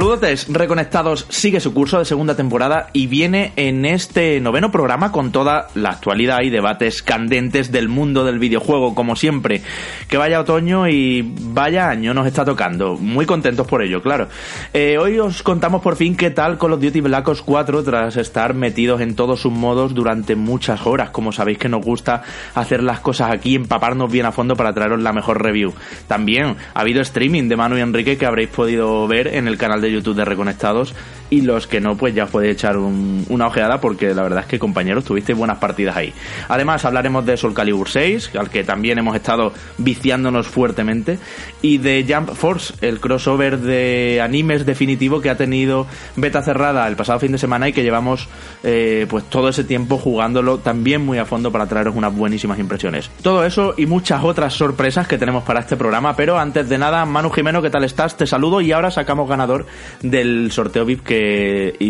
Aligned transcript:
Saludos, 0.00 0.46
Reconectados 0.48 1.26
sigue 1.28 1.60
su 1.60 1.74
curso 1.74 1.98
de 1.98 2.06
segunda 2.06 2.34
temporada 2.34 2.88
y 2.94 3.06
viene 3.06 3.52
en 3.56 3.84
este 3.84 4.40
noveno 4.40 4.72
programa 4.72 5.12
con 5.12 5.30
toda 5.30 5.68
la 5.74 5.90
actualidad 5.90 6.40
y 6.40 6.48
debates 6.48 7.02
candentes 7.02 7.70
del 7.70 7.90
mundo 7.90 8.24
del 8.24 8.38
videojuego, 8.38 8.94
como 8.94 9.14
siempre. 9.14 9.60
Que 10.08 10.16
vaya 10.16 10.40
otoño 10.40 10.88
y 10.88 11.20
vaya 11.22 11.90
año 11.90 12.14
nos 12.14 12.26
está 12.26 12.46
tocando. 12.46 12.96
Muy 12.96 13.26
contentos 13.26 13.66
por 13.66 13.82
ello, 13.82 14.00
claro. 14.00 14.28
Eh, 14.72 14.96
hoy 14.98 15.18
os 15.18 15.42
contamos 15.42 15.82
por 15.82 15.96
fin 15.96 16.16
qué 16.16 16.30
tal 16.30 16.56
Call 16.56 16.72
of 16.72 16.80
Duty 16.80 17.02
Black 17.02 17.28
Ops 17.28 17.42
4 17.42 17.82
tras 17.84 18.16
estar 18.16 18.54
metidos 18.54 19.02
en 19.02 19.14
todos 19.14 19.42
sus 19.42 19.52
modos 19.52 19.92
durante 19.92 20.34
muchas 20.34 20.86
horas. 20.86 21.10
Como 21.10 21.30
sabéis 21.30 21.58
que 21.58 21.68
nos 21.68 21.84
gusta 21.84 22.22
hacer 22.54 22.82
las 22.82 23.00
cosas 23.00 23.30
aquí, 23.30 23.54
empaparnos 23.54 24.10
bien 24.10 24.24
a 24.24 24.32
fondo 24.32 24.56
para 24.56 24.72
traeros 24.72 25.02
la 25.02 25.12
mejor 25.12 25.42
review. 25.42 25.74
También 26.08 26.56
ha 26.72 26.80
habido 26.80 27.02
streaming 27.02 27.50
de 27.50 27.56
Manu 27.56 27.76
y 27.76 27.82
Enrique 27.82 28.16
que 28.16 28.24
habréis 28.24 28.48
podido 28.48 29.06
ver 29.06 29.26
en 29.34 29.46
el 29.46 29.58
canal 29.58 29.82
de 29.82 29.90
YouTube 29.90 29.99
de 30.02 30.24
Reconectados 30.24 30.94
y 31.30 31.42
los 31.42 31.66
que 31.68 31.80
no, 31.80 31.96
pues 31.96 32.14
ya 32.14 32.26
podéis 32.26 32.54
echar 32.54 32.76
una 32.76 33.46
ojeada 33.46 33.80
porque 33.80 34.12
la 34.14 34.22
verdad 34.22 34.40
es 34.40 34.46
que 34.46 34.58
compañeros 34.58 35.04
tuvisteis 35.04 35.38
buenas 35.38 35.58
partidas 35.58 35.96
ahí. 35.96 36.12
Además 36.48 36.84
hablaremos 36.84 37.24
de 37.24 37.36
Soul 37.36 37.54
Calibur 37.54 37.88
6, 37.88 38.32
al 38.36 38.50
que 38.50 38.64
también 38.64 38.98
hemos 38.98 39.14
estado 39.14 39.52
viciándonos 39.78 40.48
fuertemente, 40.48 41.18
y 41.62 41.78
de 41.78 42.04
Jump 42.08 42.30
Force, 42.34 42.74
el 42.80 42.98
crossover 43.00 43.58
de 43.58 44.20
animes 44.22 44.66
definitivo 44.66 45.20
que 45.20 45.30
ha 45.30 45.36
tenido 45.36 45.86
beta 46.16 46.42
cerrada 46.42 46.86
el 46.88 46.96
pasado 46.96 47.20
fin 47.20 47.32
de 47.32 47.38
semana 47.38 47.68
y 47.68 47.72
que 47.72 47.82
llevamos 47.82 48.28
eh, 48.64 49.06
pues 49.08 49.24
todo 49.24 49.48
ese 49.48 49.62
tiempo 49.62 49.98
jugándolo 49.98 50.58
también 50.58 51.04
muy 51.04 51.18
a 51.18 51.24
fondo 51.24 51.52
para 51.52 51.66
traeros 51.66 51.94
unas 51.94 52.14
buenísimas 52.14 52.58
impresiones. 52.58 53.10
Todo 53.22 53.44
eso 53.44 53.74
y 53.76 53.86
muchas 53.86 54.24
otras 54.24 54.54
sorpresas 54.54 55.06
que 55.06 55.16
tenemos 55.16 55.44
para 55.44 55.60
este 55.60 55.76
programa, 55.76 56.16
pero 56.16 56.38
antes 56.38 56.68
de 56.68 56.78
nada, 56.78 57.04
Manu 57.04 57.30
Jimeno, 57.30 57.62
¿qué 57.62 57.70
tal 57.70 57.84
estás? 57.84 58.16
Te 58.16 58.26
saludo 58.26 58.60
y 58.60 58.72
ahora 58.72 58.90
sacamos 58.90 59.28
ganador 59.28 59.66
del 60.02 60.50
sorteo 60.50 60.84
VIP 60.84 61.04
que 61.04 61.19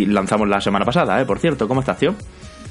lanzamos 0.07 0.49
la 0.49 0.61
semana 0.61 0.85
pasada, 0.85 1.21
¿eh? 1.21 1.25
Por 1.25 1.39
cierto, 1.39 1.69
¿cómo 1.69 1.81
estás, 1.81 1.99
tío? 1.99 2.15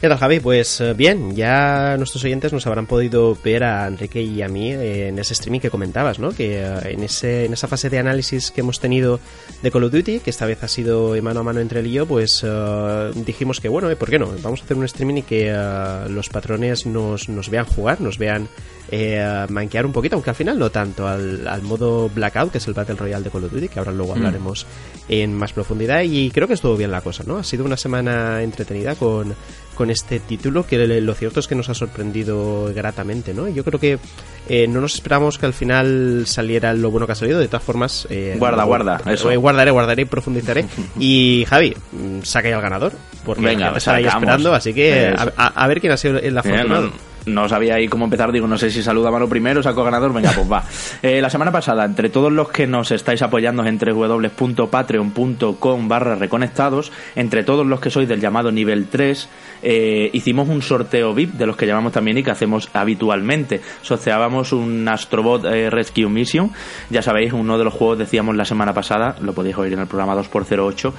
¿Qué 0.02 0.08
tal, 0.08 0.18
Javi? 0.18 0.40
Pues 0.40 0.80
eh, 0.80 0.94
bien, 0.94 1.36
ya 1.36 1.98
nuestros 1.98 2.24
oyentes 2.24 2.54
nos 2.54 2.66
habrán 2.66 2.86
podido 2.86 3.38
ver 3.44 3.66
a 3.66 3.86
Enrique 3.86 4.22
y 4.22 4.42
a 4.42 4.48
mí 4.48 4.72
en 4.72 5.20
ese 5.20 5.34
streaming 5.34 5.60
que 5.60 5.70
comentabas, 5.70 6.20
¿no? 6.20 6.32
Que 6.32 6.62
eh, 6.62 6.94
en, 6.94 7.04
ese, 7.04 7.44
en 7.44 7.52
esa 7.52 7.68
fase 7.68 7.90
de 7.90 8.00
análisis 8.00 8.50
que 8.52 8.62
hemos 8.62 8.80
tenido 8.80 9.20
de 9.62 9.70
Call 9.70 9.84
of 9.84 9.92
Duty, 9.92 10.22
que 10.22 10.30
esta 10.30 10.46
vez 10.46 10.64
ha 10.64 10.70
sido 10.70 11.22
mano 11.22 11.42
a 11.42 11.44
mano 11.44 11.60
entre 11.60 11.82
él 11.82 11.88
y 11.88 11.92
yo, 11.92 12.06
pues 12.06 12.44
uh, 12.44 13.12
dijimos 13.26 13.60
que, 13.60 13.68
bueno, 13.68 13.94
¿por 13.98 14.10
qué 14.10 14.18
no? 14.18 14.32
Vamos 14.42 14.62
a 14.62 14.64
hacer 14.64 14.78
un 14.78 14.86
streaming 14.86 15.16
y 15.16 15.24
que 15.24 15.52
uh, 15.52 16.10
los 16.10 16.30
patrones 16.30 16.86
nos, 16.86 17.28
nos 17.28 17.50
vean 17.50 17.66
jugar, 17.66 18.00
nos 18.00 18.18
vean 18.18 18.48
eh, 18.92 19.46
manquear 19.50 19.86
un 19.86 19.92
poquito, 19.92 20.16
aunque 20.16 20.32
al 20.32 20.36
final 20.36 20.58
no 20.58 20.70
tanto, 20.70 21.08
al, 21.08 21.48
al, 21.48 21.62
modo 21.62 22.10
Blackout, 22.10 22.52
que 22.52 22.58
es 22.58 22.68
el 22.68 22.74
Battle 22.74 22.96
Royale 22.96 23.24
de 23.24 23.30
Call 23.30 23.44
of 23.44 23.52
Duty, 23.52 23.68
que 23.68 23.80
ahora 23.80 23.92
luego 23.92 24.14
mm. 24.14 24.18
hablaremos 24.18 24.66
en 25.08 25.34
más 25.34 25.54
profundidad. 25.54 26.02
Y 26.02 26.32
creo 26.32 26.48
que 26.48 26.54
estuvo 26.54 26.76
bien 26.76 26.92
la 26.92 27.02
cosa, 27.02 27.24
¿no? 27.26 27.38
Ha 27.38 27.44
sido 27.44 27.66
una 27.66 27.78
semana 27.78 28.42
entretenida 28.42 28.96
con, 28.96 29.36
con 29.76 29.90
este 29.90 30.20
título, 30.20 30.66
que 30.66 30.78
lo 30.88 31.14
cierto 31.14 31.40
es 31.40 31.48
que 31.48 31.56
nos 31.56 31.70
ha 31.70 31.74
sorprendido 31.74 32.72
gratamente, 32.74 33.34
¿no? 33.34 33.48
Yo 33.48 33.64
creo 33.64 33.80
que 33.80 34.00
eh, 34.48 34.68
no 34.68 34.82
nos 34.82 34.96
esperamos 34.96 35.38
que 35.38 35.46
al 35.46 35.54
final 35.54 36.24
saliera 36.26 36.74
lo 36.74 36.90
bueno 36.90 37.06
que 37.06 37.12
ha 37.12 37.16
salido, 37.16 37.40
de 37.40 37.48
todas 37.48 37.64
formas... 37.64 38.08
Eh, 38.10 38.36
guarda, 38.40 38.64
guarda, 38.64 39.02
eso. 39.06 39.30
guardaré, 39.40 39.72
guardaré 39.72 40.02
y 40.02 40.06
profundizaré. 40.06 40.66
y 41.00 41.46
Javi, 41.48 41.76
saca 42.24 42.50
ya 42.50 42.56
el 42.56 42.62
ganador, 42.62 42.94
porque 43.24 43.46
Venga, 43.46 43.72
está 43.78 43.96
ahí 43.96 44.06
esperando, 44.06 44.54
así 44.54 44.74
que 44.74 45.14
a, 45.16 45.68
ver 45.68 45.80
quién 45.80 45.94
ha 45.94 45.98
sido 45.98 46.18
el 46.18 46.38
afortunado 46.38 46.92
no 47.30 47.48
sabía 47.48 47.76
ahí 47.76 47.88
cómo 47.88 48.06
empezar, 48.06 48.32
digo, 48.32 48.48
no 48.48 48.58
sé 48.58 48.72
si 48.72 48.82
saluda 48.84 49.10
a 49.10 49.12
mano 49.12 49.30
primero, 49.30 49.62
saco 49.64 49.84
ganador, 49.84 50.14
venga, 50.14 50.32
pues 50.36 50.52
va. 50.52 50.64
Eh, 51.02 51.22
la 51.22 51.30
semana 51.30 51.52
pasada, 51.52 51.86
entre 51.86 52.10
todos 52.10 52.32
los 52.32 52.50
que 52.50 52.68
nos 52.68 52.92
estáis 52.92 53.22
apoyando 53.22 53.66
en 53.66 53.78
www.patreon.com 53.78 55.88
barra 55.88 56.16
reconectados, 56.16 56.92
entre 57.16 57.44
todos 57.44 57.66
los 57.66 57.80
que 57.80 57.90
sois 57.90 58.08
del 58.08 58.20
llamado 58.20 58.52
nivel 58.52 58.88
3, 58.88 59.30
eh, 59.62 60.10
hicimos 60.14 60.50
un 60.50 60.62
sorteo 60.62 61.14
VIP 61.14 61.34
de 61.34 61.46
los 61.46 61.56
que 61.56 61.66
llamamos 61.66 61.94
también 61.94 62.18
y 62.18 62.24
que 62.24 62.32
hacemos 62.32 62.70
habitualmente. 62.74 63.62
Sorteábamos 63.82 64.54
un 64.54 64.88
Astrobot 64.88 65.46
eh, 65.46 65.70
Rescue 65.70 66.10
Mission, 66.10 66.52
ya 66.90 67.02
sabéis, 67.02 67.34
uno 67.34 67.58
de 67.58 67.64
los 67.64 67.74
juegos 67.74 68.00
decíamos 68.00 68.36
la 68.36 68.46
semana 68.46 68.74
pasada, 68.74 69.16
lo 69.22 69.34
podéis 69.34 69.58
oír 69.58 69.74
en 69.74 69.80
el 69.80 69.88
programa 69.88 70.16
2x08, 70.16 70.94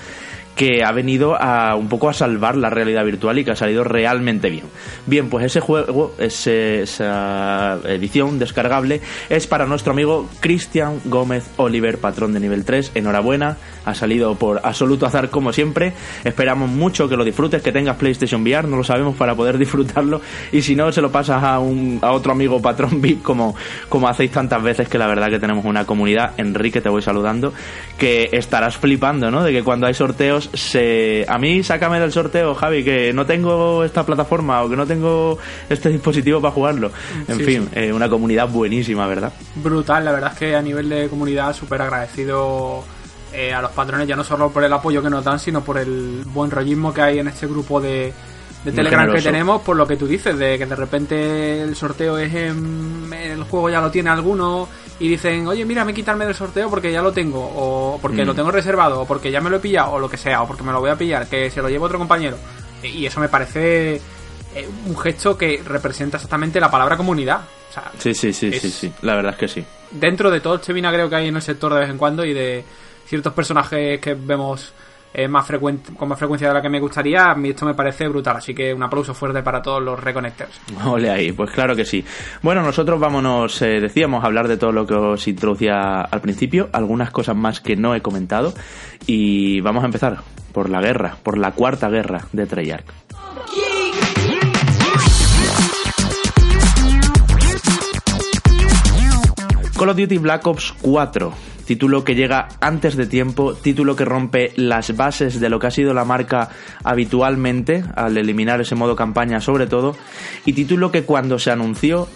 que 0.57 0.85
ha 0.85 0.93
venido 0.93 1.41
a 1.41 1.75
un 1.75 1.89
poco 1.89 2.09
a 2.09 2.13
salvar 2.13 2.57
la 2.57 2.71
realidad 2.71 3.05
virtual 3.05 3.39
y 3.39 3.45
que 3.45 3.53
ha 3.53 3.57
salido 3.57 3.85
realmente 3.85 4.51
bien. 4.51 4.65
Bien, 5.07 5.31
pues 5.31 5.47
ese 5.47 5.61
juego, 5.61 6.15
esa 6.19 7.79
edición 7.87 8.39
descargable 8.39 9.01
es 9.29 9.47
para 9.47 9.67
nuestro 9.67 9.93
amigo 9.93 10.29
Cristian 10.41 11.01
Gómez 11.07 11.49
Oliver, 11.57 11.99
patrón 11.99 12.35
de 12.35 12.41
nivel 12.41 12.65
3. 12.65 12.93
Enhorabuena, 12.95 13.57
ha 13.85 13.95
salido 13.95 14.35
por 14.35 14.61
absoluto 14.63 15.07
azar 15.07 15.31
como 15.31 15.53
siempre. 15.53 15.93
Esperamos 16.25 16.71
mucho 16.71 17.09
que 17.09 17.17
lo 17.17 17.25
disfrutes, 17.25 17.63
que 17.63 17.73
tengas 17.73 17.97
PlayStation 17.97 18.43
VR, 18.43 18.69
no 18.69 18.77
lo 18.77 18.85
sabemos 18.85 19.17
para 19.17 19.35
poder 19.35 19.59
disfrutarlo. 19.59 20.21
Y 20.53 20.63
si 20.63 20.77
no, 20.77 20.93
se 20.93 21.01
lo 21.01 21.11
pasas 21.11 21.43
a, 21.43 21.59
un, 21.59 21.99
a 22.03 22.13
otro 22.13 22.33
amigo 22.33 22.61
patrón 22.61 23.01
VIP 23.01 23.23
como, 23.23 23.55
como 23.89 24.09
hacéis 24.09 24.31
tantas 24.31 24.63
veces, 24.63 24.89
que 24.89 24.99
la 24.99 25.07
verdad 25.07 25.31
que 25.31 25.39
tenemos 25.39 25.65
una 25.65 25.87
comunidad. 25.87 26.33
Enrique, 26.37 26.81
te 26.81 26.89
voy 26.89 27.03
saludando, 27.03 27.53
que 27.99 28.29
estarás 28.33 28.77
flipando, 28.77 29.31
¿no? 29.31 29.43
De 29.43 29.53
que 29.53 29.63
cuando 29.63 29.87
hay 29.87 29.95
sorteos 29.95 30.40
se... 30.41 31.25
A 31.29 31.39
mí 31.39 31.63
sácame 31.63 32.01
del 32.01 32.13
sorteo, 32.13 32.55
Javi, 32.55 32.85
que 32.85 33.13
no 33.13 33.27
tengo 33.27 33.85
esta 33.85 34.05
plataforma 34.05 34.63
o 34.63 34.71
que 34.71 34.77
no 34.77 34.87
tengo 34.87 35.39
este 35.69 35.91
dispositivo 35.91 36.41
para 36.41 36.55
jugarlo. 36.55 36.91
En 37.29 37.41
fin, 37.41 37.69
eh, 37.75 37.93
una 37.93 38.09
comunidad 38.09 38.49
buenísima, 38.49 39.07
¿verdad? 39.07 39.33
Brutal, 39.57 40.05
la 40.05 40.13
verdad 40.13 40.33
es 40.33 40.39
que 40.39 40.57
a 40.57 40.63
nivel 40.63 40.89
de 40.89 41.09
comunidad 41.09 41.55
súper 41.55 41.83
agradecido 41.83 42.85
eh, 43.33 43.53
a 43.53 43.63
los 43.63 43.71
patrones, 43.71 44.09
ya 44.09 44.17
no 44.17 44.25
solo 44.25 44.51
por 44.51 44.65
el 44.65 44.73
apoyo 44.73 45.03
que 45.03 45.11
nos 45.11 45.25
dan, 45.25 45.39
sino 45.39 45.63
por 45.63 45.79
el 45.79 46.25
buen 46.27 46.51
rollismo 46.51 46.93
que 46.93 47.03
hay 47.03 47.19
en 47.19 47.29
este 47.29 47.47
grupo 47.47 47.81
de, 47.81 48.13
de 48.65 48.73
Telegram 48.73 49.13
que 49.13 49.23
tenemos, 49.23 49.63
por 49.63 49.77
lo 49.77 49.87
que 49.87 49.97
tú 49.97 50.07
dices, 50.07 50.37
de 50.37 50.59
que 50.59 50.67
de 50.67 50.77
repente 50.77 51.63
el 51.63 51.77
sorteo 51.77 52.19
es 52.19 52.35
en, 52.35 53.13
el 53.13 53.43
juego 53.45 53.71
ya 53.71 53.81
lo 53.81 53.91
tiene 53.91 54.11
alguno 54.11 54.69
y 55.01 55.09
dicen, 55.09 55.47
oye, 55.49 55.65
mira, 55.65 55.85
me 55.85 55.95
quitarme 55.95 56.27
del 56.27 56.35
sorteo 56.35 56.69
porque 56.69 56.93
ya 56.93 57.01
lo 57.01 57.11
tengo, 57.11 57.41
o 57.41 57.99
porque 58.01 58.23
lo 58.25 58.35
mm. 58.35 58.37
tengo 58.37 58.51
reservado, 58.51 59.01
o 59.01 59.07
porque 59.07 59.31
ya 59.31 59.41
me 59.41 59.49
lo 59.49 59.57
he 59.57 59.61
pillado, 59.61 59.93
o 59.93 59.99
lo 59.99 60.11
que 60.11 60.19
sea, 60.19 60.43
o 60.43 60.47
porque 60.47 60.63
me 60.63 60.73
lo 60.73 60.81
voy 60.81 60.91
a 60.91 60.97
pillar, 60.97 61.27
que 61.27 61.51
se 61.51 61.63
lo 61.63 61.71
lleve 61.71 61.85
otro 61.87 61.99
compañero. 61.99 62.37
Y 62.83 63.07
eso 63.07 63.19
me 63.19 63.31
parece 63.31 63.97
eh, 64.55 64.69
un 64.87 64.97
gesto 64.99 65.39
que 65.39 65.63
representa 65.65 66.19
exactamente 66.19 66.61
la 66.61 66.71
palabra 66.71 66.99
comunidad. 66.99 67.41
sí, 67.99 68.15
sí, 68.15 68.33
sí, 68.35 68.53
sí, 68.53 68.71
sí, 68.71 68.93
la 69.01 69.15
verdad 69.15 69.33
es 69.33 69.39
que 69.39 69.49
sí. 69.49 69.65
Dentro 69.91 70.31
de 70.31 70.41
todo 70.41 70.57
este 70.57 70.75
vinagreo 70.75 71.09
que 71.09 71.17
hay 71.17 71.29
en 71.29 71.37
el 71.37 71.43
sector 71.43 71.73
de 71.73 71.81
vez 71.81 71.91
en 71.91 71.97
cuando 71.97 72.23
y 72.25 72.35
de 72.35 72.63
ciertos 73.07 73.33
personajes 73.33 74.01
que 74.01 74.13
vemos 74.15 74.75
eh, 75.13 75.27
más 75.27 75.47
con 75.97 76.09
más 76.09 76.19
frecuencia 76.19 76.49
de 76.49 76.55
la 76.55 76.63
que 76.63 76.69
me 76.69 76.79
gustaría, 76.79 77.31
a 77.31 77.35
mí 77.35 77.51
esto 77.51 77.67
me 77.67 77.75
parece 77.75 78.07
brutal. 78.09 78.37
Así 78.37 78.55
que 78.55 78.73
un 78.73 78.83
aplauso 78.83 79.13
fuerte 79.13 79.43
para 79.43 79.61
todos 79.61 79.83
los 79.83 79.99
reconnectors. 79.99 80.61
Ole 80.85 81.11
ahí, 81.11 81.33
pues 81.33 81.51
claro 81.51 81.75
que 81.75 81.85
sí. 81.85 82.05
Bueno, 82.43 82.63
nosotros 82.63 83.01
vámonos, 83.01 83.61
eh, 83.63 83.81
decíamos, 83.81 84.23
a 84.23 84.27
hablar 84.27 84.47
de 84.47 84.57
todo 84.57 84.73
lo 84.73 84.87
que 84.87 84.95
os 84.95 85.27
introducía 85.27 86.03
al 86.03 86.21
principio, 86.21 86.69
algunas 86.73 87.11
cosas 87.11 87.37
más 87.37 87.61
que 87.61 87.77
no 87.77 87.95
he 87.95 88.03
comentado. 88.03 88.55
Y 89.07 89.61
vamos 89.63 89.83
a 89.83 89.87
empezar 89.87 90.19
por 90.53 90.71
la 90.71 90.81
guerra, 90.81 91.17
por 91.23 91.39
la 91.39 91.53
cuarta 91.53 91.89
guerra 91.89 92.27
de 92.33 92.47
Treyarch. 92.47 92.87
Call 99.77 99.89
of 99.89 99.97
Duty 99.97 100.19
Black 100.19 100.47
Ops 100.47 100.75
4 100.83 101.50
título 101.71 102.03
que 102.03 102.17
llega 102.17 102.49
antes 102.61 102.97
de 102.97 103.07
tiempo, 103.07 103.55
título 103.55 103.95
que 103.95 104.05
rompe 104.05 104.53
las 104.57 104.97
bases 104.97 105.39
de 105.39 105.49
lo 105.49 105.61
que 105.61 105.69
ha 105.69 105.71
sido 105.71 105.95
la 105.95 106.05
marca 106.05 106.49
habitualmente 106.83 107.85
al 107.95 108.19
eliminar 108.19 108.61
ese 108.61 108.75
modo 108.75 108.97
campaña 108.97 109.41
sobre 109.41 109.69
todo, 109.69 109.95
y 110.45 110.55
título 110.55 110.91
que 110.91 111.05
cuando 111.05 111.39
se 111.39 111.53
anunció 111.53 112.09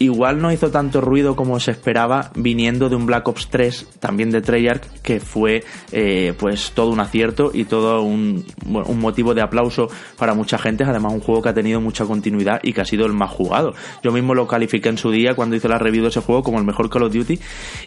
igual 0.00 0.40
no 0.40 0.50
hizo 0.50 0.70
tanto 0.70 1.02
ruido 1.02 1.36
como 1.36 1.60
se 1.60 1.70
esperaba 1.70 2.32
viniendo 2.34 2.88
de 2.88 2.96
un 2.96 3.04
Black 3.04 3.28
Ops 3.28 3.48
3 3.50 3.86
también 4.00 4.30
de 4.30 4.40
Treyarch 4.40 4.82
que 5.02 5.20
fue 5.20 5.62
eh, 5.92 6.32
pues 6.38 6.72
todo 6.72 6.90
un 6.90 7.00
acierto 7.00 7.50
y 7.52 7.66
todo 7.66 8.02
un, 8.02 8.44
un, 8.66 8.98
motivo 8.98 9.34
de 9.34 9.42
aplauso 9.42 9.88
para 10.16 10.34
mucha 10.34 10.56
gente. 10.56 10.84
Además 10.84 11.12
un 11.12 11.20
juego 11.20 11.42
que 11.42 11.50
ha 11.50 11.54
tenido 11.54 11.82
mucha 11.82 12.06
continuidad 12.06 12.60
y 12.62 12.72
que 12.72 12.80
ha 12.80 12.86
sido 12.86 13.04
el 13.04 13.12
más 13.12 13.30
jugado. 13.30 13.74
Yo 14.02 14.10
mismo 14.10 14.34
lo 14.34 14.46
califiqué 14.46 14.88
en 14.88 14.96
su 14.96 15.10
día 15.10 15.34
cuando 15.34 15.54
hice 15.54 15.68
la 15.68 15.78
review 15.78 16.02
de 16.02 16.08
ese 16.08 16.20
juego 16.20 16.42
como 16.42 16.58
el 16.58 16.64
mejor 16.64 16.88
Call 16.88 17.02
of 17.02 17.12
Duty. 17.12 17.38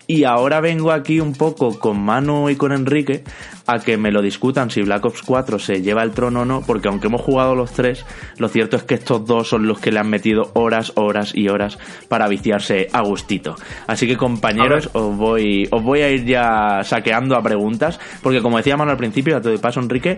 Y 0.05 0.23
ahora 0.25 0.61
vengo 0.61 0.91
aquí 0.91 1.19
un 1.19 1.33
poco 1.33 1.79
con 1.79 1.99
Manu 1.99 2.49
y 2.49 2.55
con 2.55 2.71
Enrique 2.71 3.23
a 3.67 3.79
que 3.79 3.97
me 3.97 4.11
lo 4.11 4.21
discutan 4.21 4.69
si 4.69 4.81
Black 4.81 5.05
Ops 5.05 5.21
4 5.21 5.59
se 5.59 5.81
lleva 5.81 6.03
el 6.03 6.11
trono 6.11 6.41
o 6.41 6.45
no 6.45 6.61
porque 6.65 6.89
aunque 6.89 7.07
hemos 7.07 7.21
jugado 7.21 7.55
los 7.55 7.71
tres 7.71 8.05
lo 8.37 8.47
cierto 8.49 8.75
es 8.75 8.83
que 8.83 8.95
estos 8.95 9.25
dos 9.25 9.47
son 9.49 9.67
los 9.67 9.79
que 9.79 9.91
le 9.91 9.99
han 9.99 10.09
metido 10.09 10.51
horas 10.53 10.91
horas 10.95 11.33
y 11.33 11.47
horas 11.47 11.77
para 12.07 12.27
viciarse 12.27 12.87
a 12.91 13.01
gustito. 13.01 13.55
Así 13.87 14.07
que 14.07 14.17
compañeros, 14.17 14.89
os 14.93 15.15
voy, 15.15 15.67
os 15.71 15.83
voy 15.83 16.01
a 16.01 16.09
ir 16.09 16.25
ya 16.25 16.81
saqueando 16.83 17.35
a 17.35 17.43
preguntas, 17.43 17.99
porque 18.21 18.41
como 18.41 18.57
decíamos 18.57 18.87
al 18.87 18.97
principio, 18.97 19.37
a 19.37 19.41
todo 19.41 19.51
de 19.51 19.59
paso 19.59 19.79
Enrique, 19.79 20.17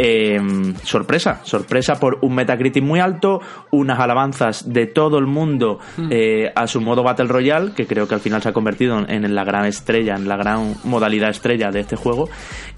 eh, 0.00 0.40
sorpresa, 0.84 1.40
sorpresa 1.42 1.98
por 1.98 2.18
un 2.22 2.36
Metacritic 2.36 2.84
muy 2.84 3.00
alto, 3.00 3.40
unas 3.72 3.98
alabanzas 3.98 4.72
de 4.72 4.86
todo 4.86 5.18
el 5.18 5.26
mundo 5.26 5.80
hmm. 5.96 6.08
eh, 6.10 6.52
a 6.54 6.68
su 6.68 6.80
modo 6.80 7.02
Battle 7.02 7.26
Royale, 7.26 7.72
que 7.72 7.86
creo 7.88 8.06
que 8.06 8.14
al 8.14 8.20
final 8.20 8.40
se 8.40 8.50
ha 8.50 8.52
convertido 8.52 9.04
en, 9.08 9.34
la 9.34 9.42
gran 9.42 9.66
estrella, 9.66 10.14
en 10.14 10.28
la 10.28 10.36
gran 10.36 10.76
modalidad 10.84 11.30
estrella 11.30 11.72
de 11.72 11.80
este 11.80 11.96
juego, 11.96 12.28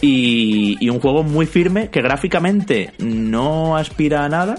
y, 0.00 0.78
y 0.80 0.88
un 0.88 0.98
juego 0.98 1.22
muy 1.22 1.44
firme 1.44 1.90
que 1.90 2.00
gráficamente 2.00 2.94
no 2.98 3.76
aspira 3.76 4.24
a 4.24 4.28
nada, 4.30 4.54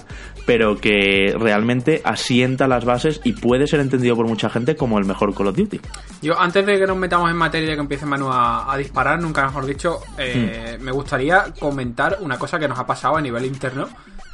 pero 0.52 0.76
que 0.76 1.34
realmente 1.40 2.02
asienta 2.04 2.68
las 2.68 2.84
bases 2.84 3.22
y 3.24 3.32
puede 3.32 3.68
ser 3.68 3.80
entendido 3.80 4.18
por 4.18 4.28
mucha 4.28 4.50
gente 4.50 4.76
como 4.76 5.00
el 5.00 5.06
mejor 5.06 5.34
Call 5.34 5.48
of 5.48 5.56
Duty. 5.56 5.80
Yo, 6.22 6.38
antes 6.38 6.66
de 6.66 6.78
que 6.78 6.86
nos 6.86 6.98
metamos 6.98 7.32
en 7.32 7.38
materia 7.38 7.72
y 7.72 7.76
que 7.76 7.80
empiece 7.80 8.06
Manu 8.06 8.28
a, 8.30 8.76
disparar, 8.78 9.22
nunca 9.22 9.46
mejor 9.46 9.66
dicho, 9.66 10.02
eh, 10.18 10.76
hmm. 10.78 10.84
me 10.84 10.92
gustaría 10.92 11.46
comentar 11.58 12.18
una 12.20 12.38
cosa 12.38 12.60
que 12.60 12.68
nos 12.68 12.78
ha 12.78 12.86
pasado 12.86 13.16
a 13.16 13.22
nivel 13.22 13.46
interno. 13.46 13.88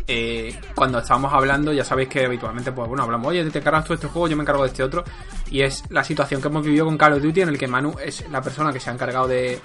Eh, 0.07 0.59
cuando 0.73 0.97
estábamos 0.97 1.31
hablando, 1.31 1.71
ya 1.71 1.83
sabéis 1.83 2.09
que 2.09 2.25
habitualmente, 2.25 2.71
pues 2.71 2.87
bueno, 2.87 3.03
hablamos, 3.03 3.27
oye, 3.27 3.47
te 3.51 3.61
cargas 3.61 3.85
tú 3.85 3.93
este 3.93 4.07
juego, 4.07 4.27
yo 4.27 4.35
me 4.35 4.41
encargo 4.41 4.63
de 4.63 4.69
este 4.69 4.81
otro. 4.81 5.03
Y 5.51 5.61
es 5.61 5.83
la 5.91 6.03
situación 6.03 6.41
que 6.41 6.47
hemos 6.47 6.65
vivido 6.65 6.85
con 6.85 6.97
Call 6.97 7.13
of 7.13 7.21
Duty, 7.21 7.41
en 7.41 7.49
el 7.49 7.59
que 7.59 7.67
Manu 7.67 7.93
es 8.03 8.27
la 8.31 8.41
persona 8.41 8.73
que 8.73 8.79
se 8.79 8.89
ha 8.89 8.93
encargado 8.93 9.27
de, 9.27 9.59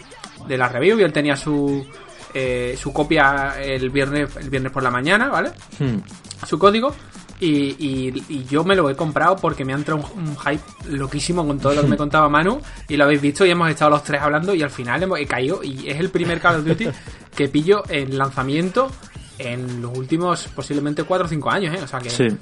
de 0.47 0.59
la 0.59 0.69
review 0.69 1.01
y 1.01 1.03
él 1.03 1.15
tenía 1.15 1.35
su, 1.35 1.87
eh, 2.34 2.76
su 2.81 2.93
copia 2.93 3.61
el 3.61 3.90
viernes, 3.90 4.37
el 4.37 4.50
viernes 4.50 4.73
por 4.73 4.82
la 4.82 4.90
mañana, 4.90 5.29
¿vale? 5.29 5.50
Hmm. 5.79 5.99
Su 6.46 6.58
código. 6.58 6.94
Y, 7.44 8.44
yo 8.44 8.62
me 8.62 8.76
lo 8.76 8.88
he 8.88 8.94
comprado 8.94 9.34
porque 9.37 9.64
me 9.64 9.73
ha 9.73 9.76
entrado 9.76 10.08
un, 10.14 10.37
hype 10.37 10.62
loquísimo 10.90 11.44
con 11.44 11.58
todo 11.58 11.75
lo 11.75 11.82
que 11.82 11.88
me 11.88 11.96
contaba 11.99 12.29
Manu. 12.29 12.61
Y 12.88 12.96
lo 12.96 13.05
habéis 13.05 13.20
visto 13.20 13.44
y 13.44 13.50
hemos 13.50 13.69
estado 13.69 13.90
los 13.90 14.05
tres 14.05 14.23
hablando 14.23 14.55
y 14.55 14.62
al 14.62 14.70
final 14.70 15.02
hemos, 15.02 15.19
he 15.19 15.26
caído. 15.26 15.62
Y 15.62 15.88
es 15.88 15.99
el 15.99 16.11
primer 16.11 16.40
Call 16.40 16.61
of 16.61 16.64
Duty 16.64 16.88
que 17.37 17.49
pillo 17.49 17.82
en 17.88 18.17
lanzamiento 18.17 18.90
en 19.38 19.82
los 19.82 19.96
últimos 19.96 20.49
posiblemente 20.55 21.02
4 21.02 21.26
o 21.26 21.29
5 21.29 21.50
años, 21.50 21.75
¿eh? 21.75 21.82
O 21.82 21.88
sea 21.88 21.99
que, 21.99 22.37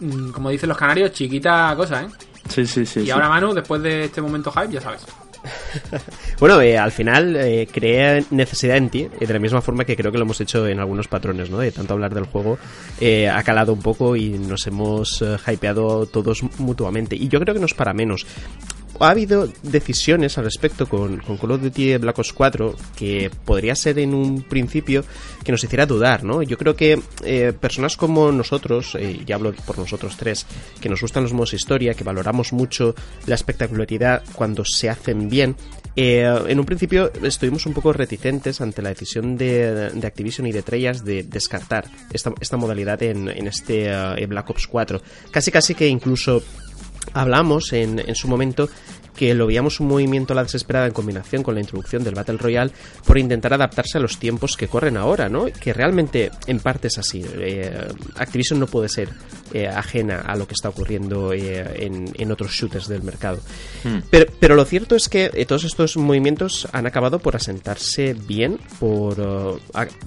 mm, 0.00 0.30
como 0.30 0.50
dicen 0.50 0.68
los 0.68 0.78
canarios, 0.78 1.12
chiquita 1.12 1.74
cosa, 1.76 2.02
¿eh? 2.02 2.08
Sí, 2.48 2.66
sí, 2.66 2.86
sí. 2.86 3.00
Y 3.00 3.10
ahora 3.10 3.28
Manu, 3.28 3.52
después 3.52 3.82
de 3.82 4.04
este 4.04 4.20
momento 4.20 4.52
hype, 4.52 4.72
ya 4.72 4.80
sabes. 4.80 5.04
bueno, 6.40 6.60
eh, 6.60 6.78
al 6.78 6.92
final 6.92 7.36
eh, 7.36 7.68
crea 7.70 8.20
necesidad 8.30 8.76
en 8.76 8.90
ti, 8.90 9.08
de 9.20 9.32
la 9.32 9.38
misma 9.38 9.60
forma 9.60 9.84
que 9.84 9.96
creo 9.96 10.12
que 10.12 10.18
lo 10.18 10.24
hemos 10.24 10.40
hecho 10.40 10.66
en 10.66 10.78
algunos 10.78 11.08
patrones, 11.08 11.50
¿no? 11.50 11.58
De 11.58 11.72
tanto 11.72 11.94
hablar 11.94 12.14
del 12.14 12.24
juego, 12.24 12.58
eh, 13.00 13.28
ha 13.28 13.42
calado 13.42 13.72
un 13.72 13.80
poco 13.80 14.16
y 14.16 14.30
nos 14.30 14.66
hemos 14.66 15.22
hypeado 15.46 16.06
todos 16.06 16.42
mutuamente. 16.58 17.16
Y 17.16 17.28
yo 17.28 17.40
creo 17.40 17.54
que 17.54 17.60
no 17.60 17.66
es 17.66 17.74
para 17.74 17.92
menos 17.92 18.26
ha 19.00 19.10
habido 19.10 19.48
decisiones 19.62 20.38
al 20.38 20.44
respecto 20.44 20.86
con, 20.86 21.18
con, 21.18 21.36
Call 21.36 21.52
of 21.52 21.62
Duty 21.62 21.96
Black 21.98 22.18
Ops 22.18 22.32
4 22.32 22.74
que 22.96 23.30
podría 23.44 23.74
ser 23.74 23.98
en 23.98 24.14
un 24.14 24.42
principio 24.42 25.04
que 25.44 25.52
nos 25.52 25.62
hiciera 25.62 25.86
dudar, 25.86 26.24
¿no? 26.24 26.42
Yo 26.42 26.58
creo 26.58 26.74
que 26.74 27.00
eh, 27.24 27.52
personas 27.52 27.96
como 27.96 28.32
nosotros, 28.32 28.96
eh, 28.98 29.22
y 29.26 29.32
hablo 29.32 29.52
por 29.64 29.78
nosotros 29.78 30.16
tres, 30.16 30.46
que 30.80 30.88
nos 30.88 31.00
gustan 31.00 31.22
los 31.22 31.32
modos 31.32 31.54
historia, 31.54 31.94
que 31.94 32.04
valoramos 32.04 32.52
mucho 32.52 32.94
la 33.26 33.36
espectacularidad 33.36 34.22
cuando 34.34 34.64
se 34.64 34.88
hacen 34.88 35.28
bien, 35.28 35.56
eh, 35.94 36.28
en 36.48 36.58
un 36.58 36.66
principio 36.66 37.12
estuvimos 37.22 37.64
un 37.64 37.74
poco 37.74 37.92
reticentes 37.92 38.60
ante 38.60 38.82
la 38.82 38.90
decisión 38.90 39.36
de, 39.36 39.90
de 39.90 40.06
Activision 40.06 40.46
y 40.46 40.52
de 40.52 40.62
Treyas 40.62 41.04
de 41.04 41.22
descartar 41.22 41.86
esta, 42.12 42.32
esta 42.40 42.56
modalidad 42.56 43.02
en, 43.02 43.28
en 43.28 43.46
este 43.46 43.88
Black 44.26 44.50
Ops 44.50 44.66
4. 44.66 45.00
Casi 45.30 45.50
casi 45.50 45.74
que 45.74 45.88
incluso 45.88 46.42
hablamos 47.12 47.72
en, 47.72 47.98
en 47.98 48.14
su 48.14 48.28
momento 48.28 48.68
que 49.16 49.34
lo 49.34 49.46
veíamos 49.46 49.80
un 49.80 49.88
movimiento 49.88 50.32
a 50.32 50.36
la 50.36 50.42
desesperada 50.44 50.86
en 50.86 50.92
combinación 50.92 51.42
con 51.42 51.54
la 51.54 51.60
introducción 51.60 52.04
del 52.04 52.14
Battle 52.14 52.36
Royale 52.36 52.70
por 53.04 53.18
intentar 53.18 53.52
adaptarse 53.54 53.98
a 53.98 54.00
los 54.00 54.18
tiempos 54.18 54.56
que 54.56 54.68
corren 54.68 54.96
ahora, 54.96 55.28
¿no? 55.28 55.46
Que 55.46 55.72
realmente 55.72 56.30
en 56.46 56.60
parte 56.60 56.88
es 56.88 56.98
así. 56.98 57.24
Eh, 57.38 57.88
Activision 58.16 58.60
no 58.60 58.66
puede 58.66 58.88
ser 58.88 59.08
eh, 59.52 59.66
ajena 59.66 60.20
a 60.20 60.36
lo 60.36 60.46
que 60.46 60.54
está 60.54 60.68
ocurriendo 60.68 61.32
eh, 61.32 61.86
en, 61.86 62.30
otros 62.30 62.52
shooters 62.52 62.88
del 62.88 63.02
mercado. 63.02 63.38
Hmm. 63.82 64.00
Pero, 64.10 64.54
lo 64.54 64.64
cierto 64.64 64.96
es 64.96 65.08
que 65.08 65.28
todos 65.46 65.64
estos 65.64 65.96
movimientos 65.96 66.68
han 66.72 66.86
acabado 66.86 67.18
por 67.18 67.36
asentarse 67.36 68.14
bien, 68.14 68.58
por, 68.78 69.60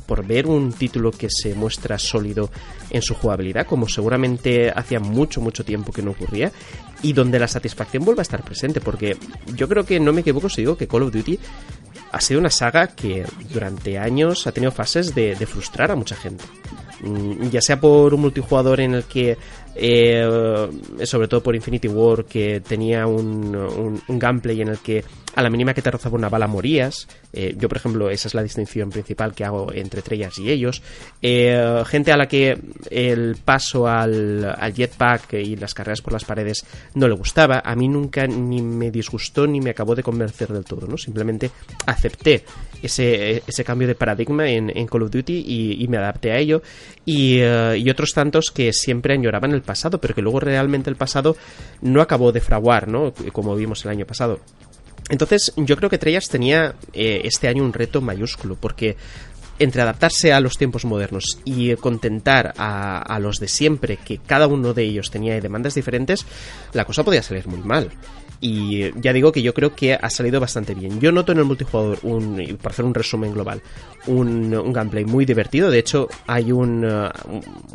por 0.06 0.28
ver 0.28 0.46
un 0.46 0.74
título 0.74 1.12
que 1.12 1.30
se 1.30 1.56
muestra 1.56 1.98
sólido 1.98 2.52
en 2.90 3.02
su 3.02 3.16
jugabilidad, 3.16 3.66
como 3.66 3.88
seguramente 3.88 4.70
hacía 4.70 5.00
mucho, 5.00 5.42
mucho 5.42 5.64
tiempo 5.64 5.92
que 5.92 6.02
no 6.02 6.12
ocurría, 6.12 6.52
y 7.02 7.14
donde 7.14 7.40
la 7.40 7.48
satisfacción 7.48 8.04
vuelva 8.04 8.22
a 8.22 8.24
estar 8.24 8.44
presente, 8.44 8.82
porque 8.82 9.18
yo 9.56 9.68
creo 9.68 9.86
que 9.86 10.00
no 10.00 10.14
me 10.14 10.22
equivoco 10.22 10.50
si 10.50 10.62
digo 10.62 10.78
que 10.78 10.88
Call 10.88 11.04
of 11.04 11.14
Duty 11.14 11.40
ha 12.12 12.22
sido 12.22 12.40
una 12.40 12.50
saga 12.50 12.88
que 12.88 13.26
durante 13.52 13.98
años 14.00 14.48
ha 14.48 14.52
tenido 14.52 14.72
fases 14.72 15.14
de, 15.14 15.36
de 15.36 15.46
frustrar 15.46 15.92
a 15.92 15.96
mucha 15.96 16.16
gente. 16.16 16.44
Mm, 17.02 17.50
ya 17.50 17.62
sea 17.62 17.80
por 17.80 18.14
un 18.14 18.22
multijugador 18.22 18.82
en 18.82 18.96
el 18.96 19.04
que 19.04 19.38
eh, 19.76 20.70
sobre 21.04 21.28
todo 21.28 21.42
por 21.42 21.56
Infinity 21.56 21.88
War, 21.88 22.26
que 22.26 22.62
tenía 22.62 23.08
un, 23.08 23.56
un, 23.56 24.20
gameplay 24.20 24.62
en 24.62 24.70
el 24.70 24.80
que 24.80 25.04
a 25.36 25.42
la 25.42 25.50
mínima 25.50 25.74
que 25.74 25.82
te 25.82 25.92
rozaba 25.92 26.16
una 26.16 26.30
bala 26.30 26.48
morías. 26.48 27.08
Eh, 27.32 27.56
yo, 27.58 27.70
por 27.70 27.78
ejemplo, 27.78 28.10
esa 28.10 28.28
es 28.28 28.34
la 28.34 28.44
distinción 28.44 28.90
principal 28.90 29.34
que 29.34 29.46
hago 29.46 29.72
entre 29.72 30.02
Trellas 30.02 30.38
y 30.40 30.50
ellos. 30.50 30.82
Eh, 31.22 31.84
gente 31.86 32.12
a 32.12 32.18
la 32.18 32.28
que 32.28 32.58
el 32.90 33.38
paso 33.46 33.88
al, 33.88 34.44
al, 34.46 34.74
jetpack 34.74 35.34
y 35.34 35.56
las 35.56 35.74
carreras 35.74 36.02
por 36.02 36.14
las 36.14 36.26
paredes 36.26 36.66
no 36.96 37.08
le 37.08 37.14
gustaba. 37.14 37.62
A 37.64 37.76
mí 37.76 37.88
nunca 37.88 38.28
ni 38.28 38.62
me 38.62 38.92
disgustó 38.92 39.46
ni 39.48 39.62
me 39.62 39.70
acabó 39.70 39.96
de 39.96 40.04
convencer 40.04 40.50
del 40.50 40.66
todo, 40.66 40.88
¿no? 40.88 40.98
Simplemente 40.98 41.52
acepté 41.86 42.44
ese, 42.82 43.44
ese 43.46 43.64
cambio 43.64 43.88
de 43.88 43.96
paradigma 43.96 44.50
en, 44.50 44.76
en 44.76 44.88
Call 44.88 45.04
of 45.04 45.12
Duty 45.12 45.46
y, 45.80 45.88
me 45.88 45.98
adapté 45.98 46.32
a 46.32 46.38
ello. 46.38 46.62
Y, 47.06 47.40
y 47.40 47.90
otros 47.90 48.14
tantos 48.14 48.52
que 48.52 48.74
siempre 48.74 49.14
añoraban 49.14 49.52
el 49.52 49.59
pasado, 49.62 50.00
pero 50.00 50.16
que 50.16 50.22
luego 50.22 50.40
realmente 50.40 50.90
el 50.90 50.96
pasado 50.96 51.36
no 51.82 52.02
acabó 52.02 52.32
de 52.32 52.42
fraguar, 52.42 52.88
¿no? 52.88 53.14
Como 53.32 53.56
vimos 53.56 53.84
el 53.86 53.92
año 53.92 54.06
pasado. 54.06 54.40
Entonces, 55.10 55.54
yo 55.56 55.76
creo 55.76 55.90
que 55.90 55.98
Treyas 55.98 56.30
tenía 56.30 56.76
eh, 56.94 57.22
este 57.24 57.48
año 57.48 57.64
un 57.64 57.74
reto 57.74 58.00
mayúsculo, 58.02 58.56
porque 58.56 58.96
entre 59.60 59.82
adaptarse 59.82 60.32
a 60.32 60.40
los 60.40 60.58
tiempos 60.58 60.86
modernos 60.86 61.40
y 61.44 61.76
contentar 61.76 62.54
a, 62.58 63.20
los 63.20 63.40
de 63.40 63.48
siempre, 63.48 63.98
que 63.98 64.18
cada 64.18 64.48
uno 64.48 64.74
de 64.74 64.84
ellos 64.84 65.12
tenía 65.12 65.40
demandas 65.40 65.76
diferentes, 65.76 66.26
la 66.74 66.86
cosa 66.86 67.04
podía 67.04 67.22
salir 67.22 67.48
muy 67.48 67.60
mal. 67.60 67.92
Y 68.42 68.92
ya 69.02 69.12
digo 69.12 69.32
que 69.32 69.42
yo 69.42 69.54
creo 69.54 69.76
que 69.76 69.94
ha 69.94 70.10
salido 70.10 70.40
bastante 70.40 70.74
bien. 70.74 71.00
Yo 71.00 71.12
noto 71.12 71.32
en 71.32 71.40
el 71.40 71.46
multijugador, 71.46 72.00
un, 72.04 72.58
para 72.62 72.74
hacer 72.74 72.86
un 72.86 72.94
resumen 72.94 73.34
global, 73.34 73.62
un, 74.08 74.72
gameplay 74.72 75.04
muy 75.06 75.26
divertido. 75.26 75.70
De 75.70 75.80
hecho, 75.80 76.08
hay 76.26 76.52
un, 76.52 76.86
uh, 76.86 77.10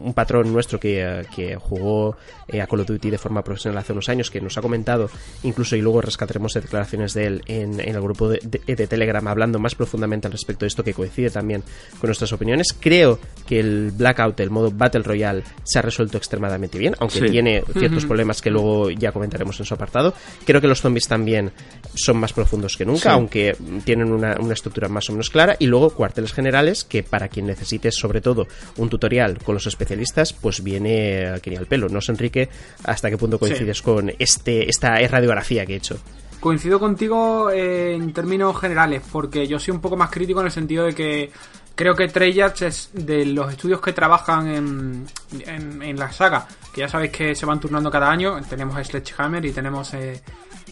un 0.03 0.15
patrón 0.15 0.53
nuestro 0.53 0.81
que, 0.81 1.05
uh, 1.05 1.35
que 1.35 1.57
jugó 1.57 2.17
eh, 2.49 2.61
a 2.61 2.67
Call 2.67 2.81
of 2.81 2.87
Duty 2.87 3.11
de 3.11 3.19
forma 3.19 3.43
profesional 3.43 3.79
hace 3.79 3.93
unos 3.93 4.09
años 4.09 4.31
que 4.31 4.41
nos 4.41 4.57
ha 4.59 4.63
comentado, 4.63 5.11
incluso 5.43 5.77
y 5.77 5.81
luego 5.81 6.01
rescataremos 6.01 6.53
declaraciones 6.55 7.15
de 7.15 7.27
él 7.27 7.43
en, 7.47 7.81
en 7.81 7.95
el 7.95 8.01
grupo 8.01 8.29
de, 8.29 8.39
de, 8.67 8.87
Telegram 8.87 9.27
hablando 9.29 9.59
más 9.59 9.75
profundamente 9.75 10.27
al 10.27 10.33
respecto 10.33 10.65
de 10.65 10.69
esto 10.69 10.85
que 10.85 10.93
coincide 10.93 11.31
también 11.31 11.63
con 12.01 12.09
nuestras 12.09 12.33
opiniones. 12.33 12.69
Creo 12.79 13.19
que 13.47 13.61
el 13.61 13.93
Blackout, 13.93 14.41
el 14.41 14.51
modo 14.51 14.71
Battle 14.71 15.03
Royale, 15.03 15.43
se 15.63 15.79
ha 15.79 15.83
resuelto 15.83 16.19
extremadamente 16.19 16.79
bien, 16.79 16.95
aunque 16.99 17.21
tiene 17.23 17.63
ciertos 17.79 18.05
problemas 18.05 18.43
que 18.43 18.51
luego 18.51 18.91
ya 18.91 19.13
comentaremos 19.13 19.59
en 19.61 19.67
su 19.67 19.75
apartado. 19.75 20.15
Creo 20.45 20.54
que 20.61 20.67
los 20.67 20.81
zombies 20.81 21.09
también 21.09 21.53
son 21.95 22.19
más 22.19 22.33
profundos 22.33 22.77
que 22.77 22.85
nunca, 22.85 23.13
aunque 23.13 23.57
tienen 23.85 24.13
una, 24.13 24.37
una, 24.41 24.55
estructura 24.55 24.89
más 24.89 25.09
o 25.09 25.13
menos 25.13 25.31
clara. 25.31 25.57
Y 25.59 25.67
luego 25.67 25.91
cuarteles 25.91 26.33
generales, 26.33 26.85
que 26.85 27.03
para 27.03 27.29
quien 27.29 27.47
necesite 27.47 27.91
sobre 27.91 28.21
todo 28.21 28.47
un 28.77 28.89
tutorial 28.89 29.39
con 29.39 29.55
los 29.55 29.67
especialistas, 29.67 30.33
pues 30.33 30.63
viene 30.63 31.29
aquí 31.29 31.55
al 31.55 31.67
pelo. 31.67 31.89
No 31.89 32.01
sé, 32.01 32.13
Enrique, 32.13 32.49
hasta 32.85 33.11
qué 33.11 33.19
punto 33.19 33.39
coincides 33.39 33.83
con 33.83 34.13
este 34.19 34.69
esta 34.69 34.97
radiografía 35.07 35.65
que 35.67 35.75
he 35.75 35.77
hecho. 35.77 35.99
Coincido 36.41 36.79
contigo 36.79 37.51
en 37.51 38.13
términos 38.13 38.61
generales, 38.61 39.03
porque 39.11 39.47
yo 39.47 39.59
soy 39.59 39.73
un 39.73 39.81
poco 39.81 39.97
más 39.97 40.11
crítico 40.11 40.41
en 40.41 40.47
el 40.47 40.53
sentido 40.53 40.85
de 40.85 40.95
que 40.95 41.31
creo 41.75 41.95
que 41.95 42.09
Treyarch 42.09 42.63
es 42.63 42.91
de 42.93 43.27
los 43.27 43.51
estudios 43.51 43.81
que 43.81 43.93
trabajan 43.93 44.49
en, 44.49 45.07
en, 45.47 45.99
la 45.99 46.13
saga, 46.13 46.47
que 46.73 46.83
ya 46.83 46.89
sabéis 46.89 47.13
que 47.13 47.35
se 47.35 47.47
van 47.47 47.61
turnando 47.61 47.91
cada 47.91 48.11
año. 48.11 48.41
Tenemos 48.49 48.77
Sledgehammer 48.87 49.45
y 49.45 49.53
tenemos 49.53 49.93
eh, 49.95 50.21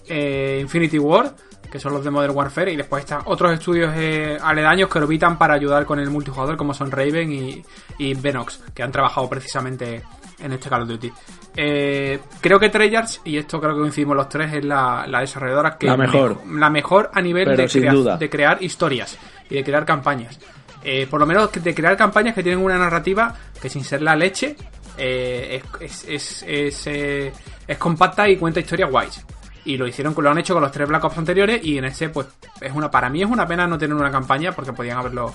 eh, 0.08 0.58
Infinity 0.60 0.98
War, 0.98 1.34
que 1.70 1.78
son 1.78 1.92
los 1.92 2.04
de 2.04 2.10
Modern 2.10 2.36
Warfare, 2.36 2.72
y 2.72 2.76
después 2.76 3.04
están 3.04 3.22
otros 3.24 3.52
estudios 3.52 3.92
eh, 3.96 4.38
aledaños 4.40 4.88
que 4.88 4.98
orbitan 4.98 5.38
para 5.38 5.54
ayudar 5.54 5.84
con 5.84 5.98
el 5.98 6.10
multijugador, 6.10 6.56
como 6.56 6.74
son 6.74 6.90
Raven 6.90 7.32
y, 7.32 7.64
y 7.98 8.14
Venox, 8.14 8.60
que 8.74 8.82
han 8.82 8.92
trabajado 8.92 9.28
precisamente 9.28 10.02
en 10.38 10.52
este 10.52 10.68
Call 10.68 10.82
of 10.82 10.88
Duty. 10.88 11.12
Creo 11.54 12.58
que 12.58 12.68
Treyarch, 12.70 13.20
y 13.24 13.36
esto 13.36 13.60
creo 13.60 13.74
que 13.74 13.80
coincidimos 13.80 14.16
los 14.16 14.28
tres, 14.28 14.52
es 14.54 14.64
la, 14.64 15.06
desarrolladora 15.20 15.76
que 15.76 15.86
la 15.86 15.96
mejor, 15.96 16.38
la 16.46 16.70
mejor 16.70 17.10
a 17.12 17.20
nivel 17.20 17.56
de, 17.56 18.16
de 18.18 18.30
crear 18.30 18.62
historias 18.62 19.18
y 19.48 19.56
de 19.56 19.64
crear 19.64 19.84
campañas. 19.84 20.38
Por 21.08 21.20
lo 21.20 21.26
menos 21.26 21.50
de 21.52 21.74
crear 21.74 21.96
campañas 21.96 22.34
que 22.34 22.42
tienen 22.42 22.64
una 22.64 22.78
narrativa 22.78 23.34
que 23.60 23.68
sin 23.68 23.84
ser 23.84 24.02
la 24.02 24.16
leche, 24.16 24.56
es, 24.98 25.62
es, 25.80 26.44
es, 26.46 26.86
es, 26.86 27.78
compacta 27.78 28.28
y 28.28 28.36
cuenta 28.36 28.60
historias 28.60 28.90
guays. 28.90 29.24
Y 29.64 29.76
lo 29.76 29.86
hicieron, 29.86 30.14
lo 30.16 30.30
han 30.30 30.38
hecho 30.38 30.54
con 30.54 30.62
los 30.62 30.72
tres 30.72 30.88
Black 30.88 31.04
Ops 31.04 31.18
anteriores 31.18 31.64
y 31.64 31.78
en 31.78 31.84
este 31.84 32.08
pues 32.08 32.26
es 32.60 32.72
una 32.72 32.90
para 32.90 33.08
mí 33.08 33.22
es 33.22 33.28
una 33.28 33.46
pena 33.46 33.64
no 33.66 33.78
tener 33.78 33.94
una 33.96 34.10
campaña 34.10 34.50
porque 34.50 34.72
podían 34.72 34.98
haberlo 34.98 35.32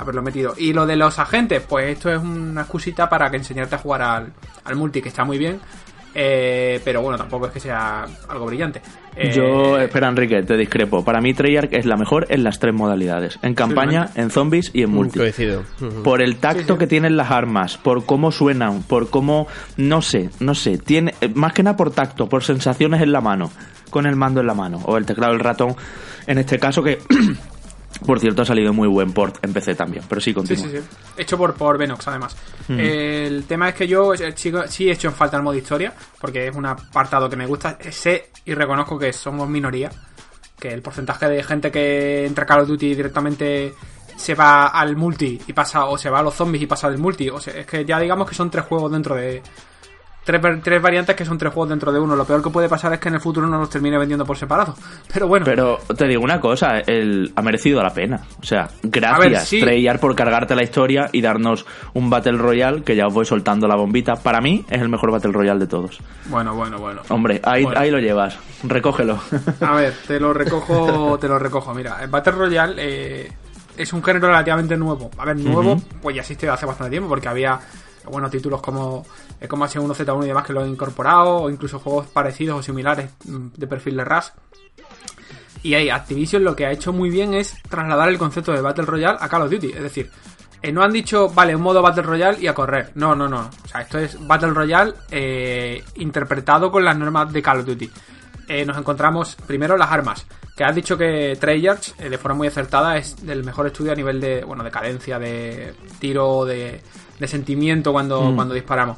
haberlo 0.00 0.22
metido. 0.22 0.54
Y 0.56 0.72
lo 0.72 0.86
de 0.86 0.96
los 0.96 1.18
agentes, 1.18 1.62
pues 1.68 1.86
esto 1.88 2.10
es 2.10 2.18
una 2.18 2.62
excusita 2.62 3.08
para 3.08 3.30
que 3.30 3.36
enseñarte 3.36 3.74
a 3.74 3.78
jugar 3.78 4.02
al, 4.02 4.32
al 4.64 4.76
multi, 4.76 5.02
que 5.02 5.08
está 5.08 5.24
muy 5.24 5.38
bien. 5.38 5.60
Eh, 6.14 6.80
pero 6.84 7.02
bueno, 7.02 7.16
tampoco 7.16 7.46
es 7.46 7.52
que 7.52 7.60
sea 7.60 8.06
algo 8.28 8.46
brillante. 8.46 8.82
Eh, 9.16 9.32
Yo, 9.32 9.78
espera 9.78 10.08
Enrique, 10.08 10.42
te 10.42 10.56
discrepo. 10.56 11.04
Para 11.04 11.20
mí 11.20 11.34
Treyarch 11.34 11.72
es 11.72 11.86
la 11.86 11.96
mejor 11.96 12.26
en 12.30 12.44
las 12.44 12.58
tres 12.58 12.74
modalidades. 12.74 13.38
En 13.42 13.54
campaña, 13.54 14.10
en 14.14 14.30
zombies 14.30 14.70
y 14.72 14.82
en 14.82 14.90
multi. 14.90 15.20
Por 16.04 16.22
el 16.22 16.36
tacto 16.36 16.78
que 16.78 16.86
tienen 16.86 17.16
las 17.16 17.30
armas, 17.30 17.76
por 17.76 18.04
cómo 18.06 18.32
suenan, 18.32 18.82
por 18.82 19.10
cómo... 19.10 19.46
No 19.76 20.02
sé, 20.02 20.30
no 20.40 20.54
sé. 20.54 20.78
Tiene, 20.78 21.14
más 21.34 21.52
que 21.52 21.62
nada 21.62 21.76
por 21.76 21.90
tacto, 21.92 22.28
por 22.28 22.44
sensaciones 22.44 23.02
en 23.02 23.12
la 23.12 23.20
mano. 23.20 23.50
Con 23.90 24.06
el 24.06 24.16
mando 24.16 24.40
en 24.40 24.46
la 24.46 24.54
mano. 24.54 24.80
O 24.84 24.96
el 24.96 25.06
teclado, 25.06 25.32
el 25.32 25.40
ratón. 25.40 25.74
En 26.26 26.38
este 26.38 26.58
caso 26.58 26.82
que... 26.82 26.98
Por 28.06 28.18
cierto, 28.18 28.42
ha 28.42 28.44
salido 28.44 28.72
muy 28.72 28.88
buen 28.88 29.12
port 29.12 29.44
en 29.44 29.52
PC 29.52 29.74
también, 29.74 30.04
pero 30.08 30.20
sí, 30.20 30.32
continúa. 30.32 30.64
Sí, 30.64 30.70
sí, 30.70 30.78
sí. 30.78 30.84
Hecho 31.16 31.36
por, 31.36 31.54
por 31.54 31.76
Venox, 31.76 32.08
además. 32.08 32.36
El 32.68 33.44
tema 33.44 33.68
es 33.68 33.74
que 33.74 33.88
yo 33.88 34.14
eh, 34.14 34.34
sí 34.36 34.88
he 34.88 34.92
hecho 34.92 35.08
en 35.08 35.14
falta 35.14 35.36
el 35.36 35.42
modo 35.42 35.56
historia, 35.56 35.92
porque 36.20 36.46
es 36.46 36.54
un 36.54 36.66
apartado 36.66 37.28
que 37.28 37.36
me 37.36 37.46
gusta. 37.46 37.76
Sé 37.90 38.30
y 38.44 38.54
reconozco 38.54 38.98
que 38.98 39.12
somos 39.12 39.48
minoría, 39.48 39.90
que 40.58 40.68
el 40.68 40.82
porcentaje 40.82 41.28
de 41.28 41.42
gente 41.42 41.70
que 41.70 42.26
entra 42.26 42.44
a 42.44 42.46
Call 42.46 42.60
of 42.60 42.68
Duty 42.68 42.94
directamente 42.94 43.74
se 44.16 44.34
va 44.34 44.66
al 44.68 44.96
multi 44.96 45.40
y 45.46 45.52
pasa, 45.52 45.86
o 45.86 45.98
se 45.98 46.10
va 46.10 46.20
a 46.20 46.22
los 46.22 46.34
zombies 46.34 46.62
y 46.62 46.66
pasa 46.66 46.88
del 46.88 46.98
multi. 46.98 47.28
O 47.28 47.40
sea, 47.40 47.54
es 47.54 47.66
que 47.66 47.84
ya 47.84 47.98
digamos 47.98 48.28
que 48.28 48.34
son 48.34 48.50
tres 48.50 48.66
juegos 48.66 48.92
dentro 48.92 49.14
de, 49.16 49.42
tres, 50.38 50.82
variantes 50.82 51.16
que 51.16 51.24
son 51.24 51.38
tres 51.38 51.52
juegos 51.52 51.70
dentro 51.70 51.92
de 51.92 51.98
uno. 51.98 52.14
Lo 52.14 52.24
peor 52.24 52.42
que 52.42 52.50
puede 52.50 52.68
pasar 52.68 52.92
es 52.92 53.00
que 53.00 53.08
en 53.08 53.14
el 53.14 53.20
futuro 53.20 53.46
no 53.46 53.58
los 53.58 53.70
termine 53.70 53.98
vendiendo 53.98 54.24
por 54.24 54.36
separado. 54.36 54.74
Pero 55.12 55.26
bueno. 55.26 55.44
Pero 55.44 55.78
te 55.96 56.06
digo 56.06 56.22
una 56.22 56.40
cosa, 56.40 56.78
el, 56.78 57.32
ha 57.34 57.42
merecido 57.42 57.82
la 57.82 57.90
pena. 57.90 58.20
O 58.40 58.44
sea, 58.44 58.68
gracias 58.82 59.50
Treyarch 59.50 60.00
por 60.00 60.14
cargarte 60.14 60.54
la 60.54 60.62
historia 60.62 61.08
y 61.12 61.20
darnos 61.20 61.66
un 61.94 62.10
Battle 62.10 62.38
Royale 62.38 62.82
que 62.82 62.94
ya 62.94 63.06
os 63.06 63.14
voy 63.14 63.24
soltando 63.24 63.66
la 63.66 63.76
bombita. 63.76 64.16
Para 64.16 64.40
mí 64.40 64.64
es 64.68 64.80
el 64.80 64.88
mejor 64.88 65.10
Battle 65.10 65.32
Royale 65.32 65.60
de 65.60 65.66
todos. 65.66 65.98
Bueno, 66.26 66.54
bueno, 66.54 66.78
bueno. 66.78 67.02
Hombre, 67.08 67.40
ahí, 67.42 67.66
ahí 67.74 67.90
lo 67.90 67.98
llevas. 67.98 68.38
Recógelo. 68.62 69.18
A 69.60 69.74
ver, 69.74 69.94
te 70.06 70.20
lo 70.20 70.32
recojo, 70.32 71.18
te 71.18 71.28
lo 71.28 71.38
recojo. 71.38 71.74
Mira, 71.74 71.98
el 72.02 72.08
Battle 72.08 72.32
Royale 72.32 72.74
eh, 72.78 73.32
es 73.76 73.92
un 73.92 74.02
género 74.02 74.28
relativamente 74.28 74.76
nuevo. 74.76 75.10
A 75.18 75.24
ver, 75.24 75.36
nuevo, 75.36 75.80
pues 76.02 76.14
ya 76.16 76.20
existe 76.20 76.48
hace 76.48 76.66
bastante 76.66 76.90
tiempo 76.90 77.08
porque 77.08 77.28
había 77.28 77.58
bueno, 78.08 78.30
títulos 78.30 78.60
como, 78.60 79.04
eh, 79.40 79.48
como 79.48 79.66
H1 79.66 79.94
Z1 79.94 80.24
y 80.24 80.28
demás 80.28 80.46
que 80.46 80.52
lo 80.52 80.62
han 80.62 80.68
incorporado, 80.68 81.42
o 81.42 81.50
incluso 81.50 81.78
juegos 81.78 82.06
parecidos 82.06 82.60
o 82.60 82.62
similares 82.62 83.10
mm, 83.24 83.48
de 83.56 83.66
perfil 83.66 83.96
de 83.96 84.04
RAS. 84.04 84.32
Y 85.62 85.74
ahí 85.74 85.90
Activision 85.90 86.42
lo 86.42 86.56
que 86.56 86.66
ha 86.66 86.72
hecho 86.72 86.92
muy 86.92 87.10
bien 87.10 87.34
es 87.34 87.62
trasladar 87.68 88.08
el 88.08 88.18
concepto 88.18 88.52
de 88.52 88.62
Battle 88.62 88.86
Royale 88.86 89.18
a 89.20 89.28
Call 89.28 89.42
of 89.42 89.50
Duty. 89.50 89.72
Es 89.72 89.82
decir, 89.82 90.10
eh, 90.62 90.72
no 90.72 90.82
han 90.82 90.92
dicho, 90.92 91.28
vale, 91.28 91.54
un 91.54 91.62
modo 91.62 91.82
Battle 91.82 92.02
Royale 92.02 92.38
y 92.40 92.46
a 92.46 92.54
correr. 92.54 92.92
No, 92.94 93.14
no, 93.14 93.28
no. 93.28 93.50
O 93.64 93.68
sea, 93.68 93.82
esto 93.82 93.98
es 93.98 94.16
Battle 94.26 94.50
Royale 94.50 94.94
eh, 95.10 95.84
interpretado 95.96 96.70
con 96.70 96.84
las 96.84 96.96
normas 96.96 97.30
de 97.32 97.42
Call 97.42 97.60
of 97.60 97.66
Duty. 97.66 97.90
nos 98.66 98.78
encontramos 98.78 99.36
primero 99.46 99.76
las 99.76 99.90
armas. 99.90 100.26
Que 100.56 100.64
has 100.64 100.74
dicho 100.74 100.96
que 100.96 101.36
Treyarch, 101.40 101.96
de 101.96 102.18
forma 102.18 102.38
muy 102.38 102.48
acertada, 102.48 102.96
es 102.96 103.24
del 103.24 103.44
mejor 103.44 103.66
estudio 103.66 103.92
a 103.92 103.94
nivel 103.94 104.20
de, 104.20 104.44
bueno, 104.44 104.62
de 104.62 104.70
cadencia, 104.70 105.18
de 105.18 105.74
tiro, 105.98 106.44
de, 106.44 106.82
de 107.20 107.28
sentimiento 107.28 107.92
cuando, 107.92 108.22
mm. 108.22 108.34
cuando 108.34 108.54
disparamos. 108.54 108.96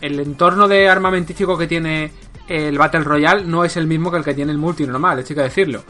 El 0.00 0.20
entorno 0.20 0.68
de 0.68 0.88
armamentístico 0.88 1.56
que 1.58 1.66
tiene 1.66 2.12
el 2.46 2.76
Battle 2.78 3.04
Royale 3.04 3.44
no 3.44 3.64
es 3.64 3.76
el 3.76 3.86
mismo 3.86 4.10
que 4.10 4.18
el 4.18 4.24
que 4.24 4.34
tiene 4.34 4.52
el 4.52 4.58
multi 4.58 4.86
normal, 4.86 5.18
esto 5.18 5.32
hay 5.32 5.36
que 5.36 5.42
decirlo. 5.42 5.82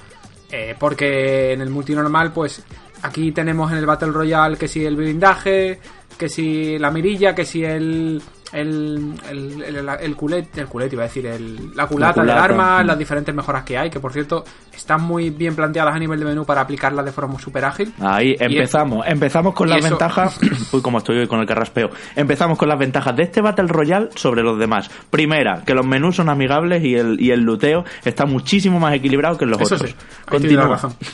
Eh, 0.51 0.77
porque 0.79 1.53
en 1.53 1.61
el 1.61 1.71
multi 1.71 1.95
normal, 1.95 2.33
pues 2.33 2.63
aquí 3.03 3.33
tenemos 3.33 3.73
en 3.73 3.79
el 3.79 3.87
Battle 3.87 4.13
Royale 4.13 4.57
que 4.57 4.69
si 4.69 4.85
el 4.85 4.95
blindaje, 4.95 5.81
que 6.17 6.29
si 6.29 6.79
la 6.79 6.93
mirilla, 6.93 7.35
que 7.35 7.45
si 7.45 7.65
el, 7.65 8.23
el, 8.55 9.15
el, 9.29 9.89
el, 10.01 10.17
culete, 10.17 10.61
el 10.61 10.69
culete 10.69 10.95
iba 10.95 11.05
a 11.05 11.07
decir, 11.07 11.27
el, 11.27 11.75
la 11.75 11.87
culata 11.87 12.21
del 12.21 12.31
arma, 12.31 12.83
mm. 12.83 12.87
las 12.87 12.99
diferentes 12.99 13.35
mejoras 13.35 13.65
que 13.65 13.77
hay, 13.77 13.91
que 13.91 14.01
por 14.01 14.13
cierto 14.13 14.45
están 14.75 15.03
muy 15.03 15.31
bien 15.31 15.57
planteadas 15.57 15.95
a 15.95 15.99
nivel 15.99 16.21
de 16.21 16.27
menú 16.27 16.45
para 16.45 16.61
aplicarlas 16.61 17.05
de 17.05 17.13
forma 17.13 17.39
súper 17.39 17.65
ágil. 17.65 17.93
Ahí 18.01 18.37
empezamos, 18.39 19.05
empezamos 19.07 19.55
con 19.55 19.69
las 19.69 19.83
ventajas, 19.83 20.39
uy 20.73 20.81
como 20.83 20.99
estoy 20.99 21.19
hoy 21.19 21.27
con 21.27 21.41
el 21.41 21.47
carraspeo, 21.47 21.91
empezamos 22.15 22.57
con 22.57 22.69
las 22.69 22.79
ventajas 22.79 23.17
de 23.17 23.25
este 23.25 23.41
Battle 23.41 23.67
Royale 23.67 24.11
sobre 24.15 24.43
los 24.43 24.59
demás. 24.59 24.89
Primera, 25.11 25.63
que 25.65 25.75
los 25.75 25.85
menús 25.85 26.17
son 26.17 26.29
amigables 26.29 26.85
y 26.85 26.95
el, 26.95 27.21
y 27.21 27.33
el 27.33 27.41
luteo 27.41 27.85
está 28.05 28.25
muchísimo 28.25 28.79
más 28.79 28.95
equilibrado 28.95 29.37
que 29.37 29.45
en 29.45 29.51
los 29.51 29.61
Eso 29.61 29.75
otros. 29.75 29.91
Sí, 29.91 29.97
Continúa. 30.27 30.69
Razón. 30.69 30.95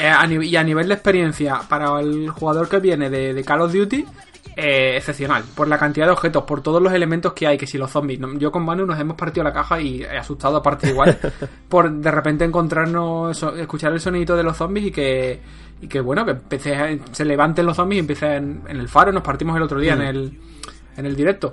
Eh, 0.00 0.44
y 0.44 0.56
a 0.56 0.62
nivel 0.62 0.88
de 0.88 0.94
experiencia, 0.94 1.60
para 1.68 2.00
el 2.00 2.28
jugador 2.30 2.68
que 2.68 2.78
viene 2.78 3.10
de, 3.10 3.34
de 3.34 3.44
Call 3.44 3.62
of 3.62 3.72
Duty, 3.72 4.04
eh, 4.60 4.96
excepcional. 4.96 5.42
Por 5.54 5.68
la 5.68 5.78
cantidad 5.78 6.06
de 6.06 6.12
objetos, 6.12 6.44
por 6.44 6.62
todos 6.62 6.82
los 6.82 6.92
elementos 6.92 7.32
que 7.32 7.46
hay, 7.46 7.56
que 7.56 7.66
si 7.66 7.78
los 7.78 7.90
zombies. 7.90 8.20
Yo 8.38 8.52
con 8.52 8.64
Manu 8.64 8.86
nos 8.86 8.98
hemos 9.00 9.16
partido 9.16 9.44
la 9.44 9.52
caja 9.52 9.80
y 9.80 10.02
he 10.02 10.18
asustado 10.18 10.58
aparte 10.58 10.90
igual. 10.90 11.18
por 11.68 11.90
de 11.90 12.10
repente 12.10 12.44
encontrarnos, 12.44 13.42
escuchar 13.56 13.92
el 13.92 14.00
sonido 14.00 14.36
de 14.36 14.42
los 14.42 14.56
zombies 14.56 14.86
y 14.86 14.90
que, 14.90 15.40
y 15.80 15.88
que 15.88 16.00
bueno, 16.00 16.24
que 16.24 16.32
empecé 16.32 17.00
se 17.10 17.24
levanten 17.24 17.66
los 17.66 17.76
zombies 17.76 17.98
y 17.98 18.00
empiece 18.00 18.36
en, 18.36 18.62
el 18.68 18.88
faro. 18.88 19.12
Nos 19.12 19.22
partimos 19.22 19.56
el 19.56 19.62
otro 19.62 19.80
día 19.80 19.94
en, 19.94 20.00
mm. 20.00 20.02
el, 20.02 20.40
en 20.96 21.06
el 21.06 21.16
directo. 21.16 21.52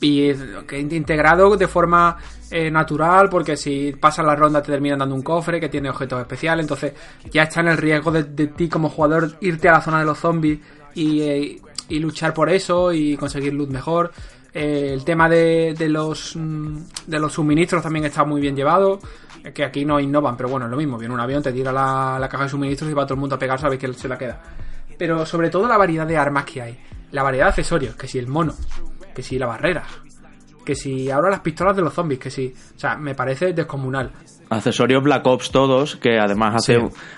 Y 0.00 0.32
que 0.66 0.78
integrado 0.78 1.56
de 1.56 1.66
forma 1.66 2.18
eh, 2.50 2.70
natural, 2.70 3.28
porque 3.30 3.56
si 3.56 3.92
pasas 3.92 4.26
la 4.26 4.34
ronda 4.34 4.60
te 4.60 4.72
terminan 4.72 4.98
dando 4.98 5.14
un 5.14 5.22
cofre 5.22 5.60
que 5.60 5.68
tiene 5.68 5.88
objetos 5.88 6.20
especiales. 6.20 6.64
Entonces 6.64 6.92
ya 7.30 7.44
está 7.44 7.60
en 7.60 7.68
el 7.68 7.78
riesgo 7.78 8.10
de, 8.10 8.24
ti 8.48 8.68
como 8.68 8.88
jugador 8.88 9.36
irte 9.40 9.68
a 9.68 9.72
la 9.72 9.80
zona 9.80 10.00
de 10.00 10.04
los 10.04 10.18
zombies 10.18 10.58
y, 10.94 11.20
eh, 11.22 11.60
y 11.90 11.98
luchar 11.98 12.32
por 12.32 12.48
eso 12.48 12.92
y 12.92 13.16
conseguir 13.16 13.52
luz 13.52 13.68
mejor. 13.68 14.12
Eh, 14.54 14.90
el 14.92 15.04
tema 15.04 15.28
de, 15.28 15.74
de, 15.78 15.88
los 15.88 16.34
mm, 16.36 16.78
de 17.06 17.20
los 17.20 17.32
suministros 17.34 17.82
también 17.82 18.06
está 18.06 18.24
muy 18.24 18.40
bien 18.40 18.56
llevado. 18.56 18.98
Que 19.54 19.64
aquí 19.64 19.84
no 19.84 19.98
innovan, 19.98 20.36
pero 20.36 20.48
bueno, 20.48 20.66
es 20.66 20.70
lo 20.70 20.76
mismo. 20.76 20.98
Viene 20.98 21.14
un 21.14 21.20
avión, 21.20 21.42
te 21.42 21.52
tira 21.52 21.72
la, 21.72 22.18
la 22.20 22.28
caja 22.28 22.44
de 22.44 22.50
suministros 22.50 22.90
y 22.90 22.94
va 22.94 23.04
todo 23.04 23.14
el 23.14 23.20
mundo 23.20 23.36
a 23.36 23.38
pegar, 23.38 23.58
sabes 23.58 23.78
que 23.78 23.92
se 23.94 24.08
la 24.08 24.18
queda. 24.18 24.40
Pero 24.98 25.24
sobre 25.24 25.48
todo 25.48 25.66
la 25.66 25.78
variedad 25.78 26.06
de 26.06 26.16
armas 26.16 26.44
que 26.44 26.60
hay. 26.60 26.78
La 27.12 27.22
variedad 27.22 27.46
de 27.46 27.50
accesorios, 27.50 27.96
que 27.96 28.06
si 28.06 28.18
el 28.18 28.28
mono, 28.28 28.54
que 29.14 29.22
si 29.22 29.38
la 29.38 29.46
barrera, 29.46 29.84
que 30.64 30.74
si 30.74 31.10
ahora 31.10 31.30
las 31.30 31.40
pistolas 31.40 31.76
de 31.76 31.82
los 31.82 31.92
zombies, 31.92 32.20
que 32.20 32.30
si. 32.30 32.54
O 32.76 32.78
sea, 32.78 32.96
me 32.96 33.14
parece 33.14 33.52
descomunal 33.52 34.10
accesorios 34.50 35.02
Black 35.02 35.26
Ops 35.26 35.50
todos, 35.52 35.96
que 35.96 36.18
además 36.18 36.68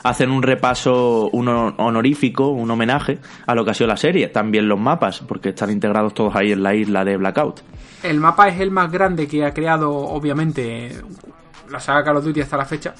hacen 0.02 0.30
un 0.30 0.42
repaso 0.42 1.28
un 1.30 1.48
honorífico, 1.48 2.48
un 2.48 2.70
homenaje 2.70 3.18
a 3.46 3.54
lo 3.54 3.64
que 3.64 3.70
ha 3.72 3.74
sido 3.74 3.88
la 3.88 3.96
serie. 3.96 4.28
También 4.28 4.68
los 4.68 4.78
mapas, 4.78 5.20
porque 5.20 5.48
están 5.48 5.70
integrados 5.70 6.14
todos 6.14 6.36
ahí 6.36 6.52
en 6.52 6.62
la 6.62 6.74
isla 6.74 7.04
de 7.04 7.16
Blackout. 7.16 7.62
El 8.02 8.20
mapa 8.20 8.48
es 8.48 8.60
el 8.60 8.70
más 8.70 8.92
grande 8.92 9.26
que 9.26 9.44
ha 9.44 9.52
creado, 9.52 9.90
obviamente, 9.92 10.92
la 11.70 11.80
saga 11.80 12.04
Call 12.04 12.18
of 12.18 12.24
Duty 12.24 12.42
hasta 12.42 12.56
la 12.56 12.66
fecha. 12.66 12.94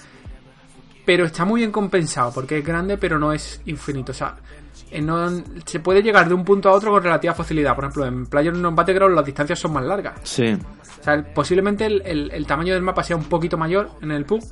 Pero 1.04 1.25
está 1.26 1.44
muy 1.44 1.61
bien 1.61 1.72
compensado, 1.72 2.32
porque 2.32 2.58
es 2.58 2.64
grande, 2.64 2.96
pero 2.96 3.18
no 3.18 3.32
es 3.32 3.61
infinito. 3.66 4.12
O 4.12 4.14
sea, 4.14 4.37
eh, 4.92 5.42
se 5.64 5.80
puede 5.80 6.02
llegar 6.02 6.28
de 6.28 6.34
un 6.34 6.44
punto 6.44 6.68
a 6.68 6.72
otro 6.72 6.90
con 6.90 7.02
relativa 7.02 7.34
facilidad. 7.34 7.75
Por 7.75 7.84
ejemplo, 7.84 8.06
en 8.06 8.26
PlayerUnknown's 8.26 8.76
Battleground 8.76 9.14
las 9.14 9.25
distancias 9.25 9.58
son 9.58 9.72
más 9.72 9.84
largas. 9.84 10.20
Sí. 10.22 10.52
O 10.52 11.02
sea, 11.02 11.22
posiblemente 11.34 11.87
el, 11.87 12.46
tamaño 12.46 12.75
del 12.75 12.82
mapa 12.82 13.02
sea 13.02 13.16
un 13.16 13.25
poquito 13.25 13.56
mayor 13.56 13.90
en 14.02 14.12
el 14.12 14.25
PUB, 14.25 14.42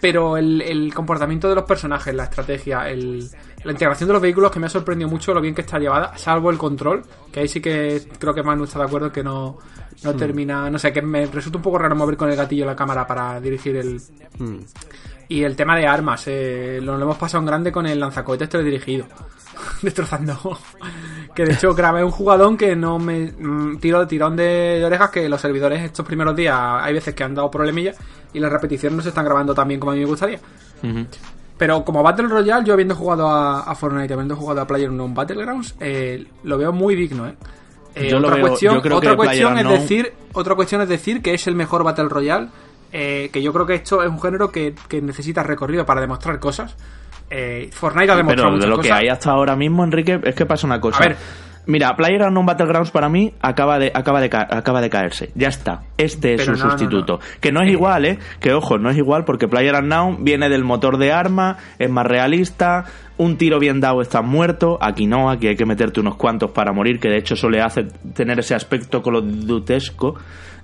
pero 0.00 0.36
el, 0.36 0.92
comportamiento 0.94 1.48
de 1.48 1.54
los 1.54 1.64
personajes, 1.64 2.14
la 2.14 2.24
estrategia, 2.24 2.84
la 2.84 3.72
integración 3.72 4.08
de 4.08 4.12
los 4.12 4.22
vehículos 4.22 4.50
que 4.50 4.58
me 4.58 4.66
ha 4.66 4.70
sorprendido 4.70 5.08
mucho 5.08 5.32
lo 5.32 5.40
bien 5.40 5.54
que 5.54 5.62
está 5.62 5.78
llevada, 5.78 6.16
salvo 6.16 6.50
el 6.50 6.58
control, 6.58 7.02
que 7.30 7.40
ahí 7.40 7.48
sí 7.48 7.60
que 7.60 8.02
creo 8.18 8.34
que 8.34 8.42
Manu 8.42 8.64
está 8.64 8.80
de 8.80 8.84
acuerdo 8.86 9.12
que 9.12 9.22
no, 9.22 9.58
no 10.02 10.12
hmm. 10.12 10.16
termina, 10.16 10.70
no 10.70 10.78
sé, 10.78 10.92
que 10.92 11.02
me 11.02 11.26
resulta 11.26 11.58
un 11.58 11.62
poco 11.62 11.78
raro 11.78 11.94
mover 11.94 12.16
con 12.16 12.30
el 12.30 12.36
gatillo 12.36 12.66
la 12.66 12.76
cámara 12.76 13.06
para 13.06 13.40
dirigir 13.40 13.76
el... 13.76 14.00
Hmm. 14.38 14.58
Y 15.28 15.42
el 15.42 15.56
tema 15.56 15.76
de 15.76 15.86
armas, 15.86 16.24
eh, 16.26 16.78
lo, 16.82 17.00
hemos 17.00 17.16
pasado 17.16 17.40
en 17.40 17.46
grande 17.46 17.72
con 17.72 17.86
el 17.86 17.98
lanzacohetes 17.98 18.48
teledirigido. 18.48 19.06
Destrozando. 19.82 20.58
que 21.34 21.44
de 21.44 21.54
hecho 21.54 21.74
grabé 21.74 22.04
un 22.04 22.10
jugadón 22.10 22.56
que 22.56 22.76
no 22.76 22.98
me 22.98 23.32
mm, 23.32 23.78
tiro 23.78 24.00
de 24.00 24.06
tirón 24.06 24.36
de, 24.36 24.82
orejas 24.84 25.10
que 25.10 25.28
los 25.28 25.40
servidores 25.40 25.82
estos 25.82 26.06
primeros 26.06 26.36
días 26.36 26.56
hay 26.56 26.94
veces 26.94 27.14
que 27.14 27.24
han 27.24 27.34
dado 27.34 27.50
problemillas 27.50 27.96
y 28.32 28.38
las 28.38 28.52
repeticiones 28.52 28.96
no 28.96 29.02
se 29.02 29.08
están 29.08 29.24
grabando 29.24 29.54
tan 29.54 29.66
bien 29.66 29.80
como 29.80 29.92
a 29.92 29.94
mí 29.94 30.00
me 30.00 30.06
gustaría. 30.06 30.38
Pero 31.58 31.84
como 31.84 32.02
Battle 32.02 32.28
Royale, 32.28 32.64
yo 32.64 32.74
habiendo 32.74 32.94
jugado 32.94 33.28
a, 33.28 33.74
Fortnite, 33.74 34.12
habiendo 34.12 34.36
jugado 34.36 34.60
a 34.60 34.66
PlayerUnknown 34.66 35.14
Battlegrounds, 35.14 35.74
eh, 35.80 36.26
lo 36.44 36.58
veo 36.58 36.72
muy 36.72 36.94
digno, 36.94 37.26
¿eh? 37.26 37.34
eh 37.94 38.14
otra 38.14 38.40
cuestión, 38.40 38.76
otra 38.92 39.16
cuestión 39.16 39.58
es 39.58 39.68
decir, 39.68 40.12
otra 40.34 40.54
cuestión 40.54 40.82
es 40.82 40.88
decir 40.88 41.22
que 41.22 41.34
es 41.34 41.46
el 41.46 41.54
mejor 41.54 41.82
Battle 41.82 42.08
Royale 42.08 42.48
eh, 42.98 43.28
que 43.30 43.42
yo 43.42 43.52
creo 43.52 43.66
que 43.66 43.74
esto 43.74 44.02
es 44.02 44.08
un 44.08 44.18
género 44.18 44.50
que, 44.50 44.74
necesita 45.02 45.42
recorrido 45.42 45.84
para 45.84 46.00
demostrar 46.00 46.40
cosas. 46.40 46.74
Eh, 47.28 47.68
Fortnite 47.70 48.10
ha 48.10 48.16
demostrado 48.16 48.54
Pero 48.54 48.62
de 48.62 48.68
lo 48.68 48.78
que 48.78 48.90
hay 48.90 49.08
hasta 49.08 49.32
ahora 49.32 49.54
mismo, 49.54 49.84
Enrique, 49.84 50.18
es 50.24 50.34
que 50.34 50.46
pasa 50.46 50.66
una 50.66 50.80
cosa. 50.80 51.04
Mira, 51.66 51.94
PlayerUnknown 51.94 52.46
Battlegrounds 52.46 52.90
para 52.92 53.10
mí 53.10 53.34
acaba 53.42 53.78
de, 53.78 53.92
acaba 53.92 54.22
de, 54.22 54.30
acaba 54.32 54.80
de 54.80 54.88
caerse. 54.88 55.30
Ya 55.34 55.48
está. 55.48 55.82
Este 55.98 56.34
es 56.34 56.44
su 56.46 56.56
sustituto. 56.56 57.20
Que 57.38 57.52
no 57.52 57.60
es 57.60 57.70
igual, 57.70 58.06
¿eh? 58.06 58.18
Que 58.40 58.54
ojo, 58.54 58.78
no 58.78 58.88
es 58.88 58.96
igual 58.96 59.26
porque 59.26 59.46
PlayerUnknown 59.46 60.24
viene 60.24 60.48
del 60.48 60.64
motor 60.64 60.96
de 60.96 61.12
arma, 61.12 61.58
es 61.78 61.90
más 61.90 62.06
realista, 62.06 62.86
un 63.18 63.36
tiro 63.36 63.58
bien 63.58 63.78
dado 63.78 64.00
está 64.00 64.22
muerto. 64.22 64.78
Aquí 64.80 65.06
no, 65.06 65.28
aquí 65.28 65.48
hay 65.48 65.56
que 65.56 65.66
meterte 65.66 66.00
unos 66.00 66.16
cuantos 66.16 66.50
para 66.52 66.72
morir, 66.72 66.98
que 66.98 67.10
de 67.10 67.18
hecho 67.18 67.34
eso 67.34 67.50
le 67.50 67.60
hace 67.60 67.88
tener 68.14 68.38
ese 68.38 68.54
aspecto 68.54 69.02
colodutesco 69.02 70.14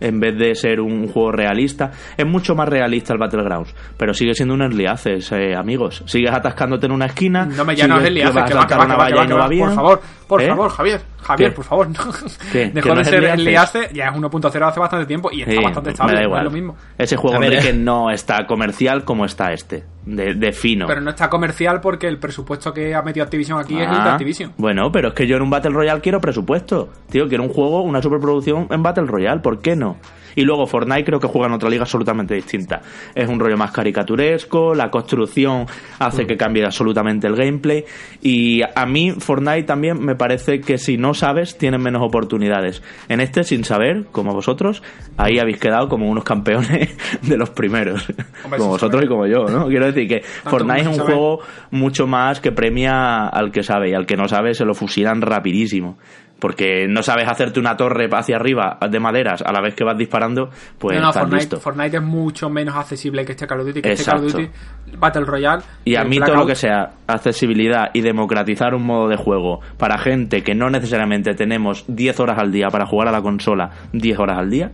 en 0.02 0.20
vez 0.20 0.36
de 0.36 0.54
ser 0.54 0.80
un 0.80 1.08
juego 1.08 1.32
realista. 1.32 1.90
Es 2.16 2.26
mucho 2.26 2.54
más 2.54 2.68
realista 2.68 3.12
el 3.12 3.18
Battlegrounds, 3.18 3.74
pero 3.96 4.12
sigue 4.12 4.34
siendo 4.34 4.54
un 4.54 4.62
early 4.62 4.86
access, 4.86 5.32
eh, 5.32 5.54
amigos. 5.56 6.02
Sigues 6.06 6.32
atascándote 6.32 6.86
en 6.86 6.92
una 6.92 7.06
esquina. 7.06 7.46
No 7.46 7.64
me 7.64 7.74
llames 7.76 8.04
early 8.04 8.22
access, 8.22 8.44
que 8.44 8.54
va, 8.54 8.66
que 8.66 8.74
va, 8.74 8.86
que 8.86 9.14
va, 9.14 9.26
que 9.26 9.34
va, 9.34 9.48
Por 9.48 9.74
favor, 9.74 10.00
por 10.26 10.42
¿Eh? 10.42 10.48
favor, 10.48 10.70
Javier. 10.70 11.00
Javier, 11.22 11.54
por 11.54 11.64
favor, 11.64 11.88
no. 11.88 12.12
Dejó 12.52 12.94
de 12.94 13.04
ser 13.04 13.24
early 13.24 13.54
access, 13.54 13.92
ya 13.92 14.06
es 14.06 14.12
1.0 14.12 14.68
hace 14.68 14.80
bastante 14.80 15.06
tiempo 15.06 15.30
y 15.32 15.42
está 15.42 15.60
bastante 15.60 15.90
estable, 15.90 16.14
da 16.14 16.22
igual. 16.24 16.40
es 16.40 16.44
lo 16.44 16.50
mismo. 16.50 16.76
Ese 16.98 17.16
juego 17.16 17.38
que 17.40 17.72
no 17.72 18.10
está 18.10 18.46
comercial 18.46 19.04
como 19.04 19.24
está 19.24 19.52
este, 19.52 19.84
de, 20.04 20.52
fino. 20.52 20.86
Pero 20.86 21.00
no 21.00 21.10
está 21.10 21.28
comercial 21.28 21.80
porque 21.80 22.08
el 22.08 22.18
presupuesto 22.18 22.72
que 22.72 22.94
ha 22.94 23.02
metido 23.02 23.24
Activision 23.24 23.58
aquí 23.58 23.74
es 23.74 23.82
el 23.82 23.90
de 23.90 23.96
ah, 23.96 24.12
Activision. 24.12 24.52
Bueno, 24.56 24.90
pero 24.90 25.08
es 25.08 25.14
que 25.14 25.26
yo 25.26 25.36
en 25.36 25.42
un 25.42 25.50
Battle 25.50 25.72
Royale 25.72 26.00
quiero 26.00 26.20
presupuesto. 26.20 26.88
Tío, 27.10 27.28
quiero 27.28 27.44
un 27.44 27.50
juego, 27.50 27.82
una 27.82 28.02
superproducción 28.02 28.66
en 28.70 28.82
Battle 28.82 29.06
Royale, 29.06 29.40
¿por 29.40 29.60
qué 29.60 29.76
no? 29.76 29.96
Y 30.34 30.42
luego 30.42 30.66
Fortnite 30.66 31.04
creo 31.04 31.20
que 31.20 31.26
juega 31.26 31.48
en 31.48 31.54
otra 31.54 31.68
liga 31.68 31.82
absolutamente 31.82 32.34
distinta. 32.34 32.82
Es 33.14 33.28
un 33.28 33.38
rollo 33.40 33.56
más 33.56 33.72
caricaturesco, 33.72 34.74
la 34.74 34.90
construcción 34.90 35.66
hace 35.98 36.26
que 36.26 36.36
cambie 36.36 36.64
absolutamente 36.64 37.26
el 37.26 37.36
gameplay. 37.36 37.84
Y 38.22 38.62
a 38.62 38.86
mí 38.86 39.12
Fortnite 39.12 39.64
también 39.64 40.00
me 40.00 40.14
parece 40.14 40.60
que 40.60 40.78
si 40.78 40.96
no 40.96 41.14
sabes, 41.14 41.58
tienes 41.58 41.80
menos 41.80 42.02
oportunidades. 42.02 42.82
En 43.08 43.20
este, 43.20 43.44
sin 43.44 43.64
saber, 43.64 44.06
como 44.12 44.32
vosotros, 44.32 44.82
ahí 45.16 45.38
habéis 45.38 45.58
quedado 45.58 45.88
como 45.88 46.08
unos 46.08 46.24
campeones 46.24 46.96
de 47.22 47.36
los 47.36 47.50
primeros. 47.50 48.06
como 48.50 48.68
vosotros 48.68 49.04
y 49.04 49.08
como 49.08 49.26
yo, 49.26 49.46
¿no? 49.46 49.66
Quiero 49.68 49.86
decir 49.86 50.08
que 50.08 50.20
Fortnite 50.22 50.82
es 50.82 50.98
un 50.98 51.04
juego 51.04 51.40
mucho 51.70 52.06
más 52.06 52.40
que 52.40 52.52
premia 52.52 53.28
al 53.28 53.50
que 53.50 53.62
sabe 53.62 53.90
y 53.90 53.94
al 53.94 54.06
que 54.06 54.16
no 54.16 54.28
sabe 54.28 54.54
se 54.54 54.64
lo 54.64 54.74
fusilan 54.74 55.20
rapidísimo 55.20 55.98
porque 56.42 56.88
no 56.88 57.04
sabes 57.04 57.28
hacerte 57.28 57.60
una 57.60 57.76
torre 57.76 58.08
hacia 58.10 58.34
arriba 58.34 58.76
de 58.90 58.98
maderas 58.98 59.42
a 59.42 59.52
la 59.52 59.60
vez 59.60 59.76
que 59.76 59.84
vas 59.84 59.96
disparando, 59.96 60.50
pues 60.76 61.00
no, 61.00 61.12
Fortnite, 61.12 61.56
Fortnite, 61.58 61.98
es 61.98 62.02
mucho 62.02 62.50
menos 62.50 62.74
accesible 62.74 63.24
que 63.24 63.30
este 63.30 63.46
Call 63.46 63.60
of 63.60 63.66
Duty, 63.68 63.80
que 63.80 63.92
este 63.92 64.10
Call 64.10 64.24
of 64.24 64.32
Duty 64.32 64.50
Battle 64.98 65.24
Royale. 65.24 65.62
Y 65.84 65.94
a 65.94 66.02
mí 66.02 66.18
todo 66.18 66.34
lo 66.34 66.44
que 66.44 66.56
sea 66.56 66.94
accesibilidad 67.06 67.90
y 67.92 68.00
democratizar 68.00 68.74
un 68.74 68.84
modo 68.84 69.06
de 69.06 69.16
juego 69.16 69.60
para 69.78 69.98
gente 69.98 70.42
que 70.42 70.52
no 70.52 70.68
necesariamente 70.68 71.34
tenemos 71.34 71.84
10 71.86 72.18
horas 72.18 72.38
al 72.40 72.50
día 72.50 72.66
para 72.70 72.86
jugar 72.86 73.06
a 73.06 73.12
la 73.12 73.22
consola 73.22 73.70
10 73.92 74.18
horas 74.18 74.38
al 74.38 74.50
día, 74.50 74.72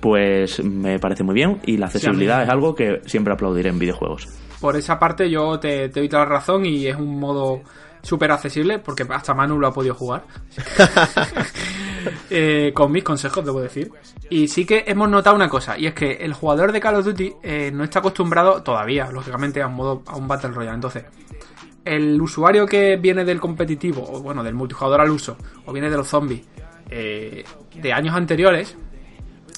pues 0.00 0.62
me 0.62 0.98
parece 0.98 1.24
muy 1.24 1.34
bien 1.34 1.60
y 1.64 1.78
la 1.78 1.86
accesibilidad 1.86 2.42
es 2.42 2.50
algo 2.50 2.74
que 2.74 3.00
siempre 3.06 3.32
aplaudiré 3.32 3.70
en 3.70 3.78
videojuegos. 3.78 4.28
Por 4.60 4.76
esa 4.76 4.98
parte 4.98 5.30
yo 5.30 5.58
te, 5.58 5.88
te 5.88 6.00
doy 6.00 6.10
toda 6.10 6.24
la 6.24 6.28
razón 6.28 6.66
y 6.66 6.86
es 6.86 6.96
un 6.96 7.18
modo 7.18 7.62
súper 8.06 8.30
accesible, 8.30 8.78
porque 8.78 9.04
hasta 9.10 9.34
Manu 9.34 9.58
lo 9.58 9.66
ha 9.66 9.72
podido 9.72 9.94
jugar. 9.94 10.24
Eh, 12.30 12.70
con 12.72 12.92
mis 12.92 13.02
consejos, 13.02 13.44
debo 13.44 13.60
decir. 13.60 13.90
Y 14.30 14.46
sí 14.46 14.64
que 14.64 14.84
hemos 14.86 15.08
notado 15.08 15.34
una 15.34 15.48
cosa, 15.48 15.76
y 15.76 15.86
es 15.86 15.94
que 15.94 16.12
el 16.12 16.34
jugador 16.34 16.70
de 16.70 16.78
Call 16.78 16.94
of 16.94 17.04
Duty 17.04 17.32
eh, 17.42 17.72
no 17.74 17.82
está 17.82 17.98
acostumbrado 17.98 18.62
todavía, 18.62 19.10
lógicamente, 19.10 19.60
a 19.60 19.66
un 19.66 19.74
modo, 19.74 20.04
a 20.06 20.14
un 20.14 20.28
Battle 20.28 20.50
Royale. 20.50 20.76
Entonces, 20.76 21.04
el 21.84 22.22
usuario 22.22 22.64
que 22.64 22.96
viene 22.96 23.24
del 23.24 23.40
competitivo, 23.40 24.08
o 24.08 24.22
bueno, 24.22 24.44
del 24.44 24.54
multijugador 24.54 25.00
al 25.00 25.10
uso, 25.10 25.36
o 25.64 25.72
viene 25.72 25.90
de 25.90 25.96
los 25.96 26.06
zombies, 26.06 26.42
eh, 26.90 27.42
de 27.74 27.92
años 27.92 28.14
anteriores, 28.14 28.76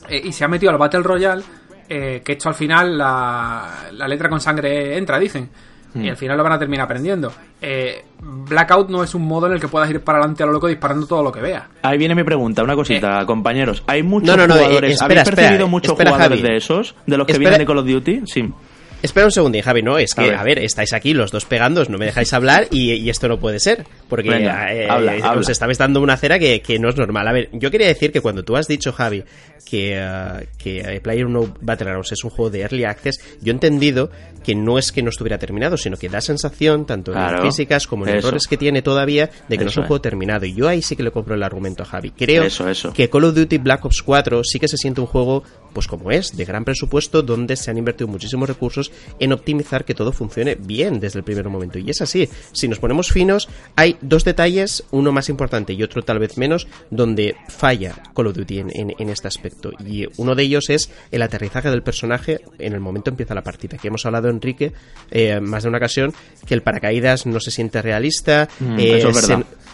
y 0.09 0.33
se 0.33 0.45
ha 0.45 0.49
metido 0.49 0.73
al 0.73 0.79
Battle 0.79 1.03
Royale, 1.03 1.45
que 1.87 2.23
esto 2.25 2.49
al 2.49 2.55
final 2.55 2.97
la, 2.97 3.91
la 3.93 4.09
letra 4.09 4.31
con 4.31 4.41
sangre 4.41 4.97
entra, 4.97 5.19
dicen. 5.19 5.51
Y 5.99 6.07
mm. 6.07 6.11
al 6.11 6.17
final 6.17 6.37
lo 6.37 6.45
van 6.45 6.53
a 6.53 6.59
terminar 6.59 6.85
aprendiendo. 6.85 7.33
Eh, 7.61 8.05
Blackout 8.21 8.89
no 8.89 9.03
es 9.03 9.15
un 9.15 9.27
modo 9.27 9.47
en 9.47 9.55
el 9.55 9.61
que 9.61 9.69
puedas 9.69 9.91
ir 9.91 10.01
para 10.01 10.19
adelante 10.19 10.43
a 10.43 10.47
lo 10.47 10.53
loco 10.53 10.69
disparando 10.69 11.07
todo 11.07 11.23
lo 11.23 11.33
que 11.33 11.41
veas. 11.41 11.65
Ahí 11.83 11.99
viene 11.99 12.15
mi 12.15 12.25
pregunta, 12.25 12.63
una 12.63 12.75
cosita, 12.75 13.23
eh. 13.23 13.27
compañeros. 13.27 13.83
¿Hay 13.87 14.03
muchos 14.03 14.35
jugadores? 14.35 15.01
¿Habéis 15.03 15.23
percibido 15.23 15.69
muchos 15.69 15.93
jugadores 15.93 16.43
de 16.43 16.57
esos? 16.57 16.95
¿De 17.07 17.17
los 17.17 17.27
que 17.27 17.39
vienen 17.39 17.59
de 17.59 17.67
Call 17.67 17.79
of 17.79 17.87
Duty? 17.87 18.23
Sí. 18.27 18.53
Espera 19.03 19.27
un 19.27 19.33
segundo, 19.33 19.59
Javi, 19.63 19.83
no, 19.83 19.97
es 19.99 20.13
que, 20.15 20.35
a 20.35 20.43
ver. 20.43 20.59
estáis 20.59 20.93
aquí 20.93 21.15
los 21.15 21.31
dos 21.31 21.45
pegando, 21.45 21.85
no 21.85 21.99
me 21.99 22.07
dejáis 22.07 22.33
hablar 22.33 22.67
y, 22.71 23.09
esto 23.09 23.29
no 23.29 23.39
puede 23.39 23.61
ser, 23.61 23.85
porque 24.09 24.29
eh, 24.31 24.89
os 25.37 25.49
estabais 25.49 25.79
dando 25.79 26.01
una 26.01 26.17
cera 26.17 26.39
que, 26.39 26.61
que, 26.61 26.79
no 26.79 26.89
es 26.89 26.97
normal. 26.97 27.29
A 27.29 27.33
ver, 27.33 27.49
yo 27.53 27.71
quería 27.71 27.87
decir 27.87 28.11
que 28.11 28.21
cuando 28.21 28.43
tú 28.43 28.57
has 28.57 28.67
dicho, 28.67 28.93
Javi, 28.93 29.25
que, 29.65 30.01
uh, 30.01 30.45
que 30.57 31.01
Player 31.03 31.29
No 31.29 31.55
Battlegrounds 31.61 32.13
es 32.13 32.25
un 32.25 32.31
juego 32.31 32.51
de 32.51 32.61
Early 32.61 32.85
Access, 32.85 33.21
yo 33.41 33.53
he 33.53 33.55
entendido 33.55 34.11
que 34.43 34.55
no 34.55 34.79
es 34.79 34.93
que 34.93 35.03
no 35.03 35.11
estuviera 35.11 35.39
terminado, 35.39 35.77
sino 35.77 35.97
que 35.97 36.09
da 36.09 36.21
sensación, 36.21 36.87
tanto 36.87 37.13
en 37.13 37.43
físicas 37.43 37.87
como 37.87 38.07
en 38.07 38.17
errores 38.17 38.47
que 38.47 38.57
tiene 38.57 38.83
todavía, 38.83 39.31
de 39.49 39.59
que 39.59 39.65
no 39.65 39.71
es 39.71 39.77
un 39.77 39.85
juego 39.85 40.01
terminado. 40.01 40.47
Y 40.47 40.55
yo 40.55 40.69
ahí 40.69 40.81
sí 40.81 40.97
que 40.97 41.03
le 41.03 41.11
compro 41.11 41.35
el 41.35 41.43
argumento 41.43 41.83
a 41.83 41.87
Javi. 41.87 42.13
Creo 42.13 42.45
que 42.95 43.11
Call 43.11 43.25
of 43.25 43.35
Duty 43.35 43.59
Black 43.59 43.85
Ops 43.85 44.03
4 44.03 44.43
sí 44.45 44.59
que 44.59 44.69
se 44.69 44.77
siente 44.77 45.01
un 45.01 45.07
juego, 45.07 45.43
pues 45.73 45.87
como 45.87 46.11
es, 46.11 46.37
de 46.37 46.45
gran 46.45 46.65
presupuesto, 46.65 47.23
donde 47.23 47.57
se 47.57 47.71
han 47.71 47.79
invertido 47.79 48.09
muchísimos 48.09 48.49
recursos 48.49 48.91
en 49.19 49.33
optimizar 49.33 49.85
que 49.85 49.95
todo 49.95 50.13
funcione 50.13 50.57
bien 50.57 51.01
desde 51.01 51.19
el 51.19 51.25
primer 51.25 51.49
momento. 51.49 51.79
Y 51.79 51.91
es 51.91 52.01
así. 52.01 52.29
Si 52.53 52.69
nos 52.69 52.79
ponemos 52.79 53.13
finos, 53.13 53.49
hay 53.77 53.97
dos 54.01 54.25
detalles, 54.25 54.85
uno 54.91 55.13
más 55.13 55.29
importante 55.29 55.73
y 55.73 55.83
otro 55.83 56.03
tal 56.03 56.19
vez 56.19 56.37
menos, 56.39 56.67
donde 56.91 57.37
falla 57.49 57.95
Call 58.15 58.29
of 58.29 58.37
Duty 58.37 58.59
en 58.59 59.09
este 59.11 59.29
aspecto. 59.29 59.73
Y 59.85 60.07
uno 60.17 60.35
de 60.35 60.43
ellos 60.43 60.71
es 60.71 60.91
el 61.11 61.23
aterrizaje 61.23 61.71
del 61.71 61.83
personaje 61.83 62.41
en 62.59 62.73
el 62.73 62.81
momento 62.81 63.11
empieza 63.11 63.35
la 63.35 63.43
partida. 63.43 63.79
Que 63.79 63.89
hemos 63.89 64.05
hablado, 64.07 64.29
Enrique, 64.29 64.73
eh, 65.11 65.41
más 65.41 65.63
de 65.63 65.69
una 65.69 65.79
ocasión, 65.79 66.13
que 66.47 66.55
el 66.55 66.63
paracaídas 66.63 67.27
no 67.27 67.41
se 67.41 67.51
siente 67.51 67.83
realista. 67.83 68.49
Mm, 68.61 68.77
eh, 68.79 69.05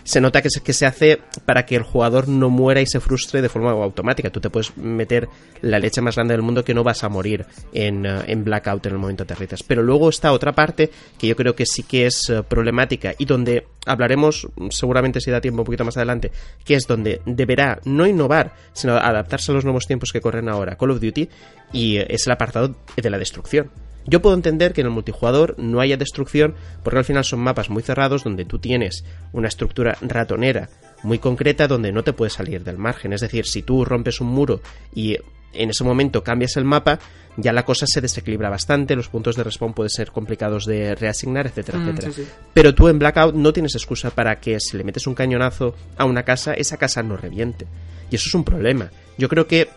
se, 0.05 0.21
nota 0.21 0.43
que 0.43 0.51
se, 0.51 0.63
que 0.63 0.73
se 0.73 0.87
hace 0.87 1.21
para 1.45 1.65
que 1.65 1.77
el 1.77 1.83
jugador 1.83 2.29
no 2.29 2.51
muera 2.51 2.81
y 2.81 2.87
se 2.87 3.01
frustre 3.01 3.43
de 3.43 3.49
forma 3.49 3.71
automática. 3.71 4.31
Tú 4.31 4.41
te 4.41 4.51
puedes 4.51 4.77
meter 4.77 5.29
la 5.61 5.81
leche 5.85 6.01
más 6.01 6.17
grande 6.17 6.35
del 6.35 6.43
mundo 6.43 6.65
que 6.65 6.75
no 6.75 6.83
vas 6.83 7.05
a 7.05 7.09
morir 7.09 7.47
en, 7.73 8.07
eh, 8.07 8.23
en 8.27 8.45
Blackout 8.45 8.87
en 8.87 8.93
el 8.93 8.99
momento 8.99 9.23
aterrizas. 9.23 9.63
Pero 9.63 9.83
luego 9.83 10.09
está 10.09 10.33
otra 10.33 10.53
parte 10.53 10.91
que 11.19 11.27
yo 11.27 11.37
creo 11.37 11.55
que 11.55 11.67
sí 11.67 11.83
que 11.83 12.07
es 12.07 12.33
problemática 12.49 13.15
y 13.19 13.25
donde 13.25 13.67
hablaremos 13.87 14.49
seguramente 14.71 15.21
si 15.21 15.31
da 15.31 15.41
tiempo 15.41 15.63
un 15.63 15.67
poquito 15.67 15.85
más 15.85 15.97
adelante, 15.97 16.33
que 16.65 16.75
es 16.75 16.87
donde 16.87 17.21
deberá 17.27 17.81
no 17.85 18.07
innovar, 18.07 18.55
sino 18.73 18.97
adaptarse 18.97 19.53
a 19.53 19.55
los 19.55 19.65
nuevos 19.65 19.87
tiempos 19.87 20.13
que 20.13 20.21
corren 20.21 20.49
ahora 20.49 20.77
Call 20.77 20.91
of 20.91 21.01
Duty 21.01 21.29
y 21.73 21.99
es 21.99 22.27
el 22.27 22.33
apartado 22.33 22.75
de 22.97 23.11
la 23.11 23.19
destrucción. 23.19 23.71
Yo 24.07 24.21
puedo 24.21 24.35
entender 24.35 24.75
que 24.75 24.83
en 24.83 24.89
el 24.89 24.93
multijugador 24.93 25.55
no 25.59 25.81
haya 25.81 25.97
destrucción 25.97 26.55
porque 26.83 26.99
al 26.99 27.05
final 27.05 27.25
son 27.25 27.41
mapas 27.41 27.71
muy 27.71 27.83
cerrados 27.83 28.23
donde 28.23 28.45
tú 28.45 28.59
tienes 28.59 29.05
una 29.33 29.49
estructura 29.49 29.97
ratonera 30.03 30.69
muy 31.05 31.19
concreta 31.19 31.69
donde 31.69 31.93
no 31.93 32.03
te 32.03 32.13
puedes 32.13 32.33
salir 32.33 32.65
del 32.65 32.79
margen. 32.79 33.13
Es 33.13 33.21
decir, 33.21 33.47
si 33.47 33.63
tú 33.63 33.85
rompes 33.85 34.21
un 34.21 34.29
muro 34.29 34.61
y 34.95 35.17
en 35.53 35.71
ese 35.71 35.85
momento 35.85 36.25
cambias 36.25 36.57
el 36.57 36.65
mapa, 36.65 36.99
ya 37.37 37.53
la 37.53 37.65
cosa 37.65 37.87
se 37.87 38.01
desequilibra 38.01 38.49
bastante, 38.51 38.97
los 38.97 39.09
puntos 39.09 39.37
de 39.37 39.45
respawn 39.45 39.75
pueden 39.75 39.91
ser 39.91 40.11
complicados 40.11 40.67
de 40.67 40.95
reasignar, 40.95 41.47
etcétera, 41.47 41.79
mm, 41.79 41.89
etcétera. 41.89 42.29
Pero 42.53 42.75
tú 42.75 42.89
en 42.89 42.99
Blackout 42.99 43.35
no 43.35 43.53
tienes 43.53 43.75
excusa 43.75 44.11
para 44.11 44.41
que 44.41 44.59
si 44.61 44.77
le 44.77 44.85
metes 44.85 45.07
un 45.07 45.15
cañonazo 45.15 45.75
a 45.97 46.05
una 46.05 46.23
casa, 46.23 46.55
esa 46.55 46.77
casa 46.77 47.03
no 47.03 47.17
reviente. 47.17 47.67
Y 48.11 48.17
eso 48.17 48.29
es 48.29 48.35
un 48.35 48.45
problema. 48.45 48.91
Yo 49.19 49.29
creo 49.29 49.47
que 49.47 49.69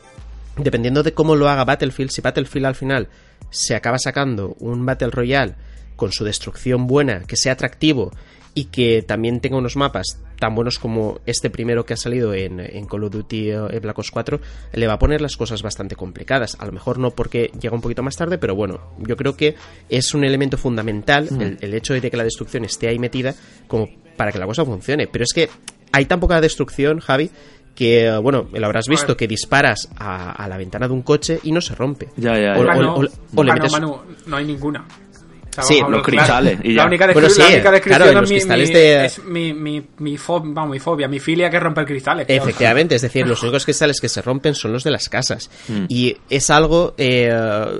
dependiendo 0.58 1.04
de 1.04 1.14
cómo 1.14 1.36
lo 1.36 1.50
haga 1.50 1.66
Battlefield, 1.66 2.12
si 2.12 2.22
Battlefield 2.22 2.66
al 2.66 2.76
final 2.76 3.08
se 3.50 3.76
acaba 3.76 3.98
sacando 4.00 4.56
un 4.60 4.86
Battle 4.86 5.12
Royale 5.12 5.56
con 5.96 6.12
su 6.12 6.24
destrucción 6.24 6.88
buena, 6.88 7.22
que 7.22 7.36
sea 7.36 7.54
atractivo 7.54 8.12
y 8.58 8.66
que 8.66 9.04
también 9.04 9.40
tenga 9.40 9.56
unos 9.56 9.76
mapas 9.76 10.20
tan 10.40 10.56
buenos 10.56 10.80
como 10.80 11.20
este 11.28 11.52
primero 11.52 11.86
que 11.86 11.94
ha 11.94 11.98
salido 11.98 12.34
en, 12.34 12.58
Call 12.88 13.04
of 13.04 13.12
Duty 13.12 13.52
eh, 13.52 13.80
Black 13.80 14.00
Ops 14.00 14.10
4, 14.10 14.40
le 14.74 14.88
va 14.88 14.94
a 14.94 15.00
poner 15.00 15.22
las 15.22 15.38
cosas 15.38 15.62
bastante 15.62 15.96
complicadas. 15.96 16.58
A 16.60 16.66
lo 16.66 16.72
mejor 16.72 16.98
no 16.98 17.12
porque 17.12 17.52
llega 17.62 17.76
un 17.76 17.82
poquito 17.82 18.02
más 18.02 18.16
tarde, 18.16 18.40
pero 18.40 18.56
bueno, 18.56 18.80
yo 18.98 19.16
creo 19.16 19.38
que 19.38 19.54
es 19.90 20.16
un 20.16 20.24
elemento 20.24 20.58
fundamental 20.58 21.28
mm. 21.30 21.64
el, 21.64 21.74
hecho 21.76 21.94
de 21.94 22.10
que 22.10 22.18
la 22.18 22.24
destrucción 22.24 22.66
esté 22.66 22.88
ahí 22.88 22.98
metida 22.98 23.36
como 23.68 23.90
para 24.16 24.32
que 24.32 24.40
la 24.40 24.48
cosa 24.48 24.66
funcione. 24.66 25.06
Pero 25.06 25.24
es 25.24 25.34
que 25.36 25.50
hay 25.92 26.06
tan 26.06 26.20
poca 26.20 26.42
destrucción, 26.42 27.00
Javi, 27.00 27.30
que, 27.76 28.08
eh, 28.08 28.18
bueno, 28.18 28.48
lo 28.52 28.66
habrás 28.66 28.88
visto, 28.88 29.16
que 29.16 29.28
disparas 29.28 29.88
a, 29.98 30.48
la 30.50 30.58
ventana 30.58 30.88
de 30.88 30.96
un 30.96 31.04
coche 31.04 31.40
y 31.44 31.52
no 31.52 31.62
se 31.62 31.76
rompe. 31.76 32.10
Ya, 32.18 32.40
ya, 32.40 32.58
O, 32.58 33.44
no, 33.44 34.04
no 34.26 34.36
hay 34.36 34.46
ninguna. 34.46 34.84
Sí, 35.64 35.82
los 35.88 36.04
cristales. 36.04 36.60
La, 36.64 36.86
única, 36.86 37.08
descripción 37.08 38.26
es, 38.76 39.24
mi, 39.26 39.54
mi, 39.54 39.86
mi, 40.00 40.18
fobia, 40.18 41.08
mi 41.08 41.20
filia 41.20 41.50
que 41.50 41.60
rompe 41.60 41.86
cristales. 41.86 42.26
Efectivamente, 42.30 42.96
es 42.96 43.02
decir, 43.02 43.28
los 43.28 43.42
únicos 43.44 43.66
cristales 43.66 44.00
que 44.00 44.10
se 44.10 44.22
rompen 44.22 44.56
son 44.56 44.74
los 44.74 44.84
de 44.84 44.92
las 44.92 45.10
casas. 45.10 45.50
Mm. 45.68 45.86
Y 45.90 46.18
es 46.30 46.50
algo 46.50 46.94
eh, 46.98 47.30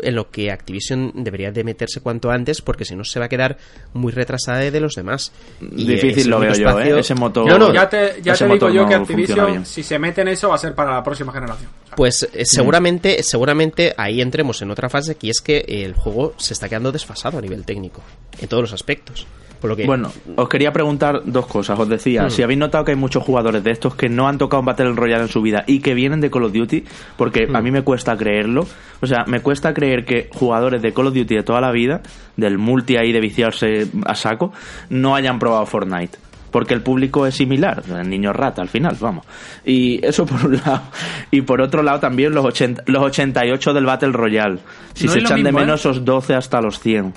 en 0.04 0.16
lo 0.16 0.30
que 0.30 0.52
Activision 0.52 1.12
debería 1.16 1.52
de 1.52 1.64
meterse 1.64 2.02
cuanto 2.02 2.32
antes, 2.32 2.62
porque 2.62 2.86
si 2.86 2.96
no 2.96 3.04
se 3.04 3.20
va 3.20 3.26
a 3.26 3.30
quedar 3.30 3.58
muy 3.94 4.12
retrasada 4.12 4.60
de 4.60 4.80
los 4.80 4.94
demás. 4.96 5.32
Difícil 5.60 6.30
lo 6.30 6.40
veo 6.40 6.54
yo, 6.54 6.80
¿eh? 6.80 7.00
Ese 7.00 7.16
motor. 7.16 7.48
No, 7.48 7.58
no, 7.58 7.74
ya 7.74 7.90
te, 7.90 8.22
ya 8.22 8.34
te 8.34 8.48
digo 8.48 8.70
yo 8.70 8.88
que 8.88 8.96
Activision, 8.96 9.66
si 9.66 9.84
se 9.84 10.00
mete 10.00 10.22
en 10.22 10.30
eso, 10.30 10.50
va 10.50 10.56
a 10.56 10.60
ser 10.60 10.74
para 10.74 10.94
la 10.94 11.04
próxima 11.04 11.32
generación. 11.32 11.70
Pues 11.96 12.28
eh, 12.34 12.46
seguramente, 12.46 13.24
seguramente 13.24 13.94
ahí 13.98 14.22
entremos 14.22 14.62
en 14.62 14.72
otra 14.72 14.90
fase, 14.90 15.16
que 15.16 15.30
es 15.30 15.42
que 15.42 15.66
el 15.68 15.94
juego 15.94 16.34
se 16.38 16.54
está 16.54 16.70
quedando 16.70 16.92
desfasado 16.92 17.38
a 17.38 17.42
nivel 17.42 17.66
técnico, 17.68 18.02
en 18.40 18.48
todos 18.48 18.64
los 18.64 18.74
aspectos. 18.74 19.28
Por 19.60 19.72
lo 19.72 19.76
que... 19.76 19.86
Bueno, 19.86 20.12
os 20.36 20.50
quería 20.50 20.72
preguntar 20.72 21.22
dos 21.26 21.48
cosas. 21.48 21.80
Os 21.80 21.90
decía, 21.90 22.24
hmm. 22.26 22.32
si 22.32 22.44
habéis 22.44 22.60
notado 22.60 22.86
que 22.86 22.92
hay 22.92 22.98
muchos 22.98 23.24
jugadores 23.24 23.64
de 23.64 23.72
estos 23.72 23.96
que 23.96 24.10
no 24.10 24.28
han 24.28 24.38
tocado 24.38 24.62
un 24.62 24.66
Battle 24.68 24.94
Royale 24.94 25.24
en 25.24 25.30
su 25.30 25.42
vida 25.42 25.64
y 25.68 25.80
que 25.80 25.94
vienen 25.94 26.22
de 26.22 26.30
Call 26.30 26.44
of 26.44 26.54
Duty, 26.54 26.84
porque 27.18 27.48
a 27.52 27.60
hmm. 27.60 27.64
mí 27.64 27.72
me 27.72 27.82
cuesta 27.84 28.16
creerlo. 28.16 28.68
O 29.02 29.08
sea, 29.08 29.26
me 29.28 29.42
cuesta 29.42 29.74
creer 29.74 30.06
que 30.06 30.30
jugadores 30.34 30.82
de 30.82 30.94
Call 30.94 31.08
of 31.08 31.14
Duty 31.14 31.36
de 31.36 31.44
toda 31.44 31.62
la 31.62 31.72
vida, 31.72 32.02
del 32.36 32.58
multi 32.58 32.98
ahí 32.98 33.12
de 33.12 33.20
viciarse 33.20 33.88
a 34.06 34.16
saco, 34.16 34.54
no 34.90 35.16
hayan 35.16 35.40
probado 35.40 35.66
Fortnite 35.66 36.18
porque 36.52 36.74
el 36.74 36.82
público 36.82 37.28
es 37.28 37.36
similar, 37.36 37.84
el 37.88 38.10
niño 38.10 38.34
rata 38.34 38.62
al 38.62 38.70
final, 38.70 38.98
vamos. 39.00 39.26
Y 39.66 40.04
eso 40.04 40.26
por 40.26 40.46
un 40.46 40.56
lado. 40.58 40.82
Y 41.30 41.42
por 41.42 41.62
otro 41.62 41.84
lado 41.84 42.00
también 42.00 42.34
los, 42.34 42.46
80, 42.46 42.84
los 42.88 43.04
88 43.04 43.74
del 43.74 43.86
Battle 43.86 44.12
Royale. 44.12 44.60
Si 44.94 45.08
se 45.08 45.20
echan 45.20 45.44
de 45.44 45.52
menos 45.52 45.86
¿eh? 45.86 45.90
esos 45.90 46.06
12 46.06 46.36
hasta 46.36 46.62
los 46.62 46.80
100. 46.80 47.14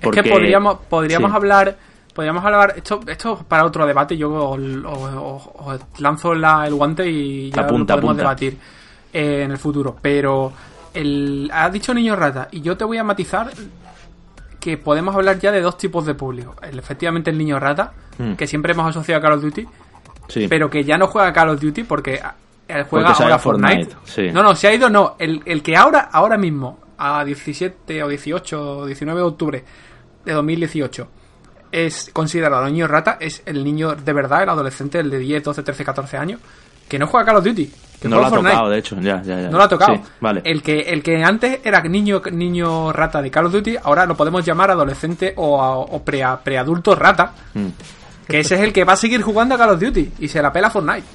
Porque... 0.00 0.20
Es 0.20 0.24
que 0.24 0.30
podríamos, 0.30 0.78
podríamos 0.88 1.32
hablar... 1.32 1.76
Podríamos 2.12 2.44
hablar, 2.44 2.74
esto, 2.76 3.00
esto 3.06 3.44
para 3.46 3.64
otro 3.64 3.86
debate, 3.86 4.16
yo 4.16 4.32
os, 4.32 5.80
lanzo 6.00 6.32
el 6.32 6.74
guante 6.74 7.08
y 7.08 7.50
ya 7.52 7.62
lo 7.62 7.86
podemos 7.86 8.16
debatir 8.16 8.58
eh, 9.12 9.42
en 9.44 9.52
el 9.52 9.58
futuro. 9.58 9.96
Pero 10.02 10.52
el, 10.92 11.48
has 11.52 11.72
dicho 11.72 11.94
niño 11.94 12.16
rata 12.16 12.48
y 12.50 12.60
yo 12.60 12.76
te 12.76 12.84
voy 12.84 12.98
a 12.98 13.04
matizar 13.04 13.50
que 14.58 14.76
podemos 14.76 15.14
hablar 15.14 15.38
ya 15.38 15.50
de 15.50 15.60
dos 15.60 15.78
tipos 15.78 16.04
de 16.04 16.14
público. 16.14 16.54
efectivamente 16.62 17.30
el 17.30 17.38
niño 17.38 17.58
rata, 17.58 17.92
hmm. 18.18 18.34
que 18.34 18.46
siempre 18.46 18.72
hemos 18.72 18.88
asociado 18.88 19.18
a 19.18 19.22
Call 19.22 19.32
of 19.34 19.42
Duty, 19.42 19.66
pero 20.48 20.68
que 20.68 20.84
ya 20.84 20.98
no 20.98 21.06
juega 21.06 21.32
Call 21.32 21.50
of 21.50 21.60
Duty 21.60 21.84
porque 21.84 22.20
él 22.68 22.84
juega 22.84 23.12
ahora 23.12 23.38
Fortnite. 23.38 23.96
No, 24.32 24.42
no, 24.42 24.54
se 24.54 24.68
ha 24.68 24.74
ido, 24.74 24.90
no. 24.90 25.16
El, 25.18 25.42
el, 25.46 25.62
que 25.62 25.76
ahora, 25.76 26.10
ahora 26.12 26.36
mismo, 26.36 26.78
a 26.98 27.24
17 27.24 28.02
o 28.02 28.08
18 28.08 28.78
o 28.78 28.86
19 28.86 29.20
de 29.20 29.26
octubre 29.26 29.64
de 30.24 30.32
2018, 30.32 31.08
es 31.72 32.10
considerado 32.12 32.64
niño 32.66 32.86
rata, 32.86 33.16
es 33.20 33.42
el 33.46 33.64
niño 33.64 33.94
de 33.94 34.12
verdad, 34.12 34.42
el 34.42 34.48
adolescente, 34.48 34.98
el 34.98 35.10
de 35.10 35.18
10, 35.18 35.44
12, 35.44 35.62
13, 35.62 35.84
14 35.84 36.16
años, 36.16 36.40
que 36.88 36.98
no 36.98 37.06
juega 37.06 37.26
Call 37.26 37.36
of 37.36 37.44
Duty 37.44 37.72
no 38.08 38.20
lo 38.20 38.26
ha 38.26 38.30
tocado, 38.30 38.70
de 38.70 38.78
hecho, 38.78 38.96
ya, 39.00 39.22
ya, 39.22 39.40
ya. 39.40 39.50
No 39.50 39.58
lo 39.58 39.64
ha 39.64 39.68
tocado. 39.68 40.00
vale. 40.20 40.40
El 40.44 40.62
que, 40.62 40.80
el 40.80 41.02
que 41.02 41.22
antes 41.22 41.60
era 41.64 41.82
niño, 41.82 42.22
niño 42.32 42.92
rata 42.92 43.20
de 43.20 43.30
Call 43.30 43.46
of 43.46 43.52
Duty, 43.52 43.76
ahora 43.82 44.06
lo 44.06 44.16
podemos 44.16 44.44
llamar 44.44 44.70
adolescente 44.70 45.34
o, 45.36 45.86
o 45.90 46.02
pre, 46.02 46.24
preadulto 46.42 46.94
rata. 46.94 47.32
Mm. 47.54 47.66
Que 48.26 48.40
ese 48.40 48.54
es 48.54 48.60
el 48.60 48.72
que 48.72 48.84
va 48.84 48.92
a 48.92 48.96
seguir 48.96 49.22
jugando 49.22 49.54
a 49.54 49.58
Call 49.58 49.70
of 49.70 49.80
Duty 49.80 50.12
y 50.20 50.28
se 50.28 50.40
la 50.40 50.52
pela 50.52 50.70
Fortnite. 50.70 51.06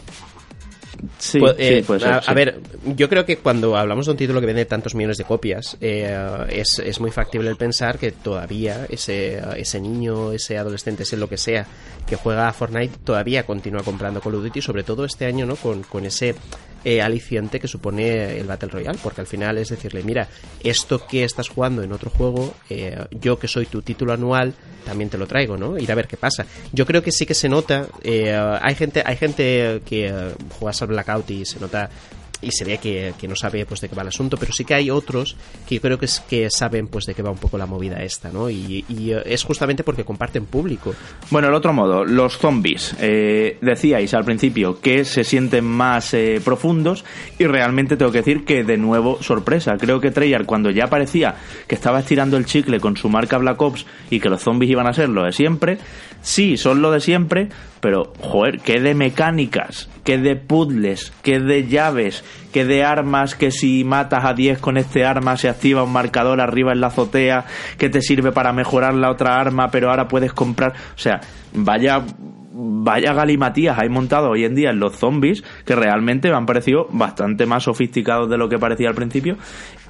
Sí, 1.17 1.39
eh, 1.57 1.83
a, 2.25 2.33
ver, 2.33 2.61
yo 2.95 3.09
creo 3.09 3.25
que 3.25 3.37
cuando 3.37 3.77
hablamos 3.77 4.05
de 4.05 4.11
un 4.11 4.17
título 4.17 4.39
que 4.39 4.47
vende 4.47 4.65
tantos 4.65 4.95
millones 4.95 5.17
de 5.17 5.23
copias, 5.23 5.77
eh, 5.81 6.45
es, 6.49 6.79
es, 6.79 6.99
muy 6.99 7.11
factible 7.11 7.49
el 7.49 7.57
pensar 7.57 7.97
que 7.97 8.11
todavía 8.11 8.85
ese, 8.89 9.41
ese 9.57 9.79
niño, 9.79 10.31
ese 10.31 10.57
adolescente, 10.57 11.03
ese 11.03 11.17
lo 11.17 11.29
que 11.29 11.37
sea, 11.37 11.65
que 12.07 12.15
juega 12.15 12.47
a 12.47 12.53
Fortnite, 12.53 12.97
todavía 13.03 13.45
continúa 13.45 13.83
comprando 13.83 14.21
Call 14.21 14.35
of 14.35 14.43
Duty, 14.43 14.61
sobre 14.61 14.83
todo 14.83 15.05
este 15.05 15.25
año, 15.25 15.45
¿no? 15.45 15.55
Con, 15.55 15.83
con 15.83 16.05
ese 16.05 16.35
eh, 16.85 17.01
aliciente 17.01 17.59
que 17.59 17.67
supone 17.67 18.37
el 18.37 18.45
Battle 18.45 18.69
Royale, 18.69 18.99
porque 19.01 19.19
al 19.19 19.27
final 19.27 19.57
es 19.57 19.69
decirle, 19.69 20.03
mira, 20.03 20.27
esto 20.63 21.05
que 21.07 21.23
estás 21.23 21.49
jugando 21.49 21.81
en 21.81 21.91
otro 21.91 22.11
juego, 22.11 22.53
eh, 22.69 22.95
yo 23.09 23.39
que 23.39 23.47
soy 23.47 23.65
tu 23.65 23.81
título 23.81 24.13
anual, 24.13 24.53
también 24.85 25.09
te 25.09 25.17
lo 25.17 25.25
traigo, 25.25 25.57
¿no? 25.57 25.79
Ir 25.79 25.91
a 25.91 25.95
ver 25.95 26.07
qué 26.07 26.15
pasa. 26.15 26.45
Yo 26.71 26.85
creo 26.85 27.01
que 27.01 27.11
sí 27.11 27.25
que 27.25 27.33
se 27.33 27.49
nota, 27.49 27.87
eh, 28.03 28.31
hay 28.61 28.75
gente, 28.75 29.01
hay 29.03 29.17
gente 29.17 29.81
que 29.83 30.13
juega 30.59 30.77
al 30.79 30.87
Blackout 30.87 31.31
y 31.31 31.43
se 31.43 31.59
nota 31.59 31.89
y 32.45 32.51
se 32.51 32.63
ve 32.63 32.77
que, 32.77 33.27
no 33.27 33.35
sabe 33.35 33.65
pues 33.65 33.81
de 33.81 33.89
qué 33.89 33.95
va 33.95 34.03
el 34.03 34.09
asunto, 34.09 34.37
pero 34.37 34.53
sí 34.53 34.63
que 34.65 34.75
hay 34.75 34.91
otros 34.91 35.35
que 35.67 35.75
yo 35.75 35.81
creo 35.81 35.97
que, 35.97 36.05
es, 36.05 36.19
que 36.19 36.47
saben 36.51 36.87
pues 36.87 37.07
de 37.07 37.15
qué 37.15 37.23
va 37.23 37.31
un 37.31 37.37
poco 37.37 37.57
la 37.57 37.65
movida 37.65 38.03
esta, 38.03 38.29
¿no? 38.31 38.49
Y, 38.49 38.85
eh, 38.87 39.23
es 39.25 39.43
justamente 39.43 39.83
porque 39.83 40.03
comparten 40.03 40.45
público. 40.45 40.93
Bueno, 41.31 41.47
el 41.47 41.55
otro 41.55 41.73
modo, 41.73 42.05
los 42.05 42.37
zombies. 42.37 42.95
Eh, 42.99 43.57
decíais 43.61 44.13
al 44.13 44.23
principio 44.25 44.79
que 44.79 45.05
se 45.05 45.23
sienten 45.23 45.65
más 45.65 46.13
eh, 46.13 46.39
profundos 46.43 47.03
y 47.39 47.45
realmente 47.45 47.97
tengo 47.97 48.11
que 48.11 48.19
decir 48.19 48.45
que 48.45 48.63
de 48.63 48.77
nuevo 48.77 49.21
sorpresa. 49.23 49.77
Creo 49.77 49.99
que 49.99 50.11
Treyarch 50.11 50.45
cuando 50.45 50.69
ya 50.69 50.87
parecía 50.87 51.35
que 51.67 51.73
estaba 51.73 51.99
estirando 51.99 52.37
el 52.37 52.45
chicle 52.45 52.79
con 52.79 52.95
su 52.95 53.09
marca 53.09 53.39
Black 53.39 53.59
Ops 53.59 53.85
y 54.11 54.19
que 54.19 54.29
los 54.29 54.43
zombies 54.43 54.71
iban 54.71 54.85
a 54.85 54.93
ser 54.93 55.09
lo 55.09 55.23
de 55.23 55.31
siempre, 55.31 55.79
sí, 56.25 56.57
son 56.57 56.81
lo 56.81 56.91
de 56.91 56.99
siempre, 56.99 57.49
pero 57.79 58.11
joder, 58.19 58.59
qué 58.59 58.81
de 58.81 58.95
mecánicas, 58.95 59.89
qué 60.03 60.17
de 60.17 60.35
puzzles, 60.35 61.13
qué 61.21 61.39
de 61.39 61.67
llaves, 61.67 62.23
qué 62.51 62.65
de 62.65 62.83
armas, 62.83 63.35
que 63.35 63.51
si 63.51 63.83
matas 63.83 64.25
a 64.25 64.33
10 64.33 64.59
con 64.59 64.77
este 64.77 65.05
arma 65.05 65.37
se 65.37 65.49
activa 65.49 65.83
un 65.83 65.93
marcador 65.93 66.41
arriba 66.41 66.71
en 66.71 66.81
la 66.81 66.87
azotea 66.87 67.45
que 67.77 67.89
te 67.89 68.01
sirve 68.01 68.31
para 68.31 68.53
mejorar 68.53 68.95
la 68.95 69.11
otra 69.11 69.39
arma, 69.39 69.69
pero 69.69 69.91
ahora 69.91 70.07
puedes 70.07 70.33
comprar, 70.33 70.73
o 70.95 70.97
sea, 70.97 71.21
vaya 71.53 72.03
vaya 72.57 73.13
galimatías 73.13 73.77
hay 73.77 73.89
montado 73.89 74.29
hoy 74.29 74.45
en 74.45 74.55
día 74.55 74.69
en 74.69 74.79
los 74.79 74.95
zombies 74.95 75.43
que 75.65 75.75
realmente 75.75 76.29
me 76.29 76.37
han 76.37 76.45
parecido 76.45 76.87
bastante 76.89 77.45
más 77.45 77.63
sofisticados 77.63 78.29
de 78.29 78.37
lo 78.37 78.47
que 78.47 78.57
parecía 78.57 78.87
al 78.87 78.95
principio 78.95 79.37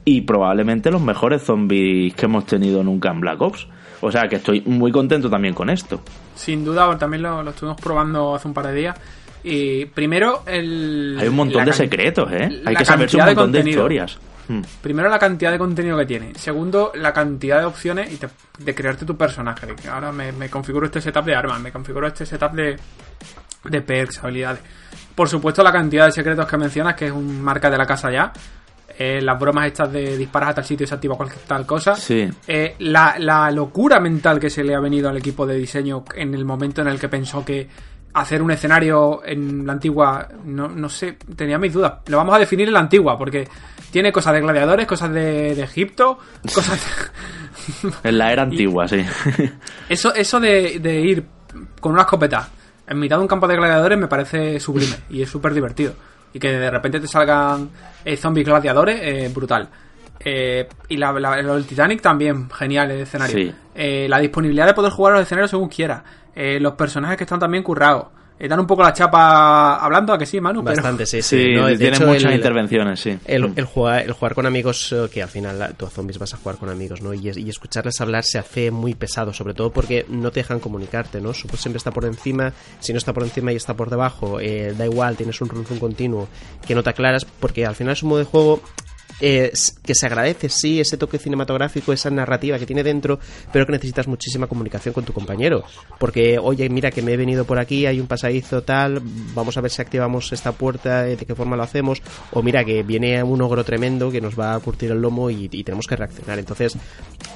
y 0.03 0.21
probablemente 0.21 0.89
los 0.89 1.01
mejores 1.01 1.43
zombies 1.43 2.15
que 2.15 2.25
hemos 2.25 2.45
tenido 2.47 2.83
nunca 2.83 3.11
en 3.11 3.21
Black 3.21 3.41
Ops. 3.41 3.67
O 4.05 4.11
sea 4.11 4.27
que 4.27 4.35
estoy 4.35 4.61
muy 4.61 4.91
contento 4.91 5.31
también 5.31 5.55
con 5.55 5.67
esto. 5.67 5.99
Sin 6.35 6.63
duda, 6.63 6.95
también 6.95 7.23
lo, 7.23 7.49
estuvimos 7.49 7.81
probando 7.81 8.35
hace 8.35 8.47
un 8.47 8.53
par 8.53 8.67
de 8.67 8.73
días. 8.73 8.95
Y 9.43 9.85
primero, 9.85 10.43
el. 10.45 11.17
Hay 11.19 11.27
un 11.27 11.35
montón 11.35 11.65
de 11.65 11.73
secretos, 11.73 12.31
¿eh? 12.31 12.61
Hay 12.65 12.75
que 12.75 12.85
saber 12.85 13.09
un 13.15 13.25
montón 13.25 13.51
de, 13.51 13.67
historias. 13.67 14.19
Hmm. 14.47 14.61
Primero, 14.79 15.09
la 15.09 15.17
cantidad 15.17 15.51
de 15.51 15.57
contenido 15.57 15.97
que 15.97 16.05
tiene. 16.05 16.35
Segundo, 16.35 16.91
la 16.93 17.11
cantidad 17.11 17.59
de 17.61 17.65
opciones 17.65 18.13
y 18.13 18.19
de 18.63 18.75
crearte 18.75 19.05
tu 19.05 19.17
personaje. 19.17 19.65
Ahora 19.89 20.11
me, 20.11 20.49
configuro 20.51 20.85
este 20.85 21.01
setup 21.01 21.25
de 21.25 21.33
armas, 21.33 21.59
me 21.59 21.71
configuro 21.71 22.05
este 22.05 22.27
setup 22.27 22.51
de, 22.51 22.77
de 23.63 23.81
perks, 23.81 24.23
habilidades. 24.23 24.61
Por 25.15 25.27
supuesto, 25.27 25.63
la 25.63 25.71
cantidad 25.71 26.05
de 26.05 26.11
secretos 26.11 26.45
que 26.45 26.57
mencionas, 26.57 26.93
que 26.93 27.07
es 27.07 27.11
un 27.11 27.41
marca 27.41 27.71
de 27.71 27.77
la 27.79 27.87
casa 27.87 28.11
ya. 28.11 28.31
Eh, 28.97 29.21
las 29.21 29.37
bromas 29.37 29.67
estas 29.67 29.91
de 29.91 30.15
disparar 30.17 30.49
a 30.49 30.55
tal 30.55 30.65
sitio 30.65 30.85
y 30.85 30.87
se 30.87 30.95
activa 30.95 31.15
cualquier 31.17 31.41
tal 31.41 31.65
cosa. 31.65 31.95
Sí. 31.95 32.29
Eh, 32.47 32.75
la, 32.79 33.15
la, 33.19 33.51
locura 33.51 33.99
mental 33.99 34.39
que 34.39 34.49
se 34.49 34.63
le 34.63 34.73
ha 34.73 34.79
venido 34.79 35.09
al 35.09 35.17
equipo 35.17 35.45
de 35.45 35.55
diseño 35.55 36.05
en 36.15 36.33
el 36.33 36.45
momento 36.45 36.81
en 36.81 36.87
el 36.87 36.99
que 36.99 37.09
pensó 37.09 37.43
que 37.43 37.67
hacer 38.13 38.41
un 38.41 38.51
escenario 38.51 39.21
en 39.25 39.67
la 39.67 39.73
antigua, 39.73 40.29
no, 40.45 40.69
no 40.69 40.87
sé, 40.87 41.17
tenía 41.35 41.57
mis 41.57 41.73
dudas. 41.73 41.95
Lo 42.07 42.17
vamos 42.17 42.35
a 42.35 42.39
definir 42.39 42.69
en 42.69 42.73
la 42.73 42.79
antigua, 42.79 43.17
porque 43.17 43.45
tiene 43.91 44.13
cosas 44.13 44.33
de 44.33 44.41
gladiadores, 44.41 44.87
cosas 44.87 45.11
de, 45.11 45.53
de 45.53 45.63
Egipto, 45.63 46.19
cosas... 46.53 47.11
en 48.03 48.17
la 48.17 48.31
era 48.31 48.43
antigua, 48.43 48.87
sí. 48.87 49.03
eso 49.89 50.13
eso 50.15 50.39
de, 50.39 50.79
de 50.79 51.01
ir 51.01 51.25
con 51.81 51.91
una 51.91 52.03
escopeta 52.03 52.49
en 52.87 52.99
mitad 52.99 53.17
de 53.17 53.23
un 53.23 53.27
campo 53.27 53.47
de 53.47 53.55
gladiadores 53.55 53.97
me 53.97 54.07
parece 54.07 54.59
sublime 54.59 54.95
y 55.09 55.21
es 55.21 55.29
súper 55.29 55.53
divertido 55.53 55.93
y 56.35 56.39
que 56.39 56.51
de 56.51 56.69
repente 56.69 56.99
te 56.99 57.07
salgan 57.07 57.69
eh, 58.03 58.17
zombies 58.17 58.45
gladiadores, 58.45 58.99
eh, 59.01 59.31
brutal. 59.33 59.69
Eh, 60.19 60.67
y 60.89 60.97
la, 60.97 61.11
el 61.39 61.65
Titanic 61.65 62.01
también, 62.01 62.49
genial 62.49 62.91
el 62.91 62.99
escenario. 62.99 63.53
la 63.73 64.19
disponibilidad 64.19 64.65
de 64.65 64.73
poder 64.73 64.91
jugar 64.91 65.13
los 65.13 65.21
escenarios 65.21 65.51
según 65.51 65.69
quiera. 65.69 66.03
los 66.35 66.73
personajes 66.73 67.15
que 67.15 67.23
están 67.23 67.39
también 67.39 67.63
currados. 67.63 68.07
Dan 68.39 68.59
un 68.59 68.67
poco 68.67 68.83
la 68.83 68.93
chapa 68.93 69.77
hablando, 69.77 70.13
a 70.13 70.17
que 70.17 70.25
sí, 70.25 70.41
Manu. 70.41 70.61
Bastante, 70.61 71.05
sí, 71.05 71.21
sí. 71.21 71.53
tienen 71.77 72.05
muchas 72.05 72.33
intervenciones, 72.33 72.99
sí. 72.99 73.17
El, 73.25 73.53
el, 73.55 73.65
jugar, 73.65 74.03
el 74.03 74.11
jugar 74.11 74.35
con 74.35 74.45
amigos, 74.45 74.93
que 75.11 75.23
al 75.23 75.29
final 75.29 75.73
tú 75.77 75.85
a 75.85 75.89
zombies 75.89 76.19
vas 76.19 76.33
a 76.33 76.37
jugar 76.37 76.57
con 76.57 76.69
amigos, 76.69 77.01
¿no? 77.01 77.13
Y, 77.13 77.31
y, 77.33 77.49
escucharles 77.49 77.99
hablar 78.01 78.23
se 78.23 78.37
hace 78.37 78.71
muy 78.71 78.93
pesado, 78.93 79.33
sobre 79.33 79.53
todo 79.53 79.71
porque 79.71 80.05
no 80.09 80.31
te 80.31 80.41
dejan 80.41 80.59
comunicarte, 80.59 81.21
¿no? 81.21 81.31
Pues 81.31 81.61
siempre 81.61 81.77
está 81.77 81.91
por 81.91 82.05
encima, 82.05 82.51
si 82.79 82.91
no 82.91 82.97
está 82.97 83.13
por 83.13 83.23
encima 83.23 83.53
y 83.53 83.55
está 83.55 83.73
por 83.73 83.89
debajo, 83.89 84.39
da 84.39 84.85
igual, 84.85 85.15
tienes 85.15 85.39
un 85.41 85.49
run 85.49 85.63
continuo 85.79 86.27
que 86.67 86.75
no 86.75 86.83
te 86.83 86.89
aclaras, 86.89 87.25
porque 87.25 87.65
al 87.65 87.75
final 87.75 87.93
es 87.93 88.03
un 88.03 88.09
modo 88.09 88.19
de 88.19 88.25
juego 88.25 88.61
eh, 89.21 89.51
que 89.83 89.95
se 89.95 90.05
agradece, 90.05 90.49
sí, 90.49 90.79
ese 90.79 90.97
toque 90.97 91.17
cinematográfico, 91.17 91.93
esa 91.93 92.09
narrativa 92.09 92.59
que 92.59 92.65
tiene 92.65 92.83
dentro, 92.83 93.19
pero 93.51 93.65
que 93.65 93.71
necesitas 93.71 94.07
muchísima 94.07 94.47
comunicación 94.47 94.93
con 94.93 95.05
tu 95.05 95.13
compañero. 95.13 95.63
Porque, 95.99 96.37
oye, 96.37 96.67
mira 96.69 96.91
que 96.91 97.01
me 97.01 97.13
he 97.13 97.17
venido 97.17 97.45
por 97.45 97.59
aquí, 97.59 97.85
hay 97.85 97.99
un 97.99 98.07
pasadizo 98.07 98.63
tal, 98.63 99.01
vamos 99.33 99.57
a 99.57 99.61
ver 99.61 99.71
si 99.71 99.81
activamos 99.81 100.33
esta 100.33 100.51
puerta, 100.51 101.07
eh, 101.07 101.15
de 101.15 101.25
qué 101.25 101.35
forma 101.35 101.55
lo 101.55 101.63
hacemos, 101.63 102.01
o 102.31 102.41
mira 102.41 102.65
que 102.65 102.83
viene 102.83 103.23
un 103.23 103.41
ogro 103.41 103.63
tremendo 103.63 104.11
que 104.11 104.19
nos 104.19 104.37
va 104.37 104.53
a 104.53 104.59
curtir 104.59 104.91
el 104.91 105.01
lomo 105.01 105.29
y, 105.29 105.45
tenemos 105.63 105.87
que 105.87 105.95
reaccionar. 105.95 106.37
Entonces, 106.37 106.77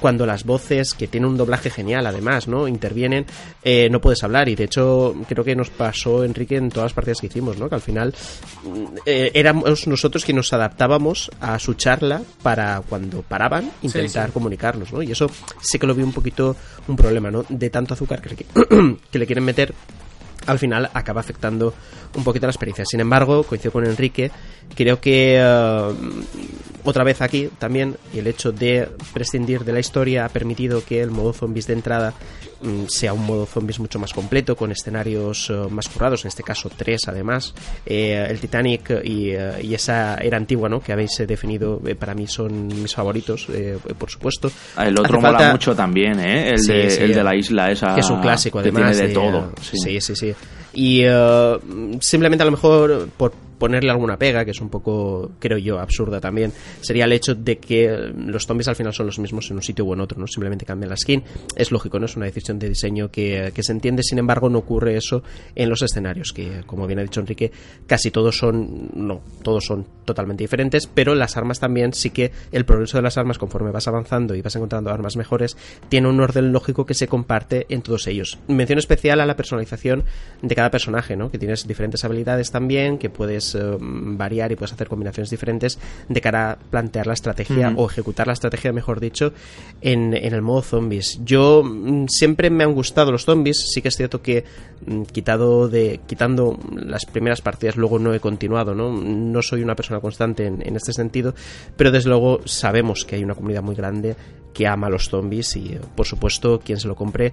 cuando 0.00 0.26
las 0.26 0.44
voces, 0.44 0.94
que 0.94 1.08
tienen 1.08 1.30
un 1.30 1.36
doblaje 1.36 1.70
genial 1.70 2.06
además, 2.06 2.46
¿no? 2.46 2.68
Intervienen, 2.68 3.26
eh, 3.64 3.88
no 3.90 4.00
puedes 4.00 4.22
hablar. 4.22 4.48
Y 4.48 4.54
de 4.54 4.64
hecho, 4.64 5.14
creo 5.26 5.42
que 5.44 5.56
nos 5.56 5.70
pasó, 5.70 6.22
Enrique, 6.22 6.56
en 6.56 6.68
todas 6.68 6.86
las 6.86 6.92
partidas 6.92 7.20
que 7.20 7.26
hicimos, 7.26 7.58
¿no? 7.58 7.68
Que 7.68 7.74
al 7.74 7.80
final 7.80 8.14
éramos 9.04 9.86
nosotros 9.86 10.24
quienes 10.24 10.40
nos 10.40 10.52
adaptábamos 10.52 11.30
a 11.40 11.58
su 11.58 11.69
charla 11.74 12.22
para 12.42 12.80
cuando 12.88 13.22
paraban 13.22 13.70
intentar 13.82 14.32
comunicarnos, 14.32 14.92
¿no? 14.92 15.02
Y 15.02 15.12
eso 15.12 15.30
sí 15.60 15.78
que 15.78 15.86
lo 15.86 15.94
vi 15.94 16.02
un 16.02 16.12
poquito 16.12 16.56
un 16.88 16.96
problema, 16.96 17.30
¿no? 17.30 17.44
De 17.48 17.70
tanto 17.70 17.94
azúcar 17.94 18.20
que 18.20 18.30
le, 18.30 18.96
que 19.10 19.18
le 19.18 19.26
quieren 19.26 19.44
meter 19.44 19.74
al 20.46 20.58
final 20.58 20.90
acaba 20.94 21.20
afectando 21.20 21.74
un 22.16 22.24
poquito 22.24 22.46
la 22.46 22.52
experiencia. 22.52 22.84
Sin 22.84 23.00
embargo, 23.00 23.42
coincido 23.44 23.72
con 23.72 23.84
Enrique, 23.86 24.30
creo 24.74 25.00
que 25.00 25.36
eh, 25.38 25.92
otra 26.84 27.04
vez 27.04 27.20
aquí 27.20 27.48
también 27.58 27.96
el 28.14 28.26
hecho 28.26 28.52
de 28.52 28.88
prescindir 29.12 29.64
de 29.64 29.72
la 29.72 29.80
historia 29.80 30.24
ha 30.24 30.28
permitido 30.28 30.84
que 30.84 31.02
el 31.02 31.10
modo 31.10 31.32
zombies 31.32 31.66
de 31.66 31.74
entrada 31.74 32.14
mm, 32.62 32.86
sea 32.88 33.12
un 33.12 33.24
modo 33.26 33.46
zombies 33.46 33.78
mucho 33.78 33.98
más 33.98 34.12
completo, 34.12 34.56
con 34.56 34.72
escenarios 34.72 35.50
eh, 35.50 35.54
más 35.70 35.88
currados, 35.88 36.24
en 36.24 36.28
este 36.28 36.42
caso 36.42 36.70
tres 36.74 37.02
además. 37.06 37.54
Eh, 37.86 38.26
el 38.28 38.40
Titanic 38.40 39.02
y, 39.04 39.30
esa 39.30 40.16
era 40.16 40.36
antigua, 40.36 40.68
¿no? 40.68 40.80
Que 40.80 40.92
habéis 40.92 41.16
definido, 41.26 41.80
para 41.98 42.14
mí 42.14 42.26
son 42.26 42.66
mis 42.66 42.94
favoritos, 42.94 43.46
por 43.96 44.10
supuesto. 44.10 44.50
Ah, 44.76 44.86
el 44.86 44.98
otro 44.98 45.20
mola 45.20 45.52
mucho 45.52 45.74
también, 45.74 46.18
¿eh? 46.18 46.50
El, 46.50 46.66
de, 46.66 47.04
el 47.04 47.14
de 47.14 47.22
la 47.22 47.34
isla 47.36 47.70
esa. 47.70 47.94
Que 47.94 48.00
es 48.00 48.10
un 48.10 48.20
clásico, 48.20 48.58
además. 48.58 48.98
de, 48.98 49.08
todo. 49.08 49.52
sí, 49.62 50.00
sí. 50.00 50.16
sí. 50.16 50.34
Y 50.72 51.06
uh, 51.06 51.58
simplemente 52.00 52.42
a 52.42 52.46
lo 52.46 52.52
mejor 52.52 53.08
por 53.16 53.32
ponerle 53.60 53.90
alguna 53.90 54.16
pega, 54.16 54.44
que 54.44 54.50
es 54.50 54.60
un 54.60 54.70
poco, 54.70 55.32
creo 55.38 55.58
yo, 55.58 55.78
absurda 55.78 56.18
también, 56.18 56.52
sería 56.80 57.04
el 57.04 57.12
hecho 57.12 57.34
de 57.36 57.58
que 57.58 58.10
los 58.16 58.46
zombies 58.46 58.66
al 58.68 58.74
final 58.74 58.92
son 58.92 59.06
los 59.06 59.18
mismos 59.20 59.48
en 59.50 59.58
un 59.58 59.62
sitio 59.62 59.84
u 59.84 59.92
en 59.92 60.00
otro, 60.00 60.18
no 60.18 60.26
simplemente 60.26 60.64
cambian 60.64 60.88
la 60.88 60.96
skin. 60.96 61.22
Es 61.54 61.70
lógico, 61.70 62.00
no 62.00 62.06
es 62.06 62.16
una 62.16 62.26
decisión 62.26 62.58
de 62.58 62.70
diseño 62.70 63.10
que, 63.10 63.52
se 63.60 63.72
entiende, 63.72 64.02
sin 64.02 64.18
embargo, 64.18 64.48
no 64.48 64.58
ocurre 64.58 64.96
eso 64.96 65.22
en 65.54 65.68
los 65.68 65.82
escenarios, 65.82 66.32
que 66.32 66.62
como 66.66 66.86
bien 66.86 66.98
ha 66.98 67.02
dicho 67.02 67.20
Enrique, 67.20 67.52
casi 67.86 68.10
todos 68.10 68.38
son, 68.38 68.88
no, 68.94 69.20
todos 69.42 69.66
son 69.66 69.86
totalmente 70.06 70.42
diferentes, 70.42 70.86
pero 70.86 71.14
las 71.14 71.36
armas 71.36 71.60
también 71.60 71.92
sí 71.92 72.08
que 72.10 72.32
el 72.52 72.64
progreso 72.64 72.96
de 72.96 73.02
las 73.02 73.18
armas 73.18 73.36
conforme 73.36 73.70
vas 73.70 73.86
avanzando 73.86 74.34
y 74.34 74.40
vas 74.40 74.56
encontrando 74.56 74.90
armas 74.90 75.16
mejores, 75.16 75.58
tiene 75.90 76.08
un 76.08 76.18
orden 76.18 76.52
lógico 76.52 76.86
que 76.86 76.94
se 76.94 77.08
comparte 77.08 77.66
en 77.68 77.82
todos 77.82 78.06
ellos. 78.06 78.38
Mención 78.48 78.78
especial 78.78 79.20
a 79.20 79.26
la 79.26 79.36
personalización 79.36 80.04
de 80.40 80.54
cada 80.54 80.70
personaje, 80.70 81.14
¿no? 81.14 81.30
Que 81.30 81.38
tienes 81.38 81.68
diferentes 81.68 82.02
habilidades 82.04 82.50
también, 82.50 82.96
que 82.96 83.10
puedes 83.10 83.49
eh, 83.54 83.76
variar 83.80 84.52
y 84.52 84.56
puedes 84.56 84.72
hacer 84.72 84.88
combinaciones 84.88 85.30
diferentes 85.30 85.78
de 86.08 86.20
cara 86.20 86.52
a 86.52 86.56
plantear 86.56 87.06
la 87.06 87.14
estrategia 87.14 87.72
o 87.76 87.88
ejecutar 87.88 88.26
la 88.26 88.32
estrategia, 88.32 88.72
mejor 88.72 89.00
dicho, 89.00 89.32
en, 89.80 90.14
el 90.14 90.42
modo 90.42 90.62
zombies. 90.62 91.20
Yo 91.24 91.62
mm, 91.64 92.06
siempre 92.08 92.50
me 92.50 92.64
han 92.64 92.72
gustado 92.72 93.12
los 93.12 93.24
zombies, 93.24 93.58
sí 93.72 93.82
que 93.82 93.88
es 93.88 93.96
cierto 93.96 94.22
que 94.22 94.44
mm, 94.86 95.02
quitado 95.02 95.68
de, 95.68 96.00
quitando 96.06 96.58
las 96.72 97.06
primeras 97.06 97.40
partidas 97.40 97.76
luego 97.76 97.98
no 97.98 98.14
he 98.14 98.20
continuado, 98.20 98.74
¿no? 98.74 98.92
No 98.92 99.42
soy 99.42 99.62
una 99.62 99.74
persona 99.74 100.00
constante 100.00 100.46
en, 100.46 100.66
en 100.66 100.76
este 100.76 100.92
sentido, 100.92 101.34
pero 101.76 101.90
desde 101.90 102.08
luego 102.08 102.40
sabemos 102.44 103.04
que 103.04 103.16
hay 103.16 103.24
una 103.24 103.34
comunidad 103.34 103.62
muy 103.62 103.74
grande 103.74 104.16
que 104.52 104.66
ama 104.66 104.88
los 104.88 105.08
zombies 105.08 105.56
y 105.56 105.78
por 105.94 106.06
supuesto 106.06 106.60
quien 106.60 106.78
se 106.78 106.88
lo 106.88 106.94
compre 106.96 107.32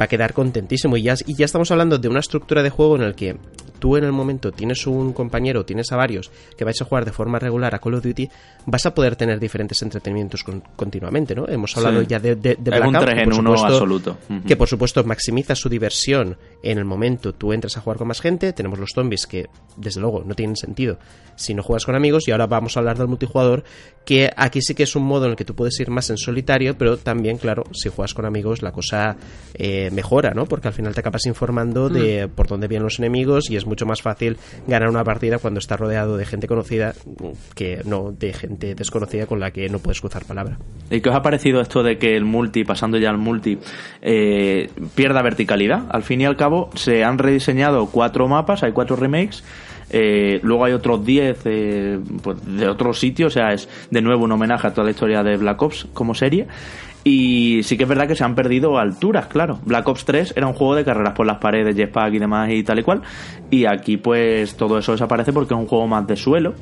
va 0.00 0.06
a 0.06 0.08
quedar 0.08 0.32
contentísimo. 0.32 0.96
Y 0.96 1.02
ya, 1.02 1.14
y 1.26 1.34
ya 1.34 1.44
estamos 1.44 1.70
hablando 1.70 1.98
de 1.98 2.08
una 2.08 2.20
estructura 2.20 2.62
de 2.62 2.70
juego 2.70 2.96
en 2.96 3.02
el 3.02 3.14
que 3.14 3.36
tú 3.78 3.96
en 3.96 4.04
el 4.04 4.12
momento 4.12 4.52
tienes 4.52 4.86
un 4.86 5.12
compañero, 5.12 5.64
tienes 5.64 5.92
a 5.92 5.96
varios 5.96 6.30
que 6.56 6.64
vais 6.64 6.80
a 6.80 6.84
jugar 6.84 7.04
de 7.04 7.12
forma 7.12 7.38
regular 7.38 7.74
a 7.74 7.78
Call 7.78 7.94
of 7.94 8.02
Duty, 8.02 8.28
vas 8.66 8.86
a 8.86 8.94
poder 8.94 9.16
tener 9.16 9.38
diferentes 9.38 9.82
entretenimientos 9.82 10.44
continuamente, 10.76 11.34
¿no? 11.34 11.46
Hemos 11.48 11.76
hablado 11.76 12.02
ya 12.02 12.18
de, 12.18 12.36
de, 12.36 12.56
de 12.56 12.80
un 12.80 12.94
3 12.94 13.22
en 13.22 13.32
uno 13.32 13.52
absoluto. 13.52 14.16
Que 14.46 14.56
por 14.56 14.68
supuesto 14.68 15.02
maximiza 15.04 15.54
su 15.54 15.68
diversión 15.68 16.36
en 16.62 16.78
el 16.78 16.84
momento 16.84 17.34
tú 17.34 17.52
entras 17.52 17.76
a 17.76 17.80
jugar 17.80 17.98
con 17.98 18.08
más 18.08 18.20
gente, 18.20 18.52
tenemos 18.52 18.78
los 18.78 18.90
zombies 18.94 19.26
que 19.26 19.48
desde 19.76 20.00
luego 20.00 20.24
no 20.24 20.34
tienen 20.34 20.56
sentido 20.56 20.98
si 21.36 21.54
no 21.54 21.62
juegas 21.62 21.84
con 21.84 21.94
amigos. 21.94 22.28
Y 22.28 22.30
ahora 22.32 22.46
vamos 22.46 22.76
a 22.76 22.80
hablar 22.80 22.98
del 22.98 23.08
multijugador 23.08 23.64
que 24.04 24.30
aquí 24.36 24.60
sí 24.60 24.74
que 24.74 24.82
es 24.82 24.96
un 24.96 25.04
modo 25.04 25.24
en 25.24 25.32
el 25.32 25.36
que 25.36 25.44
tú 25.44 25.54
puedes 25.54 25.78
ir 25.80 25.90
más 25.90 26.10
en 26.10 26.18
solitario, 26.18 26.76
pero 26.76 26.96
también, 26.98 27.38
claro, 27.38 27.64
si 27.72 27.88
juegas 27.88 28.14
con 28.14 28.26
amigos 28.26 28.62
la 28.62 28.72
cosa 28.72 29.16
eh, 29.54 29.83
mejora, 29.90 30.32
¿no? 30.34 30.46
Porque 30.46 30.68
al 30.68 30.74
final 30.74 30.94
te 30.94 31.00
acabas 31.00 31.26
informando 31.26 31.88
de 31.88 32.26
mm. 32.26 32.30
por 32.30 32.46
dónde 32.46 32.68
vienen 32.68 32.84
los 32.84 32.98
enemigos 32.98 33.50
y 33.50 33.56
es 33.56 33.66
mucho 33.66 33.86
más 33.86 34.02
fácil 34.02 34.36
ganar 34.66 34.88
una 34.88 35.04
partida 35.04 35.38
cuando 35.38 35.58
estás 35.58 35.78
rodeado 35.78 36.16
de 36.16 36.26
gente 36.26 36.46
conocida 36.46 36.94
que 37.54 37.82
no 37.84 38.12
de 38.12 38.32
gente 38.32 38.74
desconocida 38.74 39.26
con 39.26 39.40
la 39.40 39.50
que 39.50 39.68
no 39.68 39.78
puedes 39.78 40.00
cruzar 40.00 40.24
palabra. 40.24 40.58
¿Y 40.90 41.00
qué 41.00 41.08
os 41.08 41.14
ha 41.14 41.22
parecido 41.22 41.60
esto 41.60 41.82
de 41.82 41.98
que 41.98 42.16
el 42.16 42.24
multi, 42.24 42.64
pasando 42.64 42.98
ya 42.98 43.10
al 43.10 43.18
multi, 43.18 43.58
eh, 44.02 44.70
pierda 44.94 45.22
verticalidad? 45.22 45.84
Al 45.90 46.02
fin 46.02 46.20
y 46.20 46.24
al 46.24 46.36
cabo, 46.36 46.70
se 46.74 47.04
han 47.04 47.18
rediseñado 47.18 47.86
cuatro 47.86 48.28
mapas, 48.28 48.62
hay 48.62 48.72
cuatro 48.72 48.96
remakes 48.96 49.42
eh, 49.90 50.40
luego 50.42 50.64
hay 50.64 50.72
otros 50.72 51.04
10 51.04 51.38
eh, 51.44 52.00
pues 52.22 52.44
de 52.44 52.68
otros 52.68 52.98
sitios, 52.98 53.32
o 53.32 53.34
sea, 53.34 53.52
es 53.52 53.68
de 53.90 54.02
nuevo 54.02 54.24
un 54.24 54.32
homenaje 54.32 54.66
a 54.66 54.72
toda 54.72 54.86
la 54.86 54.90
historia 54.90 55.22
de 55.22 55.36
Black 55.36 55.62
Ops 55.62 55.86
como 55.92 56.14
serie. 56.14 56.46
Y 57.06 57.62
sí 57.64 57.76
que 57.76 57.82
es 57.82 57.88
verdad 57.88 58.08
que 58.08 58.16
se 58.16 58.24
han 58.24 58.34
perdido 58.34 58.78
alturas, 58.78 59.26
claro. 59.26 59.58
Black 59.66 59.86
Ops 59.86 60.06
3 60.06 60.32
era 60.36 60.46
un 60.46 60.54
juego 60.54 60.74
de 60.74 60.84
carreras 60.84 61.12
por 61.12 61.26
las 61.26 61.36
paredes, 61.36 61.76
jetpack 61.76 62.14
y 62.14 62.18
demás 62.18 62.50
y 62.50 62.62
tal 62.64 62.78
y 62.78 62.82
cual. 62.82 63.02
Y 63.50 63.66
aquí 63.66 63.98
pues 63.98 64.56
todo 64.56 64.78
eso 64.78 64.92
desaparece 64.92 65.30
porque 65.30 65.52
es 65.52 65.60
un 65.60 65.66
juego 65.66 65.86
más 65.86 66.06
de 66.06 66.16
suelo. 66.16 66.54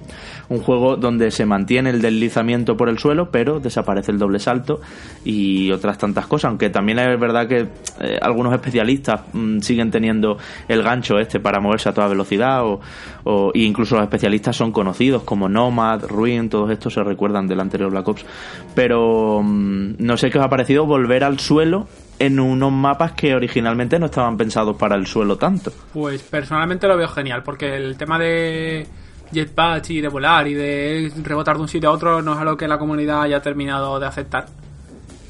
Un 0.49 0.59
juego 0.59 0.97
donde 0.97 1.31
se 1.31 1.47
mantiene 1.47 1.91
el 1.91 2.03
deslizamiento 2.03 2.77
por 2.77 2.89
el 2.89 2.99
suelo, 2.99 3.31
pero 3.31 3.61
desaparece 3.61 4.11
el 4.11 4.19
doble 4.19 4.41
salto 4.41 4.81
y 5.25 5.71
otras 5.71 5.97
tantas 5.97 6.27
cosas. 6.27 6.49
Aunque 6.49 6.71
también 6.71 6.99
es 6.99 7.21
verdad 7.21 7.47
que 7.47 7.69
eh, 8.01 8.19
algunos 8.21 8.53
especialistas 8.53 9.21
mm, 9.33 9.61
siguen 9.61 9.93
teniendo 9.93 10.39
el 10.67 10.83
gancho 10.83 11.21
este 11.21 11.39
para 11.39 11.61
moverse 11.61 11.89
a 11.89 11.93
toda 11.93 12.09
velocidad 12.09 12.65
o, 12.65 12.81
o 13.23 13.53
incluso 13.55 13.95
los 13.95 14.05
especialistas 14.05 14.57
son 14.57 14.73
conocidos 14.73 15.23
como 15.23 15.49
Nomad, 15.49 16.05
Ruin, 16.07 16.49
todos 16.49 16.69
estos 16.73 16.95
se 16.95 17.05
recuerdan 17.05 17.47
del 17.47 17.61
anterior 17.61 17.93
Black 17.93 18.09
Ops. 18.09 18.27
Pero 18.75 19.41
mm, 19.41 19.95
no 19.99 20.17
sé 20.17 20.32
que 20.33 20.39
os 20.39 20.45
ha 20.45 20.49
parecido 20.49 20.87
volver 20.87 21.23
al 21.23 21.39
suelo 21.39 21.87
en 22.19 22.41
unos 22.41 22.73
mapas 22.73 23.13
que 23.13 23.35
originalmente 23.35 23.99
no 23.99 24.07
estaban 24.07 24.37
pensados 24.37 24.77
para 24.77 24.97
el 24.97 25.07
suelo 25.07 25.37
tanto. 25.37 25.73
Pues 25.93 26.23
personalmente 26.23 26.89
lo 26.89 26.97
veo 26.97 27.09
genial, 27.09 27.43
porque 27.43 27.77
el 27.77 27.97
tema 27.97 28.19
de 28.19 28.87
jetpack 29.33 29.91
y 29.91 30.01
de 30.01 30.09
volar 30.09 30.47
y 30.47 30.55
de 30.55 31.13
rebotar 31.23 31.57
de 31.57 31.63
un 31.63 31.69
sitio 31.69 31.91
a 31.91 31.93
otro 31.93 32.23
no 32.23 32.35
es 32.35 32.39
algo 32.39 32.57
que 32.57 32.69
la 32.69 32.79
comunidad 32.79 33.23
haya 33.23 33.41
terminado 33.41 33.99
de 34.01 34.07
aceptar. 34.07 34.47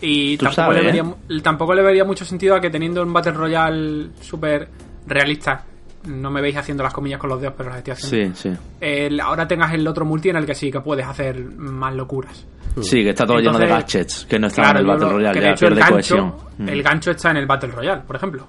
Y 0.01 0.37
tampoco, 0.37 0.73
le 0.73 0.81
¿eh? 0.81 0.85
vería, 0.85 1.05
tampoco 1.43 1.75
le 1.75 1.83
vería 1.83 2.05
mucho 2.05 2.25
sentido 2.25 2.57
a 2.57 2.61
que 2.61 2.71
teniendo 2.71 3.03
un 3.03 3.13
Battle 3.13 3.33
Royale 3.33 4.09
súper 4.21 4.69
realista 5.07 5.65
no 6.05 6.31
me 6.31 6.41
veis 6.41 6.57
haciendo 6.57 6.83
las 6.83 6.93
comillas 6.93 7.19
con 7.19 7.31
los 7.31 7.41
dedos, 7.41 7.55
pero 7.57 7.71
las 7.71 7.79
estoy 7.79 7.93
haciendo. 7.93 8.37
Sí, 8.37 8.51
sí. 8.81 9.19
ahora 9.21 9.47
tengas 9.47 9.73
el 9.75 9.87
otro 9.87 10.05
multi 10.05 10.31
en 10.31 10.37
el 10.37 10.47
que 10.47 10.55
sí 10.55 10.71
que 10.71 10.81
puedes 10.81 11.07
hacer 11.07 11.43
más 11.57 11.95
locuras. 11.95 12.47
Sí, 12.81 13.03
que 13.03 13.11
está 13.11 13.27
todo 13.27 13.39
lleno 13.39 13.59
de 13.59 13.67
gadgets, 13.67 14.25
que 14.25 14.39
no 14.39 14.47
está 14.47 14.71
en 14.71 14.79
el 14.79 14.87
Battle 14.87 15.09
Royale, 15.11 15.41
ya 15.43 15.55
pierde 15.55 15.75
el 15.75 15.81
gancho, 15.81 15.93
cohesión. 15.93 16.69
El 16.69 16.83
gancho 16.83 17.11
está 17.11 17.31
en 17.31 17.37
el 17.37 17.47
Battle 17.47 17.71
Royale, 17.71 18.03
por 18.07 18.17
ejemplo. 18.17 18.47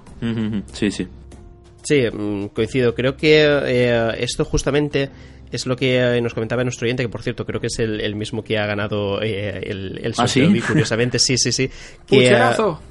Sí, 0.72 0.90
sí. 0.90 1.06
Sí, 1.82 2.02
mm, 2.10 2.46
coincido. 2.46 2.94
Creo 2.94 3.14
que 3.16 3.44
eh, 3.44 4.14
esto 4.18 4.44
justamente 4.46 5.10
es 5.54 5.66
lo 5.66 5.76
que 5.76 5.98
eh, 5.98 6.20
nos 6.20 6.34
comentaba 6.34 6.64
nuestro 6.64 6.86
oyente, 6.86 7.02
que 7.02 7.08
por 7.08 7.22
cierto 7.22 7.46
creo 7.46 7.60
que 7.60 7.68
es 7.68 7.78
el, 7.78 8.14
mismo 8.16 8.42
que 8.42 8.58
ha 8.58 8.66
ganado 8.66 9.22
eh, 9.22 9.60
el, 9.64 10.00
el 10.02 10.14
¿Ah, 10.18 10.26
sí? 10.26 10.60
curiosamente, 10.66 11.18
sí, 11.18 11.38
sí, 11.38 11.52
sí. 11.52 11.70
Que, 12.06 12.36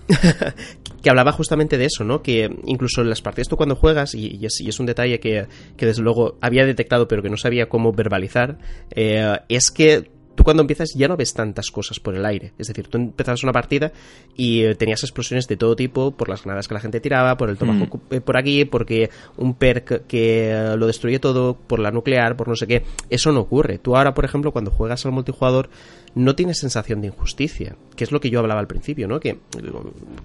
que 1.03 1.09
hablaba 1.09 1.31
justamente 1.33 1.77
de 1.77 1.85
eso, 1.85 2.03
¿no? 2.03 2.21
Que 2.21 2.49
incluso 2.65 3.01
en 3.01 3.09
las 3.09 3.21
partidas 3.21 3.49
tú 3.49 3.57
cuando 3.57 3.75
juegas, 3.75 4.15
y, 4.15 4.39
es, 4.45 4.79
un 4.79 4.85
detalle 4.85 5.19
que, 5.19 5.47
que, 5.75 5.85
desde 5.85 6.01
luego 6.01 6.37
había 6.41 6.65
detectado 6.65 7.07
pero 7.07 7.21
que 7.21 7.29
no 7.29 7.37
sabía 7.37 7.67
cómo 7.67 7.91
verbalizar, 7.91 8.57
es 8.95 9.71
que 9.71 10.09
tú 10.43 10.45
cuando 10.45 10.61
empiezas 10.61 10.93
ya 10.93 11.07
no 11.07 11.15
ves 11.15 11.33
tantas 11.33 11.71
cosas 11.71 11.99
por 12.01 12.15
el 12.15 12.25
aire. 12.25 12.51
Es 12.57 12.67
decir, 12.67 12.87
tú 12.89 12.97
empezabas 12.97 13.43
una 13.43 13.53
partida 13.53 13.93
y 14.35 14.63
eh, 14.63 14.75
tenías 14.75 15.01
explosiones 15.03 15.47
de 15.47 15.55
todo 15.55 15.75
tipo 15.75 16.11
por 16.11 16.27
las 16.27 16.43
granadas 16.43 16.67
que 16.67 16.73
la 16.73 16.81
gente 16.81 16.99
tiraba, 16.99 17.37
por 17.37 17.49
el 17.49 17.57
tomajo 17.57 17.85
mm. 17.97 18.17
por 18.17 18.37
aquí, 18.37 18.65
porque 18.65 19.09
un 19.37 19.53
perk 19.53 20.05
que 20.05 20.51
eh, 20.51 20.75
lo 20.77 20.87
destruye 20.87 21.19
todo, 21.19 21.55
por 21.55 21.79
la 21.79 21.91
nuclear, 21.91 22.35
por 22.35 22.49
no 22.49 22.55
sé 22.55 22.67
qué. 22.67 22.83
Eso 23.09 23.31
no 23.31 23.39
ocurre. 23.39 23.77
Tú 23.77 23.95
ahora, 23.95 24.13
por 24.13 24.25
ejemplo, 24.25 24.51
cuando 24.51 24.71
juegas 24.71 25.05
al 25.05 25.13
multijugador, 25.13 25.69
no 26.15 26.35
tienes 26.35 26.59
sensación 26.59 27.01
de 27.01 27.07
injusticia, 27.07 27.75
que 27.95 28.03
es 28.03 28.11
lo 28.11 28.19
que 28.19 28.29
yo 28.29 28.39
hablaba 28.39 28.59
al 28.59 28.67
principio, 28.67 29.07
¿no? 29.07 29.19
Que 29.19 29.39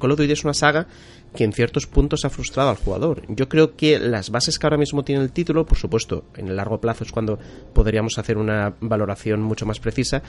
Call 0.01 0.11
of 0.11 0.19
Duty 0.19 0.33
es 0.33 0.45
una 0.45 0.55
saga 0.55 0.87
que 1.35 1.45
en 1.45 1.53
ciertos 1.53 1.87
puntos 1.87 2.25
ha 2.25 2.31
frustrado 2.31 2.71
al 2.71 2.77
jugador. 2.77 3.23
Yo 3.29 3.49
creo 3.49 3.77
que 3.77 3.99
las 3.99 4.31
bases 4.31 4.59
que 4.59 4.67
ahora 4.67 4.77
mismo 4.77 5.05
tiene 5.05 5.23
el 5.23 5.31
título, 5.31 5.67
por 5.67 5.79
supuesto, 5.79 6.25
en 6.37 6.49
el 6.49 6.57
largo 6.57 6.81
plazo 6.81 7.05
es 7.05 7.13
cuando 7.13 7.39
podríamos 7.73 8.19
hacer 8.19 8.39
una 8.39 8.75
valoración 8.81 9.43
mucho 9.43 9.67
más 9.67 9.81
precisa, 9.81 10.23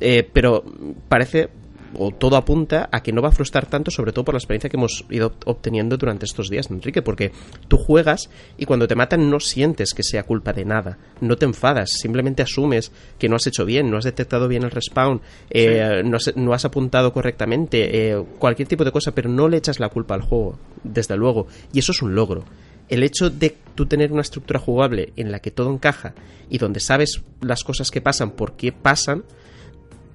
eh, 0.00 0.28
pero 0.32 0.64
parece 1.08 1.48
o 1.98 2.10
todo 2.10 2.36
apunta 2.36 2.88
a 2.92 3.02
que 3.02 3.12
no 3.12 3.22
va 3.22 3.28
a 3.28 3.32
frustrar 3.32 3.66
tanto, 3.66 3.90
sobre 3.90 4.12
todo 4.12 4.24
por 4.24 4.34
la 4.34 4.38
experiencia 4.38 4.70
que 4.70 4.76
hemos 4.76 5.04
ido 5.10 5.34
obteniendo 5.46 5.96
durante 5.96 6.24
estos 6.24 6.48
días, 6.48 6.70
Enrique, 6.70 7.02
porque 7.02 7.32
tú 7.68 7.76
juegas 7.76 8.30
y 8.58 8.66
cuando 8.66 8.88
te 8.88 8.94
matan 8.94 9.30
no 9.30 9.40
sientes 9.40 9.94
que 9.94 10.02
sea 10.02 10.24
culpa 10.24 10.52
de 10.52 10.64
nada, 10.64 10.98
no 11.20 11.36
te 11.36 11.44
enfadas, 11.44 11.90
simplemente 11.92 12.42
asumes 12.42 12.92
que 13.18 13.28
no 13.28 13.36
has 13.36 13.46
hecho 13.46 13.64
bien, 13.64 13.90
no 13.90 13.98
has 13.98 14.04
detectado 14.04 14.48
bien 14.48 14.62
el 14.62 14.70
respawn, 14.70 15.20
eh, 15.50 16.02
no, 16.04 16.52
has, 16.54 16.64
apuntado 16.64 17.12
correctamente, 17.12 18.10
eh, 18.10 18.22
cualquier 18.38 18.68
tipo 18.68 18.84
de 18.84 18.92
cosa, 18.92 19.14
pero 19.14 19.28
no 19.28 19.48
le 19.48 19.58
echas 19.58 19.80
la 19.80 19.88
culpa 19.88 20.14
al 20.14 20.22
juego, 20.22 20.58
desde 20.84 21.16
luego, 21.16 21.46
y 21.72 21.78
eso 21.80 21.92
es 21.92 22.02
un 22.02 22.14
logro. 22.14 22.44
El 22.88 23.02
hecho 23.02 23.30
de 23.30 23.56
tú 23.74 23.86
tener 23.86 24.12
una 24.12 24.22
estructura 24.22 24.60
jugable 24.60 25.12
en 25.16 25.32
la 25.32 25.38
que 25.38 25.50
todo 25.50 25.72
encaja 25.72 26.14
y 26.50 26.58
donde 26.58 26.80
sabes 26.80 27.22
las 27.40 27.64
cosas 27.64 27.90
que 27.90 28.02
pasan, 28.02 28.32
por 28.32 28.54
qué 28.56 28.72
pasan, 28.72 29.24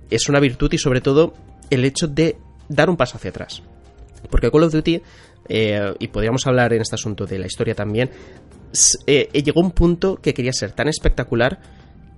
es 0.10 0.30
una 0.30 0.39
virtud 0.39 0.72
y 0.74 0.78
sobre 0.78 1.02
todo 1.02 1.34
el 1.70 1.86
hecho 1.86 2.08
de 2.08 2.38
dar 2.70 2.89
un 2.89 2.98
paso 2.98 3.17
hacia 3.17 3.30
atrás. 3.30 3.62
Porque 4.30 4.52
Call 4.52 4.63
of 4.63 4.74
Duty, 4.74 5.02
eh, 5.50 5.93
y 6.00 6.08
podríamos 6.08 6.46
hablar 6.48 6.74
en 6.74 6.82
este 6.82 6.96
asunto 6.96 7.26
de 7.26 7.39
la 7.39 7.48
historia 7.48 7.76
también, 7.76 8.10
eh, 9.06 9.30
llegó 9.34 9.62
a 9.62 9.65
un 9.65 9.72
punto 9.72 10.17
que 10.17 10.34
quería 10.34 10.54
ser 10.54 10.72
tan 10.72 10.88
espectacular 10.88 11.60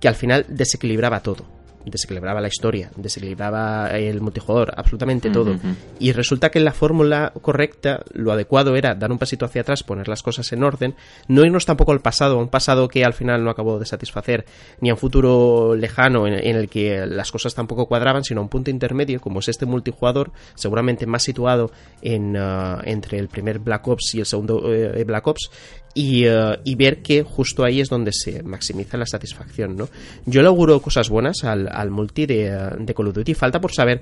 que 0.00 0.08
al 0.08 0.14
final 0.14 0.46
desequilibraba 0.48 1.20
todo 1.20 1.59
desequilibraba 1.84 2.40
la 2.40 2.48
historia, 2.48 2.90
desequilibraba 2.96 3.90
el 3.90 4.20
multijugador, 4.20 4.72
absolutamente 4.76 5.30
todo. 5.30 5.56
Y 5.98 6.12
resulta 6.12 6.50
que 6.50 6.60
la 6.60 6.72
fórmula 6.72 7.32
correcta, 7.40 8.02
lo 8.12 8.32
adecuado 8.32 8.76
era 8.76 8.94
dar 8.94 9.10
un 9.10 9.18
pasito 9.18 9.44
hacia 9.44 9.62
atrás, 9.62 9.82
poner 9.82 10.08
las 10.08 10.22
cosas 10.22 10.52
en 10.52 10.62
orden, 10.62 10.94
no 11.28 11.44
irnos 11.44 11.66
tampoco 11.66 11.92
al 11.92 12.00
pasado, 12.00 12.38
un 12.38 12.48
pasado 12.48 12.88
que 12.88 13.04
al 13.04 13.14
final 13.14 13.44
no 13.44 13.50
acabó 13.50 13.78
de 13.78 13.86
satisfacer, 13.86 14.44
ni 14.80 14.90
a 14.90 14.94
un 14.94 14.98
futuro 14.98 15.74
lejano 15.74 16.26
en, 16.26 16.34
el 16.34 16.68
que 16.68 17.06
las 17.06 17.30
cosas 17.32 17.54
tampoco 17.54 17.86
cuadraban, 17.86 18.24
sino 18.24 18.40
a 18.40 18.44
un 18.44 18.48
punto 18.48 18.70
intermedio, 18.70 19.20
como 19.20 19.40
es 19.40 19.48
este 19.48 19.66
multijugador, 19.66 20.32
seguramente 20.54 21.06
más 21.06 21.22
situado 21.22 21.70
en, 22.02 22.36
uh, 22.36 22.78
entre 22.84 23.18
el 23.18 23.28
primer 23.28 23.58
Black 23.58 23.86
Ops 23.88 24.14
y 24.14 24.20
el 24.20 24.26
segundo 24.26 24.72
eh, 24.72 25.04
Black 25.04 25.26
Ops, 25.26 25.50
eh, 25.94 26.58
y, 26.64 26.74
ver 26.76 27.02
que 27.02 27.22
justo 27.22 27.64
ahí 27.64 27.80
es 27.80 27.88
donde 27.88 28.12
se 28.12 28.42
maximiza 28.42 28.96
la 28.96 29.06
satisfacción, 29.06 29.76
¿no? 29.76 29.88
Yo 30.24 30.40
le 30.40 30.48
auguro 30.48 30.80
cosas 30.80 31.08
buenas 31.08 31.42
al, 31.42 31.68
al 31.68 31.90
multi 31.90 32.26
de, 32.26 32.76
de, 32.78 32.94
Call 32.94 33.08
of 33.08 33.14
Duty. 33.14 33.34
Falta 33.34 33.60
por 33.60 33.72
saber 33.72 34.00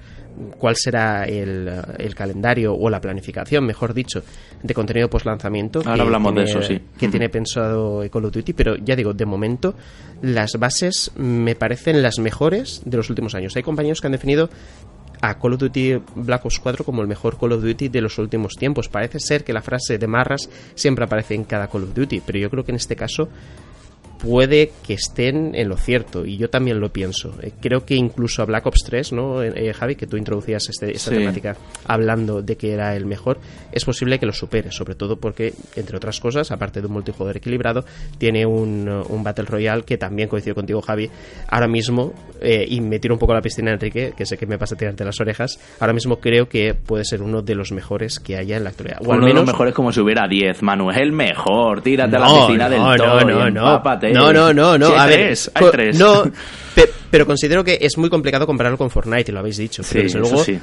cuál 0.58 0.76
será 0.76 1.24
el, 1.24 1.70
el 1.98 2.14
calendario 2.14 2.74
o 2.74 2.90
la 2.90 3.00
planificación, 3.00 3.64
mejor 3.64 3.94
dicho, 3.94 4.22
de 4.62 4.74
contenido 4.74 5.08
post 5.08 5.24
lanzamiento. 5.24 5.82
Ahora 5.86 6.02
hablamos 6.02 6.34
de 6.34 6.42
eso, 6.42 6.62
sí. 6.62 6.78
Que 6.98 7.08
tiene 7.08 7.30
pensado 7.30 8.02
Call 8.10 8.24
of 8.26 8.32
Duty, 8.32 8.52
pero 8.52 8.76
ya 8.76 8.94
digo, 8.94 9.14
de 9.14 9.24
momento 9.24 9.74
las 10.20 10.52
bases 10.58 11.10
me 11.16 11.54
parecen 11.54 12.02
las 12.02 12.18
mejores 12.18 12.82
de 12.84 12.96
los 12.98 13.08
últimos 13.08 13.34
años. 13.34 13.56
Hay 13.56 13.62
compañeros 13.62 14.00
que 14.00 14.08
han 14.08 14.12
definido 14.12 14.50
a 15.20 15.38
Call 15.38 15.54
of 15.54 15.60
Duty 15.60 16.00
Black 16.14 16.44
Ops 16.44 16.60
4 16.60 16.84
como 16.84 17.02
el 17.02 17.08
mejor 17.08 17.38
Call 17.38 17.52
of 17.52 17.62
Duty 17.62 17.88
de 17.88 18.00
los 18.00 18.18
últimos 18.18 18.54
tiempos. 18.54 18.88
Parece 18.88 19.18
ser 19.20 19.44
que 19.44 19.52
la 19.52 19.62
frase 19.62 19.98
de 19.98 20.06
Marras 20.06 20.48
siempre 20.74 21.04
aparece 21.04 21.34
en 21.34 21.44
cada 21.44 21.68
Call 21.68 21.84
of 21.84 21.94
Duty, 21.94 22.22
pero 22.24 22.38
yo 22.38 22.50
creo 22.50 22.64
que 22.64 22.72
en 22.72 22.76
este 22.76 22.96
caso 22.96 23.28
puede 24.18 24.72
que 24.86 24.94
estén 24.94 25.54
en 25.54 25.68
lo 25.68 25.76
cierto 25.76 26.26
y 26.26 26.36
yo 26.36 26.50
también 26.50 26.80
lo 26.80 26.90
pienso. 26.90 27.34
Eh, 27.42 27.52
creo 27.60 27.84
que 27.84 27.94
incluso 27.94 28.42
a 28.42 28.46
Black 28.46 28.66
Ops 28.66 28.82
3, 28.84 29.12
¿no, 29.12 29.42
eh, 29.42 29.52
eh, 29.54 29.72
Javi? 29.72 29.94
Que 29.96 30.06
tú 30.06 30.16
introducías 30.16 30.68
este, 30.68 30.90
esta 30.94 31.10
temática 31.10 31.56
hablando 31.86 32.42
de 32.42 32.56
que 32.56 32.72
era 32.72 32.94
el 32.96 33.06
mejor, 33.06 33.38
es 33.72 33.84
posible 33.84 34.18
que 34.18 34.26
lo 34.26 34.32
supere, 34.32 34.72
sobre 34.72 34.94
todo 34.94 35.16
porque, 35.16 35.54
entre 35.76 35.96
otras 35.96 36.20
cosas, 36.20 36.50
aparte 36.50 36.80
de 36.80 36.86
un 36.86 36.94
multijugador 36.94 37.36
equilibrado, 37.36 37.84
tiene 38.18 38.44
un, 38.44 38.88
un 38.88 39.22
Battle 39.22 39.46
Royale 39.46 39.82
que 39.82 39.96
también 39.96 40.28
coincido 40.28 40.54
contigo, 40.54 40.80
Javi, 40.80 41.10
ahora 41.48 41.68
mismo, 41.68 42.12
y 42.42 42.80
me 42.80 42.98
tiro 42.98 43.14
un 43.14 43.18
poco 43.18 43.32
a 43.32 43.36
la 43.36 43.42
piscina, 43.42 43.72
Enrique, 43.72 44.12
que 44.16 44.26
sé 44.26 44.36
que 44.36 44.46
me 44.46 44.58
pasa 44.58 44.74
a 44.74 44.78
tirarte 44.78 45.04
las 45.04 45.20
orejas, 45.20 45.58
ahora 45.80 45.92
mismo 45.92 46.16
creo 46.16 46.48
que 46.48 46.74
puede 46.74 47.04
ser 47.04 47.22
uno 47.22 47.42
de 47.42 47.54
los 47.54 47.72
mejores 47.72 48.18
que 48.18 48.36
haya 48.36 48.56
en 48.56 48.64
la 48.64 48.70
actualidad. 48.70 49.00
O 49.04 49.12
al 49.12 49.20
menos... 49.20 49.34
de 49.34 49.40
los 49.40 49.46
mejores 49.46 49.74
como 49.74 49.92
si 49.92 50.00
hubiera 50.00 50.26
10, 50.28 50.62
Manu, 50.62 50.90
es 50.90 50.98
el 50.98 51.12
mejor, 51.12 51.82
tírate 51.82 52.16
a 52.16 52.20
la 52.20 52.26
piscina 52.26 52.68
del 52.68 52.80
todo 52.96 53.18
no, 53.20 53.50
no, 53.50 53.50
no. 53.50 53.82
No, 54.12 54.32
no, 54.32 54.52
no, 54.52 54.78
no. 54.78 54.88
a 54.88 55.06
ver, 55.06 55.36
hay 55.54 55.70
tres. 55.70 55.98
No, 55.98 56.24
pero 57.10 57.26
considero 57.26 57.64
que 57.64 57.78
es 57.80 57.96
muy 57.98 58.10
complicado 58.10 58.46
compararlo 58.46 58.78
con 58.78 58.90
Fortnite, 58.90 59.30
y 59.30 59.34
lo 59.34 59.40
habéis 59.40 59.56
dicho. 59.56 59.82
Sí, 59.82 60.08
luego, 60.14 60.42
sí. 60.44 60.58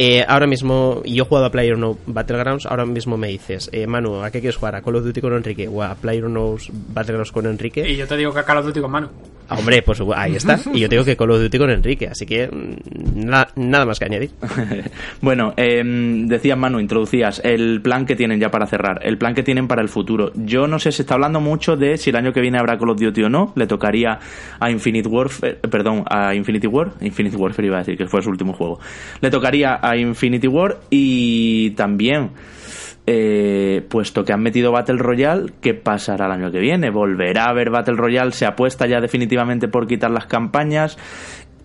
Eh, 0.00 0.24
ahora 0.28 0.46
mismo, 0.46 1.02
y 1.04 1.16
yo 1.16 1.24
he 1.24 1.26
jugado 1.26 1.46
a 1.46 1.50
PlayerUnknown's 1.50 1.98
Battlegrounds, 2.06 2.66
ahora 2.66 2.86
mismo 2.86 3.16
me 3.16 3.26
dices, 3.28 3.68
eh, 3.72 3.84
Manu, 3.88 4.22
¿a 4.22 4.30
qué 4.30 4.38
quieres 4.38 4.56
jugar? 4.56 4.76
¿A 4.76 4.82
Call 4.82 4.94
of 4.94 5.04
Duty 5.04 5.20
con 5.20 5.34
Enrique 5.34 5.66
o 5.66 5.82
a 5.82 5.96
PlayerUnknown's 5.96 6.70
Battlegrounds 6.72 7.32
con 7.32 7.46
Enrique? 7.46 7.88
Y 7.88 7.96
yo 7.96 8.06
te 8.06 8.16
digo 8.16 8.32
que 8.32 8.38
a 8.38 8.44
Call 8.44 8.58
of 8.58 8.66
Duty 8.66 8.80
con 8.80 8.92
Manu. 8.92 9.08
Hombre, 9.50 9.82
pues 9.82 10.00
ahí 10.14 10.36
está. 10.36 10.58
Y 10.74 10.80
yo 10.80 10.88
tengo 10.88 11.04
que 11.04 11.16
Call 11.16 11.30
of 11.30 11.40
Duty 11.40 11.58
con 11.58 11.70
Enrique, 11.70 12.08
así 12.08 12.26
que 12.26 12.48
mm, 12.48 13.28
nada 13.56 13.86
más 13.86 13.98
que 13.98 14.04
añadir. 14.04 14.30
bueno, 15.20 15.54
eh, 15.56 15.82
decías 16.26 16.58
Manu, 16.58 16.80
introducías 16.80 17.40
el 17.44 17.80
plan 17.80 18.04
que 18.04 18.16
tienen 18.16 18.38
ya 18.38 18.50
para 18.50 18.66
cerrar, 18.66 19.00
el 19.02 19.16
plan 19.16 19.34
que 19.34 19.42
tienen 19.42 19.66
para 19.66 19.82
el 19.82 19.88
futuro. 19.88 20.32
Yo 20.34 20.66
no 20.66 20.78
sé, 20.78 20.92
se 20.92 21.02
está 21.02 21.14
hablando 21.14 21.40
mucho 21.40 21.76
de 21.76 21.96
si 21.96 22.10
el 22.10 22.16
año 22.16 22.32
que 22.32 22.40
viene 22.40 22.58
habrá 22.58 22.78
Call 22.78 22.90
of 22.90 23.00
Duty 23.00 23.22
o 23.24 23.28
no. 23.28 23.52
Le 23.56 23.66
tocaría 23.66 24.18
a 24.60 24.70
Infinite 24.70 25.08
Warfare, 25.08 25.58
eh, 25.62 25.68
perdón, 25.68 26.04
a 26.08 26.34
Infinity 26.34 26.66
War, 26.66 26.92
Infinite 27.00 27.36
Warfare 27.36 27.66
iba 27.68 27.76
a 27.76 27.80
decir 27.80 27.96
que 27.96 28.06
fue 28.06 28.22
su 28.22 28.30
último 28.30 28.52
juego. 28.52 28.78
Le 29.20 29.30
tocaría 29.30 29.78
a 29.82 29.96
Infinity 29.96 30.48
War 30.48 30.78
y 30.90 31.70
también 31.70 32.30
eh, 33.10 33.86
puesto 33.88 34.22
que 34.22 34.34
han 34.34 34.42
metido 34.42 34.70
Battle 34.70 34.98
Royale, 34.98 35.54
¿qué 35.62 35.72
pasará 35.72 36.26
el 36.26 36.32
año 36.32 36.50
que 36.50 36.58
viene? 36.60 36.90
¿Volverá 36.90 37.46
a 37.46 37.48
haber 37.48 37.70
Battle 37.70 37.96
Royale? 37.96 38.32
¿Se 38.32 38.44
apuesta 38.44 38.86
ya 38.86 39.00
definitivamente 39.00 39.66
por 39.66 39.86
quitar 39.86 40.10
las 40.10 40.26
campañas? 40.26 40.98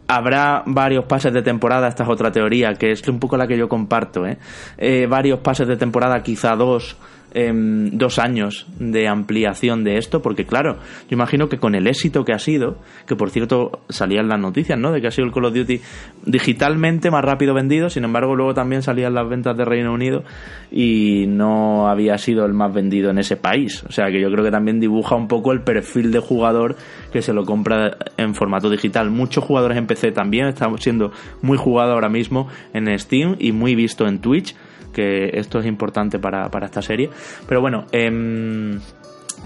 Habrá 0.07 0.63
varios 0.65 1.03
pases 1.03 1.33
de 1.33 1.41
temporada, 1.41 1.89
esta 1.89 2.03
es 2.03 2.09
otra 2.09 2.31
teoría, 2.31 2.75
que 2.75 2.91
es 2.91 3.05
un 3.09 3.19
poco 3.19 3.35
la 3.35 3.45
que 3.45 3.57
yo 3.57 3.67
comparto, 3.67 4.25
¿eh? 4.25 4.37
eh 4.77 5.05
varios 5.09 5.39
pases 5.39 5.67
de 5.67 5.75
temporada, 5.75 6.23
quizá 6.23 6.55
dos, 6.55 6.95
Em, 7.35 7.89
dos 7.97 8.19
años 8.19 8.67
de 8.77 9.07
ampliación 9.07 9.83
de 9.83 9.97
esto, 9.97 10.21
porque 10.21 10.45
claro, 10.45 10.75
yo 11.09 11.15
imagino 11.15 11.49
que 11.49 11.57
con 11.57 11.73
el 11.73 11.87
éxito 11.87 12.23
que 12.25 12.31
ha 12.31 12.37
sido, 12.37 12.77
que 13.07 13.15
por 13.15 13.31
cierto 13.31 13.79
salían 13.89 14.27
las 14.27 14.39
noticias, 14.39 14.77
¿no? 14.77 14.91
De 14.91 15.01
que 15.01 15.07
ha 15.07 15.11
sido 15.11 15.25
el 15.25 15.33
Call 15.33 15.45
of 15.45 15.55
Duty 15.55 15.81
digitalmente 16.27 17.09
más 17.09 17.25
rápido 17.25 17.55
vendido, 17.55 17.89
sin 17.89 18.03
embargo 18.03 18.35
luego 18.35 18.53
también 18.53 18.83
salían 18.83 19.15
las 19.15 19.27
ventas 19.27 19.57
de 19.57 19.65
Reino 19.65 19.91
Unido 19.91 20.23
y 20.71 21.25
no 21.27 21.87
había 21.87 22.19
sido 22.19 22.45
el 22.45 22.53
más 22.53 22.71
vendido 22.71 23.09
en 23.09 23.17
ese 23.17 23.35
país. 23.35 23.83
O 23.89 23.91
sea 23.91 24.11
que 24.11 24.21
yo 24.21 24.29
creo 24.29 24.43
que 24.43 24.51
también 24.51 24.79
dibuja 24.79 25.15
un 25.15 25.27
poco 25.27 25.53
el 25.53 25.61
perfil 25.61 26.11
de 26.11 26.19
jugador 26.19 26.75
que 27.11 27.23
se 27.23 27.33
lo 27.33 27.45
compra 27.45 27.97
en 28.15 28.35
formato 28.35 28.69
digital. 28.69 29.09
Muchos 29.09 29.43
jugadores 29.43 29.79
en 29.79 29.87
PC 29.87 30.11
también, 30.11 30.45
estamos 30.49 30.81
siendo 30.81 31.11
muy 31.41 31.57
jugado 31.57 31.93
ahora 31.93 32.09
mismo 32.09 32.47
en 32.75 32.95
Steam 32.99 33.37
y 33.39 33.53
muy 33.53 33.73
visto 33.73 34.05
en 34.07 34.19
Twitch 34.19 34.55
que 34.93 35.31
esto 35.33 35.59
es 35.59 35.65
importante 35.65 36.19
para, 36.19 36.49
para 36.49 36.67
esta 36.67 36.81
serie. 36.81 37.09
Pero 37.47 37.59
bueno, 37.59 37.85
eh, 37.91 38.79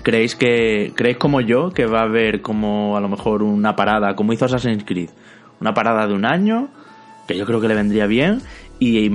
¿creéis 0.03 0.35
que 0.35 0.91
creéis 0.95 1.17
como 1.17 1.41
yo 1.41 1.71
que 1.71 1.85
va 1.85 2.01
a 2.01 2.03
haber 2.03 2.41
como 2.41 2.95
a 2.95 3.01
lo 3.01 3.09
mejor 3.09 3.41
una 3.41 3.75
parada, 3.75 4.15
como 4.15 4.33
hizo 4.33 4.45
Assassin's 4.45 4.83
Creed? 4.85 5.09
Una 5.59 5.73
parada 5.73 6.05
de 6.07 6.13
un 6.13 6.25
año, 6.25 6.69
que 7.27 7.35
yo 7.35 7.45
creo 7.45 7.59
que 7.59 7.67
le 7.67 7.75
vendría 7.75 8.05
bien, 8.05 8.41
y, 8.79 9.05
y 9.05 9.09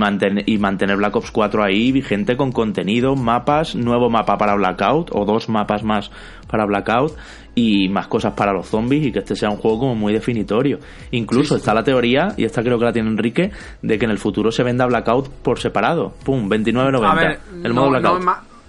mantener 0.57 0.97
Black 0.97 1.15
Ops 1.15 1.31
4 1.31 1.63
ahí 1.63 1.91
vigente 1.91 2.35
con 2.35 2.51
contenido, 2.51 3.15
mapas, 3.15 3.75
nuevo 3.75 4.09
mapa 4.09 4.37
para 4.37 4.55
Blackout 4.55 5.11
o 5.13 5.25
dos 5.25 5.47
mapas 5.47 5.83
más 5.83 6.11
para 6.47 6.65
Blackout 6.65 7.15
y 7.55 7.87
más 7.89 8.07
cosas 8.07 8.33
para 8.33 8.53
los 8.53 8.67
zombies 8.67 9.07
y 9.07 9.11
que 9.11 9.19
este 9.19 9.35
sea 9.35 9.49
un 9.49 9.57
juego 9.57 9.79
como 9.79 9.95
muy 9.95 10.13
definitorio. 10.13 10.79
Incluso 11.11 11.55
está 11.55 11.73
la 11.73 11.83
teoría, 11.83 12.33
y 12.37 12.45
esta 12.45 12.63
creo 12.63 12.79
que 12.79 12.85
la 12.85 12.93
tiene 12.93 13.09
Enrique, 13.09 13.51
de 13.81 13.99
que 13.99 14.05
en 14.05 14.11
el 14.11 14.17
futuro 14.17 14.51
se 14.51 14.63
venda 14.63 14.85
Blackout 14.85 15.29
por 15.29 15.59
separado. 15.59 16.13
¡Pum! 16.23 16.49
29.90. 16.49 17.37
El 17.63 17.73
modo 17.73 17.89
Blackout. 17.89 18.23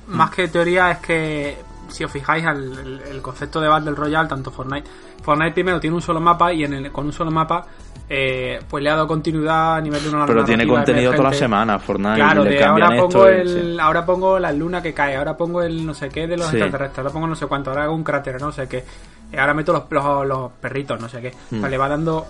más, 0.09 0.31
que 0.31 0.49
teoría 0.49 0.93
es 0.93 0.99
que 0.99 1.57
si 1.89 2.05
os 2.05 2.11
fijáis 2.11 2.45
el, 2.45 3.03
el, 3.11 3.23
concepto 3.23 3.61
de 3.61 3.69
Battle 3.69 3.93
Royale, 3.93 4.29
tanto 4.29 4.51
Fortnite, 4.51 4.89
Fortnite 5.23 5.53
primero 5.53 5.81
tiene 5.81 5.97
un 5.97 6.03
solo 6.03 6.21
mapa 6.21 6.53
y 6.53 6.65
en 6.65 6.75
el, 6.75 6.93
con 6.93 7.07
un 7.07 7.13
solo 7.13 7.31
mapa 7.31 7.67
eh, 8.09 8.61
pues 8.69 8.85
le 8.85 8.91
ha 8.91 8.95
dado 8.95 9.07
continuidad 9.07 9.77
a 9.77 9.81
nivel 9.81 10.03
de 10.03 10.09
una 10.11 10.27
Pero 10.27 10.45
tiene 10.45 10.67
contenido 10.67 11.13
toda 11.13 11.31
la 11.31 11.33
semana, 11.33 11.79
Fortnite. 11.79 12.17
Claro, 12.17 12.45
de 12.45 12.63
ahora 12.63 12.97
pongo, 12.97 13.27
el, 13.27 13.81
ahora 13.81 14.05
pongo 14.05 14.39
la 14.39 14.53
luna 14.53 14.83
que 14.83 14.93
cae, 14.93 15.17
ahora 15.17 15.37
pongo 15.37 15.63
el 15.63 15.85
no 15.87 15.95
sé 15.95 16.09
qué 16.09 16.27
de 16.27 16.37
los 16.37 16.53
extraterrestres, 16.53 16.99
ahora 16.99 17.11
pongo 17.11 17.27
no 17.27 17.35
sé 17.35 17.47
cuánto, 17.47 17.71
ahora 17.71 17.85
hago 17.85 17.95
un 17.95 18.05
cráter, 18.05 18.41
no 18.41 18.53
sé 18.53 18.69
qué. 18.69 18.85
Eh, 19.33 19.39
ahora 19.39 19.55
meto 19.55 19.73
los, 19.73 20.27
los, 20.27 20.53
perritos, 20.53 21.01
no 21.01 21.09
sé 21.09 21.21
qué. 21.23 21.29
O 21.29 21.51
sea, 21.51 21.61
hmm. 21.61 21.71
le 21.71 21.79
va 21.79 21.89
dando 21.89 22.27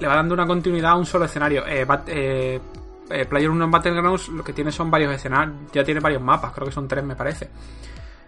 le 0.00 0.08
va 0.08 0.16
dando 0.16 0.34
una 0.34 0.46
continuidad 0.46 0.92
a 0.92 0.96
un 0.96 1.06
solo 1.06 1.26
escenario. 1.26 1.64
Eh, 1.66 1.86
eh, 2.08 2.60
eh 3.10 3.26
Player 3.26 3.48
1 3.48 3.64
en 3.64 3.70
Battlegrounds 3.70 4.28
lo 4.30 4.42
que 4.42 4.52
tiene 4.52 4.72
son 4.72 4.90
varios 4.90 5.14
escenarios, 5.14 5.56
ya 5.72 5.84
tiene 5.84 6.00
varios 6.00 6.20
mapas, 6.20 6.52
creo 6.52 6.66
que 6.66 6.72
son 6.72 6.88
tres 6.88 7.04
me 7.04 7.14
parece. 7.14 7.48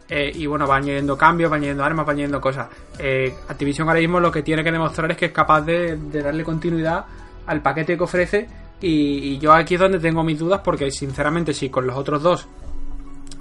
Eh, 0.08 0.32
y 0.34 0.46
bueno, 0.46 0.66
va 0.66 0.76
añadiendo 0.76 1.16
cambios, 1.16 1.50
va 1.50 1.56
añadiendo 1.56 1.84
armas, 1.84 2.06
va 2.06 2.12
añadiendo 2.12 2.40
cosas. 2.40 2.68
Eh, 2.98 3.34
Activision 3.48 3.88
ahora 3.88 4.00
mismo 4.00 4.20
lo 4.20 4.30
que 4.30 4.42
tiene 4.42 4.62
que 4.62 4.70
demostrar 4.70 5.10
es 5.10 5.16
que 5.16 5.26
es 5.26 5.32
capaz 5.32 5.62
de, 5.62 5.96
darle 5.96 6.44
continuidad 6.44 7.04
al 7.46 7.62
paquete 7.62 7.96
que 7.96 8.04
ofrece. 8.04 8.48
Y, 8.80 9.38
yo 9.38 9.52
aquí 9.52 9.74
es 9.74 9.80
donde 9.80 9.98
tengo 9.98 10.22
mis 10.22 10.38
dudas, 10.38 10.60
porque 10.62 10.90
sinceramente, 10.90 11.54
si 11.54 11.70
con 11.70 11.86
los 11.86 11.96
otros 11.96 12.22
dos 12.22 12.46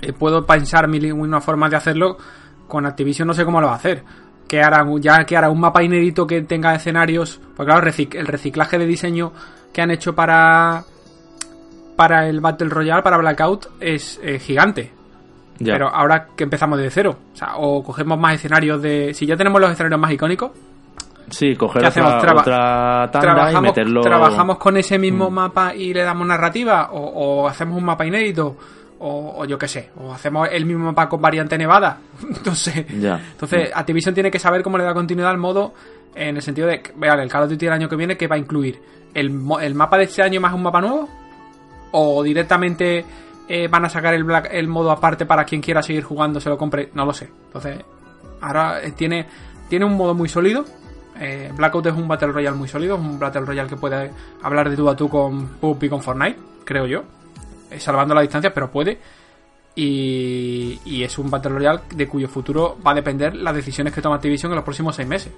eh, 0.01 0.13
puedo 0.13 0.45
pensar 0.45 0.87
mil 0.87 1.05
y 1.05 1.11
una 1.11 1.41
formas 1.41 1.71
de 1.71 1.77
hacerlo. 1.77 2.17
Con 2.67 2.85
Activision 2.85 3.27
no 3.27 3.33
sé 3.33 3.43
cómo 3.43 3.59
lo 3.59 3.67
va 3.67 3.73
a 3.73 3.77
hacer. 3.77 4.03
Que 4.47 4.61
hará, 4.61 4.85
ya 4.99 5.25
que 5.25 5.35
hará 5.35 5.49
un 5.49 5.59
mapa 5.59 5.83
inédito 5.83 6.25
que 6.25 6.41
tenga 6.43 6.75
escenarios. 6.75 7.41
Pues 7.55 7.65
claro, 7.67 7.85
el 7.85 8.27
reciclaje 8.27 8.77
de 8.77 8.85
diseño 8.85 9.33
que 9.73 9.81
han 9.81 9.91
hecho 9.91 10.15
para. 10.15 10.85
Para 11.97 12.27
el 12.27 12.39
Battle 12.39 12.69
Royale, 12.69 13.03
para 13.03 13.17
Blackout, 13.17 13.67
es 13.79 14.19
gigante. 14.39 15.02
Pero 15.59 15.87
ahora 15.87 16.27
que 16.35 16.43
empezamos 16.43 16.77
desde 16.77 16.91
cero. 16.91 17.17
O 17.33 17.35
sea, 17.35 17.57
o 17.57 17.83
cogemos 17.83 18.19
más 18.19 18.35
escenarios 18.35 18.81
de. 18.81 19.13
Si 19.13 19.25
ya 19.25 19.35
tenemos 19.35 19.59
los 19.61 19.71
escenarios 19.71 19.99
más 19.99 20.11
icónicos. 20.11 20.51
Sí, 21.29 21.55
coger 21.55 21.85
otra, 21.85 23.09
tanda 23.11 23.51
y 23.51 23.61
meterlo. 23.61 24.01
¿Trabajamos 24.01 24.57
con 24.57 24.77
ese 24.77 24.99
mismo 24.99 25.29
mm. 25.29 25.33
mapa 25.33 25.73
y 25.73 25.93
le 25.93 26.03
damos 26.03 26.27
narrativa? 26.27 26.89
O, 26.91 27.47
hacemos 27.47 27.77
un 27.77 27.85
mapa 27.85 28.05
inédito? 28.05 28.55
O, 28.99 29.43
yo 29.45 29.57
qué 29.57 29.67
sé. 29.67 29.89
O 29.97 30.13
hacemos 30.13 30.47
el 30.51 30.65
mismo 30.65 30.85
mapa 30.85 31.09
con 31.09 31.21
variante 31.21 31.57
nevada. 31.57 31.97
Entonces, 32.21 32.85
entonces 32.89 33.71
Activision 33.73 34.13
tiene 34.13 34.31
que 34.31 34.39
saber 34.39 34.61
cómo 34.63 34.77
le 34.77 34.83
da 34.83 34.93
continuidad 34.93 35.31
al 35.31 35.37
modo. 35.37 35.73
En 36.15 36.35
el 36.35 36.41
sentido 36.43 36.67
de, 36.67 36.83
vean, 36.95 37.19
el 37.19 37.29
Call 37.29 37.43
of 37.43 37.49
Duty 37.49 37.65
el 37.65 37.73
año 37.73 37.89
que 37.89 37.95
viene, 37.95 38.15
que 38.15 38.27
va 38.27 38.35
a 38.35 38.39
incluir? 38.39 38.79
¿El, 39.15 39.41
el 39.61 39.75
mapa 39.75 39.97
de 39.97 40.03
este 40.03 40.21
año 40.21 40.39
más 40.39 40.53
un 40.53 40.61
mapa 40.61 40.79
nuevo? 40.79 41.09
¿O 41.91 42.21
directamente 42.21 43.03
eh, 43.55 43.67
van 43.67 43.85
a 43.85 43.89
sacar 43.89 44.15
el, 44.15 44.67
modo 44.67 44.89
aparte 44.89 45.27
para 45.27 45.45
quien 45.45 45.61
quiera 45.61 45.83
seguir 45.83 46.03
jugando, 46.03 46.41
se 46.41 46.49
lo 46.49 46.57
compre, 46.57 46.89
no 46.95 47.05
lo 47.05 47.13
sé. 47.13 47.29
Entonces, 47.45 47.85
ahora 48.41 48.81
eh, 48.81 48.93
tiene, 48.93 49.27
tiene 49.69 49.85
un 49.85 49.93
modo 49.95 50.15
muy 50.15 50.27
sólido. 50.27 50.65
Eh, 51.19 51.51
Blackout 51.55 51.85
es 51.85 51.93
un 51.93 52.07
Battle 52.07 52.31
Royale 52.31 52.57
muy 52.57 52.67
sólido, 52.67 52.95
es 52.95 53.01
un 53.01 53.19
Battle 53.19 53.41
Royale 53.41 53.69
que 53.69 53.75
puede 53.75 54.11
hablar 54.41 54.71
de 54.71 54.75
tú 54.75 54.89
a 54.89 54.95
tú 54.95 55.07
con 55.07 55.49
PUBG 55.59 55.83
y 55.83 55.89
con 55.89 56.01
Fortnite, 56.01 56.39
creo 56.65 56.87
yo. 56.87 57.03
salvando 57.77 58.15
la 58.15 58.21
distancia, 58.21 58.51
pero 58.51 58.71
puede. 58.71 58.97
Y, 59.75 60.79
y, 60.83 61.03
es 61.03 61.15
un 61.19 61.29
Battle 61.29 61.51
Royale 61.51 61.81
de 61.93 62.07
cuyo 62.07 62.27
futuro 62.27 62.79
va 62.83 62.89
a 62.89 62.95
depender 62.95 63.35
las 63.35 63.53
decisiones 63.53 63.93
que 63.93 64.01
toma 64.01 64.15
Activision 64.15 64.51
en 64.51 64.55
los 64.55 64.65
próximos 64.65 64.95
seis 64.95 65.07
meses. 65.07 65.31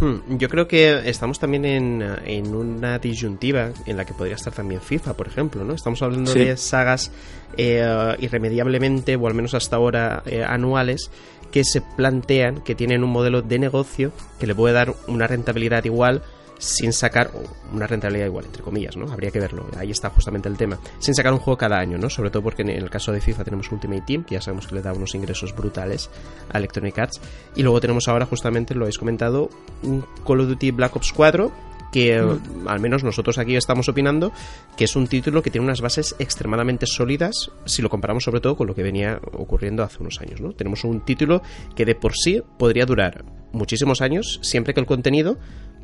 Hmm, 0.00 0.36
yo 0.36 0.48
creo 0.48 0.68
que 0.68 1.08
estamos 1.08 1.38
también 1.40 1.64
en, 1.64 2.54
una 2.54 2.98
disyuntiva 2.98 3.70
en 3.86 3.96
la 3.96 4.04
que 4.04 4.14
podría 4.14 4.36
estar 4.36 4.52
también 4.52 4.80
FIFA, 4.80 5.14
por 5.14 5.26
ejemplo, 5.26 5.64
¿no? 5.64 5.74
Estamos 5.74 6.00
hablando 6.02 6.32
de 6.32 6.56
sagas 6.56 7.10
eh, 7.56 8.16
irremediablemente, 8.20 9.16
o 9.16 9.26
al 9.26 9.34
menos 9.34 9.54
hasta 9.54 9.76
ahora, 9.76 10.22
eh, 10.26 10.44
anuales, 10.44 11.10
que 11.50 11.64
se 11.64 11.80
plantean 11.80 12.60
que 12.60 12.74
tienen 12.74 13.02
un 13.02 13.10
modelo 13.10 13.42
de 13.42 13.58
negocio 13.58 14.12
que 14.38 14.46
le 14.46 14.54
puede 14.54 14.74
dar 14.74 14.94
una 15.06 15.26
rentabilidad 15.26 15.84
igual 15.84 16.22
sin 16.58 16.92
sacar 16.92 17.30
una 17.72 17.86
rentabilidad 17.86 18.26
igual, 18.26 18.46
entre 18.46 18.62
comillas, 18.62 18.96
¿no? 18.96 19.10
Habría 19.10 19.30
que 19.30 19.40
verlo, 19.40 19.66
ahí 19.76 19.90
está 19.90 20.10
justamente 20.10 20.48
el 20.48 20.56
tema. 20.56 20.78
Sin 20.98 21.14
sacar 21.14 21.32
un 21.32 21.38
juego 21.38 21.56
cada 21.56 21.78
año, 21.78 21.98
¿no? 21.98 22.10
Sobre 22.10 22.30
todo 22.30 22.42
porque 22.42 22.62
en 22.62 22.70
el 22.70 22.90
caso 22.90 23.12
de 23.12 23.20
FIFA 23.20 23.44
tenemos 23.44 23.70
Ultimate 23.70 24.02
Team, 24.06 24.24
que 24.24 24.34
ya 24.34 24.40
sabemos 24.40 24.66
que 24.66 24.74
le 24.74 24.82
da 24.82 24.92
unos 24.92 25.14
ingresos 25.14 25.54
brutales 25.54 26.10
a 26.50 26.58
Electronic 26.58 26.98
Arts. 26.98 27.20
Y 27.54 27.62
luego 27.62 27.80
tenemos 27.80 28.08
ahora, 28.08 28.26
justamente, 28.26 28.74
lo 28.74 28.82
habéis 28.82 28.98
comentado, 28.98 29.50
un 29.82 30.04
Call 30.26 30.40
of 30.40 30.48
Duty 30.48 30.72
Black 30.72 30.96
Ops 30.96 31.12
4 31.12 31.68
que 31.92 32.20
mm. 32.20 32.68
al 32.68 32.80
menos 32.80 33.04
nosotros 33.04 33.38
aquí 33.38 33.56
estamos 33.56 33.88
opinando 33.88 34.32
que 34.76 34.84
es 34.84 34.96
un 34.96 35.06
título 35.06 35.42
que 35.42 35.50
tiene 35.50 35.64
unas 35.66 35.80
bases 35.80 36.14
extremadamente 36.18 36.86
sólidas 36.86 37.50
si 37.64 37.82
lo 37.82 37.88
comparamos 37.88 38.24
sobre 38.24 38.40
todo 38.40 38.56
con 38.56 38.66
lo 38.66 38.74
que 38.74 38.82
venía 38.82 39.20
ocurriendo 39.32 39.82
hace 39.82 39.98
unos 40.00 40.20
años. 40.20 40.40
¿no? 40.40 40.52
Tenemos 40.52 40.84
un 40.84 41.00
título 41.00 41.42
que 41.74 41.84
de 41.84 41.94
por 41.94 42.14
sí 42.14 42.42
podría 42.58 42.86
durar 42.86 43.24
muchísimos 43.52 44.00
años 44.00 44.40
siempre 44.42 44.74
que 44.74 44.80
el 44.80 44.86
contenido 44.86 45.38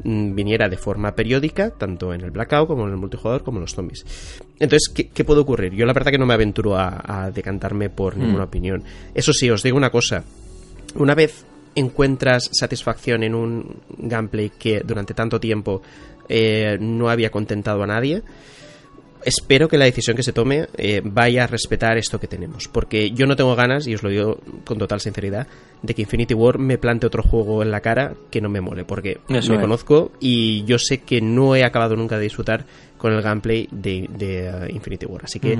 mm, 0.04 0.34
viniera 0.34 0.68
de 0.68 0.76
forma 0.76 1.14
periódica, 1.14 1.70
tanto 1.70 2.12
en 2.12 2.20
el 2.20 2.30
Blackout 2.30 2.68
como 2.68 2.84
en 2.86 2.92
el 2.92 2.96
multijugador 2.96 3.42
como 3.42 3.58
en 3.58 3.62
los 3.62 3.74
zombies. 3.74 4.04
Entonces, 4.58 4.88
¿qué, 4.88 5.24
puede 5.24 5.40
ocurrir? 5.40 5.72
Yo 5.72 5.86
la 5.86 5.92
verdad 5.92 6.10
que 6.10 6.18
no 6.18 6.26
me 6.26 6.34
aventuro 6.34 6.76
a, 6.76 7.30
decantarme 7.34 7.90
por 7.90 8.16
ninguna 8.16 8.44
mm. 8.44 8.48
opinión. 8.48 8.84
Eso 9.14 9.32
sí, 9.32 9.50
os 9.50 9.62
digo 9.62 9.76
una 9.76 9.90
cosa. 9.90 10.24
Una 10.96 11.14
vez 11.14 11.44
encuentras 11.74 12.50
satisfacción 12.52 13.22
en 13.22 13.34
un 13.34 13.76
gameplay 13.98 14.50
que 14.50 14.80
durante 14.80 15.14
tanto 15.14 15.40
tiempo 15.40 15.82
eh, 16.28 16.78
no 16.80 17.08
había 17.10 17.30
contentado 17.30 17.82
a 17.82 17.86
nadie, 17.86 18.22
espero 19.24 19.68
que 19.68 19.78
la 19.78 19.84
decisión 19.84 20.16
que 20.16 20.22
se 20.22 20.32
tome 20.32 20.68
eh, 20.76 21.00
vaya 21.04 21.44
a 21.44 21.46
respetar 21.46 21.96
esto 21.96 22.20
que 22.20 22.28
tenemos. 22.28 22.68
Porque 22.68 23.10
yo 23.10 23.26
no 23.26 23.36
tengo 23.36 23.54
ganas, 23.56 23.86
y 23.86 23.94
os 23.94 24.02
lo 24.02 24.10
digo 24.10 24.38
con 24.64 24.78
total 24.78 25.00
sinceridad, 25.00 25.46
de 25.82 25.94
que 25.94 26.02
Infinity 26.02 26.34
War 26.34 26.58
me 26.58 26.78
plante 26.78 27.06
otro 27.06 27.22
juego 27.22 27.62
en 27.62 27.70
la 27.70 27.80
cara 27.80 28.14
que 28.30 28.40
no 28.40 28.48
me 28.48 28.60
mole. 28.60 28.84
Porque 28.84 29.18
me 29.28 29.60
conozco 29.60 30.12
y 30.20 30.64
yo 30.64 30.78
sé 30.78 30.98
que 30.98 31.20
no 31.20 31.56
he 31.56 31.64
acabado 31.64 31.96
nunca 31.96 32.16
de 32.16 32.24
disfrutar 32.24 32.66
con 33.04 33.12
el 33.12 33.20
gameplay 33.20 33.68
de, 33.70 34.50
uh, 34.50 34.74
Infinity 34.74 35.04
War. 35.04 35.26
Así 35.26 35.38
que 35.38 35.58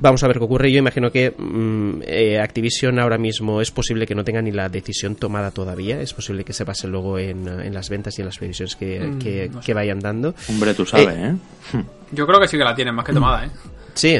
vamos 0.00 0.20
a 0.24 0.26
ver 0.26 0.38
qué 0.38 0.44
ocurre. 0.44 0.72
Yo 0.72 0.80
imagino 0.80 1.12
que 1.12 1.30
mm, 1.30 2.02
eh, 2.04 2.40
Activision 2.40 2.98
ahora 2.98 3.18
mismo 3.18 3.60
es 3.60 3.70
posible 3.70 4.04
que 4.04 4.16
no 4.16 4.24
tenga 4.24 4.42
ni 4.42 4.50
la 4.50 4.68
decisión 4.68 5.14
tomada 5.14 5.52
todavía. 5.52 6.00
Es 6.00 6.12
posible 6.12 6.42
que 6.42 6.52
se 6.52 6.64
base 6.64 6.88
luego 6.88 7.20
en, 7.20 7.48
uh, 7.48 7.72
las 7.72 7.88
ventas 7.88 8.18
y 8.18 8.22
en 8.22 8.26
las 8.26 8.36
previsiones 8.36 8.74
que, 8.74 9.48
mm, 9.48 9.72
vayan 9.72 10.00
dando. 10.00 10.34
Hombre, 10.48 10.74
tú 10.74 10.84
sabes, 10.84 11.16
¿eh? 11.16 11.36
¿eh? 11.74 11.84
Yo 12.10 12.26
creo 12.26 12.40
que 12.40 12.48
sí 12.48 12.58
que 12.58 12.64
la 12.64 12.74
tienen 12.74 12.96
más 12.96 13.04
que 13.04 13.12
tomada, 13.12 13.46
¿eh? 13.46 13.50
Sí. 13.94 14.18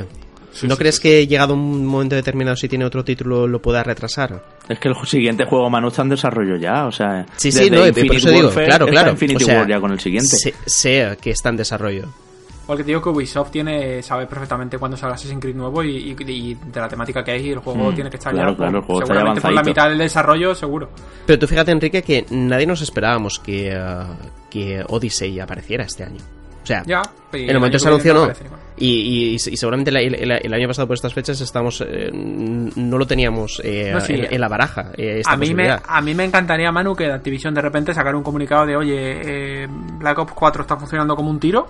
¿No 0.63 0.77
crees 0.77 1.01
que 1.01 1.27
llegado 1.27 1.55
un 1.55 1.85
momento 1.85 2.15
determinado 2.15 2.55
si 2.55 2.69
tiene 2.69 2.85
otro 2.85 3.05
título 3.05 3.49
lo 3.49 3.61
pueda 3.61 3.83
retrasar? 3.83 4.41
Es 4.69 4.79
que 4.79 4.87
el 4.87 4.95
siguiente 5.05 5.47
juego 5.47 5.69
Manu 5.69 5.89
está 5.89 6.03
en 6.03 6.11
desarrollo 6.11 6.55
ya, 6.55 6.87
o 6.87 6.93
sea... 6.93 7.27
Sí, 7.39 7.51
sí, 7.51 7.69
no, 7.71 7.79
por 7.81 8.17
eso 8.17 8.31
digo, 8.31 8.51
claro, 8.51 8.87
claro. 8.87 9.11
Infinity 9.11 9.47
War 9.47 9.67
ya 9.67 9.81
con 9.81 9.91
el 9.91 9.99
siguiente. 9.99 10.37
Sé, 10.65 11.17
que 11.21 11.31
está 11.31 11.49
en 11.49 11.57
desarrollo. 11.57 12.23
Porque 12.67 12.85
te 12.85 12.89
digo 12.89 13.03
que 13.03 13.09
Ubisoft 13.09 13.51
tiene, 13.51 14.03
sabe 14.03 14.27
perfectamente 14.27 14.79
cuándo 14.79 14.97
sale 14.97 15.15
Assassin's 15.15 15.41
Creed 15.41 15.57
nuevo 15.57 15.83
y, 15.83 16.15
de 16.15 16.81
la 16.81 16.89
temática 16.89 17.25
que 17.25 17.33
hay 17.33 17.47
y 17.49 17.51
el 17.51 17.59
juego 17.59 17.91
mm, 17.91 17.95
tiene 17.95 18.11
que 18.11 18.17
estar 18.17 18.33
ya. 18.35 18.55
Claro, 18.55 18.79
el 18.79 18.85
juego 18.85 19.07
seguramente 19.07 19.41
por 19.41 19.53
la 19.53 19.63
mitad 19.63 19.89
del 19.89 19.99
desarrollo, 19.99 20.55
seguro. 20.55 20.91
Pero 21.27 21.39
tú 21.39 21.47
fíjate, 21.47 21.73
Enrique, 21.73 22.03
que 22.03 22.25
nadie 22.31 22.67
nos 22.67 22.81
esperábamos 22.81 23.41
que, 23.41 23.77
uh, 23.77 24.49
que 24.49 24.85
Odyssey 24.89 25.41
apareciera 25.41 25.85
este 25.85 26.05
año. 26.05 26.23
O 26.63 26.67
sea, 26.67 26.85
en 27.33 27.51
el 27.51 27.55
momento 27.57 27.79
se 27.79 27.89
anunció 27.89 28.15
no. 28.15 28.31
Y, 28.77 29.35
y, 29.35 29.39
seguramente 29.39 29.91
el, 29.91 30.55
año 30.55 30.69
pasado 30.69 30.87
por 30.87 30.95
estas 30.95 31.13
fechas 31.13 31.41
estamos 31.41 31.85
eh, 31.87 32.11
no 32.13 32.99
lo 32.99 33.07
teníamos 33.07 33.61
eh, 33.65 33.93
en, 34.09 34.41
la 34.41 34.49
baraja. 34.49 34.93
Eh, 34.97 35.23
a, 35.27 35.37
mí 35.37 35.53
me, 35.55 35.71
a 35.71 36.01
mí 36.01 36.15
me 36.15 36.25
encantaría, 36.25 36.71
Manu, 36.71 36.95
que 36.95 37.11
Activision 37.11 37.53
de 37.53 37.63
repente 37.63 37.93
sacara 37.93 38.17
un 38.17 38.23
comunicado 38.23 38.67
de, 38.67 38.77
oye, 38.77 39.67
Black 39.99 40.19
Ops 40.21 40.33
4 40.33 40.63
está 40.63 40.77
funcionando 40.77 41.17
como 41.17 41.31
un 41.31 41.41
tiro 41.41 41.67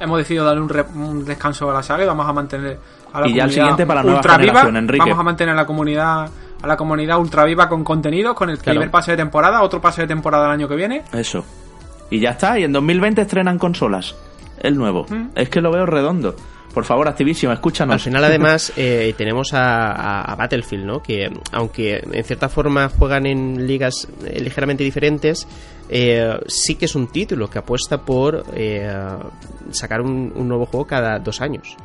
hemos 0.00 0.18
decidido 0.18 0.44
darle 0.44 0.62
un, 0.62 1.24
descanso 1.24 1.70
a 1.70 1.74
la 1.74 1.82
saga 1.82 2.04
y 2.04 2.06
vamos 2.06 2.28
a 2.28 2.32
mantener 2.32 2.78
a 3.12 3.20
la 3.20 3.28
y 3.28 3.34
ya 3.34 3.44
el 3.44 3.52
siguiente 3.52 3.86
para 3.86 4.02
la 4.02 4.14
ultra 4.14 4.36
viva, 4.38 4.64
Vamos 4.64 5.18
a 5.18 5.22
mantener 5.22 5.52
a 5.52 5.56
la 5.56 5.66
comunidad 5.66 6.30
a 6.62 6.66
la 6.66 6.76
comunidad 6.76 7.18
ultra 7.18 7.44
viva 7.44 7.68
con 7.68 7.84
contenido, 7.84 8.34
con 8.34 8.50
el 8.50 8.58
primer 8.58 8.90
pase 8.90 9.12
de 9.12 9.16
temporada, 9.16 9.62
otro 9.62 9.80
pase 9.80 10.02
de 10.02 10.08
temporada 10.08 10.46
el 10.46 10.52
año 10.52 10.68
que 10.68 10.76
viene. 10.76 11.02
Eso. 11.12 11.44
Y 12.10 12.20
ya 12.20 12.30
está, 12.30 12.58
y 12.58 12.64
en 12.64 12.72
2020 12.72 13.22
estrenan 13.22 13.58
consolas. 13.58 14.14
El 14.58 14.76
nuevo. 14.76 15.06
Mm. 15.08 15.28
Es 15.36 15.48
que 15.48 15.62
lo 15.62 15.70
veo 15.70 15.86
redondo. 15.86 16.36
Por 16.72 16.84
favor, 16.84 17.08
Activision, 17.08 17.52
escúchanos. 17.52 17.94
Al 17.94 18.00
final, 18.00 18.24
además, 18.24 18.72
eh, 18.76 19.12
tenemos 19.16 19.50
a, 19.52 20.34
Battlefield, 20.38 20.84
¿no? 20.84 21.02
Que, 21.02 21.28
aunque 21.52 21.96
en 22.12 22.24
cierta 22.24 22.48
forma 22.48 22.88
juegan 22.88 23.26
en 23.26 23.66
ligas 23.66 24.06
eh, 24.24 24.40
ligeramente 24.40 24.84
diferentes, 24.84 25.48
eh, 25.88 26.38
sí 26.46 26.76
que 26.76 26.84
es 26.84 26.94
un 26.94 27.08
título 27.08 27.50
que 27.50 27.58
apuesta 27.58 27.98
por 27.98 28.44
sacar 29.72 30.00
un, 30.00 30.32
nuevo 30.48 30.66
juego 30.66 30.86
cada 30.86 31.18
dos 31.18 31.40
años. 31.40 31.76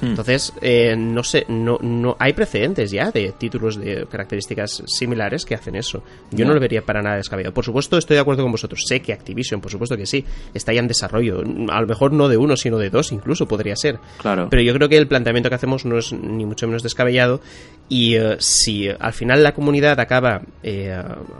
Hmm. 0.00 0.06
Entonces, 0.06 0.52
eh, 0.60 0.94
no 0.96 1.22
sé, 1.22 1.44
no, 1.48 1.78
no 1.80 2.16
hay 2.18 2.32
precedentes 2.32 2.90
ya 2.90 3.10
de 3.10 3.32
títulos 3.32 3.76
de 3.76 4.06
características 4.06 4.82
similares 4.86 5.44
que 5.44 5.54
hacen 5.54 5.74
eso. 5.76 6.02
Yo 6.30 6.46
no, 6.46 6.54
lo 6.54 6.60
vería 6.60 6.82
para 6.82 7.02
nada 7.02 7.16
descabellado. 7.16 7.54
Por 7.54 7.64
supuesto, 7.64 7.98
estoy 7.98 8.14
de 8.16 8.20
acuerdo 8.20 8.42
con 8.42 8.52
vosotros. 8.52 8.84
Sé 8.86 9.00
que 9.00 9.12
Activision, 9.12 9.60
por 9.60 9.70
supuesto 9.70 9.96
que 9.96 10.06
sí, 10.06 10.24
está 10.54 10.72
ya 10.72 10.80
en 10.80 10.88
desarrollo. 10.88 11.42
A 11.70 11.80
lo 11.80 11.86
mejor 11.86 12.12
no 12.12 12.28
de 12.28 12.36
uno, 12.36 12.56
sino 12.56 12.78
de 12.78 12.90
dos, 12.90 13.12
incluso 13.12 13.46
podría 13.46 13.76
ser. 13.76 13.98
Claro. 14.18 14.48
Pero 14.50 14.62
yo 14.62 14.72
creo 14.74 14.88
que 14.88 14.96
el 14.96 15.08
planteamiento 15.08 15.48
que 15.48 15.54
hacemos 15.56 15.84
no 15.84 15.98
es 15.98 16.12
ni 16.12 16.46
mucho 16.46 16.66
menos 16.66 16.82
descabellado. 16.82 17.40
Y 17.88 18.16
eh, 18.16 18.36
si 18.38 18.88
al 18.88 19.12
final 19.12 19.42
la 19.42 19.54
comunidad 19.54 19.98
acaba 19.98 20.42
eh, 20.62 20.94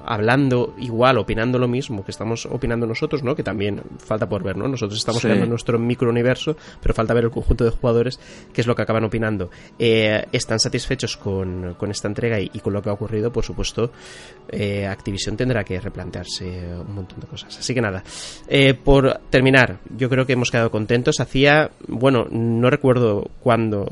hablando 0.07 0.75
igual, 0.79 1.19
opinando 1.19 1.59
lo 1.59 1.69
mismo 1.69 2.05
que 2.05 2.11
estamos 2.11 2.47
opinando 2.47 2.87
nosotros, 2.87 3.23
¿no? 3.23 3.35
Que 3.35 3.43
también 3.43 3.83
falta 3.99 4.29
por 4.29 4.43
ver, 4.43 4.57
¿no? 4.57 4.67
Nosotros 4.67 4.99
estamos 4.99 5.21
creando 5.21 5.47
nuestro 5.47 5.79
microuniverso, 5.79 6.57
pero 6.81 6.95
falta 6.95 7.15
ver 7.15 7.25
el 7.25 7.31
conjunto 7.31 7.65
de 7.65 7.71
jugadores 7.71 8.19
qué 8.53 8.61
es 8.61 8.67
lo 8.67 8.75
que 8.75 8.83
acaban 8.83 9.05
opinando. 9.05 9.51
Eh, 9.79 10.25
están 10.33 10.59
satisfechos 10.59 11.17
con, 11.17 11.77
esta 11.91 12.09
entrega 12.09 12.41
y, 12.41 12.49
con 12.61 12.73
lo 12.73 12.83
que 12.83 12.91
ha 12.91 12.93
ocurrido, 12.93 13.33
por 13.33 13.45
supuesto, 13.45 13.93
eh, 14.51 14.87
Activision 14.87 15.37
tendrá 15.37 15.65
que 15.65 15.81
replantearse 15.81 16.45
un 16.75 16.95
montón 16.95 17.21
de 17.21 17.27
cosas. 17.27 17.59
Así 17.59 17.75
que 17.75 17.81
nada, 17.81 18.03
eh, 18.49 18.75
por 18.75 19.21
terminar, 19.31 19.81
yo 19.97 20.09
creo 20.09 20.27
que 20.27 20.33
hemos 20.35 20.51
quedado 20.51 20.71
contentos. 20.71 21.21
Hacía, 21.21 21.71
bueno, 21.87 22.27
no 22.31 22.71
recuerdo 22.71 23.31
cuándo 23.41 23.87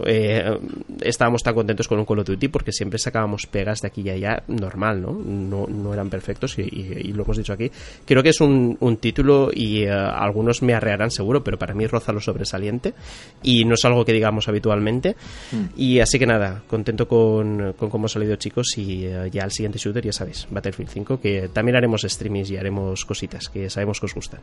estábamos 1.01 1.43
tan 1.43 1.55
contentos 1.55 1.89
con 1.89 1.99
un 1.99 2.05
Call 2.05 2.21
of 2.21 2.27
Duty 2.27 2.49
porque 2.49 2.73
siempre 2.73 2.99
sacábamos 2.99 3.47
pegas 3.47 3.83
de 3.83 3.89
aquí 3.89 4.03
y 4.03 4.11
allá, 4.11 4.43
normal, 4.49 5.03
¿no? 5.03 5.13
No, 5.13 5.93
eran 5.95 6.11
perfectos 6.11 6.59
y, 6.59 7.13
lo 7.13 7.25
hemos 7.25 7.37
dicho 7.37 7.53
aquí. 7.53 7.71
Creo 8.05 8.23
que 8.23 8.31
es 8.31 8.41
un, 8.41 8.77
un 8.81 8.97
título 8.99 9.51
y 9.53 9.87
algunos 9.87 10.63
me 10.63 10.75
arrearán 10.75 11.11
seguro, 11.11 11.43
pero 11.43 11.59
para 11.59 11.75
mí 11.75 11.87
roza 11.87 12.13
lo 12.13 12.21
sobresaliente 12.21 12.95
y 13.43 13.65
no 13.65 13.75
es 13.75 13.85
algo 13.85 14.05
que 14.05 14.13
digamos 14.13 14.46
hacemos 14.47 14.57
habitualmente. 14.57 15.17
Mm. 15.53 15.65
Y 15.77 16.01
así 16.01 16.19
que 16.19 16.27
nada, 16.27 16.63
contento 16.67 17.09
con, 17.09 17.75
con 17.75 17.91
cómo 17.91 18.07
ha 18.07 18.09
salido 18.09 18.37
chicos 18.37 18.77
y 18.77 19.07
eh, 19.07 19.31
ya 19.31 19.45
el 19.45 19.51
siguiente 19.51 19.79
shooter, 19.79 20.05
ya 20.05 20.13
sabéis, 20.13 20.47
Battlefield 20.51 20.91
5, 20.91 21.21
que 21.21 21.49
también 21.53 21.77
haremos 21.77 22.03
streamings 22.03 22.51
y 22.51 22.57
haremos 22.57 23.05
cositas 23.05 23.49
que 23.49 23.71
sabemos 23.71 24.01
que 24.01 24.07
os 24.07 24.15
gustan. 24.15 24.41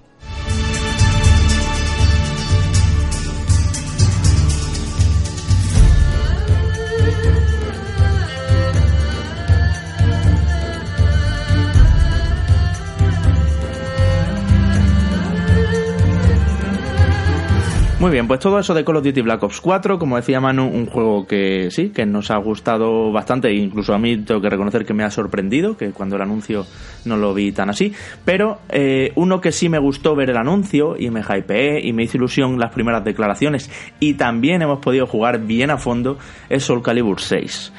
Muy 18.03 18.11
bien, 18.11 18.27
pues 18.27 18.41
todo 18.41 18.59
eso 18.59 18.73
de 18.73 18.83
Call 18.83 18.97
of 18.97 19.05
Duty 19.05 19.21
Black 19.21 19.43
Ops 19.43 19.61
4, 19.61 19.97
como 19.97 20.17
decía 20.17 20.41
Manu, 20.41 20.67
un 20.67 20.87
juego 20.87 21.25
que 21.25 21.71
sí, 21.71 21.91
que 21.91 22.05
nos 22.05 22.31
ha 22.31 22.35
gustado 22.35 23.13
bastante, 23.13 23.47
e 23.47 23.53
incluso 23.53 23.93
a 23.93 23.97
mí 23.97 24.17
tengo 24.17 24.41
que 24.41 24.49
reconocer 24.49 24.83
que 24.83 24.93
me 24.93 25.05
ha 25.05 25.09
sorprendido, 25.09 25.77
que 25.77 25.91
cuando 25.91 26.17
el 26.17 26.21
anuncio 26.21 26.65
no 27.05 27.15
lo 27.15 27.33
vi 27.33 27.53
tan 27.53 27.69
así, 27.69 27.93
pero 28.25 28.59
eh, 28.67 29.13
uno 29.15 29.39
que 29.39 29.53
sí 29.53 29.69
me 29.69 29.79
gustó 29.79 30.17
ver 30.17 30.31
el 30.31 30.35
anuncio 30.35 30.97
y 30.99 31.11
me 31.11 31.21
hypeé 31.21 31.79
y 31.79 31.93
me 31.93 32.03
hizo 32.03 32.17
ilusión 32.17 32.59
las 32.59 32.73
primeras 32.73 33.05
declaraciones 33.05 33.71
y 34.01 34.15
también 34.15 34.61
hemos 34.61 34.79
podido 34.79 35.07
jugar 35.07 35.39
bien 35.39 35.71
a 35.71 35.77
fondo 35.77 36.17
es 36.49 36.65
Soul 36.65 36.83
Calibur 36.83 37.21
6. 37.21 37.71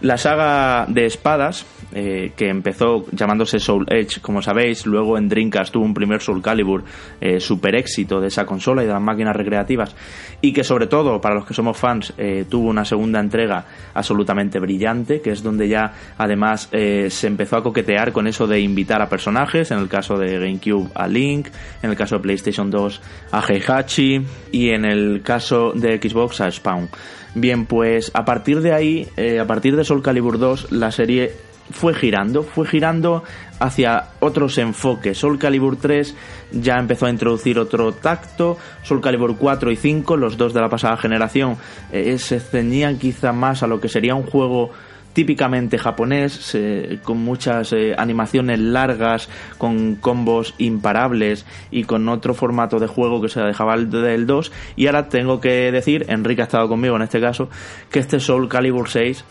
La 0.00 0.16
saga 0.16 0.86
de 0.86 1.06
espadas, 1.06 1.66
eh, 1.94 2.32
que 2.34 2.48
empezó 2.48 3.04
llamándose 3.12 3.58
Soul 3.58 3.86
Edge, 3.88 4.20
como 4.20 4.40
sabéis, 4.40 4.86
luego 4.86 5.18
en 5.18 5.28
Dreamcast 5.28 5.72
tuvo 5.72 5.84
un 5.84 5.92
primer 5.92 6.22
Soul 6.22 6.40
Calibur 6.40 6.84
eh, 7.20 7.38
super 7.38 7.74
éxito 7.74 8.20
de 8.20 8.28
esa 8.28 8.46
consola 8.46 8.82
y 8.82 8.86
de 8.86 8.92
las 8.92 9.02
máquinas 9.02 9.36
recreativas, 9.36 9.94
y 10.40 10.52
que 10.52 10.64
sobre 10.64 10.86
todo, 10.86 11.20
para 11.20 11.34
los 11.34 11.44
que 11.44 11.52
somos 11.52 11.76
fans, 11.76 12.14
eh, 12.16 12.46
tuvo 12.48 12.70
una 12.70 12.84
segunda 12.84 13.20
entrega 13.20 13.66
absolutamente 13.92 14.58
brillante, 14.58 15.20
que 15.20 15.30
es 15.30 15.42
donde 15.42 15.68
ya 15.68 15.92
además 16.16 16.70
se 16.72 17.26
empezó 17.26 17.56
a 17.56 17.62
coquetear 17.62 18.12
con 18.12 18.26
eso 18.26 18.46
de 18.46 18.60
invitar 18.60 19.02
a 19.02 19.08
personajes, 19.08 19.70
en 19.70 19.78
el 19.78 19.88
caso 19.88 20.16
de 20.16 20.38
GameCube 20.38 20.90
a 20.94 21.06
Link, 21.06 21.48
en 21.82 21.90
el 21.90 21.96
caso 21.96 22.16
de 22.16 22.22
PlayStation 22.22 22.70
2 22.70 23.00
a 23.32 23.42
Heihachi, 23.46 24.22
y 24.52 24.70
en 24.70 24.84
el 24.84 25.22
caso 25.22 25.72
de 25.74 25.98
Xbox 25.98 26.40
a 26.40 26.50
Spawn. 26.50 26.88
Bien, 27.34 27.66
pues 27.66 28.10
a 28.14 28.24
partir 28.24 28.60
de 28.60 28.72
ahí, 28.72 29.08
a 29.40 29.46
partir 29.46 29.76
de 29.76 29.84
Soul 29.84 30.02
Calibur 30.02 30.38
2, 30.38 30.72
la 30.72 30.90
serie 30.90 31.32
fue 31.70 31.94
girando, 31.94 32.42
fue 32.42 32.66
girando 32.66 33.22
hacia 33.58 34.08
otros 34.20 34.58
enfoques. 34.58 35.18
Soul 35.18 35.38
Calibur 35.38 35.76
3 35.76 36.14
ya 36.52 36.78
empezó 36.78 37.06
a 37.06 37.10
introducir 37.10 37.58
otro 37.58 37.92
tacto, 37.92 38.58
Soul 38.82 39.00
Calibur 39.00 39.36
4 39.36 39.70
y 39.70 39.76
5, 39.76 40.16
los 40.16 40.36
dos 40.36 40.52
de 40.52 40.60
la 40.60 40.68
pasada 40.68 40.96
generación, 40.96 41.56
eh, 41.92 42.18
se 42.18 42.40
ceñían 42.40 42.98
quizá 42.98 43.32
más 43.32 43.62
a 43.62 43.66
lo 43.66 43.80
que 43.80 43.88
sería 43.88 44.14
un 44.14 44.24
juego 44.24 44.70
típicamente 45.12 45.78
japonés, 45.78 46.56
con 47.02 47.18
muchas 47.18 47.72
eh, 47.72 47.94
animaciones 47.96 48.58
largas, 48.58 49.28
con 49.58 49.96
combos 49.96 50.54
imparables 50.58 51.44
y 51.70 51.84
con 51.84 52.08
otro 52.08 52.34
formato 52.34 52.78
de 52.78 52.86
juego 52.86 53.20
que 53.20 53.28
se 53.28 53.40
dejaba 53.40 53.76
del 53.76 54.26
2. 54.26 54.52
Y 54.76 54.86
ahora 54.86 55.08
tengo 55.08 55.40
que 55.40 55.70
decir, 55.70 56.06
Enrique 56.08 56.42
ha 56.42 56.44
estado 56.44 56.68
conmigo 56.68 56.96
en 56.96 57.02
este 57.02 57.20
caso, 57.20 57.50
que 57.90 57.98
este 57.98 58.20
Soul 58.20 58.48
Calibur 58.48 58.88
6 58.88 59.24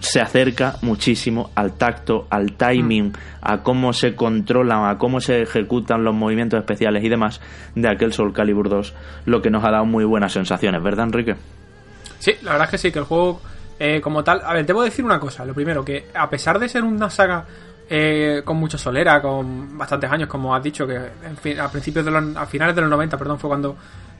se 0.00 0.20
acerca 0.20 0.76
muchísimo 0.82 1.50
al 1.54 1.72
tacto, 1.72 2.26
al 2.30 2.52
timing, 2.52 3.12
a 3.40 3.62
cómo 3.62 3.92
se 3.92 4.14
controlan, 4.14 4.88
a 4.88 4.98
cómo 4.98 5.20
se 5.20 5.42
ejecutan 5.42 6.04
los 6.04 6.14
movimientos 6.14 6.58
especiales 6.58 7.02
y 7.04 7.08
demás 7.08 7.40
de 7.74 7.88
aquel 7.88 8.12
Soul 8.12 8.32
Calibur 8.32 8.68
2, 8.68 8.94
lo 9.26 9.42
que 9.42 9.50
nos 9.50 9.64
ha 9.64 9.70
dado 9.70 9.84
muy 9.84 10.04
buenas 10.04 10.32
sensaciones, 10.32 10.82
¿verdad, 10.82 11.06
Enrique? 11.06 11.36
Sí, 12.18 12.32
la 12.42 12.52
verdad 12.52 12.66
es 12.66 12.70
que 12.70 12.78
sí, 12.78 12.92
que 12.92 12.98
el 12.98 13.04
juego 13.04 13.40
eh, 13.78 14.00
como 14.00 14.24
tal, 14.24 14.42
a 14.44 14.52
ver, 14.52 14.66
debo 14.66 14.82
decir 14.82 15.04
una 15.04 15.20
cosa. 15.20 15.44
Lo 15.44 15.54
primero, 15.54 15.84
que 15.84 16.08
a 16.14 16.28
pesar 16.28 16.58
de 16.58 16.68
ser 16.68 16.82
una 16.82 17.08
saga 17.10 17.44
eh, 17.88 18.42
con 18.44 18.56
mucha 18.56 18.76
solera, 18.76 19.22
con 19.22 19.78
bastantes 19.78 20.10
años, 20.10 20.28
como 20.28 20.54
has 20.54 20.62
dicho, 20.62 20.86
que 20.86 20.96
a 21.58 21.70
principios 21.70 22.04
de 22.04 22.10
los, 22.10 22.36
a 22.36 22.46
finales 22.46 22.74
de 22.74 22.82
los 22.82 22.90
90, 22.90 23.16
perdón, 23.16 23.38
fue 23.38 23.48
cuando 23.48 23.76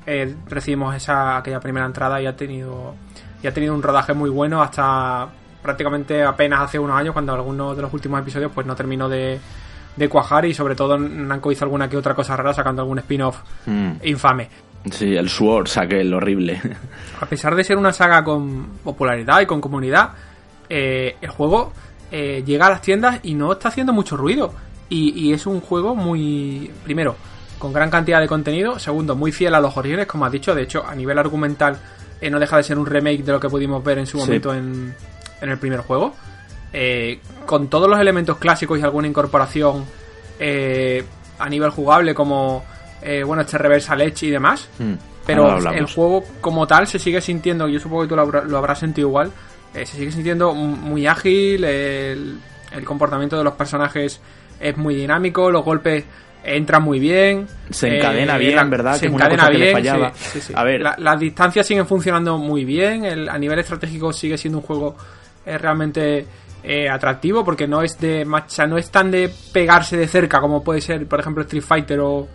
eh, 0.07 0.35
recibimos 0.47 0.95
esa 0.95 1.39
aquella 1.39 1.61
primera 1.61 1.87
entrada 1.87 2.23
y 2.23 2.27
ha 2.27 2.37
tenido 2.37 2.95
y 3.43 3.47
ha 3.47 3.53
tenido 3.53 3.75
un 3.75 3.83
rodaje 3.83 4.15
muy 4.15 4.31
bueno 4.31 4.63
hasta 4.63 5.29
prácticamente 5.69 6.25
apenas 6.25 6.63
hace 6.63 6.79
unos 6.79 6.97
años 6.97 7.13
cuando 7.13 7.35
algunos 7.35 7.77
de 7.77 7.83
los 7.83 7.93
últimos 7.93 8.19
episodios 8.23 8.51
pues 8.55 8.67
no 8.67 8.75
terminó 8.75 9.07
de, 9.07 9.39
de 9.95 10.09
cuajar 10.09 10.47
y 10.47 10.55
sobre 10.55 10.75
todo 10.75 10.97
Nanko 10.97 11.53
hizo 11.53 11.67
alguna 11.67 11.91
que 11.91 11.99
otra 11.99 12.15
cosa 12.15 12.35
rara 12.35 12.55
sacando 12.55 12.81
algún 12.81 13.01
spin-off 13.01 13.39
mm. 13.67 13.91
infame. 14.05 14.49
Sí, 14.91 15.15
el 15.15 15.29
Sword 15.29 15.67
saque 15.67 16.01
el 16.01 16.15
horrible. 16.15 16.59
A 17.21 17.27
pesar 17.27 17.55
de 17.55 17.65
ser 17.65 17.77
una 17.77 17.93
saga 17.93 18.25
con 18.25 18.79
popularidad 18.83 19.43
y 19.43 19.47
con 19.47 19.61
comunidad, 19.61 20.13
eh, 20.71 21.17
el 21.21 21.29
juego 21.29 21.75
eh, 22.11 22.43
llega 22.47 22.69
a 22.69 22.71
las 22.71 22.81
tiendas 22.81 23.21
y 23.25 23.35
no 23.35 23.53
está 23.53 23.69
haciendo 23.69 23.93
mucho 23.93 24.17
ruido. 24.17 24.55
Y, 24.89 25.35
es 25.35 25.45
un 25.45 25.61
juego 25.61 25.95
muy. 25.95 26.71
Primero, 26.83 27.15
con 27.59 27.75
gran 27.75 27.91
cantidad 27.91 28.21
de 28.21 28.27
contenido. 28.27 28.79
Segundo, 28.79 29.15
muy 29.15 29.33
fiel 29.33 29.55
a 29.55 29.61
los 29.61 29.77
orígenes, 29.77 30.07
como 30.07 30.25
has 30.25 30.33
dicho. 30.33 30.55
De 30.55 30.63
hecho, 30.63 30.83
a 30.87 30.95
nivel 30.95 31.19
argumental, 31.19 31.79
eh, 32.23 32.31
no 32.31 32.41
deja 32.41 32.57
de 32.57 32.63
ser 32.63 32.79
un 32.79 32.87
remake 32.87 33.23
de 33.23 33.33
lo 33.33 33.39
que 33.39 33.51
pudimos 33.51 33.85
ver 33.85 33.99
en 33.99 34.07
su 34.07 34.17
momento 34.17 34.55
en, 34.55 34.95
en, 35.41 35.51
el 35.51 35.59
primer 35.59 35.81
juego. 35.81 36.15
con 37.47 37.69
todos 37.69 37.89
los 37.89 37.99
elementos 37.99 38.39
clásicos 38.39 38.79
y 38.79 38.83
alguna 38.83 39.09
incorporación 39.09 39.85
a 41.39 41.49
nivel 41.49 41.71
jugable, 41.71 42.15
como 42.15 42.65
eh, 43.03 43.23
bueno, 43.23 43.43
este 43.43 43.59
Reversal 43.59 44.01
Edge 44.01 44.27
y 44.27 44.31
demás. 44.31 44.69
Hmm. 44.79 44.95
pero 45.27 45.59
el 45.71 45.87
juego 45.87 46.25
como 46.41 46.67
tal 46.67 46.87
se 46.87 46.99
sigue 46.99 47.21
sintiendo, 47.21 47.69
yo 47.69 47.79
supongo 47.79 48.03
que 48.03 48.09
tú 48.09 48.17
lo, 48.17 48.59
habrás 48.59 48.79
sentido 48.79 49.09
igual, 49.09 49.31
eh, 49.75 49.85
se 49.85 49.97
sigue 49.97 50.11
sintiendo 50.11 50.55
muy 50.55 51.07
ágil, 51.07 51.65
el, 51.65 52.39
comportamiento 52.85 53.37
de 53.37 53.45
los 53.45 53.55
personajes 53.55 54.21
es 54.59 54.77
muy 54.77 54.95
dinámico, 54.95 55.51
los 55.51 55.65
golpes 55.65 56.05
entran 56.43 56.83
muy 56.83 56.99
bien. 56.99 57.47
Se 57.71 57.99
encadena 57.99 58.37
eh, 58.37 58.39
bien, 58.39 58.71
¿verdad? 58.71 58.95
Se 58.95 59.07
encadena 59.07 59.49
bien. 59.51 59.73
fallaba. 59.73 60.13
a 60.55 60.65
ver. 60.65 60.81
las 60.81 61.21
distancias 61.21 61.67
siguen 61.67 61.87
funcionando 61.87 62.39
muy 62.39 62.65
bien. 62.65 63.29
a 63.29 63.39
nivel 63.39 63.59
estratégico 63.59 64.13
sigue 64.13 64.39
siendo 64.39 64.59
un 64.59 64.65
juego 64.65 64.97
realmente 65.57 66.27
atractivo 66.91 67.45
porque 67.45 67.67
no 67.67 67.83
es 67.83 67.99
de 67.99 68.27
no 68.27 68.77
es 68.77 68.91
tan 68.91 69.11
de 69.11 69.31
pegarse 69.53 69.97
de 69.97 70.07
cerca 70.07 70.41
como 70.41 70.63
puede 70.63 70.81
ser, 70.83 71.07
por 71.07 71.21
ejemplo, 71.21 71.43
Street 71.45 71.63
Fighter 71.63 72.01
o, 72.01 72.29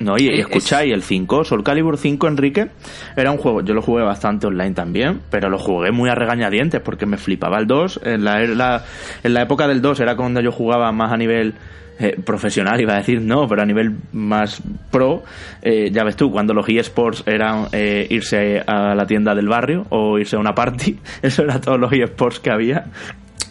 no, 0.00 0.16
y, 0.18 0.28
escucháis, 0.40 0.92
el 0.92 1.02
5, 1.02 1.44
Soul 1.44 1.62
Calibur 1.62 1.98
5, 1.98 2.26
Enrique, 2.26 2.68
era 3.16 3.30
un 3.30 3.38
juego, 3.38 3.62
yo 3.62 3.74
lo 3.74 3.82
jugué 3.82 4.02
bastante 4.02 4.46
online 4.46 4.72
también, 4.72 5.20
pero 5.30 5.48
lo 5.50 5.58
jugué 5.58 5.92
muy 5.92 6.08
a 6.08 6.14
regañadientes 6.14 6.80
porque 6.80 7.06
me 7.06 7.18
flipaba 7.18 7.58
el 7.58 7.66
2. 7.66 8.00
En 8.04 8.24
la, 8.24 8.42
en 8.42 9.34
la 9.34 9.42
época 9.42 9.68
del 9.68 9.82
2 9.82 10.00
era 10.00 10.16
cuando 10.16 10.40
yo 10.40 10.52
jugaba 10.52 10.90
más 10.90 11.12
a 11.12 11.16
nivel 11.16 11.54
eh, 12.02 12.16
profesional, 12.24 12.80
iba 12.80 12.94
a 12.94 12.96
decir 12.96 13.20
no, 13.20 13.46
pero 13.46 13.60
a 13.60 13.66
nivel 13.66 13.94
más 14.14 14.62
pro, 14.90 15.22
eh, 15.60 15.90
ya 15.92 16.02
ves 16.02 16.16
tú, 16.16 16.30
cuando 16.32 16.54
los 16.54 16.66
eSports 16.66 17.24
eran 17.26 17.66
eh, 17.72 18.06
irse 18.08 18.62
a 18.66 18.94
la 18.94 19.04
tienda 19.04 19.34
del 19.34 19.48
barrio 19.48 19.84
o 19.90 20.18
irse 20.18 20.36
a 20.36 20.38
una 20.38 20.54
party, 20.54 20.98
eso 21.22 21.42
era 21.42 21.60
todos 21.60 21.78
los 21.78 21.92
eSports 21.92 22.40
que 22.40 22.50
había. 22.50 22.86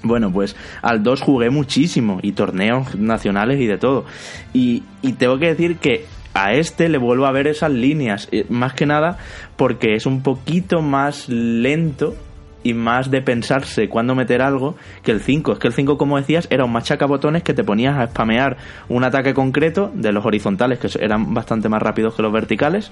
Bueno, 0.01 0.31
pues 0.31 0.55
al 0.81 1.03
2 1.03 1.21
jugué 1.21 1.51
muchísimo 1.51 2.19
y 2.23 2.31
torneos 2.31 2.95
nacionales 2.95 3.59
y 3.59 3.67
de 3.67 3.77
todo. 3.77 4.05
Y, 4.51 4.81
y 5.03 5.13
tengo 5.13 5.37
que 5.37 5.47
decir 5.47 5.77
que 5.77 6.05
a 6.33 6.53
este 6.53 6.89
le 6.89 6.97
vuelvo 6.97 7.25
a 7.25 7.31
ver 7.31 7.47
esas 7.47 7.71
líneas, 7.71 8.29
más 8.49 8.73
que 8.73 8.85
nada 8.85 9.17
porque 9.55 9.95
es 9.95 10.05
un 10.05 10.21
poquito 10.21 10.81
más 10.81 11.27
lento 11.29 12.15
y 12.63 12.73
más 12.73 13.09
de 13.09 13.21
pensarse 13.21 13.87
cuándo 13.87 14.15
meter 14.15 14.41
algo 14.41 14.75
que 15.03 15.11
el 15.11 15.21
5. 15.21 15.53
Es 15.53 15.59
que 15.59 15.67
el 15.67 15.73
5, 15.73 15.97
como 15.97 16.17
decías, 16.17 16.47
era 16.49 16.65
un 16.65 16.73
machacabotones 16.73 17.43
que 17.43 17.53
te 17.53 17.63
ponías 17.63 17.97
a 17.97 18.07
spamear 18.07 18.57
un 18.89 19.03
ataque 19.03 19.33
concreto 19.33 19.91
de 19.93 20.11
los 20.11 20.25
horizontales, 20.25 20.79
que 20.79 20.89
eran 20.99 21.33
bastante 21.33 21.69
más 21.69 21.81
rápidos 21.81 22.15
que 22.15 22.21
los 22.21 22.33
verticales, 22.33 22.91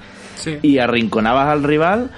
y 0.61 0.77
arrinconabas 0.77 1.49
al 1.49 1.63
rival, 1.63 2.11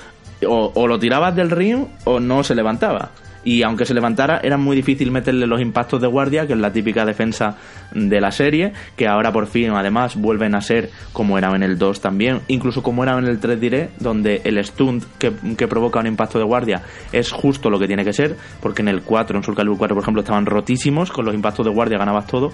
o, 0.47 0.71
o, 0.73 0.87
lo 0.87 0.99
tirabas 0.99 1.35
del 1.35 1.49
ring 1.49 1.87
o 2.05 2.19
no 2.19 2.43
se 2.43 2.55
levantaba 2.55 3.11
y 3.49 3.63
aunque 3.63 3.83
se 3.83 3.95
levantara 3.95 4.41
era 4.43 4.57
muy 4.57 4.75
difícil 4.75 5.09
meterle 5.09 5.47
los 5.47 5.59
impactos 5.59 5.99
de 5.99 6.05
guardia, 6.05 6.45
que 6.45 6.53
es 6.53 6.59
la 6.59 6.71
típica 6.71 7.03
defensa 7.03 7.57
de 7.95 8.21
la 8.21 8.31
serie, 8.31 8.73
que 8.95 9.07
ahora 9.07 9.31
por 9.31 9.47
fin 9.47 9.71
además 9.71 10.15
vuelven 10.15 10.53
a 10.53 10.61
ser 10.61 10.91
como 11.13 11.35
era 11.35 11.49
en 11.55 11.63
el 11.63 11.79
2 11.79 11.99
también, 11.99 12.41
incluso 12.47 12.83
como 12.83 13.01
era 13.01 13.17
en 13.17 13.25
el 13.25 13.39
3 13.39 13.59
diré, 13.59 13.89
donde 13.99 14.41
el 14.43 14.63
stunt 14.63 15.03
que, 15.17 15.31
provoca 15.67 15.99
un 15.99 16.05
impacto 16.05 16.37
de 16.37 16.45
guardia 16.45 16.83
es 17.11 17.31
justo 17.31 17.71
lo 17.71 17.79
que 17.79 17.87
tiene 17.87 18.05
que 18.05 18.13
ser, 18.13 18.35
porque 18.61 18.83
en 18.83 18.87
el 18.87 19.01
4, 19.01 19.37
en 19.37 19.43
Soul 19.43 19.57
Calibur 19.57 19.79
4 19.79 19.95
por 19.95 20.03
ejemplo, 20.03 20.21
estaban 20.21 20.45
rotísimos, 20.45 21.09
con 21.09 21.25
los 21.25 21.33
impactos 21.33 21.65
de 21.65 21.71
guardia 21.71 21.97
ganabas 21.97 22.27
todo. 22.27 22.51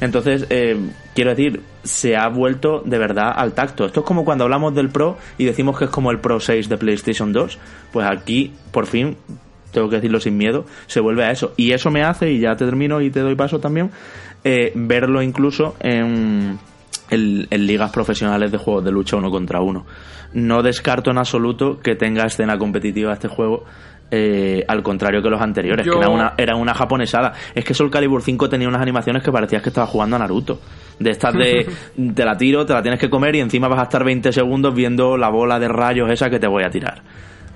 Entonces, 0.00 0.46
eh, 0.48 0.78
quiero 1.14 1.30
decir, 1.30 1.60
se 1.82 2.16
ha 2.16 2.28
vuelto 2.28 2.80
de 2.82 2.96
verdad 2.96 3.30
al 3.36 3.52
tacto. 3.52 3.84
Esto 3.84 4.00
es 4.00 4.06
como 4.06 4.24
cuando 4.24 4.44
hablamos 4.44 4.74
del 4.74 4.88
Pro 4.88 5.18
y 5.36 5.44
decimos 5.44 5.78
que 5.78 5.84
es 5.84 5.90
como 5.90 6.10
el 6.10 6.18
Pro 6.18 6.40
6 6.40 6.70
de 6.70 6.78
PlayStation 6.78 7.30
2, 7.30 7.58
pues 7.92 8.06
aquí 8.06 8.54
por 8.72 8.86
fin 8.86 9.18
tengo 9.72 9.88
que 9.88 9.96
decirlo 9.96 10.20
sin 10.20 10.36
miedo, 10.36 10.64
se 10.86 11.00
vuelve 11.00 11.24
a 11.24 11.30
eso. 11.30 11.52
Y 11.56 11.72
eso 11.72 11.90
me 11.90 12.02
hace, 12.02 12.30
y 12.30 12.40
ya 12.40 12.56
te 12.56 12.64
termino 12.64 13.00
y 13.00 13.10
te 13.10 13.20
doy 13.20 13.34
paso 13.34 13.58
también, 13.58 13.90
eh, 14.44 14.72
verlo 14.74 15.22
incluso 15.22 15.76
en, 15.80 16.58
en, 17.10 17.66
ligas 17.66 17.90
profesionales 17.90 18.50
de 18.50 18.58
juegos 18.58 18.84
de 18.84 18.92
lucha 18.92 19.16
uno 19.16 19.30
contra 19.30 19.60
uno. 19.60 19.86
No 20.32 20.62
descarto 20.62 21.10
en 21.10 21.18
absoluto 21.18 21.78
que 21.80 21.94
tenga 21.94 22.24
escena 22.24 22.56
competitiva 22.58 23.12
este 23.12 23.28
juego. 23.28 23.64
Eh, 24.12 24.64
al 24.66 24.82
contrario 24.82 25.22
que 25.22 25.30
los 25.30 25.40
anteriores, 25.40 25.86
que 25.86 25.96
era 25.96 26.08
una, 26.08 26.34
era 26.36 26.56
una 26.56 26.74
japonesada. 26.74 27.32
Es 27.54 27.64
que 27.64 27.74
Soul 27.74 27.92
Calibur 27.92 28.22
5 28.22 28.48
tenía 28.48 28.66
unas 28.66 28.82
animaciones 28.82 29.22
que 29.22 29.30
parecías 29.30 29.62
que 29.62 29.68
estaba 29.68 29.86
jugando 29.86 30.16
a 30.16 30.18
Naruto. 30.18 30.60
De 30.98 31.10
estas 31.10 31.34
de 31.34 31.66
te 32.14 32.24
la 32.24 32.36
tiro, 32.36 32.66
te 32.66 32.72
la 32.72 32.82
tienes 32.82 32.98
que 32.98 33.08
comer 33.08 33.36
y 33.36 33.40
encima 33.40 33.68
vas 33.68 33.78
a 33.78 33.84
estar 33.84 34.04
20 34.04 34.32
segundos 34.32 34.74
viendo 34.74 35.16
la 35.16 35.28
bola 35.28 35.60
de 35.60 35.68
rayos 35.68 36.10
esa 36.10 36.28
que 36.28 36.40
te 36.40 36.48
voy 36.48 36.64
a 36.64 36.70
tirar. 36.70 37.02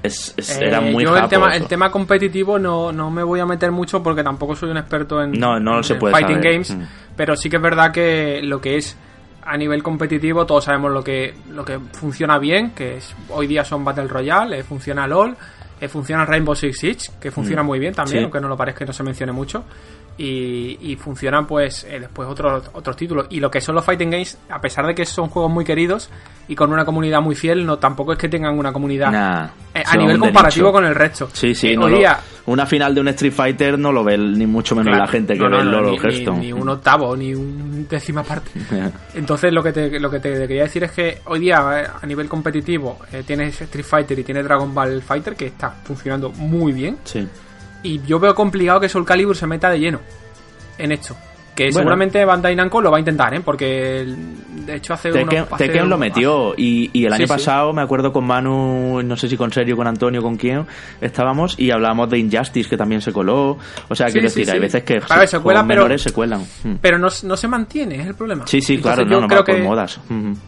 Es, 0.05 0.35
era 0.61 0.87
eh, 0.87 0.93
muy 0.93 1.03
yo 1.03 1.17
el 1.17 1.29
tema, 1.29 1.57
el 1.57 1.67
tema 1.67 1.91
competitivo 1.91 2.59
no, 2.59 2.93
no 2.93 3.11
me 3.11 3.23
voy 3.23 3.41
a 3.41 3.47
meter 3.47 3.73
mucho 3.73 4.03
porque 4.03 4.23
tampoco 4.23 4.55
soy 4.55 4.71
un 4.71 4.77
experto 4.77 5.23
en, 5.23 5.33
no, 5.33 5.59
no 5.59 5.83
se 5.83 5.95
puede 5.95 6.13
fighting 6.13 6.43
games, 6.43 6.77
mm. 6.77 6.83
pero 7.17 7.35
sí 7.35 7.49
que 7.49 7.57
es 7.57 7.63
verdad 7.63 7.91
que 7.91 8.43
lo 8.43 8.61
que 8.61 8.77
es 8.77 8.99
a 9.43 9.57
nivel 9.57 9.83
competitivo 9.83 10.45
todos 10.45 10.65
sabemos 10.65 10.93
lo 10.93 11.03
que, 11.03 11.35
lo 11.51 11.65
que 11.65 11.79
funciona 11.93 12.39
bien, 12.39 12.73
que 12.73 12.99
es, 12.99 13.15
hoy 13.31 13.47
día 13.47 13.65
son 13.65 13.83
Battle 13.83 14.07
Royale, 14.09 14.59
eh, 14.59 14.63
funciona 14.63 15.07
LOL, 15.07 15.35
eh, 15.81 15.89
funciona 15.89 16.27
Rainbow 16.27 16.55
Six 16.55 16.79
Siege, 16.79 17.11
que 17.19 17.31
funciona 17.31 17.63
mm. 17.63 17.67
muy 17.67 17.79
bien 17.79 17.95
también, 17.95 18.25
aunque 18.25 18.43
no 18.43 18.49
lo 18.49 18.59
parezca 18.59 18.81
que 18.81 18.87
no 18.87 18.93
se 18.93 19.03
mencione 19.03 19.33
mucho. 19.33 19.65
Y, 20.17 20.79
y 20.81 20.95
funcionan 20.95 21.45
pues 21.45 21.85
eh, 21.91 21.99
después 21.99 22.29
otros 22.29 22.71
otros 22.73 22.97
títulos. 22.97 23.27
Y 23.31 23.41
lo 23.41 23.51
que 23.51 23.61
son 23.61 23.75
los 23.75 23.85
fighting 23.85 24.11
games 24.11 24.39
a 24.49 24.61
pesar 24.61 24.87
de 24.87 24.95
que 24.95 25.05
son 25.05 25.29
juegos 25.29 25.51
muy 25.51 25.65
queridos 25.65 26.09
y 26.47 26.55
con 26.55 26.73
una 26.73 26.85
comunidad 26.85 27.21
muy 27.21 27.35
fiel 27.35 27.67
no 27.67 27.79
tampoco 27.79 28.13
es 28.13 28.19
que 28.19 28.29
tengan 28.29 28.57
una 28.57 28.73
comunidad 28.73 29.51
eh, 29.75 29.83
a 29.85 29.97
nivel 29.97 30.19
comparativo 30.19 30.71
con 30.71 30.85
el 30.85 30.95
resto. 30.95 31.29
Sí 31.33 31.55
sí 31.55 31.77
una 32.47 32.67
final 32.67 32.95
de 32.95 33.01
un 33.01 33.09
Street 33.09 33.33
Fighter 33.33 33.79
no 33.79 33.91
lo 33.91 34.05
ve 34.05 34.19
ni 34.19 34.47
mucho 34.47 34.77
menos 34.77 34.97
la 34.97 35.07
gente 35.09 35.35
que 35.35 35.49
ve 35.49 35.59
el 35.59 35.71
LoL 35.71 35.99
ni, 35.99 36.41
ni, 36.41 36.53
un 36.53 36.69
octavo 36.69 37.17
ni 37.17 37.35
un 37.35 37.89
décima 37.89 38.23
parte. 38.23 38.53
Entonces 39.15 39.53
lo 39.53 39.63
que 39.63 39.73
te 39.73 39.99
lo 39.99 40.11
que 40.11 40.21
te 40.21 40.47
quería 40.47 40.65
decir 40.65 40.85
es 40.85 40.93
que 40.93 41.23
hoy 41.25 41.41
día 41.41 41.97
a 42.01 42.07
nivel 42.07 42.29
competitivo 42.29 42.99
tienes 43.27 43.61
Street 43.63 43.85
Fighter 43.85 44.19
y 44.19 44.23
tienes 44.23 44.45
Dragon 44.45 44.73
Ball 44.73 45.03
Fighter 45.03 45.35
que 45.35 45.47
está 45.47 45.71
funcionando 45.71 46.31
muy 46.31 46.73
bien. 46.73 46.99
Sí 47.03 47.27
y 47.85 48.03
yo 48.03 48.19
veo 48.19 48.35
complicado 48.35 48.81
que 48.81 48.89
Soul 48.89 49.07
Calibur 49.07 49.37
se 49.37 49.47
meta 49.47 49.71
de 49.71 49.79
lleno 49.79 50.01
en 50.79 50.91
esto. 50.91 51.15
Que 51.55 51.71
seguramente 51.71 52.25
Bandai 52.25 52.57
Namco 52.57 52.81
lo 52.81 52.91
va 52.91 52.97
a 52.97 53.01
intentar, 53.01 53.33
¿eh? 53.33 53.41
Porque 53.41 54.05
de 54.67 54.75
hecho 54.75 54.93
hace 54.93 55.11
Tekken, 55.11 55.47
Tekken 55.57 55.89
lo 55.89 55.97
metió 55.97 56.53
y, 56.57 56.91
y 56.93 57.07
el 57.07 57.13
año 57.13 57.29
pasado 57.29 57.73
me 57.73 57.81
acuerdo 57.81 58.13
con 58.13 58.27
Manu, 58.27 59.01
no 59.05 59.17
sé 59.17 59.29
si 59.29 59.37
con 59.37 59.53
Sergio, 59.53 59.77
con 59.77 59.87
Antonio, 59.87 60.21
con 60.21 60.37
quién 60.37 60.67
estábamos 61.01 61.57
y 61.57 61.71
hablábamos 61.71 62.11
de 62.11 62.19
Injustice 62.19 62.69
que 62.69 62.77
también 62.77 63.01
se 63.01 63.13
coló. 63.13 63.57
O 63.89 63.95
sea, 63.95 64.09
quiero 64.09 64.23
decir, 64.23 64.51
hay 64.51 64.59
veces 64.59 64.83
que 64.83 64.99
claro, 64.99 65.27
se 65.29 65.39
cuelan, 65.39 65.65
menores 65.65 66.03
se 66.03 66.13
cuelan. 66.13 66.43
Mm. 66.65 66.75
Pero 66.81 66.99
no, 66.99 67.07
no, 67.23 67.37
se 67.37 67.47
mantiene, 67.47 68.01
es 68.01 68.07
el 68.09 68.17
problema. 68.17 68.49
Sí, 68.49 68.61
sí, 68.61 68.79
claro, 68.79 69.05
no, 69.05 69.21
no 69.21 69.29
creo 69.29 69.45
que, 69.45 69.63
modas. 69.63 70.01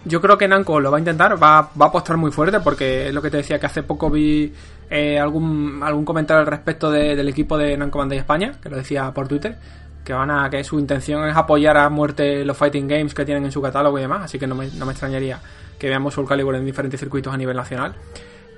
Yo 0.04 0.20
creo 0.20 0.36
que 0.36 0.48
Namco 0.48 0.80
lo 0.80 0.90
va 0.90 0.96
a 0.96 1.00
intentar, 1.00 1.40
va, 1.40 1.70
va 1.80 1.86
a 1.86 1.88
apostar 1.88 2.16
muy 2.16 2.32
fuerte 2.32 2.58
porque 2.58 3.08
es 3.08 3.14
lo 3.14 3.22
que 3.22 3.30
te 3.30 3.36
decía 3.36 3.60
que 3.60 3.66
hace 3.66 3.84
poco 3.84 4.10
vi 4.10 4.52
eh, 4.88 5.18
algún, 5.18 5.80
algún 5.82 6.04
comentario 6.04 6.40
al 6.40 6.46
respecto 6.46 6.90
del 6.90 7.28
equipo 7.28 7.58
de 7.58 7.76
Bandai 7.76 8.18
España, 8.18 8.54
que 8.62 8.68
lo 8.68 8.76
decía 8.76 9.12
por 9.12 9.26
Twitter, 9.28 9.56
que 10.04 10.12
van 10.12 10.30
a 10.30 10.48
que 10.48 10.62
su 10.62 10.78
intención 10.78 11.28
es 11.28 11.36
apoyar 11.36 11.76
a 11.76 11.88
muerte 11.88 12.44
los 12.44 12.56
fighting 12.56 12.86
games 12.86 13.12
que 13.12 13.24
tienen 13.24 13.44
en 13.44 13.52
su 13.52 13.60
catálogo 13.60 13.98
y 13.98 14.02
demás, 14.02 14.22
así 14.24 14.38
que 14.38 14.46
no 14.46 14.54
me, 14.54 14.68
no 14.68 14.86
me 14.86 14.92
extrañaría 14.92 15.40
que 15.78 15.88
veamos 15.88 16.14
Soul 16.14 16.28
Calibur 16.28 16.54
en 16.54 16.64
diferentes 16.64 17.00
circuitos 17.00 17.34
a 17.34 17.36
nivel 17.36 17.56
nacional. 17.56 17.94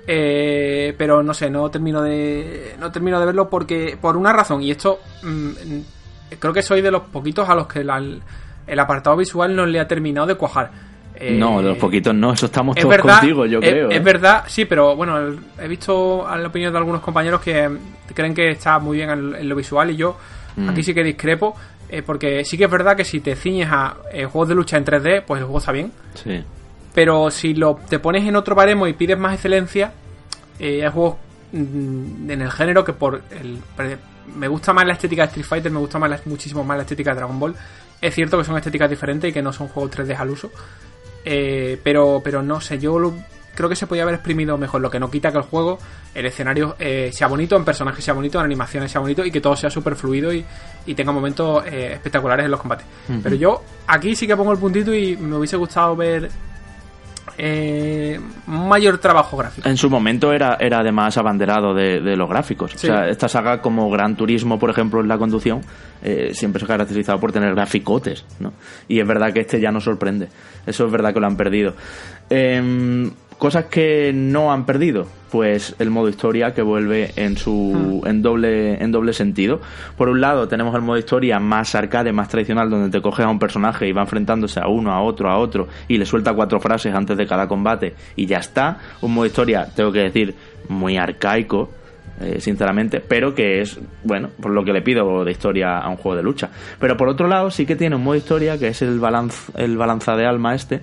Eh, 0.07 0.95
pero 0.97 1.21
no 1.21 1.33
sé, 1.33 1.49
no 1.49 1.69
termino 1.69 2.01
de 2.01 2.75
no 2.79 2.91
termino 2.91 3.19
de 3.19 3.25
verlo 3.25 3.49
porque 3.49 3.97
por 3.99 4.17
una 4.17 4.33
razón 4.33 4.61
y 4.63 4.71
esto 4.71 4.99
mm, 5.21 5.51
creo 6.39 6.53
que 6.53 6.63
soy 6.63 6.81
de 6.81 6.89
los 6.89 7.03
poquitos 7.03 7.47
a 7.47 7.53
los 7.53 7.67
que 7.67 7.81
el 7.81 8.79
apartado 8.79 9.17
visual 9.17 9.55
no 9.55 9.67
le 9.67 9.79
ha 9.79 9.87
terminado 9.87 10.25
de 10.25 10.35
cuajar 10.35 10.71
no, 11.31 11.61
de 11.61 11.69
los 11.69 11.77
poquitos 11.77 12.13
no, 12.13 12.33
eso 12.33 12.45
estamos 12.45 12.75
todos 12.75 12.97
contigo, 12.97 13.45
yo 13.45 13.59
creo. 13.59 13.89
Es 13.89 13.97
¿eh? 13.97 13.99
verdad, 13.99 14.43
sí, 14.47 14.65
pero 14.65 14.95
bueno, 14.95 15.35
he 15.61 15.67
visto 15.67 16.25
la 16.29 16.47
opinión 16.47 16.71
de 16.71 16.77
algunos 16.77 17.01
compañeros 17.01 17.41
que 17.41 17.69
creen 18.13 18.33
que 18.33 18.51
está 18.51 18.79
muy 18.79 18.97
bien 18.97 19.09
en, 19.09 19.49
lo 19.49 19.55
visual 19.55 19.91
y 19.91 19.97
yo 19.97 20.17
mm. 20.55 20.69
aquí 20.69 20.83
sí 20.83 20.93
que 20.93 21.03
discrepo, 21.03 21.55
eh, 21.89 22.01
porque 22.03 22.45
sí 22.45 22.57
que 22.57 22.65
es 22.65 22.71
verdad 22.71 22.95
que 22.95 23.03
si 23.03 23.19
te 23.19 23.35
ciñes 23.35 23.69
a 23.71 23.97
eh, 24.11 24.25
juegos 24.25 24.49
de 24.49 24.55
lucha 24.55 24.77
en 24.77 24.85
3D, 24.85 25.23
pues 25.25 25.39
el 25.39 25.45
juego 25.45 25.59
está 25.59 25.71
bien. 25.71 25.91
Sí. 26.13 26.43
Pero 26.93 27.29
si 27.31 27.53
lo 27.53 27.79
te 27.87 27.99
pones 27.99 28.25
en 28.25 28.35
otro 28.35 28.55
baremo 28.55 28.87
y 28.87 28.93
pides 28.93 29.17
más 29.17 29.33
excelencia, 29.33 29.91
hay 30.59 30.81
juegos 30.91 31.15
mm, 31.51 32.31
en 32.31 32.41
el 32.41 32.51
género 32.51 32.83
que 32.83 32.93
por 32.93 33.21
el 33.31 33.59
me 34.35 34.47
gusta 34.47 34.73
más 34.73 34.85
la 34.85 34.93
estética 34.93 35.23
de 35.23 35.27
Street 35.27 35.45
Fighter, 35.45 35.71
me 35.71 35.79
gusta 35.79 35.99
más 35.99 36.25
muchísimo 36.25 36.63
más 36.63 36.77
la 36.77 36.83
estética 36.83 37.11
de 37.11 37.17
Dragon 37.17 37.39
Ball. 37.39 37.55
Es 38.01 38.15
cierto 38.15 38.37
que 38.37 38.43
son 38.43 38.57
estéticas 38.57 38.89
diferentes 38.89 39.29
y 39.29 39.33
que 39.33 39.41
no 39.41 39.51
son 39.51 39.67
juegos 39.67 39.91
3D 39.91 40.17
al 40.17 40.29
uso, 40.29 40.51
eh, 41.25 41.79
pero, 41.83 42.21
pero 42.23 42.41
no 42.41 42.61
sé, 42.61 42.79
yo 42.79 42.97
creo 43.55 43.69
que 43.69 43.75
se 43.75 43.87
podía 43.87 44.03
haber 44.03 44.15
exprimido 44.15 44.57
mejor, 44.57 44.81
lo 44.81 44.89
que 44.89 44.99
no 44.99 45.11
quita 45.11 45.31
que 45.31 45.37
el 45.37 45.43
juego, 45.43 45.79
el 46.15 46.25
escenario 46.25 46.75
eh, 46.79 47.11
sea 47.13 47.27
bonito, 47.27 47.57
en 47.57 47.65
personajes 47.65 48.03
sea 48.03 48.13
bonito, 48.13 48.39
en 48.39 48.45
animaciones 48.45 48.91
sea 48.91 49.01
bonito 49.01 49.25
y 49.25 49.31
que 49.31 49.41
todo 49.41 49.55
sea 49.55 49.69
súper 49.69 49.95
fluido 49.95 50.31
y, 50.33 50.45
tenga 50.95 51.11
momentos 51.11 51.63
eh, 51.67 51.91
espectaculares 51.93 52.45
en 52.45 52.51
los 52.51 52.59
combates. 52.59 52.85
Pero 53.21 53.35
yo 53.35 53.63
aquí 53.85 54.15
sí 54.15 54.25
que 54.25 54.35
pongo 54.35 54.53
el 54.53 54.57
puntito 54.57 54.91
y 54.91 55.15
me 55.17 55.35
hubiese 55.35 55.55
gustado 55.55 55.95
ver 55.95 56.31
eh, 57.41 58.19
mayor 58.47 58.97
trabajo 58.97 59.37
gráfico. 59.37 59.67
En 59.67 59.77
su 59.77 59.89
momento 59.89 60.33
era, 60.33 60.57
era 60.59 60.79
además 60.79 61.17
abanderado 61.17 61.73
de, 61.73 61.99
los 62.17 62.27
gráficos. 62.29 62.75
O 62.75 62.77
sea, 62.77 63.07
esta 63.07 63.29
saga 63.29 63.61
como 63.61 63.89
Gran 63.89 64.17
Turismo, 64.17 64.59
por 64.59 64.69
ejemplo, 64.69 64.99
en 64.99 65.07
la 65.07 65.17
conducción, 65.17 65.61
eh, 66.03 66.31
siempre 66.33 66.59
se 66.59 66.65
ha 66.65 66.67
caracterizado 66.67 67.17
por 67.17 67.31
tener 67.31 67.55
graficotes, 67.55 68.25
¿no? 68.39 68.51
Y 68.89 68.99
es 68.99 69.07
verdad 69.07 69.31
que 69.31 69.39
este 69.39 69.61
ya 69.61 69.71
no 69.71 69.79
sorprende. 69.79 70.27
Eso 70.65 70.85
es 70.85 70.91
verdad 70.91 71.13
que 71.13 71.19
lo 71.21 71.27
han 71.27 71.37
perdido. 71.37 71.75
Eh, 72.29 73.09
Cosas 73.39 73.65
que 73.65 74.11
no 74.13 74.51
han 74.51 74.65
perdido, 74.65 75.07
pues 75.31 75.73
el 75.79 75.89
modo 75.89 76.09
historia 76.09 76.53
que 76.53 76.61
vuelve 76.61 77.13
en 77.15 77.37
su 77.37 78.01
hmm. 78.03 78.07
en 78.07 78.21
doble 78.21 78.83
en 78.83 78.91
doble 78.91 79.13
sentido. 79.13 79.61
Por 79.97 80.09
un 80.09 80.19
lado 80.19 80.49
tenemos 80.49 80.75
el 80.75 80.81
modo 80.81 80.97
historia 80.97 81.39
más 81.39 81.73
arcade, 81.73 82.11
más 82.11 82.27
tradicional, 82.27 82.69
donde 82.69 82.89
te 82.89 83.01
coges 83.01 83.25
a 83.25 83.29
un 83.29 83.39
personaje 83.39 83.87
y 83.87 83.93
va 83.93 84.01
enfrentándose 84.01 84.59
a 84.59 84.67
uno, 84.67 84.91
a 84.91 85.01
otro, 85.01 85.29
a 85.29 85.37
otro 85.37 85.69
y 85.87 85.97
le 85.97 86.05
suelta 86.05 86.33
cuatro 86.33 86.59
frases 86.59 86.93
antes 86.93 87.15
de 87.17 87.25
cada 87.25 87.47
combate 87.47 87.95
y 88.17 88.25
ya 88.25 88.39
está. 88.39 88.77
Un 89.01 89.13
modo 89.13 89.25
historia, 89.25 89.67
tengo 89.73 89.91
que 89.91 89.99
decir, 89.99 90.35
muy 90.67 90.97
arcaico, 90.97 91.69
eh, 92.21 92.41
sinceramente, 92.41 92.99
pero 92.99 93.33
que 93.33 93.61
es, 93.61 93.79
bueno, 94.03 94.29
por 94.41 94.51
lo 94.51 94.65
que 94.65 94.73
le 94.73 94.81
pido 94.81 95.23
de 95.23 95.31
historia 95.31 95.77
a 95.77 95.87
un 95.87 95.95
juego 95.95 96.17
de 96.17 96.23
lucha. 96.23 96.49
Pero 96.77 96.97
por 96.97 97.07
otro 97.07 97.29
lado, 97.29 97.49
sí 97.49 97.65
que 97.65 97.77
tiene 97.77 97.95
un 97.95 98.03
modo 98.03 98.17
historia 98.17 98.57
que 98.57 98.67
es 98.67 98.81
el, 98.81 98.99
balance 98.99 99.53
el 99.55 99.77
balanza 99.77 100.17
de 100.17 100.25
alma 100.25 100.53
este, 100.53 100.81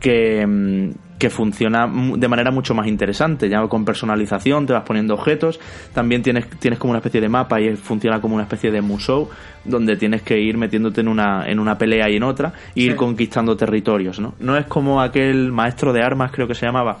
que, 0.00 0.46
mm, 0.46 1.09
que 1.20 1.28
funciona 1.28 1.86
de 1.86 2.28
manera 2.28 2.50
mucho 2.50 2.74
más 2.74 2.86
interesante, 2.86 3.50
ya 3.50 3.60
con 3.68 3.84
personalización, 3.84 4.66
te 4.66 4.72
vas 4.72 4.84
poniendo 4.84 5.12
objetos, 5.12 5.60
también 5.92 6.22
tienes, 6.22 6.48
tienes 6.58 6.78
como 6.78 6.92
una 6.92 6.98
especie 6.98 7.20
de 7.20 7.28
mapa 7.28 7.60
y 7.60 7.76
funciona 7.76 8.22
como 8.22 8.36
una 8.36 8.44
especie 8.44 8.70
de 8.70 8.80
museo 8.80 9.28
donde 9.66 9.96
tienes 9.96 10.22
que 10.22 10.40
ir 10.40 10.56
metiéndote 10.56 11.02
en 11.02 11.08
una, 11.08 11.46
en 11.46 11.60
una 11.60 11.76
pelea 11.76 12.08
y 12.08 12.16
en 12.16 12.22
otra 12.22 12.54
e 12.74 12.80
ir 12.80 12.96
conquistando 12.96 13.54
territorios, 13.54 14.18
¿no? 14.18 14.34
No 14.40 14.56
es 14.56 14.64
como 14.64 15.02
aquel 15.02 15.52
maestro 15.52 15.92
de 15.92 16.02
armas, 16.02 16.32
creo 16.32 16.48
que 16.48 16.54
se 16.54 16.64
llamaba, 16.64 16.96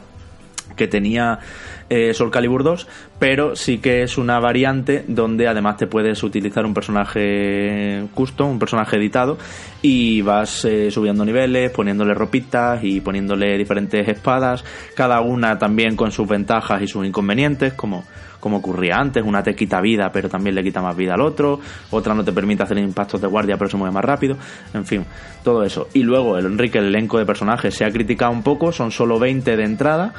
que 0.76 0.88
tenía 0.88 1.38
eh, 1.88 2.14
Soul 2.14 2.30
Calibur 2.30 2.62
2, 2.62 2.86
pero 3.18 3.56
sí 3.56 3.78
que 3.78 4.02
es 4.02 4.16
una 4.16 4.38
variante 4.38 5.04
donde 5.08 5.48
además 5.48 5.76
te 5.76 5.86
puedes 5.86 6.22
utilizar 6.22 6.64
un 6.64 6.74
personaje 6.74 8.04
custom, 8.14 8.50
un 8.50 8.58
personaje 8.58 8.96
editado, 8.96 9.38
y 9.82 10.22
vas 10.22 10.64
eh, 10.64 10.90
subiendo 10.90 11.24
niveles, 11.24 11.70
poniéndole 11.70 12.14
ropitas 12.14 12.82
y 12.84 13.00
poniéndole 13.00 13.58
diferentes 13.58 14.06
espadas, 14.08 14.64
cada 14.94 15.20
una 15.20 15.58
también 15.58 15.96
con 15.96 16.12
sus 16.12 16.28
ventajas 16.28 16.80
y 16.82 16.86
sus 16.86 17.04
inconvenientes, 17.06 17.74
como 17.74 18.04
como 18.40 18.56
ocurría 18.56 18.96
antes, 18.96 19.22
una 19.22 19.42
te 19.42 19.54
quita 19.54 19.80
vida 19.80 20.10
pero 20.10 20.28
también 20.28 20.54
le 20.54 20.62
quita 20.62 20.80
más 20.80 20.96
vida 20.96 21.14
al 21.14 21.20
otro, 21.20 21.60
otra 21.90 22.14
no 22.14 22.24
te 22.24 22.32
permite 22.32 22.62
hacer 22.62 22.78
impactos 22.78 23.20
de 23.20 23.26
guardia 23.28 23.56
pero 23.56 23.70
se 23.70 23.76
mueve 23.76 23.92
más 23.92 24.04
rápido, 24.04 24.36
en 24.72 24.84
fin, 24.86 25.04
todo 25.44 25.62
eso. 25.62 25.88
Y 25.92 26.02
luego 26.02 26.38
el 26.38 26.46
Enrique, 26.46 26.78
el 26.78 26.86
elenco 26.86 27.18
de 27.18 27.26
personajes 27.26 27.74
se 27.74 27.84
ha 27.84 27.90
criticado 27.92 28.32
un 28.32 28.42
poco, 28.42 28.72
son 28.72 28.90
solo 28.90 29.18
20 29.18 29.56
de 29.56 29.64
entrada, 29.64 30.14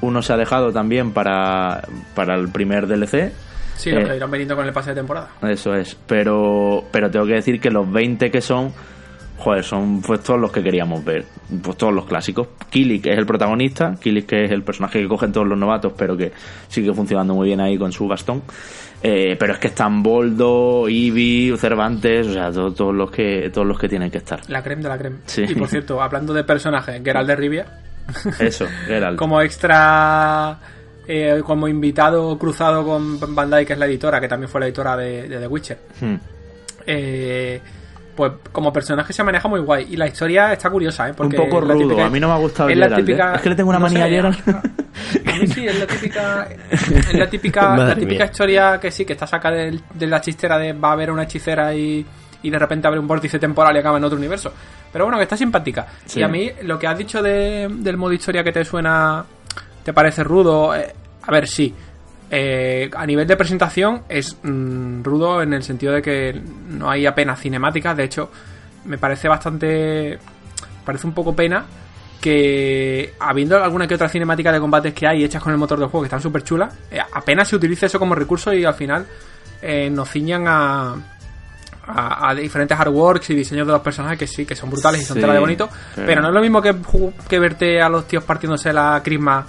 uno 0.00 0.22
se 0.22 0.32
ha 0.32 0.36
dejado 0.36 0.72
también 0.72 1.12
para, 1.12 1.82
para 2.14 2.34
el 2.34 2.48
primer 2.48 2.86
DLC. 2.86 3.32
Sí, 3.76 3.90
lo 3.90 4.00
eh, 4.00 4.16
irán 4.16 4.30
veniendo 4.30 4.56
con 4.56 4.66
el 4.66 4.72
pase 4.72 4.90
de 4.90 4.96
temporada. 4.96 5.30
Eso 5.42 5.74
es. 5.74 5.96
Pero, 6.06 6.84
pero 6.90 7.10
tengo 7.10 7.26
que 7.26 7.34
decir 7.34 7.60
que 7.60 7.70
los 7.70 7.90
20 7.90 8.30
que 8.30 8.40
son, 8.42 8.72
joder, 9.38 9.64
son 9.64 10.02
pues 10.02 10.20
todos 10.20 10.38
los 10.38 10.52
que 10.52 10.62
queríamos 10.62 11.02
ver. 11.04 11.24
Pues 11.62 11.76
todos 11.76 11.92
los 11.92 12.04
clásicos. 12.04 12.48
Killik 12.68 13.06
es 13.06 13.18
el 13.18 13.24
protagonista. 13.24 13.94
Killik 13.98 14.26
que 14.26 14.44
es 14.44 14.50
el 14.50 14.62
personaje 14.62 15.00
que 15.00 15.08
cogen 15.08 15.32
todos 15.32 15.46
los 15.46 15.58
novatos, 15.58 15.94
pero 15.96 16.16
que 16.16 16.32
sigue 16.68 16.92
funcionando 16.92 17.34
muy 17.34 17.48
bien 17.48 17.60
ahí 17.60 17.78
con 17.78 17.90
su 17.90 18.06
bastón. 18.06 18.42
Eh, 19.02 19.34
pero 19.38 19.54
es 19.54 19.58
que 19.58 19.68
están 19.68 20.02
Boldo, 20.02 20.86
Eevee, 20.86 21.56
Cervantes, 21.56 22.26
o 22.26 22.32
sea, 22.34 22.52
todos, 22.52 22.94
los 22.94 23.10
que 23.10 23.50
todos 23.50 23.66
los 23.66 23.78
que 23.78 23.88
tienen 23.88 24.10
que 24.10 24.18
estar. 24.18 24.40
La 24.50 24.62
creme 24.62 24.82
de 24.82 24.88
la 24.90 24.98
creme. 24.98 25.16
Y 25.38 25.54
por 25.54 25.68
cierto, 25.68 26.02
hablando 26.02 26.34
de 26.34 26.44
personajes, 26.44 27.02
Geralt 27.02 27.26
de 27.26 27.36
Rivia 27.36 27.66
eso, 28.38 28.66
Geralt. 28.86 29.18
como 29.18 29.40
extra. 29.40 30.58
Eh, 31.12 31.42
como 31.44 31.66
invitado 31.66 32.38
cruzado 32.38 32.84
con 32.84 33.34
Bandai, 33.34 33.66
que 33.66 33.72
es 33.72 33.78
la 33.78 33.86
editora, 33.86 34.20
que 34.20 34.28
también 34.28 34.48
fue 34.48 34.60
la 34.60 34.66
editora 34.66 34.96
de, 34.96 35.28
The 35.28 35.46
Witcher. 35.48 35.78
Hmm. 36.00 36.14
Eh, 36.86 37.60
pues 38.14 38.32
como 38.52 38.72
personaje 38.72 39.12
se 39.12 39.24
maneja 39.24 39.48
muy 39.48 39.60
guay. 39.60 39.86
Y 39.90 39.96
la 39.96 40.06
historia 40.06 40.52
está 40.52 40.70
curiosa, 40.70 41.08
¿eh? 41.08 41.14
Porque 41.16 41.36
un 41.36 41.48
poco 41.48 41.62
rudo, 41.62 42.00
a 42.00 42.10
mí 42.10 42.20
no 42.20 42.28
me 42.28 42.34
ha 42.34 42.36
gustado 42.36 42.68
es 42.68 42.76
la 42.76 42.94
típica, 42.94 43.32
¿eh? 43.32 43.36
Es 43.36 43.42
que 43.42 43.48
le 43.48 43.56
tengo 43.56 43.70
una 43.70 43.78
manía 43.78 44.04
a 44.04 44.08
Gerald. 44.08 44.36
A 44.48 45.38
mí 45.38 45.46
sí, 45.46 45.66
es 45.66 45.78
la 45.78 45.86
típica, 45.86 46.48
es 46.70 47.14
la 47.14 47.30
típica, 47.30 47.76
la 47.78 47.94
típica 47.94 48.24
historia 48.26 48.78
que 48.78 48.90
sí, 48.90 49.04
que 49.04 49.14
está 49.14 49.26
sacada 49.26 49.56
de, 49.56 49.80
de, 49.94 50.06
la 50.06 50.20
chistera 50.20 50.58
de 50.58 50.74
va 50.74 50.90
a 50.90 50.92
haber 50.92 51.10
una 51.10 51.22
hechicera 51.22 51.74
y, 51.74 52.04
y 52.42 52.50
de 52.50 52.58
repente 52.58 52.86
abre 52.86 52.98
un 52.98 53.06
vórtice 53.06 53.38
temporal 53.38 53.74
y 53.76 53.78
acaba 53.80 53.98
en 53.98 54.04
otro 54.04 54.18
universo. 54.18 54.52
Pero 54.92 55.04
bueno, 55.04 55.18
que 55.18 55.24
está 55.24 55.36
simpática. 55.36 55.86
Y 56.14 56.22
a 56.22 56.28
mí, 56.28 56.50
lo 56.62 56.78
que 56.78 56.86
has 56.86 56.98
dicho 56.98 57.22
de, 57.22 57.68
del 57.70 57.96
modo 57.96 58.12
historia 58.12 58.42
que 58.42 58.52
te 58.52 58.64
suena, 58.64 59.24
te 59.84 59.92
parece 59.92 60.24
rudo, 60.24 60.74
eh, 60.74 60.92
a 61.22 61.30
ver, 61.30 61.46
sí. 61.46 61.74
Eh, 62.32 62.88
a 62.94 63.04
nivel 63.06 63.26
de 63.26 63.36
presentación 63.36 64.02
es 64.08 64.38
mm, 64.42 65.02
rudo 65.02 65.42
en 65.42 65.52
el 65.52 65.64
sentido 65.64 65.92
de 65.92 66.00
que 66.00 66.40
no 66.68 66.88
hay 66.90 67.06
apenas 67.06 67.40
cinemáticas. 67.40 67.96
De 67.96 68.04
hecho, 68.04 68.30
me 68.84 68.98
parece 68.98 69.28
bastante. 69.28 70.18
Parece 70.84 71.06
un 71.06 71.12
poco 71.12 71.34
pena 71.34 71.64
que 72.20 73.14
habiendo 73.18 73.62
alguna 73.62 73.86
que 73.86 73.94
otra 73.94 74.08
cinemática 74.08 74.52
de 74.52 74.60
combates 74.60 74.92
que 74.92 75.06
hay 75.06 75.24
hechas 75.24 75.42
con 75.42 75.52
el 75.52 75.58
motor 75.58 75.78
del 75.78 75.88
juego 75.88 76.02
que 76.02 76.08
están 76.08 76.20
súper 76.20 76.42
chulas, 76.44 76.74
eh, 76.90 76.98
apenas 77.12 77.48
se 77.48 77.56
utiliza 77.56 77.86
eso 77.86 77.98
como 77.98 78.14
recurso 78.14 78.52
y 78.52 78.64
al 78.64 78.74
final 78.74 79.06
eh, 79.62 79.88
nos 79.90 80.10
ciñan 80.10 80.44
a, 80.46 80.96
a, 81.94 82.34
diferentes 82.34 82.78
artworks 82.78 83.30
y 83.30 83.34
diseños 83.34 83.66
de 83.66 83.72
los 83.72 83.82
personajes 83.82 84.18
que 84.18 84.26
sí, 84.26 84.46
que 84.46 84.54
son 84.54 84.70
brutales 84.70 85.02
y 85.02 85.04
son 85.04 85.20
tela 85.20 85.32
de 85.32 85.38
bonito, 85.38 85.68
pero 85.94 86.20
no 86.20 86.28
es 86.28 86.34
lo 86.34 86.40
mismo 86.40 86.60
que, 86.62 86.74
que 87.28 87.38
verte 87.38 87.80
a 87.80 87.88
los 87.88 88.06
tíos 88.06 88.24
partiéndose 88.24 88.72
la 88.72 89.00
crisma 89.02 89.46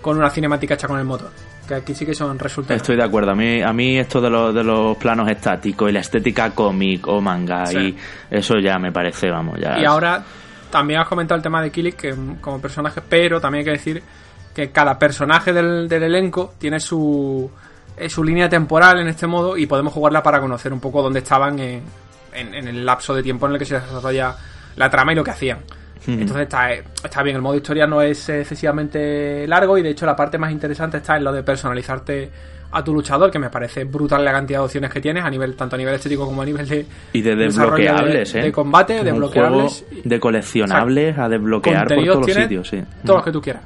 con 0.00 0.16
una 0.16 0.30
cinemática 0.30 0.74
hecha 0.74 0.88
con 0.88 0.98
el 0.98 1.04
motor 1.04 1.30
que 1.66 1.74
aquí 1.74 1.94
sí 1.94 2.04
que 2.04 2.14
son 2.14 2.38
resultados. 2.38 2.82
Estoy 2.82 2.96
de 2.96 3.04
acuerdo. 3.04 3.30
A 3.30 3.34
mí, 3.34 3.62
a 3.62 3.72
mí 3.72 3.96
esto 3.96 4.20
de, 4.20 4.28
los, 4.28 4.52
de 4.52 4.64
los 4.64 4.96
planos 4.96 5.30
estáticos 5.30 5.88
y 5.88 5.92
la 5.92 6.00
estética 6.00 6.50
cómic 6.50 7.06
o 7.06 7.20
manga 7.20 7.72
y 7.72 7.96
eso 8.30 8.58
ya 8.58 8.78
me 8.78 8.90
parece, 8.90 9.30
vamos, 9.30 9.60
ya. 9.60 9.78
Y 9.78 9.84
ahora 9.84 10.24
también 10.70 11.00
has 11.00 11.08
comentado 11.08 11.36
el 11.36 11.42
tema 11.42 11.62
de 11.62 11.70
Killik 11.70 11.96
que 11.96 12.14
como 12.40 12.60
personaje, 12.60 13.00
pero 13.08 13.40
también 13.40 13.60
hay 13.60 13.64
que 13.64 13.78
decir 13.78 14.02
que 14.54 14.70
cada 14.70 14.98
personaje 14.98 15.52
del, 15.52 15.90
elenco 15.90 16.54
tiene 16.58 16.80
su, 16.80 17.50
su 18.08 18.24
línea 18.24 18.48
temporal 18.48 19.00
en 19.00 19.08
este 19.08 19.26
modo 19.26 19.56
y 19.56 19.66
podemos 19.66 19.92
jugarla 19.92 20.22
para 20.22 20.40
conocer 20.40 20.72
un 20.72 20.80
poco 20.80 21.02
dónde 21.02 21.20
estaban 21.20 21.58
en, 21.58 21.82
en 22.32 22.68
el 22.68 22.84
lapso 22.84 23.14
de 23.14 23.22
tiempo 23.22 23.46
en 23.46 23.52
el 23.52 23.58
que 23.58 23.64
se 23.64 23.74
desarrolla 23.74 24.34
la 24.76 24.90
trama 24.90 25.12
y 25.12 25.16
lo 25.16 25.24
que 25.24 25.30
hacían. 25.30 25.58
Entonces 26.06 26.42
está, 26.42 26.72
está 26.72 27.22
bien, 27.22 27.36
el 27.36 27.42
modo 27.42 27.56
historia 27.56 27.86
no 27.86 28.02
es 28.02 28.28
excesivamente 28.28 29.46
largo 29.46 29.78
y 29.78 29.82
de 29.82 29.90
hecho 29.90 30.04
la 30.04 30.16
parte 30.16 30.36
más 30.36 30.50
interesante 30.50 30.96
está 30.96 31.16
en 31.16 31.24
lo 31.24 31.32
de 31.32 31.42
personalizarte 31.42 32.30
a 32.72 32.82
tu 32.82 32.94
luchador, 32.94 33.30
que 33.30 33.38
me 33.38 33.50
parece 33.50 33.84
brutal 33.84 34.24
la 34.24 34.32
cantidad 34.32 34.60
de 34.60 34.64
opciones 34.64 34.90
que 34.90 35.00
tienes, 35.00 35.24
a 35.24 35.30
nivel 35.30 35.54
tanto 35.54 35.76
a 35.76 35.78
nivel 35.78 35.94
estético 35.94 36.24
como 36.24 36.42
a 36.42 36.44
nivel 36.44 36.66
de 36.66 36.86
y 37.12 37.20
de 37.20 37.36
desbloqueables, 37.36 38.32
de, 38.32 38.40
¿eh? 38.40 38.42
de 38.44 38.52
combate, 38.52 39.04
de 39.04 39.12
bloqueables, 39.12 39.84
de 40.02 40.18
coleccionables 40.18 41.18
a 41.18 41.28
desbloquear 41.28 41.86
por 41.86 42.04
todos 42.04 42.26
los 42.26 42.36
sitios, 42.36 42.68
sí. 42.68 42.82
Todos 43.04 43.18
los 43.18 43.24
que 43.24 43.32
tú 43.32 43.40
quieras. 43.40 43.62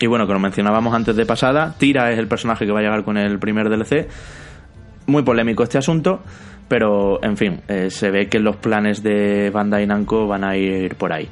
Y 0.00 0.06
bueno, 0.06 0.26
como 0.26 0.38
mencionábamos 0.40 0.94
antes 0.94 1.14
de 1.14 1.26
pasada, 1.26 1.74
Tira 1.76 2.10
es 2.10 2.18
el 2.18 2.26
personaje 2.26 2.64
que 2.64 2.72
va 2.72 2.78
a 2.80 2.82
llegar 2.82 3.04
con 3.04 3.18
el 3.18 3.38
primer 3.38 3.68
DLC. 3.68 4.08
Muy 5.06 5.22
polémico 5.22 5.62
este 5.62 5.76
asunto, 5.76 6.22
pero 6.68 7.22
en 7.22 7.36
fin, 7.36 7.60
eh, 7.68 7.90
se 7.90 8.10
ve 8.10 8.26
que 8.26 8.38
los 8.38 8.56
planes 8.56 9.02
de 9.02 9.50
Bandai 9.50 9.86
Namco 9.86 10.26
van 10.26 10.44
a 10.44 10.56
ir 10.56 10.94
por 10.94 11.12
ahí. 11.12 11.28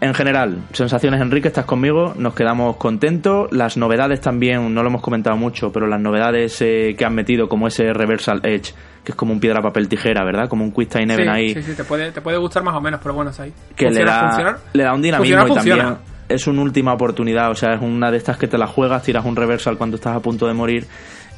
En 0.00 0.14
general, 0.14 0.58
sensaciones 0.72 1.20
Enrique, 1.20 1.48
estás 1.48 1.64
conmigo, 1.64 2.12
nos 2.16 2.34
quedamos 2.34 2.76
contentos. 2.76 3.50
Las 3.50 3.76
novedades 3.76 4.20
también, 4.20 4.72
no 4.72 4.82
lo 4.82 4.88
hemos 4.88 5.02
comentado 5.02 5.36
mucho, 5.36 5.72
pero 5.72 5.88
las 5.88 6.00
novedades 6.00 6.60
eh, 6.60 6.94
que 6.96 7.04
han 7.04 7.14
metido, 7.14 7.48
como 7.48 7.66
ese 7.66 7.92
Reversal 7.92 8.40
Edge, 8.44 8.72
que 9.02 9.12
es 9.12 9.16
como 9.16 9.32
un 9.32 9.40
piedra, 9.40 9.62
papel, 9.62 9.88
tijera, 9.88 10.22
¿verdad? 10.24 10.48
Como 10.48 10.62
un 10.62 10.70
Quick 10.70 10.90
Time 10.90 11.12
Event 11.12 11.30
ahí. 11.30 11.54
Sí, 11.54 11.62
sí, 11.62 11.74
te 11.74 11.82
puede, 11.82 12.12
te 12.12 12.20
puede 12.20 12.36
gustar 12.36 12.62
más 12.62 12.76
o 12.76 12.80
menos, 12.80 13.00
pero 13.02 13.14
bueno, 13.14 13.30
es 13.30 13.40
ahí. 13.40 13.52
Que 13.74 13.90
le 13.90 14.04
da, 14.04 14.58
le 14.74 14.82
da 14.84 14.94
un 14.94 15.02
dinamismo 15.02 15.48
y 15.48 15.54
también 15.54 15.96
es 16.28 16.46
una 16.46 16.62
última 16.62 16.94
oportunidad, 16.94 17.50
o 17.50 17.54
sea, 17.54 17.74
es 17.74 17.82
una 17.82 18.10
de 18.10 18.16
estas 18.16 18.36
que 18.36 18.48
te 18.48 18.58
la 18.58 18.66
juegas, 18.66 19.02
tiras 19.02 19.24
un 19.24 19.36
Reversal 19.36 19.76
cuando 19.76 19.96
estás 19.96 20.16
a 20.16 20.20
punto 20.20 20.46
de 20.46 20.54
morir 20.54 20.86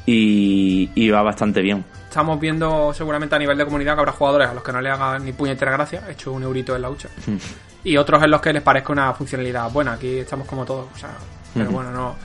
y, 0.05 1.09
va 1.09 1.21
bastante 1.21 1.61
bien. 1.61 1.85
Estamos 2.07 2.39
viendo 2.39 2.93
seguramente 2.93 3.35
a 3.35 3.39
nivel 3.39 3.57
de 3.57 3.65
comunidad 3.65 3.93
que 3.93 3.99
habrá 3.99 4.11
jugadores 4.11 4.49
a 4.49 4.53
los 4.53 4.63
que 4.63 4.71
no 4.71 4.81
le 4.81 4.89
haga 4.89 5.19
ni 5.19 5.33
puñetera 5.33 5.71
gracia, 5.71 6.03
he 6.07 6.13
hecho 6.13 6.31
un 6.31 6.43
eurito 6.43 6.75
en 6.75 6.81
la 6.81 6.89
hucha, 6.89 7.09
hmm. 7.27 7.37
y 7.83 7.97
otros 7.97 8.23
en 8.23 8.31
los 8.31 8.41
que 8.41 8.53
les 8.53 8.63
parezca 8.63 8.91
una 8.91 9.13
funcionalidad 9.13 9.71
buena. 9.71 9.93
Aquí 9.93 10.17
estamos 10.17 10.47
como 10.47 10.65
todos, 10.65 10.87
o 10.93 10.97
sea, 10.97 11.11
pero 11.53 11.69
hmm. 11.69 11.73
bueno, 11.73 11.91
no, 11.91 12.15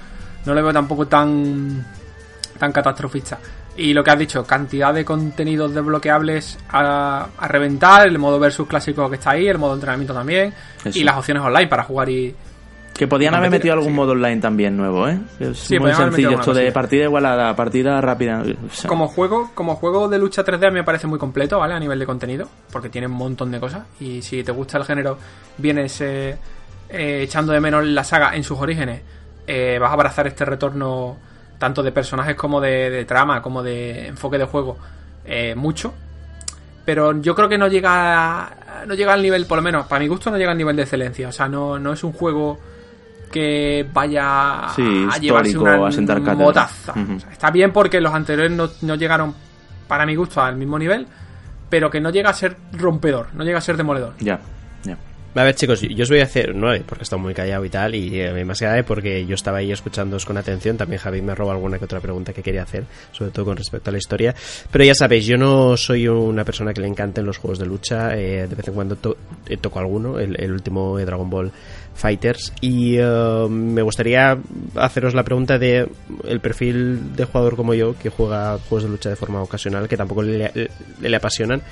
no 0.47 0.55
lo 0.55 0.63
veo 0.63 0.73
tampoco 0.73 1.07
tan, 1.07 1.85
tan 2.59 2.73
catastrofista. 2.73 3.39
Y 3.77 3.93
lo 3.93 4.05
que 4.05 4.11
has 4.13 4.19
dicho, 4.19 4.45
cantidad 4.45 4.95
de 4.95 5.05
contenidos 5.05 5.75
desbloqueables 5.75 6.59
a, 6.71 7.27
a 7.37 7.49
reventar, 7.49 8.07
el 8.07 8.19
modo 8.21 8.39
versus 8.39 8.69
clásico 8.69 9.11
que 9.11 9.17
está 9.17 9.33
ahí, 9.33 9.49
el 9.49 9.59
modo 9.59 9.75
entrenamiento 9.75 10.15
también, 10.15 10.55
y 10.85 11.03
las 11.03 11.17
opciones 11.17 11.43
online 11.43 11.67
para 11.67 11.83
jugar 11.83 12.09
y, 12.09 12.33
que 12.95 13.09
podían 13.09 13.35
haber 13.35 13.51
metido 13.51 13.75
algún 13.75 13.93
modo 13.93 14.13
online 14.13 14.41
también 14.41 14.77
nuevo, 14.77 15.09
¿eh? 15.09 15.19
Es 15.41 15.69
muy 15.81 15.93
sencillo 15.93 16.31
esto 16.31 16.55
de 16.55 16.71
partida 16.71 17.05
igualada, 17.05 17.55
partida 17.57 18.01
rápida. 18.01 18.45
Como 18.87 19.09
juego, 19.09 19.51
como 19.55 19.75
juego 19.75 20.09
de 20.09 20.19
lucha 20.19 20.45
3D 20.45 20.71
me 20.71 20.85
parece 20.85 21.09
muy 21.09 21.19
completo, 21.19 21.59
¿vale? 21.59 21.75
A 21.75 21.81
nivel 21.81 21.99
de 21.99 22.07
contenido, 22.07 22.49
porque 22.71 22.89
tiene 22.89 23.09
un 23.09 23.15
montón 23.15 23.51
de 23.51 23.59
cosas. 23.59 23.83
Y 23.99 24.23
si 24.23 24.45
te 24.45 24.53
gusta 24.53 24.79
el 24.79 24.85
género, 24.85 25.19
vienes 25.59 26.01
eh, 26.03 26.39
eh, 26.89 27.23
echando 27.23 27.53
de 27.53 27.61
menos 27.61 27.85
la 27.85 28.05
saga 28.05 28.37
en 28.37 28.45
sus 28.45 28.61
orígenes, 28.61 29.03
eh, 29.45 29.77
vas 29.81 29.91
a 29.91 29.95
abrazar 29.95 30.29
este 30.29 30.45
retorno 30.45 31.17
tanto 31.59 31.83
de 31.83 31.91
personajes 31.91 32.37
como 32.37 32.61
de, 32.61 33.05
trama, 33.07 33.43
como 33.43 33.63
de 33.65 34.07
enfoque 34.07 34.39
de 34.39 34.45
juego, 34.45 34.79
mucho. 35.57 35.95
Pero 36.85 37.21
yo 37.21 37.35
creo 37.35 37.49
que 37.49 37.59
no 37.59 37.67
llega, 37.67 38.85
no 38.87 38.95
llega 38.95 39.15
al 39.15 39.23
nivel, 39.23 39.47
por 39.47 39.59
lo 39.59 39.63
menos, 39.63 39.87
para 39.87 40.01
mi 40.01 40.07
gusto 40.07 40.31
no 40.31 40.37
llega 40.37 40.53
al 40.53 40.59
nivel 40.59 40.77
de 40.77 40.83
excelencia. 40.83 41.29
O 41.29 41.33
sea, 41.33 41.49
no, 41.49 41.79
no 41.79 41.93
es 41.93 42.05
un 42.05 42.13
juego 42.13 42.61
que 43.35 43.85
vaya 43.93 44.69
a 44.69 45.19
llevarse 45.21 45.59
una 45.59 45.89
a 45.89 45.91
sentar 45.91 46.21
motaza. 46.21 46.95
está 47.33 47.51
bien 47.51 47.73
porque 47.73 48.01
los 48.01 48.15
anteriores 48.15 48.53
no, 48.81 48.95
llegaron, 48.95 49.35
para 49.89 50.07
mi 50.07 50.15
gusto, 50.15 50.41
al 50.41 50.55
mismo 50.55 50.79
nivel, 50.79 51.05
pero 51.69 51.91
que 51.91 52.01
no 52.01 52.11
llega 52.11 52.31
a 52.31 52.33
ser 52.33 52.57
rompedor, 52.71 53.35
no 53.35 53.43
llega 53.43 53.59
a 53.59 53.61
ser 53.61 53.77
demoledor. 53.77 54.15
Ya, 54.21 54.39
ya. 54.85 54.97
A 55.35 55.43
ver, 55.43 55.57
chicos, 55.57 55.81
yo 55.81 56.05
os 56.05 56.09
voy 56.09 56.21
a 56.21 56.25
hacer, 56.25 56.55
no, 56.55 56.69
porque 56.87 57.03
está 57.03 57.17
muy 57.17 57.35
callado 57.35 57.65
y 57.65 57.71
tal, 57.71 57.97
y 57.97 58.21
eh, 58.21 58.45
más 58.45 58.61
que 58.61 58.67
nada 58.67 58.81
porque 58.85 59.27
yo 59.27 59.35
estaba 59.35 59.59
ahí 59.59 59.73
escuchándoos 59.73 60.25
con 60.25 60.37
atención. 60.37 60.77
También 60.77 61.01
Javi 61.01 61.21
me 61.21 61.35
roba 61.35 61.55
alguna 61.55 61.77
que 61.77 61.87
otra 61.87 61.99
pregunta 61.99 62.33
que 62.33 62.41
quería 62.41 62.63
hacer, 62.63 62.85
sobre 63.11 63.33
todo 63.33 63.47
con 63.47 63.57
respecto 63.57 63.91
a 63.91 63.93
la 63.93 63.99
historia. 63.99 64.33
Pero 64.71 64.85
ya 64.85 64.95
sabéis, 64.95 65.27
yo 65.27 65.37
no 65.37 65.77
soy 65.77 66.07
una 66.07 66.45
persona 66.45 66.73
que 66.73 66.81
le 66.81 66.87
encanten 66.87 67.27
los 67.27 67.39
juegos 67.39 67.59
de 67.59 67.67
lucha. 67.67 68.15
Eh, 68.15 68.47
de 68.47 68.55
vez 68.55 68.69
en 68.69 68.75
cuando 68.75 68.97
eh, 69.49 69.57
toco 69.57 69.81
alguno, 69.81 70.21
el, 70.21 70.41
el 70.41 70.53
último 70.53 70.99
de 70.99 71.05
Dragon 71.05 71.29
Ball 71.29 71.51
Fighters. 71.95 72.53
Y 72.61 72.97
eh, 72.99 73.47
me 73.49 73.83
gustaría 73.83 74.39
haceros 74.75 75.15
la 75.15 75.25
pregunta 75.25 75.59
de 75.59 75.89
el 76.25 76.41
perfil 76.41 77.15
de 77.17 77.25
jugador 77.25 77.57
como 77.57 77.75
yo, 77.75 77.97
que 77.99 78.11
juega 78.11 78.59
juegos 78.69 78.85
de 78.85 78.91
lucha 78.91 79.11
de 79.11 79.17
forma 79.17 79.43
ocasional, 79.43 79.89
que 79.89 79.97
tampoco 79.97 80.23
le, 80.23 80.71
le, 81.01 81.17
apasionan. 81.17 81.63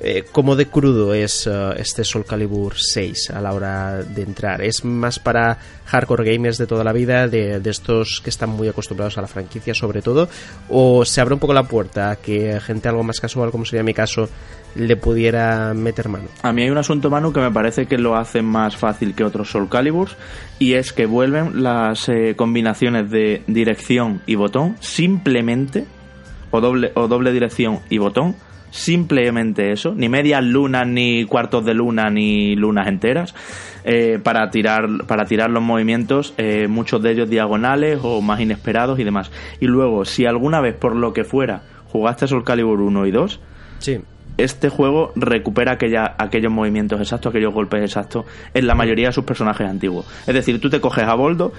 Eh, 0.00 0.24
¿Cómo 0.30 0.56
de 0.56 0.66
crudo 0.66 1.14
es 1.14 1.46
eh, 1.46 1.74
este 1.78 2.04
Soul 2.04 2.26
Calibur 2.26 2.74
6 2.76 3.30
a 3.30 3.40
la 3.40 3.52
hora 3.52 4.02
de 4.02 4.22
entrar? 4.22 4.62
¿Es 4.62 4.84
más 4.84 5.18
para 5.18 5.58
hardcore 5.86 6.32
gamers 6.32 6.58
de 6.58 6.66
toda 6.66 6.84
la 6.84 6.92
vida, 6.92 7.28
de, 7.28 7.60
de, 7.60 7.70
estos 7.70 8.20
que 8.22 8.30
están 8.30 8.50
muy 8.50 8.68
acostumbrados 8.68 9.16
a 9.18 9.22
la 9.22 9.26
franquicia 9.26 9.74
sobre 9.74 10.02
todo? 10.02 10.28
¿O 10.68 11.04
se 11.04 11.20
abre 11.20 11.34
un 11.34 11.40
poco 11.40 11.54
la 11.54 11.62
puerta 11.62 12.10
a 12.10 12.16
que 12.16 12.60
gente 12.60 12.88
algo 12.88 13.02
más 13.02 13.20
casual, 13.20 13.50
como 13.50 13.64
sería 13.64 13.82
mi 13.82 13.94
caso, 13.94 14.28
le 14.76 14.96
pudiera 14.96 15.72
meter 15.74 16.08
mano. 16.08 16.28
A 16.42 16.52
mí 16.52 16.62
hay 16.62 16.70
un 16.70 16.78
asunto, 16.78 17.10
Manu, 17.10 17.32
que 17.32 17.40
me 17.40 17.50
parece 17.50 17.86
que 17.86 17.98
lo 17.98 18.16
hace 18.16 18.42
más 18.42 18.76
fácil 18.76 19.14
que 19.14 19.24
otros 19.24 19.50
Soul 19.50 19.68
Caliburs 19.68 20.16
y 20.58 20.74
es 20.74 20.92
que 20.92 21.06
vuelven 21.06 21.62
las 21.62 22.08
eh, 22.08 22.34
combinaciones 22.36 23.10
de 23.10 23.42
dirección 23.46 24.22
y 24.26 24.34
botón 24.34 24.76
simplemente, 24.80 25.86
o 26.50 26.60
doble, 26.60 26.92
o 26.94 27.08
doble 27.08 27.32
dirección 27.32 27.80
y 27.88 27.98
botón, 27.98 28.36
simplemente 28.70 29.72
eso, 29.72 29.94
ni 29.94 30.08
medias 30.08 30.44
lunas, 30.44 30.86
ni 30.86 31.24
cuartos 31.24 31.64
de 31.64 31.74
luna, 31.74 32.10
ni 32.10 32.56
lunas 32.56 32.88
enteras, 32.88 33.34
eh, 33.84 34.18
para, 34.22 34.50
tirar, 34.50 34.86
para 35.06 35.24
tirar 35.24 35.50
los 35.50 35.62
movimientos, 35.62 36.34
eh, 36.38 36.66
muchos 36.68 37.02
de 37.02 37.12
ellos 37.12 37.30
diagonales 37.30 38.00
o 38.02 38.20
más 38.20 38.40
inesperados 38.40 38.98
y 38.98 39.04
demás. 39.04 39.30
Y 39.60 39.66
luego, 39.66 40.04
si 40.04 40.26
alguna 40.26 40.60
vez 40.60 40.74
por 40.74 40.96
lo 40.96 41.12
que 41.12 41.24
fuera 41.24 41.62
jugaste 41.92 42.26
Soul 42.26 42.44
Calibur 42.44 42.80
1 42.80 43.06
y 43.06 43.10
2, 43.10 43.40
sí 43.78 44.00
este 44.38 44.68
juego 44.68 45.12
recupera 45.16 45.72
aquella, 45.72 46.14
aquellos 46.18 46.52
movimientos 46.52 47.00
exactos, 47.00 47.30
aquellos 47.30 47.54
golpes 47.54 47.82
exactos 47.82 48.26
en 48.52 48.66
la 48.66 48.74
mayoría 48.74 49.08
de 49.08 49.12
sus 49.12 49.24
personajes 49.24 49.66
antiguos. 49.68 50.06
Es 50.26 50.34
decir, 50.34 50.60
tú 50.60 50.68
te 50.68 50.80
coges 50.80 51.04
a 51.04 51.14
Boldo 51.14 51.52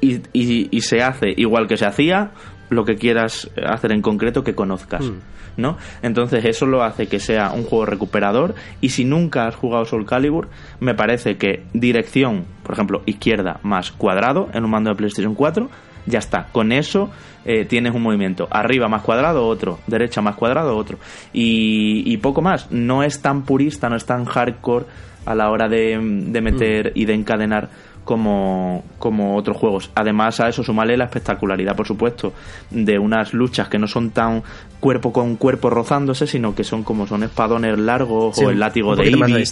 y, 0.00 0.20
y, 0.32 0.80
se 0.80 1.02
hace 1.02 1.34
igual 1.36 1.66
que 1.66 1.76
se 1.76 1.84
hacía 1.84 2.30
lo 2.70 2.84
que 2.84 2.96
quieras 2.96 3.50
hacer 3.66 3.92
en 3.92 4.02
concreto 4.02 4.42
que 4.42 4.54
conozcas. 4.54 5.04
Hmm. 5.04 5.18
¿no? 5.56 5.76
Entonces 6.02 6.44
eso 6.44 6.66
lo 6.66 6.82
hace 6.82 7.06
que 7.06 7.18
sea 7.18 7.52
un 7.52 7.64
juego 7.64 7.86
recuperador 7.86 8.54
y 8.80 8.90
si 8.90 9.04
nunca 9.04 9.46
has 9.46 9.54
jugado 9.54 9.84
Soul 9.84 10.06
Calibur, 10.06 10.48
me 10.80 10.94
parece 10.94 11.36
que 11.36 11.64
dirección, 11.72 12.44
por 12.62 12.74
ejemplo, 12.74 13.02
izquierda 13.06 13.60
más 13.62 13.92
cuadrado 13.92 14.48
en 14.52 14.64
un 14.64 14.70
mando 14.70 14.90
de 14.90 14.96
PlayStation 14.96 15.34
4 15.34 15.68
Ya 16.06 16.18
está. 16.18 16.48
Con 16.52 16.72
eso 16.72 17.10
eh, 17.44 17.64
tienes 17.64 17.94
un 17.94 18.02
movimiento. 18.02 18.48
Arriba 18.50 18.88
más 18.88 19.02
cuadrado, 19.02 19.46
otro. 19.46 19.78
Derecha 19.86 20.22
más 20.22 20.36
cuadrado, 20.36 20.76
otro. 20.76 20.98
Y, 21.32 22.16
poco 22.18 22.42
más. 22.42 22.70
No 22.70 23.02
es 23.02 23.20
tan 23.20 23.42
purista, 23.42 23.88
no 23.88 23.96
es 23.96 24.06
tan 24.06 24.24
hardcore 24.24 24.86
a 25.26 25.34
la 25.34 25.50
hora 25.50 25.68
de, 25.68 25.98
meter 25.98 26.88
mm. 26.88 26.98
y 26.98 27.04
de 27.04 27.14
encadenar 27.14 27.68
como, 28.10 28.82
como 28.98 29.36
otros 29.36 29.56
juegos. 29.56 29.92
Además, 29.94 30.40
a 30.40 30.48
eso 30.48 30.64
sumarle 30.64 30.96
la 30.96 31.04
espectacularidad, 31.04 31.76
por 31.76 31.86
supuesto, 31.86 32.32
de 32.68 32.98
unas 32.98 33.32
luchas 33.32 33.68
que 33.68 33.78
no 33.78 33.86
son 33.86 34.10
tan 34.10 34.42
cuerpo 34.80 35.12
con 35.12 35.36
cuerpo 35.36 35.70
rozándose, 35.70 36.26
sino 36.26 36.52
que 36.52 36.64
son 36.64 36.82
como 36.82 37.06
son 37.06 37.22
espadones 37.22 37.78
largos 37.78 38.36
o 38.38 38.50
el 38.50 38.58
látigo 38.58 38.96
de 38.96 39.04
Eevee. 39.04 39.44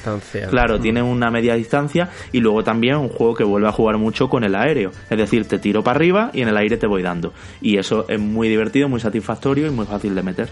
Claro, 0.50 0.78
mm. 0.78 0.82
tiene 0.82 1.02
una 1.02 1.30
media 1.30 1.54
distancia 1.54 2.08
y 2.32 2.40
luego 2.40 2.64
también 2.64 2.96
un 2.96 3.10
juego 3.10 3.36
que 3.36 3.44
vuelve 3.44 3.68
a 3.68 3.72
jugar 3.72 3.96
mucho 3.96 4.28
con 4.28 4.42
el 4.42 4.56
aéreo. 4.56 4.90
Es 5.08 5.18
decir, 5.18 5.46
te 5.46 5.60
tiro 5.60 5.84
para 5.84 5.94
arriba 5.94 6.30
y 6.34 6.42
en 6.42 6.48
el 6.48 6.56
aire 6.56 6.78
te 6.78 6.88
voy 6.88 7.02
dando. 7.04 7.32
Y 7.60 7.78
eso 7.78 8.06
es 8.08 8.18
muy 8.18 8.48
divertido, 8.48 8.88
muy 8.88 8.98
satisfactorio 8.98 9.68
y 9.68 9.70
muy 9.70 9.86
fácil 9.86 10.16
de 10.16 10.22
meter. 10.24 10.48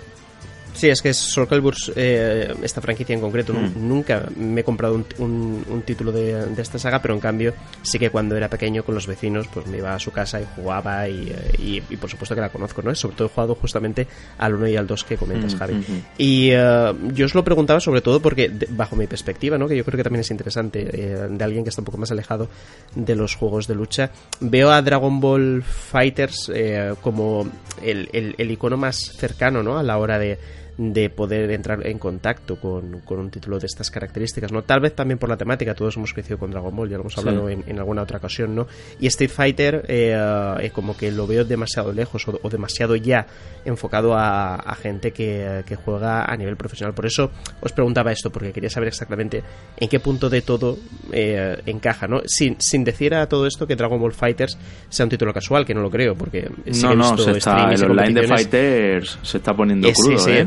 Sí, 0.77 0.91
es 0.91 1.01
que 1.01 1.15
Soul 1.15 1.49
Calibur, 1.49 1.75
eh, 1.97 2.55
esta 2.63 2.83
franquicia 2.83 3.15
en 3.15 3.21
concreto, 3.21 3.55
mm. 3.55 3.89
nunca 3.89 4.29
me 4.37 4.61
he 4.61 4.65
comprado 4.65 5.03
un, 5.19 5.83
título 5.87 6.13
de, 6.13 6.47
esta 6.59 6.79
saga, 6.79 7.01
pero 7.01 7.15
en 7.15 7.21
cambio 7.21 7.55
sí 7.83 7.99
que 7.99 8.11
cuando 8.11 8.37
era 8.37 8.51
pequeño 8.51 8.85
con 8.85 8.95
los 8.95 9.07
vecinos, 9.07 9.49
pues 9.53 9.67
me 9.67 9.79
iba 9.79 9.95
a 9.95 9.99
su 9.99 10.11
casa 10.11 10.41
y 10.41 10.45
jugaba 10.55 11.09
y, 11.09 11.33
eh, 11.59 11.97
por 11.99 12.11
supuesto 12.11 12.35
que 12.35 12.43
la 12.43 12.51
conozco, 12.51 12.83
¿no? 12.83 12.95
Sobre 12.95 13.17
todo 13.17 13.29
he 13.29 13.31
jugado 13.31 13.55
justamente 13.55 14.07
al 14.37 14.55
1 14.55 14.69
y 14.69 14.77
al 14.77 14.87
2 14.87 15.05
que 15.05 15.17
comentas, 15.17 15.55
mm, 15.55 15.59
Javi. 15.59 15.75
Mm, 15.75 16.03
y 16.19 16.51
eh, 16.51 16.93
yo 17.15 17.25
os 17.25 17.35
lo 17.35 17.43
preguntaba 17.43 17.81
sobre 17.81 18.03
todo 18.03 18.21
porque, 18.21 18.53
bajo 18.71 18.97
mi 18.97 19.07
perspectiva, 19.07 19.57
¿no? 19.57 19.69
Que 19.69 19.77
yo 19.77 19.85
creo 19.85 19.97
que 19.97 20.05
también 20.05 20.21
es 20.21 20.31
interesante, 20.31 20.85
de 20.85 21.45
alguien 21.45 21.65
que 21.65 21.71
está 21.71 21.81
un 21.81 21.87
poco 21.87 21.99
más 21.99 22.11
alejado 22.11 22.51
de 22.95 23.17
los 23.17 23.35
juegos 23.35 23.67
de 23.67 23.75
lucha, 23.75 24.11
veo 24.41 24.71
a 24.71 24.83
Dragon 24.83 25.21
Ball 25.21 25.63
Fighters 25.63 26.53
como 27.01 27.49
el, 27.83 28.35
el 28.37 28.51
icono 28.51 28.77
más 28.77 29.13
cercano, 29.17 29.63
¿no? 29.63 29.79
A 29.79 29.83
la 29.83 29.97
hora 29.97 30.19
de 30.19 30.39
de 30.79 31.09
poder 31.09 31.51
entrar 31.51 31.87
en 31.87 31.99
contacto 31.99 32.57
con, 32.57 33.03
un 33.09 33.31
título 33.31 33.59
de 33.59 33.67
estas 33.67 33.91
características, 33.91 34.53
¿no? 34.53 34.63
Tal 34.63 34.81
vez 34.81 34.95
también 34.95 35.19
por 35.19 35.29
la 35.29 35.37
temática, 35.37 35.75
todos 35.75 35.97
hemos 35.97 36.13
crecido 36.13 36.39
con 36.39 36.51
Dragon 36.51 36.75
Ball, 36.75 36.91
ya 36.91 36.97
lo 36.97 37.03
hemos 37.03 37.17
hablado 37.17 37.49
en, 37.49 37.79
alguna 37.79 38.03
otra 38.03 38.19
ocasión, 38.19 38.55
¿no? 38.55 38.67
Y 39.01 39.07
Street 39.07 39.31
Fighter 39.31 39.85
eh, 39.89 40.15
eh, 40.61 40.71
como 40.71 40.97
que 40.97 41.11
lo 41.11 41.27
veo 41.27 41.45
demasiado 41.45 41.93
lejos 41.93 42.27
o, 42.29 42.49
demasiado 42.51 42.95
ya 42.97 43.27
enfocado 43.65 44.15
a, 44.15 44.77
gente 44.81 45.13
que, 45.13 45.65
juega 45.85 46.25
a 46.25 46.37
nivel 46.37 46.57
profesional. 46.57 46.95
Por 46.95 47.07
eso 47.07 47.31
os 47.61 47.73
preguntaba 47.73 48.13
esto, 48.13 48.31
porque 48.31 48.53
quería 48.53 48.71
saber 48.71 48.89
exactamente 48.89 49.43
en 49.77 49.89
qué 49.89 50.01
punto 50.01 50.29
de 50.29 50.43
todo 50.43 50.79
eh, 51.13 51.57
encaja, 51.67 52.07
¿no? 52.07 52.21
Sin, 52.27 52.61
sin 52.61 52.85
decir 52.85 53.15
a 53.15 53.27
todo 53.27 53.47
esto 53.47 53.67
que 53.67 53.77
Dragon 53.77 53.99
Ball 53.99 54.13
Fighters 54.13 54.59
sea 54.89 55.07
un 55.07 55.11
título 55.11 55.33
casual, 55.33 55.65
que 55.65 55.75
no 55.75 55.81
lo 55.81 55.91
creo, 55.91 56.15
porque 56.15 56.51
no, 56.83 56.95
no, 56.95 57.17
se 57.17 57.33
está, 57.33 57.71
el 57.73 57.83
online 57.85 58.21
de 58.21 58.29
Fighters 58.29 59.19
se 59.23 59.39
está 59.39 59.55
poniendo 59.55 59.91
crudo, 59.93 60.29
¿eh? 60.29 60.47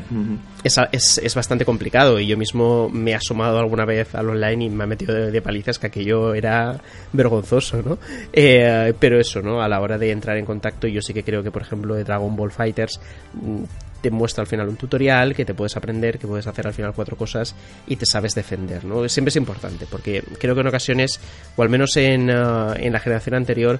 Es, 0.63 1.17
es, 1.17 1.35
bastante 1.35 1.65
complicado 1.65 2.19
y 2.19 2.27
yo 2.27 2.37
mismo 2.37 2.89
me 2.89 3.11
he 3.11 3.15
asomado 3.15 3.59
alguna 3.59 3.85
vez 3.85 4.13
al 4.15 4.29
online 4.29 4.65
y 4.65 4.69
me 4.69 4.83
ha 4.83 4.87
metido 4.87 5.15
de, 5.15 5.41
palizas 5.41 5.79
que 5.79 5.87
aquello 5.87 6.33
era 6.33 6.79
vergonzoso, 7.13 7.81
¿no? 7.81 7.97
Eh, 8.33 8.93
pero 8.99 9.19
eso, 9.19 9.41
¿no? 9.41 9.61
A 9.61 9.67
la 9.67 9.79
hora 9.81 9.97
de 9.97 10.11
entrar 10.11 10.37
en 10.37 10.45
contacto 10.45 10.87
yo 10.87 11.01
sí 11.01 11.13
que 11.13 11.23
creo 11.23 11.43
que, 11.43 11.51
por 11.51 11.61
ejemplo, 11.61 11.95
de 11.95 12.03
Dragon 12.03 12.35
Ball 12.35 12.51
Fighters 12.51 12.99
mm, 13.33 13.63
te 14.01 14.11
muestra 14.11 14.41
al 14.41 14.47
final 14.47 14.69
un 14.69 14.75
tutorial 14.75 15.35
que 15.35 15.45
te 15.45 15.53
puedes 15.53 15.75
aprender, 15.75 16.19
que 16.19 16.27
puedes 16.27 16.47
hacer 16.47 16.67
al 16.67 16.73
final 16.73 16.93
cuatro 16.93 17.17
cosas 17.17 17.55
y 17.87 17.95
te 17.95 18.05
sabes 18.05 18.35
defender, 18.35 18.85
¿no? 18.85 19.07
Siempre 19.09 19.29
es 19.29 19.35
importante 19.35 19.85
porque 19.89 20.23
creo 20.39 20.55
que 20.55 20.61
en 20.61 20.67
ocasiones, 20.67 21.19
o 21.55 21.61
al 21.61 21.69
menos 21.69 21.95
en, 21.97 22.29
uh, 22.29 22.73
en 22.75 22.93
la 22.93 22.99
generación 22.99 23.35
anterior, 23.35 23.79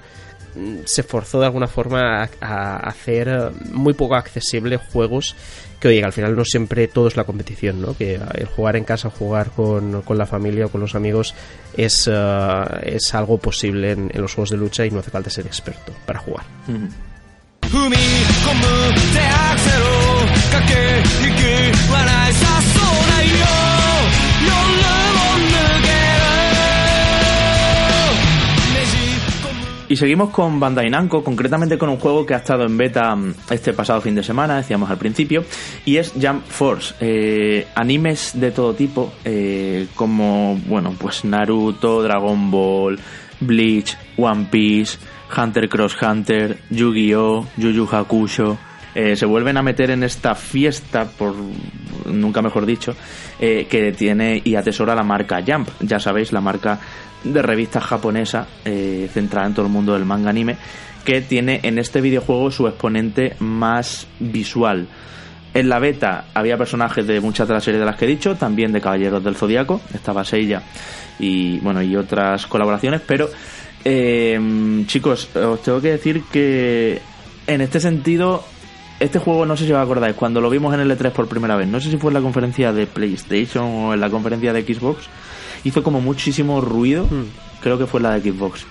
se 0.84 1.02
forzó 1.02 1.40
de 1.40 1.46
alguna 1.46 1.66
forma 1.66 2.28
a, 2.40 2.76
hacer 2.76 3.52
muy 3.70 3.94
poco 3.94 4.14
accesible 4.14 4.76
juegos 4.76 5.36
que 5.80 5.88
oye, 5.88 6.04
al 6.04 6.12
final 6.12 6.36
no 6.36 6.44
siempre 6.44 6.88
todo 6.88 7.08
es 7.08 7.16
la 7.16 7.24
competición, 7.24 7.80
¿no? 7.80 7.96
Que 7.96 8.20
el 8.34 8.46
jugar 8.46 8.76
en 8.76 8.84
casa, 8.84 9.08
jugar 9.08 9.50
con, 9.50 10.02
con 10.02 10.18
la 10.18 10.26
familia 10.26 10.66
o 10.66 10.68
con 10.68 10.82
los 10.82 10.94
amigos 10.94 11.34
es, 11.74 12.06
uh, 12.06 12.64
es 12.82 13.14
algo 13.14 13.38
posible 13.38 13.92
en, 13.92 14.10
los 14.14 14.34
juegos 14.34 14.50
de 14.50 14.58
lucha 14.58 14.84
y 14.84 14.90
no 14.90 15.00
hace 15.00 15.10
falta 15.10 15.30
ser 15.30 15.46
experto 15.46 15.94
para 16.04 16.20
jugar. 16.20 16.44
Y 29.90 29.96
seguimos 29.96 30.30
con 30.30 30.60
Bandai 30.60 30.88
Namco, 30.88 31.24
concretamente 31.24 31.76
con 31.76 31.88
un 31.88 31.96
juego 31.96 32.24
que 32.24 32.32
ha 32.34 32.36
estado 32.36 32.64
en 32.64 32.76
beta 32.76 33.12
mm, 33.16 33.34
este 33.50 33.72
pasado 33.72 34.00
fin 34.00 34.14
de 34.14 34.22
semana, 34.22 34.58
decíamos 34.58 34.88
al 34.88 34.98
principio, 34.98 35.42
y 35.84 35.96
es 35.96 36.12
Jump 36.12 36.46
Force. 36.46 36.94
Eh, 37.00 37.66
animes 37.74 38.38
de 38.38 38.52
todo 38.52 38.72
tipo, 38.72 39.12
eh, 39.24 39.88
como, 39.96 40.54
bueno, 40.68 40.94
pues 40.96 41.24
Naruto, 41.24 42.04
Dragon 42.04 42.52
Ball, 42.52 43.00
Bleach, 43.40 43.98
One 44.16 44.46
Piece, 44.48 44.96
Hunter 45.36 45.68
Cross 45.68 45.96
Hunter, 46.00 46.58
Yu-Gi-Oh!, 46.70 47.48
Yu 47.56 47.70
Yu 47.72 47.88
Hakusho. 47.90 48.58
Eh, 48.94 49.16
se 49.16 49.26
vuelven 49.26 49.56
a 49.56 49.62
meter 49.62 49.90
en 49.90 50.04
esta 50.04 50.36
fiesta, 50.36 51.04
por 51.04 51.34
nunca 52.06 52.42
mejor 52.42 52.64
dicho, 52.64 52.94
que 53.40 53.94
tiene 53.96 54.40
y 54.44 54.54
atesora 54.54 54.94
la 54.94 55.02
marca 55.02 55.42
Jump. 55.44 55.68
Ya 55.80 55.98
sabéis, 55.98 56.32
la 56.32 56.40
marca 56.40 56.78
de 57.24 57.42
revista 57.42 57.80
japonesa 57.80 58.46
eh, 58.64 59.08
centrada 59.12 59.46
en 59.46 59.54
todo 59.54 59.66
el 59.66 59.72
mundo 59.72 59.94
del 59.94 60.04
manga 60.04 60.30
anime 60.30 60.56
que 61.04 61.20
tiene 61.20 61.60
en 61.62 61.78
este 61.78 62.00
videojuego 62.00 62.50
su 62.50 62.66
exponente 62.66 63.34
más 63.38 64.06
visual. 64.18 64.86
En 65.52 65.68
la 65.68 65.78
beta 65.78 66.26
había 66.34 66.56
personajes 66.56 67.06
de 67.06 67.20
muchas 67.20 67.48
de 67.48 67.54
las 67.54 67.64
series 67.64 67.80
de 67.80 67.86
las 67.86 67.96
que 67.96 68.04
he 68.04 68.08
dicho, 68.08 68.36
también 68.36 68.72
de 68.72 68.80
Caballeros 68.80 69.24
del 69.24 69.34
Zodiaco, 69.34 69.80
estaba 69.92 70.24
Seiya 70.24 70.62
y 71.18 71.58
bueno 71.58 71.82
y 71.82 71.96
otras 71.96 72.46
colaboraciones, 72.46 73.00
pero 73.04 73.28
eh, 73.84 74.84
chicos, 74.86 75.34
os 75.34 75.62
tengo 75.62 75.80
que 75.80 75.90
decir 75.92 76.22
que 76.30 77.00
en 77.46 77.60
este 77.60 77.80
sentido 77.80 78.44
este 79.00 79.18
juego 79.18 79.46
no 79.46 79.56
sé 79.56 79.64
si 79.66 79.72
os 79.72 79.78
acordáis, 79.78 80.14
cuando 80.14 80.40
lo 80.40 80.50
vimos 80.50 80.74
en 80.74 80.80
el 80.80 80.90
E3 80.90 81.10
por 81.10 81.26
primera 81.26 81.56
vez, 81.56 81.66
no 81.66 81.80
sé 81.80 81.90
si 81.90 81.96
fue 81.96 82.10
en 82.10 82.14
la 82.14 82.20
conferencia 82.20 82.72
de 82.72 82.86
PlayStation 82.86 83.64
o 83.64 83.94
en 83.94 84.00
la 84.00 84.10
conferencia 84.10 84.52
de 84.52 84.62
Xbox, 84.62 85.08
hizo 85.64 85.82
como 85.82 86.00
muchísimo 86.00 86.60
ruido, 86.60 87.04
hmm. 87.04 87.60
creo 87.62 87.78
que 87.78 87.86
fue 87.86 88.00
la 88.00 88.18
de 88.18 88.30
Xbox. 88.30 88.66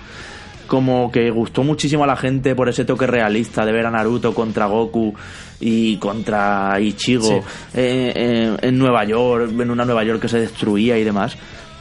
Como 0.66 1.10
que 1.10 1.30
gustó 1.30 1.64
muchísimo 1.64 2.04
a 2.04 2.06
la 2.06 2.16
gente 2.16 2.54
por 2.54 2.68
ese 2.68 2.84
toque 2.84 3.06
realista 3.06 3.66
de 3.66 3.72
ver 3.72 3.86
a 3.86 3.90
Naruto 3.90 4.32
contra 4.32 4.66
Goku 4.66 5.14
y 5.58 5.96
contra 5.96 6.78
Ichigo 6.80 7.38
eh, 7.74 8.12
eh, 8.14 8.56
en 8.62 8.78
Nueva 8.78 9.04
York, 9.04 9.50
en 9.58 9.70
una 9.70 9.84
Nueva 9.84 10.04
York 10.04 10.20
que 10.20 10.28
se 10.28 10.38
destruía 10.38 10.96
y 10.96 11.02
demás. 11.02 11.36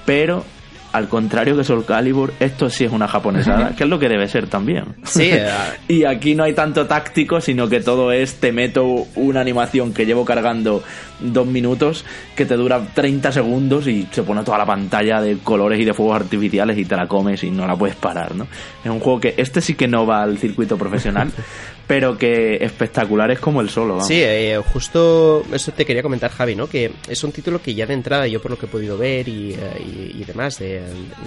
Pero 0.06 0.44
al 0.92 1.08
contrario 1.08 1.56
que 1.56 1.64
Soul 1.64 1.86
Calibur, 1.86 2.34
esto 2.40 2.70
sí 2.70 2.86
es 2.86 2.92
una 2.92 3.08
japonesada, 3.08 3.74
que 3.78 3.84
es 3.84 3.90
lo 3.90 4.00
que 4.00 4.10
debe 4.10 4.28
ser 4.28 4.48
también. 4.48 4.86
Sí. 5.04 5.30
Eh, 5.32 5.48
y 5.88 6.06
aquí 6.06 6.36
no 6.36 6.44
hay 6.44 6.54
tanto 6.54 6.88
táctico, 6.88 7.42
sino 7.42 7.70
que 7.70 7.82
todo 7.82 8.12
es 8.12 8.36
te 8.36 8.52
meto 8.52 9.08
una 9.16 9.42
animación 9.42 9.94
que 9.94 10.06
llevo 10.06 10.26
cargando 10.26 10.84
dos 11.20 11.48
minutos, 11.48 12.06
que 12.36 12.46
te 12.46 12.56
dura 12.56 12.82
30 12.94 13.32
segundos 13.32 13.88
y 13.88 14.08
se 14.12 14.24
pone 14.24 14.44
toda 14.44 14.58
la 14.58 14.66
pantalla 14.66 15.22
de 15.22 15.38
colores 15.38 15.80
y 15.80 15.86
de 15.86 15.94
fuegos 15.94 16.16
artificiales 16.16 16.78
y 16.78 16.86
te 16.86 16.96
la 16.96 17.08
comes 17.08 17.44
y 17.44 17.52
no 17.52 17.68
la 17.68 17.76
puedes 17.76 17.96
parar, 17.96 18.36
¿no? 18.36 18.48
Es 18.84 18.90
un 18.90 19.00
juego 19.00 19.20
que 19.20 19.36
este 19.38 19.62
sí 19.62 19.76
que 19.76 19.88
no 19.88 20.06
va 20.06 20.24
al 20.24 20.38
circuito 20.38 20.78
profesional, 20.78 21.32
pero 21.88 22.18
que 22.18 22.58
espectacular 22.62 23.32
es 23.32 23.40
como 23.40 23.62
el 23.62 23.70
solo. 23.70 23.96
Vamos. 23.96 24.08
Sí, 24.08 24.22
eh, 24.22 24.62
justo 24.74 25.44
eso 25.52 25.72
te 25.72 25.86
quería 25.86 26.04
comentar, 26.04 26.32
Javi, 26.32 26.56
¿no? 26.56 26.68
Que 26.68 26.92
es 27.08 27.24
un 27.24 27.32
título 27.32 27.62
que 27.62 27.74
ya 27.74 27.86
de 27.86 27.94
entrada, 27.94 28.28
yo 28.28 28.42
por 28.42 28.52
lo 28.52 28.58
que 28.58 28.66
he 28.66 28.70
podido 28.70 28.98
ver 28.98 29.28
y, 29.28 29.54
eh, 29.54 30.24
demás 30.26 30.60
de, 30.60 30.82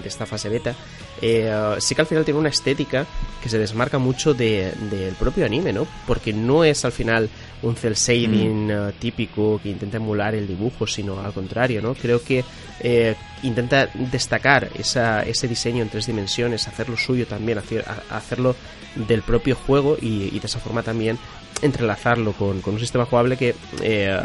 esta 0.04 0.26
fase 0.26 0.48
beta, 0.48 0.74
eh, 1.20 1.52
sí 1.78 1.94
que 1.94 2.02
al 2.02 2.06
final 2.06 2.24
tiene 2.24 2.38
una 2.38 2.48
estética 2.48 3.06
que 3.42 3.48
se 3.48 3.58
desmarca 3.58 3.98
mucho 3.98 4.34
del 4.34 5.14
propio 5.18 5.44
anime, 5.44 5.72
¿no? 5.72 5.86
Porque 6.06 6.32
no 6.32 6.64
es 6.64 6.84
al 6.84 6.92
final 6.92 7.28
un 7.62 7.76
cel 7.76 7.94
shading 7.94 8.66
mm. 8.66 8.92
típico 8.98 9.60
que 9.62 9.70
intenta 9.70 9.96
emular 9.96 10.34
el 10.34 10.46
dibujo, 10.46 10.86
sino 10.86 11.20
al 11.20 11.32
contrario, 11.32 11.80
¿no? 11.80 11.94
Creo 11.94 12.22
que 12.22 12.44
intenta 13.42 13.88
destacar 13.94 14.68
esa, 14.78 15.22
ese 15.22 15.46
diseño 15.46 15.82
en 15.82 15.88
tres 15.88 16.06
dimensiones, 16.06 16.66
hacerlo 16.66 16.96
suyo 16.96 17.26
también, 17.26 17.60
hacerlo 18.10 18.56
del 18.94 19.22
propio 19.22 19.56
juego 19.56 19.96
y, 20.00 20.38
de 20.38 20.46
esa 20.46 20.58
forma 20.58 20.82
también 20.82 21.18
entrelazarlo 21.60 22.32
con, 22.32 22.60
un 22.64 22.80
sistema 22.80 23.04
jugable 23.04 23.36
que 23.36 23.54
eh, 23.82 24.18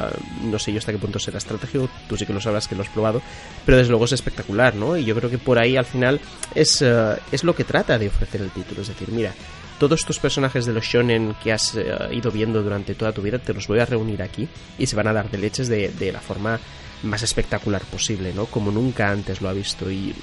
no 0.43 0.57
sé 0.57 0.73
yo 0.73 0.79
hasta 0.79 0.91
qué 0.91 0.97
punto 0.97 1.19
será 1.19 1.37
estratégico, 1.37 1.87
tú 2.09 2.17
sí 2.17 2.25
que 2.25 2.33
lo 2.33 2.41
sabrás 2.41 2.67
que 2.67 2.75
lo 2.75 2.81
has 2.81 2.89
probado, 2.89 3.21
pero 3.65 3.77
desde 3.77 3.91
luego 3.91 4.05
es 4.05 4.13
espectacular, 4.13 4.75
¿no? 4.75 4.97
Y 4.97 5.05
yo 5.05 5.15
creo 5.15 5.29
que 5.29 5.37
por 5.37 5.59
ahí 5.59 5.77
al 5.77 5.85
final 5.85 6.19
es, 6.55 6.81
eh, 6.81 7.15
es 7.31 7.43
lo 7.43 7.55
que 7.55 7.63
trata 7.63 7.99
de 7.99 8.07
ofrecer 8.07 8.41
el 8.41 8.49
título, 8.49 8.81
es 8.81 8.87
decir, 8.87 9.09
mira, 9.11 9.33
todos 9.79 9.99
estos 9.99 10.19
personajes 10.19 10.65
de 10.65 10.73
los 10.73 10.85
shonen 10.85 11.35
que 11.43 11.53
has 11.53 11.75
eh, 11.75 11.85
ido 12.11 12.31
viendo 12.31 12.63
durante 12.63 12.95
toda 12.95 13.11
tu 13.11 13.21
vida, 13.21 13.39
te 13.39 13.53
los 13.53 13.67
voy 13.67 13.79
a 13.79 13.85
reunir 13.85 14.21
aquí 14.21 14.47
y 14.77 14.85
se 14.85 14.95
van 14.95 15.07
a 15.07 15.13
dar 15.13 15.29
de 15.29 15.37
leches 15.37 15.67
de, 15.67 15.89
de 15.89 16.11
la 16.11 16.19
forma 16.19 16.59
más 17.03 17.21
espectacular 17.21 17.83
posible, 17.83 18.33
¿no? 18.33 18.45
Como 18.45 18.71
nunca 18.71 19.09
antes 19.09 19.41
lo 19.41 19.49
ha 19.49 19.53
visto. 19.53 19.89
Y, 19.91 20.15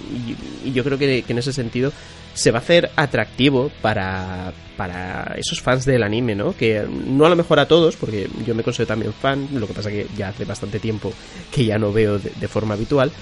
yo 0.73 0.83
creo 0.83 0.99
que, 0.99 1.23
que, 1.23 1.33
en 1.33 1.39
ese 1.39 1.53
sentido 1.53 1.93
se 2.35 2.51
va 2.51 2.59
a 2.59 2.63
hacer 2.63 2.91
atractivo 2.97 3.71
para, 3.81 4.53
para 4.77 5.37
esos 5.37 5.61
fans 5.61 5.85
del 5.85 6.03
anime, 6.03 6.35
¿no? 6.35 6.57
Que 6.57 6.85
no 6.89 7.27
a 7.27 7.29
lo 7.29 7.37
mejor 7.37 7.61
a 7.61 7.69
todos, 7.69 7.97
porque 7.97 8.29
yo 8.45 8.55
me 8.57 8.65
considero 8.65 8.89
también 8.89 9.13
fan, 9.13 9.49
lo 9.53 9.69
que 9.69 9.75
pasa 9.75 9.91
que 9.91 10.09
ya 10.17 10.29
hace 10.29 10.45
bastante 10.45 10.81
tiempo 10.81 11.13
que 11.53 11.65
ya 11.65 11.79
no 11.79 11.93
veo 11.93 12.19
de 12.19 12.49
forma 12.49 12.75
habitual, 12.75 13.13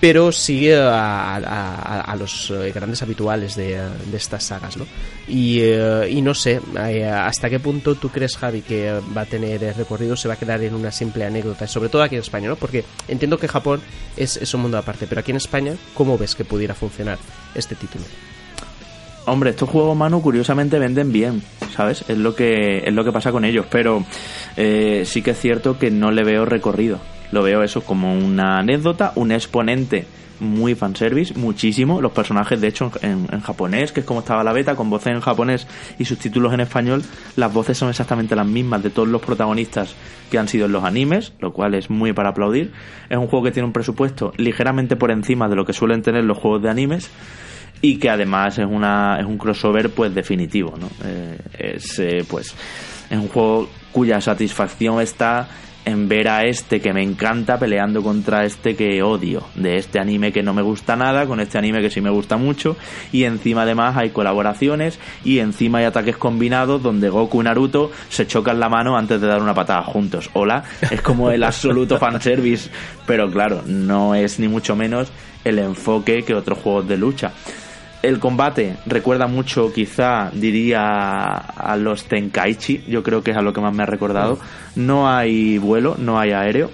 pero 0.00 0.30
sigue 0.30 0.76
a, 0.76 2.14
los 2.18 2.50
eh, 2.50 2.72
grandes 2.72 3.02
habituales 3.02 3.56
de, 3.56 3.80
estas 4.12 4.44
sagas, 4.44 4.76
¿no? 4.76 4.86
Y, 5.26 5.58
eh, 5.60 6.08
y, 6.10 6.22
no 6.22 6.34
sé, 6.34 6.60
eh, 6.78 7.04
hasta 7.04 7.50
qué 7.50 7.58
punto 7.58 7.96
tú 7.96 8.08
crees, 8.08 8.36
Javi, 8.36 8.62
que 8.62 9.00
va 9.16 9.22
a 9.22 9.26
tener 9.26 9.60
recorrido, 9.76 10.16
se 10.16 10.28
va 10.28 10.34
a 10.34 10.38
quedar 10.38 10.62
en 10.62 10.74
una 10.74 10.92
simple 10.92 11.24
anécdota, 11.24 11.66
sobre 11.66 11.88
todo 11.88 12.02
aquí 12.02 12.14
en 12.14 12.22
España, 12.22 12.48
¿no? 12.48 12.56
Porque 12.56 12.84
entiendo 13.08 13.38
que 13.38 13.48
Japón 13.48 13.80
es, 14.16 14.54
un 14.54 14.62
mundo 14.62 14.78
aparte, 14.78 15.06
pero 15.06 15.20
aquí 15.20 15.32
en 15.32 15.36
España, 15.36 15.74
¿cómo 15.94 16.16
ves 16.16 16.34
que 16.34 16.44
pudiera 16.44 16.74
funcionar 16.74 17.18
este 17.54 17.74
título? 17.74 18.04
Hombre, 19.26 19.50
estos 19.50 19.68
juegos, 19.68 19.96
mano, 19.96 20.22
curiosamente 20.22 20.78
venden 20.78 21.12
bien, 21.12 21.42
¿sabes? 21.74 22.04
Es 22.08 22.16
lo 22.16 22.34
que, 22.34 22.78
es 22.78 22.94
lo 22.94 23.04
que 23.04 23.12
pasa 23.12 23.30
con 23.30 23.44
ellos, 23.44 23.66
pero 23.70 24.04
sí 24.56 25.22
que 25.22 25.30
es 25.32 25.38
cierto 25.38 25.78
que 25.78 25.90
no 25.90 26.10
le 26.10 26.24
veo 26.24 26.46
recorrido 26.46 26.98
lo 27.32 27.42
veo 27.42 27.62
eso 27.62 27.82
como 27.82 28.14
una 28.14 28.58
anécdota, 28.58 29.12
un 29.14 29.32
exponente 29.32 30.06
muy 30.40 30.74
fanservice, 30.74 31.34
muchísimo. 31.34 32.00
Los 32.00 32.12
personajes, 32.12 32.60
de 32.60 32.68
hecho, 32.68 32.92
en, 33.02 33.26
japonés, 33.40 33.92
que 33.92 34.00
es 34.00 34.06
como 34.06 34.20
estaba 34.20 34.44
la 34.44 34.52
beta, 34.52 34.76
con 34.76 34.90
voces 34.90 35.14
en 35.14 35.20
japonés 35.20 35.66
y 35.98 36.04
subtítulos 36.04 36.52
en 36.52 36.60
español, 36.60 37.02
las 37.36 37.52
voces 37.52 37.76
son 37.76 37.88
exactamente 37.88 38.36
las 38.36 38.46
mismas 38.46 38.82
de 38.82 38.90
todos 38.90 39.08
los 39.08 39.22
protagonistas 39.22 39.94
que 40.30 40.38
han 40.38 40.48
sido 40.48 40.66
en 40.66 40.72
los 40.72 40.84
animes, 40.84 41.32
lo 41.40 41.52
cual 41.52 41.74
es 41.74 41.90
muy 41.90 42.12
para 42.12 42.30
aplaudir. 42.30 42.72
Es 43.08 43.16
un 43.16 43.26
juego 43.26 43.44
que 43.44 43.52
tiene 43.52 43.66
un 43.66 43.72
presupuesto 43.72 44.32
ligeramente 44.36 44.96
por 44.96 45.10
encima 45.10 45.48
de 45.48 45.56
lo 45.56 45.64
que 45.64 45.72
suelen 45.72 46.02
tener 46.02 46.24
los 46.24 46.38
juegos 46.38 46.62
de 46.62 46.70
animes 46.70 47.10
y 47.80 47.98
que 47.98 48.10
además 48.10 48.58
es 48.58 48.66
una 48.66 49.18
es 49.20 49.26
un 49.26 49.38
crossover 49.38 49.90
pues 49.90 50.12
definitivo, 50.14 50.74
¿no? 50.78 50.88
Eh, 51.04 51.38
es 51.58 51.98
eh, 52.00 52.24
pues 52.28 52.54
es 53.08 53.16
un 53.16 53.28
juego 53.28 53.68
cuya 53.92 54.20
satisfacción 54.20 55.00
está 55.00 55.48
en 55.84 56.08
ver 56.08 56.28
a 56.28 56.44
este 56.44 56.80
que 56.80 56.92
me 56.92 57.02
encanta 57.02 57.58
peleando 57.58 58.02
contra 58.02 58.44
este 58.44 58.76
que 58.76 59.02
odio, 59.02 59.44
de 59.54 59.76
este 59.76 59.98
anime 59.98 60.32
que 60.32 60.42
no 60.42 60.52
me 60.52 60.62
gusta 60.62 60.96
nada, 60.96 61.26
con 61.26 61.40
este 61.40 61.58
anime 61.58 61.80
que 61.80 61.90
sí 61.90 62.00
me 62.00 62.10
gusta 62.10 62.36
mucho, 62.36 62.76
y 63.12 63.24
encima 63.24 63.62
además 63.62 63.96
hay 63.96 64.10
colaboraciones 64.10 64.98
y 65.24 65.38
encima 65.38 65.78
hay 65.78 65.86
ataques 65.86 66.16
combinados 66.16 66.82
donde 66.82 67.08
Goku 67.08 67.40
y 67.40 67.44
Naruto 67.44 67.90
se 68.08 68.26
chocan 68.26 68.60
la 68.60 68.68
mano 68.68 68.96
antes 68.96 69.20
de 69.20 69.26
dar 69.26 69.42
una 69.42 69.54
patada 69.54 69.82
juntos. 69.82 70.30
Hola, 70.34 70.64
es 70.90 71.00
como 71.00 71.30
el 71.30 71.42
absoluto 71.42 71.98
fanservice, 71.98 72.70
pero 73.06 73.30
claro, 73.30 73.62
no 73.66 74.14
es 74.14 74.38
ni 74.38 74.48
mucho 74.48 74.76
menos 74.76 75.10
el 75.44 75.58
enfoque 75.58 76.22
que 76.22 76.34
otros 76.34 76.58
juegos 76.58 76.88
de 76.88 76.96
lucha. 76.96 77.32
El 78.00 78.20
combate 78.20 78.76
recuerda 78.86 79.26
mucho, 79.26 79.72
quizá 79.72 80.30
diría 80.32 81.32
a 81.32 81.76
los 81.76 82.04
Tenkaichi, 82.04 82.84
yo 82.86 83.02
creo 83.02 83.24
que 83.24 83.32
es 83.32 83.36
a 83.36 83.42
lo 83.42 83.52
que 83.52 83.60
más 83.60 83.74
me 83.74 83.82
ha 83.82 83.86
recordado. 83.86 84.38
No 84.76 85.10
hay 85.10 85.58
vuelo, 85.58 85.96
no 85.98 86.18
hay 86.18 86.30
aéreo, 86.30 86.70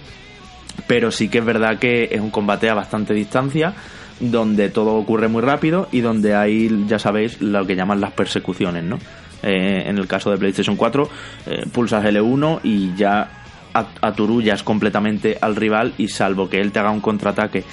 pero 0.86 1.10
sí 1.10 1.28
que 1.28 1.38
es 1.38 1.44
verdad 1.44 1.78
que 1.78 2.10
es 2.12 2.20
un 2.20 2.30
combate 2.30 2.68
a 2.68 2.74
bastante 2.74 3.14
distancia, 3.14 3.74
donde 4.20 4.68
todo 4.68 4.96
ocurre 4.96 5.28
muy 5.28 5.40
rápido 5.40 5.88
y 5.90 6.02
donde 6.02 6.34
hay, 6.34 6.84
ya 6.86 6.98
sabéis, 6.98 7.40
lo 7.40 7.66
que 7.66 7.74
llaman 7.74 8.02
las 8.02 8.12
persecuciones, 8.12 8.84
¿no? 8.84 8.98
Eh, 9.42 9.84
en 9.86 9.96
el 9.96 10.06
caso 10.06 10.30
de 10.30 10.36
PlayStation 10.36 10.76
4, 10.76 11.08
eh, 11.46 11.66
pulsas 11.72 12.04
L1 12.04 12.60
y 12.62 12.94
ya 12.94 13.44
aturullas 13.74 14.62
completamente 14.62 15.36
al 15.40 15.56
rival 15.56 15.94
y 15.98 16.08
salvo 16.08 16.48
que 16.48 16.60
él 16.60 16.70
te 16.70 16.78
haga 16.78 16.90
un 16.90 17.00
contraataque 17.00 17.64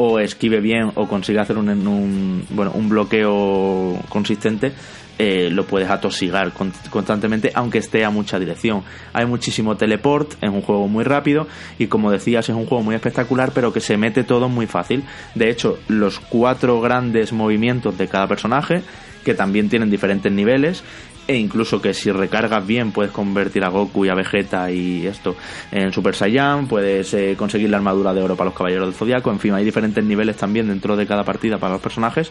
o 0.00 0.20
esquive 0.20 0.60
bien 0.60 0.92
o 0.94 1.08
consiga 1.08 1.42
hacer 1.42 1.58
un, 1.58 1.68
un 1.68 2.44
bueno, 2.50 2.70
un 2.72 2.88
bloqueo 2.88 3.98
consistente, 4.08 4.72
eh, 5.18 5.50
lo 5.50 5.66
puedes 5.66 5.90
atosigar 5.90 6.52
constantemente, 6.90 7.50
aunque 7.52 7.78
esté 7.78 8.04
a 8.04 8.10
mucha 8.10 8.38
dirección. 8.38 8.84
Hay 9.12 9.26
muchísimo 9.26 9.76
teleport, 9.76 10.34
es 10.40 10.48
un 10.48 10.62
juego 10.62 10.86
muy 10.86 11.02
rápido 11.02 11.48
y 11.80 11.88
como 11.88 12.12
decías 12.12 12.48
es 12.48 12.54
un 12.54 12.66
juego 12.66 12.84
muy 12.84 12.94
espectacular, 12.94 13.50
pero 13.52 13.72
que 13.72 13.80
se 13.80 13.96
mete 13.96 14.22
todo 14.22 14.48
muy 14.48 14.68
fácil. 14.68 15.02
De 15.34 15.50
hecho, 15.50 15.80
los 15.88 16.20
cuatro 16.20 16.80
grandes 16.80 17.32
movimientos 17.32 17.98
de 17.98 18.06
cada 18.06 18.28
personaje, 18.28 18.82
que 19.24 19.34
también 19.34 19.68
tienen 19.68 19.90
diferentes 19.90 20.30
niveles, 20.30 20.84
e 21.28 21.36
incluso 21.36 21.80
que 21.80 21.92
si 21.92 22.10
recargas 22.10 22.66
bien 22.66 22.90
puedes 22.90 23.12
convertir 23.12 23.62
a 23.62 23.68
Goku 23.68 24.06
y 24.06 24.08
a 24.08 24.14
Vegeta 24.14 24.70
y 24.72 25.06
esto 25.06 25.36
en 25.70 25.92
Super 25.92 26.14
Saiyan, 26.14 26.66
puedes 26.66 27.12
eh, 27.12 27.34
conseguir 27.36 27.68
la 27.68 27.76
armadura 27.76 28.14
de 28.14 28.22
oro 28.22 28.34
para 28.34 28.48
los 28.48 28.56
Caballeros 28.56 28.88
del 28.88 28.94
Zodiaco, 28.94 29.30
en 29.30 29.38
fin, 29.38 29.52
hay 29.52 29.62
diferentes 29.62 30.02
niveles 30.02 30.36
también 30.36 30.68
dentro 30.68 30.96
de 30.96 31.06
cada 31.06 31.24
partida 31.24 31.58
para 31.58 31.74
los 31.74 31.82
personajes. 31.82 32.30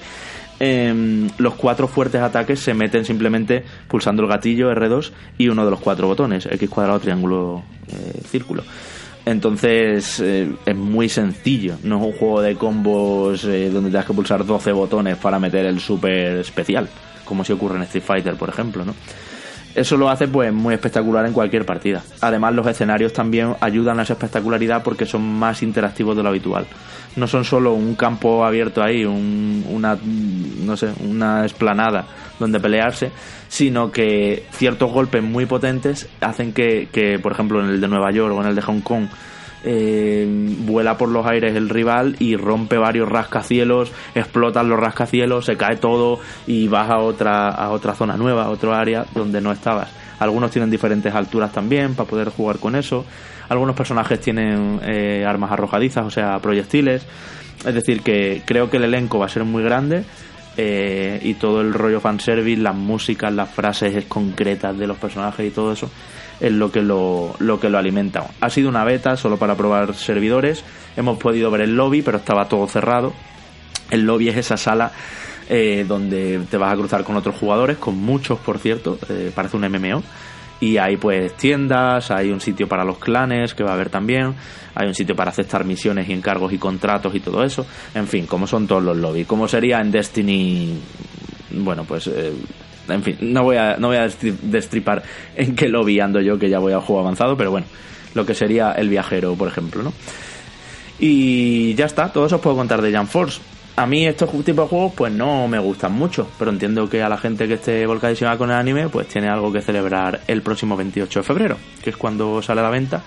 Em, 0.60 1.30
los 1.38 1.54
cuatro 1.54 1.88
fuertes 1.88 2.20
ataques 2.20 2.60
se 2.60 2.74
meten 2.74 3.06
simplemente 3.06 3.64
pulsando 3.88 4.24
el 4.24 4.30
gatillo 4.30 4.72
R2 4.72 5.12
y 5.38 5.50
uno 5.50 5.64
de 5.64 5.70
los 5.70 5.80
cuatro 5.80 6.08
botones, 6.08 6.48
X 6.48 6.68
cuadrado, 6.68 7.00
triángulo, 7.00 7.62
eh, 7.88 8.20
círculo. 8.26 8.64
Entonces 9.24 10.20
eh, 10.22 10.52
es 10.66 10.76
muy 10.76 11.08
sencillo, 11.08 11.76
no 11.84 12.00
es 12.00 12.06
un 12.06 12.14
juego 12.14 12.42
de 12.42 12.56
combos 12.56 13.44
donde 13.44 13.92
tengas 13.92 14.06
que 14.06 14.14
pulsar 14.14 14.44
12 14.44 14.72
botones 14.72 15.18
para 15.18 15.38
meter 15.38 15.68
el 15.68 15.80
super 15.80 16.38
especial 16.38 16.90
como 17.28 17.44
si 17.44 17.54
ocurre 17.54 17.76
en 17.76 17.84
Street 17.84 18.04
Fighter, 18.04 18.36
por 18.36 18.50
ejemplo, 18.50 18.86
¿no? 18.86 18.94
Eso 19.76 19.96
lo 19.96 20.10
hace 20.10 20.28
pues 20.28 20.52
muy 20.52 20.74
espectacular 20.74 21.24
en 21.28 21.34
cualquier 21.34 21.64
partida. 21.64 22.02
Además 22.22 22.56
los 22.56 22.66
escenarios 22.66 23.14
también 23.14 23.54
ayudan 23.62 24.00
a 24.00 24.04
esa 24.04 24.14
espectacularidad 24.14 24.82
porque 24.82 25.06
son 25.06 25.22
más 25.22 25.62
interactivos 25.62 26.18
de 26.18 26.24
lo 26.24 26.30
habitual. 26.30 26.66
No 27.16 27.28
son 27.28 27.46
solo 27.46 27.74
un 27.74 27.94
campo 27.94 28.44
abierto 28.44 28.82
ahí, 28.82 29.06
una 29.06 29.96
no 30.02 30.76
sé, 30.76 30.90
una 31.08 31.46
esplanada 31.46 32.08
donde 32.40 32.60
pelearse, 32.60 33.12
sino 33.50 33.92
que 33.92 34.46
ciertos 34.52 34.92
golpes 34.92 35.22
muy 35.22 35.46
potentes 35.46 36.10
hacen 36.22 36.54
que, 36.54 37.20
por 37.22 37.34
ejemplo, 37.34 37.64
en 37.64 37.70
el 37.70 37.80
de 37.80 37.88
Nueva 37.88 38.12
York 38.12 38.34
o 38.36 38.42
en 38.42 38.48
el 38.48 38.56
de 38.56 38.64
Hong 38.64 38.82
Kong 38.82 39.08
eh, 39.64 40.26
vuela 40.60 40.98
por 40.98 41.10
los 41.10 41.26
aires 41.26 41.56
el 41.56 41.70
rival 41.70 42.16
y 42.20 42.36
rompe 42.36 42.78
varios 42.78 43.10
rascacielos, 43.10 43.92
explotan 44.16 44.70
los 44.70 44.80
rascacielos, 44.80 45.46
se 45.46 45.58
cae 45.58 45.78
todo 45.78 46.20
y 46.46 46.68
vas 46.68 46.90
a 46.90 47.00
otra, 47.00 47.50
a 47.50 47.72
otra 47.72 47.96
zona 47.96 48.18
nueva, 48.18 48.46
a 48.46 48.50
otro 48.50 48.74
área 48.74 49.06
donde 49.14 49.42
no 49.42 49.52
estabas. 49.52 49.90
Algunos 50.20 50.52
tienen 50.52 50.70
diferentes 50.70 51.14
alturas 51.14 51.52
también 51.52 51.96
para 51.96 52.10
poder 52.10 52.30
jugar 52.30 52.58
con 52.60 52.76
eso. 52.76 53.06
Algunos 53.50 53.76
personajes 53.76 54.20
tienen 54.20 54.80
eh, 54.84 55.24
armas 55.26 55.52
arrojadizas, 55.52 56.06
o 56.06 56.12
sea, 56.12 56.40
proyectiles. 56.40 57.06
Es 57.66 57.74
decir, 57.74 58.02
que 58.02 58.42
creo 58.46 58.70
que 58.70 58.78
el 58.78 58.84
elenco 58.84 59.20
va 59.20 59.26
a 59.26 59.30
ser 59.30 59.44
muy 59.44 59.64
grande. 59.64 60.04
Eh, 60.60 61.20
y 61.22 61.36
todo 61.36 61.62
el 61.62 61.72
rollo 61.72 62.00
fanservice, 62.00 62.60
las 62.60 62.74
músicas, 62.74 63.32
las 63.32 63.48
frases 63.48 64.06
concretas 64.06 64.76
de 64.76 64.88
los 64.88 64.98
personajes 64.98 65.46
y 65.46 65.52
todo 65.52 65.72
eso 65.72 65.88
es 66.40 66.52
lo 66.52 66.72
que 66.72 66.82
lo, 66.82 67.36
lo 67.40 67.60
que 67.60 67.70
lo 67.70 67.78
alimenta. 67.78 68.28
Ha 68.42 68.50
sido 68.50 68.70
una 68.70 68.84
beta 68.84 69.18
solo 69.18 69.38
para 69.38 69.56
probar 69.56 69.96
servidores. 69.96 70.64
Hemos 70.96 71.18
podido 71.18 71.52
ver 71.52 71.62
el 71.62 71.76
lobby, 71.76 72.02
pero 72.02 72.18
estaba 72.18 72.48
todo 72.48 72.68
cerrado. 72.68 73.14
El 73.90 74.02
lobby 74.02 74.30
es 74.30 74.38
esa 74.38 74.58
sala 74.58 74.92
eh, 75.50 75.86
donde 75.88 76.42
te 76.50 76.58
vas 76.58 76.74
a 76.74 76.76
cruzar 76.76 77.04
con 77.06 77.16
otros 77.16 77.36
jugadores, 77.36 77.78
con 77.78 77.98
muchos 77.98 78.38
por 78.40 78.60
cierto, 78.60 79.00
eh, 79.10 79.32
parece 79.34 79.58
un 79.58 79.64
MMO. 79.70 80.04
Y 80.60 80.78
hay 80.78 80.98
pues 80.98 81.38
tiendas, 81.38 82.10
hay 82.10 82.32
un 82.32 82.42
sitio 82.42 82.68
para 82.68 82.84
los 82.84 82.98
clanes 82.98 83.54
que 83.54 83.64
va 83.64 83.72
a 83.72 83.74
haber 83.76 83.90
también, 83.90 84.34
hay 84.74 84.88
un 84.88 84.96
sitio 84.96 85.16
para 85.16 85.30
aceptar 85.30 85.64
misiones 85.64 86.10
y 86.10 86.14
encargos 86.14 86.52
y 86.52 86.58
contratos 86.58 87.14
y 87.14 87.20
todo 87.20 87.44
eso. 87.44 87.66
En 87.94 88.08
fin, 88.08 88.26
como 88.26 88.48
son 88.48 88.68
todos 88.68 88.84
los 88.84 88.98
lobbies. 88.98 89.28
Como 89.28 89.48
sería 89.48 89.80
en 89.80 89.92
Destiny, 89.92 90.80
bueno, 91.52 91.86
pues 91.86 92.08
eh, 92.08 92.34
en 92.90 93.04
fin, 93.04 93.18
no 93.22 93.44
voy 93.44 93.58
a, 93.58 93.78
no 93.78 93.88
voy 93.88 93.98
a 93.98 94.10
destripar 94.42 95.04
en 95.36 95.56
qué 95.56 95.68
lobby 95.70 96.00
ando 96.00 96.22
yo, 96.22 96.38
que 96.38 96.50
ya 96.50 96.60
voy 96.60 96.74
a 96.74 96.82
juego 96.82 97.02
avanzado, 97.02 97.38
pero 97.38 97.52
bueno, 97.52 97.68
lo 98.14 98.26
que 98.26 98.34
sería 98.34 98.72
el 98.74 98.90
viajero, 98.90 99.36
por 99.36 99.48
ejemplo, 99.48 99.84
¿no? 99.84 99.94
Y 101.00 101.76
ya 101.76 101.86
está, 101.86 102.12
todo 102.12 102.26
eso 102.26 102.38
os 102.38 102.42
puedo 102.42 102.56
contar 102.56 102.82
de 102.82 102.96
Jump 102.96 103.10
Force. 103.10 103.40
A 103.76 103.86
mí 103.86 104.08
estos 104.08 104.32
tipos 104.44 104.66
de 104.66 104.70
juegos 104.70 104.94
pues 104.96 105.14
no 105.14 105.48
me 105.48 105.60
gustan 105.60 105.94
mucho, 105.94 106.28
pero 106.40 106.50
entiendo 106.50 106.90
que 106.90 107.04
a 107.04 107.10
la 107.10 107.18
gente 107.18 107.48
que 107.48 107.54
esté 107.56 107.86
volcadísima 107.86 108.36
con 108.36 108.50
el 108.50 108.56
anime 108.56 108.90
pues 108.90 109.08
tiene 109.08 109.30
algo 109.30 109.54
que 109.54 109.62
celebrar 109.62 110.22
el 110.28 110.42
próximo 110.42 110.76
28 110.76 111.20
de 111.20 111.24
febrero, 111.24 111.58
que 111.84 111.92
es 111.92 111.98
cuando 111.98 112.42
sale 112.42 112.62
a 112.62 112.64
la 112.64 112.72
venta, 112.72 113.04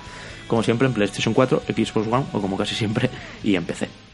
como 0.46 0.62
siempre 0.62 0.86
en 0.86 0.94
PlayStation 0.94 1.34
4, 1.34 1.62
Xbox 1.66 2.06
One 2.06 2.24
o 2.32 2.40
como 2.40 2.56
casi 2.56 2.76
siempre 2.76 3.10
y 3.42 3.56
en 3.56 3.64
PC. 3.64 4.09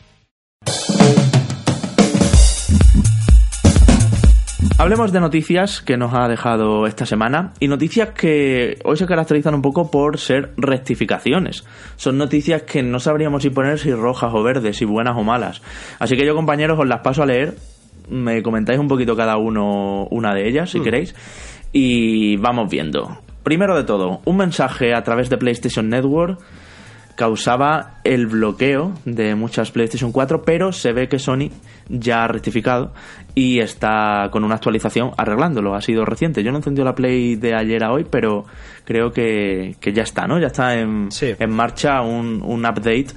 Hablemos 4.78 5.10
de 5.10 5.20
noticias 5.20 5.80
que 5.80 5.96
nos 5.96 6.12
ha 6.12 6.28
dejado 6.28 6.86
esta 6.86 7.06
semana 7.06 7.54
y 7.60 7.68
noticias 7.68 8.10
que 8.10 8.78
hoy 8.84 8.98
se 8.98 9.06
caracterizan 9.06 9.54
un 9.54 9.62
poco 9.62 9.90
por 9.90 10.18
ser 10.18 10.52
rectificaciones. 10.58 11.64
Son 11.96 12.18
noticias 12.18 12.62
que 12.62 12.82
no 12.82 13.00
sabríamos 13.00 13.42
si 13.42 13.50
poner 13.50 13.78
si 13.78 13.92
rojas 13.92 14.32
o 14.34 14.42
verdes, 14.42 14.76
si 14.76 14.84
buenas 14.84 15.16
o 15.16 15.24
malas. 15.24 15.62
Así 15.98 16.14
que 16.14 16.26
yo 16.26 16.34
compañeros 16.34 16.78
os 16.78 16.86
las 16.86 17.00
paso 17.00 17.22
a 17.22 17.26
leer 17.26 17.54
me 18.08 18.42
comentáis 18.42 18.78
un 18.78 18.88
poquito 18.88 19.16
cada 19.16 19.36
uno 19.36 20.06
una 20.10 20.34
de 20.34 20.48
ellas, 20.48 20.70
si 20.70 20.80
mm. 20.80 20.82
queréis, 20.82 21.14
y 21.72 22.36
vamos 22.36 22.70
viendo. 22.70 23.18
Primero 23.42 23.76
de 23.76 23.84
todo, 23.84 24.20
un 24.24 24.36
mensaje 24.36 24.94
a 24.94 25.02
través 25.02 25.30
de 25.30 25.38
PlayStation 25.38 25.88
Network 25.88 26.40
causaba 27.16 27.94
el 28.04 28.26
bloqueo 28.26 28.92
de 29.04 29.34
muchas 29.34 29.72
PlayStation 29.72 30.12
4, 30.12 30.42
pero 30.42 30.70
se 30.70 30.92
ve 30.92 31.08
que 31.08 31.18
Sony 31.18 31.50
ya 31.88 32.24
ha 32.24 32.28
rectificado 32.28 32.92
y 33.34 33.60
está 33.60 34.28
con 34.30 34.44
una 34.44 34.56
actualización 34.56 35.12
arreglándolo. 35.16 35.74
Ha 35.74 35.80
sido 35.80 36.04
reciente. 36.04 36.44
Yo 36.44 36.52
no 36.52 36.58
encendió 36.58 36.84
la 36.84 36.94
Play 36.94 37.36
de 37.36 37.54
ayer 37.54 37.82
a 37.84 37.92
hoy, 37.92 38.06
pero 38.08 38.44
creo 38.84 39.10
que, 39.12 39.76
ya 39.80 40.02
está, 40.02 40.26
¿no? 40.26 40.38
Ya 40.38 40.48
está 40.48 40.78
en, 40.78 41.08
en 41.20 41.50
marcha 41.50 42.02
un, 42.02 42.42
un 42.42 42.60
update 42.66 43.08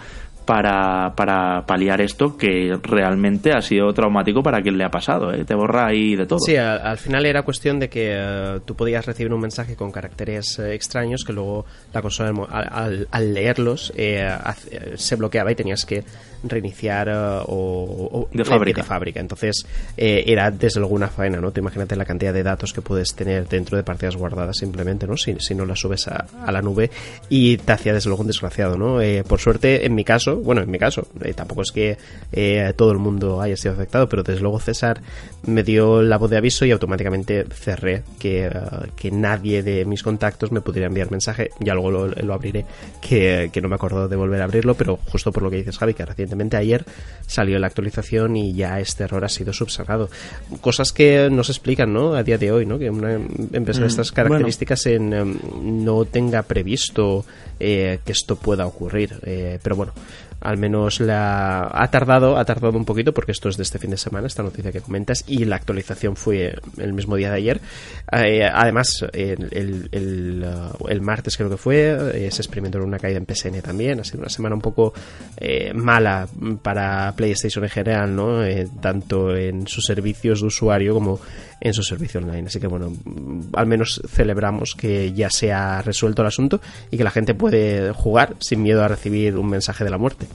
para, 0.49 1.13
para 1.15 1.63
paliar 1.67 2.01
esto 2.01 2.35
que 2.35 2.75
realmente 2.81 3.51
ha 3.51 3.61
sido 3.61 3.93
traumático 3.93 4.41
para 4.41 4.63
quien 4.63 4.79
le 4.79 4.83
ha 4.83 4.89
pasado. 4.89 5.31
¿eh? 5.31 5.45
Te 5.45 5.53
borra 5.53 5.85
ahí 5.85 6.15
de 6.15 6.25
todo. 6.25 6.39
Sí, 6.39 6.55
al, 6.55 6.97
final 6.97 7.27
era 7.27 7.43
cuestión 7.43 7.79
de 7.79 7.87
que 7.87 8.13
eh, 8.15 8.59
tú 8.65 8.73
podías 8.73 9.05
recibir 9.05 9.31
un 9.31 9.41
mensaje 9.41 9.75
con 9.75 9.91
caracteres 9.91 10.57
eh, 10.57 10.73
extraños 10.73 11.23
que 11.23 11.33
luego 11.33 11.67
la 11.93 12.01
consola 12.01 12.47
al, 12.49 13.07
al, 13.11 13.31
leerlos 13.31 13.93
eh, 13.95 14.27
se 14.95 15.15
bloqueaba 15.17 15.51
y 15.51 15.55
tenías 15.55 15.85
que 15.85 16.03
reiniciar 16.41 17.09
o, 17.45 18.27
de 18.33 18.43
fábrica. 18.43 18.81
De 18.81 18.87
fábrica. 18.87 19.19
Entonces 19.19 19.67
era 19.95 20.49
desde 20.49 20.79
luego 20.79 20.95
una 20.95 21.09
faena, 21.09 21.39
¿no? 21.39 21.51
Te 21.51 21.59
imagínate 21.59 21.95
la 21.95 22.05
cantidad 22.05 22.33
de 22.33 22.41
datos 22.41 22.73
que 22.73 22.81
puedes 22.81 23.13
tener 23.13 23.47
dentro 23.47 23.77
de 23.77 23.83
partidas 23.83 24.15
guardadas 24.15 24.57
simplemente, 24.57 25.05
¿no? 25.05 25.15
Si, 25.15 25.35
si 25.39 25.53
no 25.53 25.65
las 25.65 25.79
subes 25.79 26.07
a, 26.07 26.25
a, 26.43 26.51
la 26.51 26.63
nube 26.63 26.89
y 27.29 27.57
te 27.57 27.73
hacía 27.73 27.93
desde 27.93 28.09
luego 28.09 28.21
un 28.21 28.27
desgraciado, 28.27 28.77
¿no? 28.77 28.99
por 29.27 29.39
suerte, 29.39 29.85
en 29.85 29.93
mi 29.93 30.03
caso, 30.03 30.38
bueno, 30.43 30.61
en 30.61 30.71
mi 30.71 30.77
caso, 30.77 31.07
eh, 31.21 31.33
tampoco 31.33 31.61
es 31.61 31.71
que 31.71 31.97
eh, 32.31 32.73
todo 32.75 32.91
el 32.91 32.97
mundo 32.97 33.41
haya 33.41 33.55
sido 33.57 33.73
afectado, 33.73 34.07
pero 34.09 34.23
desde 34.23 34.41
luego 34.41 34.59
César 34.59 35.01
me 35.45 35.63
dio 35.63 36.01
la 36.01 36.17
voz 36.17 36.29
de 36.29 36.37
aviso 36.37 36.65
y 36.65 36.71
automáticamente 36.71 37.45
cerré 37.51 38.03
que, 38.19 38.47
eh, 38.47 38.51
que 38.95 39.11
nadie 39.11 39.63
de 39.63 39.85
mis 39.85 40.03
contactos 40.03 40.51
me 40.51 40.61
pudiera 40.61 40.87
enviar 40.87 41.11
mensaje, 41.11 41.51
ya 41.59 41.73
luego 41.73 41.91
lo, 41.91 42.33
abriré, 42.33 42.65
que, 43.01 43.51
no 43.61 43.69
me 43.69 43.75
acuerdo 43.75 44.07
de 44.07 44.15
volver 44.15 44.41
a 44.41 44.45
abrirlo, 44.45 44.75
pero 44.75 44.97
justo 45.11 45.31
por 45.31 45.43
lo 45.43 45.49
que 45.49 45.57
dices 45.57 45.77
Javi, 45.77 45.93
que 45.93 46.05
recientemente 46.05 46.57
ayer 46.57 46.85
salió 47.25 47.59
la 47.59 47.67
actualización 47.67 48.35
y 48.35 48.53
ya 48.53 48.79
este 48.79 49.03
error 49.03 49.23
ha 49.25 49.29
sido 49.29 49.53
subsanado. 49.53 50.09
Cosas 50.61 50.93
que 50.93 51.29
no 51.31 51.43
se 51.43 51.51
explican, 51.51 51.93
¿no? 51.93 52.13
A 52.13 52.23
día 52.23 52.37
de 52.37 52.51
hoy, 52.51 52.65
¿no? 52.65 52.77
Que 52.77 52.89
una 52.89 53.13
empresa 53.13 53.81
de 53.81 53.87
mm, 53.87 53.89
estas 53.89 54.11
características 54.11 54.85
en, 54.87 55.13
em, 55.13 55.39
no 55.83 56.05
tenga 56.05 56.43
previsto 56.43 57.25
que 57.59 57.99
esto 58.05 58.37
pueda 58.37 58.65
ocurrir. 58.65 59.19
pero 59.61 59.75
bueno, 59.75 59.93
al 60.41 60.57
menos 60.57 60.99
la 60.99 61.69
ha 61.71 61.91
tardado 61.91 62.37
ha 62.37 62.45
tardado 62.45 62.77
un 62.77 62.85
poquito 62.85 63.13
porque 63.13 63.31
esto 63.31 63.49
es 63.49 63.57
de 63.57 63.63
este 63.63 63.79
fin 63.79 63.91
de 63.91 63.97
semana 63.97 64.27
esta 64.27 64.43
noticia 64.43 64.71
que 64.71 64.81
comentas 64.81 65.23
y 65.27 65.45
la 65.45 65.57
actualización 65.57 66.15
fue 66.15 66.55
el 66.77 66.93
mismo 66.93 67.15
día 67.15 67.29
de 67.29 67.37
ayer. 67.37 67.61
Eh, 68.11 68.43
además 68.51 69.05
el, 69.13 69.89
uh, 69.91 70.87
el, 70.87 71.01
martes 71.01 71.37
creo 71.37 71.49
que 71.49 71.57
fue 71.57 71.97
eh, 72.13 72.31
se 72.31 72.41
experimentó 72.41 72.79
una 72.79 72.99
caída 72.99 73.17
en 73.17 73.25
PSN 73.25 73.61
también 73.61 73.99
ha 73.99 74.03
sido 74.03 74.19
una 74.19 74.29
semana 74.29 74.55
un 74.55 74.61
poco 74.61 74.93
eh, 75.37 75.73
mala 75.73 76.27
para 76.61 77.13
PlayStation 77.15 77.63
en 77.63 77.69
general 77.69 78.15
no 78.15 78.39
tanto 78.81 79.35
en 79.35 79.67
sus 79.67 79.85
servicios 79.85 80.41
de 80.41 80.47
usuario 80.47 80.93
como 80.93 81.19
en 81.61 81.73
su 81.73 81.83
servicio 81.83 82.19
online. 82.19 82.47
Así 82.47 82.59
que 82.59 82.67
bueno, 82.67 82.91
al 83.53 83.67
menos 83.67 84.01
celebramos 84.07 84.75
que 84.75 85.13
ya 85.13 85.29
se 85.29 85.51
ha 85.51 85.81
resuelto 85.81 86.21
el 86.21 86.27
asunto 86.27 86.61
y 86.91 86.97
que 86.97 87.03
la 87.03 87.11
gente 87.11 87.33
puede 87.33 87.91
jugar 87.93 88.35
sin 88.39 88.63
miedo 88.63 88.83
a 88.83 88.87
recibir 88.87 89.37
un 89.37 89.49
mensaje 89.49 89.83
de 89.83 89.89
la 89.89 89.97
muerte. 89.97 90.27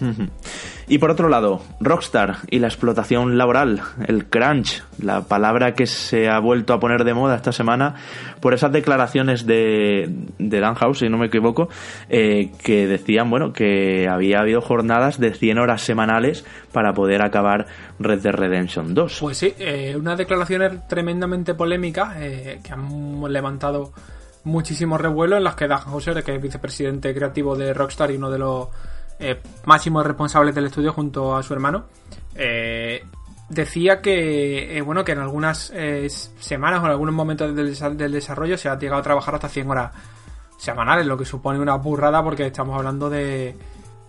Y 0.92 0.98
por 0.98 1.10
otro 1.10 1.30
lado, 1.30 1.62
Rockstar 1.80 2.40
y 2.50 2.58
la 2.58 2.66
explotación 2.66 3.38
laboral, 3.38 3.80
el 4.06 4.26
crunch, 4.26 4.84
la 4.98 5.22
palabra 5.22 5.72
que 5.72 5.86
se 5.86 6.28
ha 6.28 6.38
vuelto 6.38 6.74
a 6.74 6.80
poner 6.80 7.04
de 7.04 7.14
moda 7.14 7.34
esta 7.34 7.50
semana 7.50 7.94
por 8.40 8.52
esas 8.52 8.72
declaraciones 8.72 9.46
de, 9.46 10.14
de 10.38 10.60
Dan 10.60 10.74
House, 10.74 10.98
si 10.98 11.08
no 11.08 11.16
me 11.16 11.28
equivoco, 11.28 11.70
eh, 12.10 12.50
que 12.62 12.86
decían, 12.86 13.30
bueno, 13.30 13.54
que 13.54 14.06
había 14.06 14.40
habido 14.40 14.60
jornadas 14.60 15.18
de 15.18 15.32
100 15.32 15.60
horas 15.60 15.80
semanales 15.80 16.44
para 16.72 16.92
poder 16.92 17.22
acabar 17.22 17.68
Red 17.98 18.20
Dead 18.20 18.34
Redemption 18.34 18.92
2. 18.92 19.18
Pues 19.18 19.38
sí, 19.38 19.54
eh, 19.58 19.96
unas 19.98 20.18
declaraciones 20.18 20.86
tremendamente 20.88 21.54
polémicas 21.54 22.16
eh, 22.18 22.60
que 22.62 22.70
han 22.70 23.22
levantado 23.32 23.94
muchísimo 24.44 24.98
revuelo 24.98 25.38
en 25.38 25.44
las 25.44 25.54
que 25.54 25.68
Dan 25.68 25.78
Houser, 25.78 26.22
que 26.22 26.36
es 26.36 26.42
vicepresidente 26.42 27.14
creativo 27.14 27.56
de 27.56 27.72
Rockstar 27.72 28.10
y 28.10 28.16
uno 28.16 28.30
de 28.30 28.38
los 28.38 28.68
eh, 29.18 29.40
máximo 29.64 30.02
responsable 30.02 30.52
del 30.52 30.66
estudio 30.66 30.92
junto 30.92 31.36
a 31.36 31.42
su 31.42 31.52
hermano, 31.52 31.84
eh, 32.34 33.04
decía 33.48 34.00
que, 34.00 34.76
eh, 34.76 34.80
bueno, 34.80 35.04
que 35.04 35.12
en 35.12 35.18
algunas 35.18 35.72
semanas 36.38 36.82
o 36.82 36.86
en 36.86 36.90
algunos 36.90 37.14
momentos 37.14 37.54
del, 37.54 38.12
desarrollo 38.12 38.56
se 38.56 38.68
ha 38.68 38.78
llegado 38.78 39.00
a 39.00 39.02
trabajar 39.02 39.34
hasta 39.34 39.48
100 39.48 39.70
horas 39.70 39.92
semanales, 40.58 41.06
lo 41.06 41.16
que 41.16 41.24
supone 41.24 41.58
una 41.58 41.74
burrada 41.74 42.22
porque 42.22 42.46
estamos 42.46 42.76
hablando 42.76 43.10
de, 43.10 43.56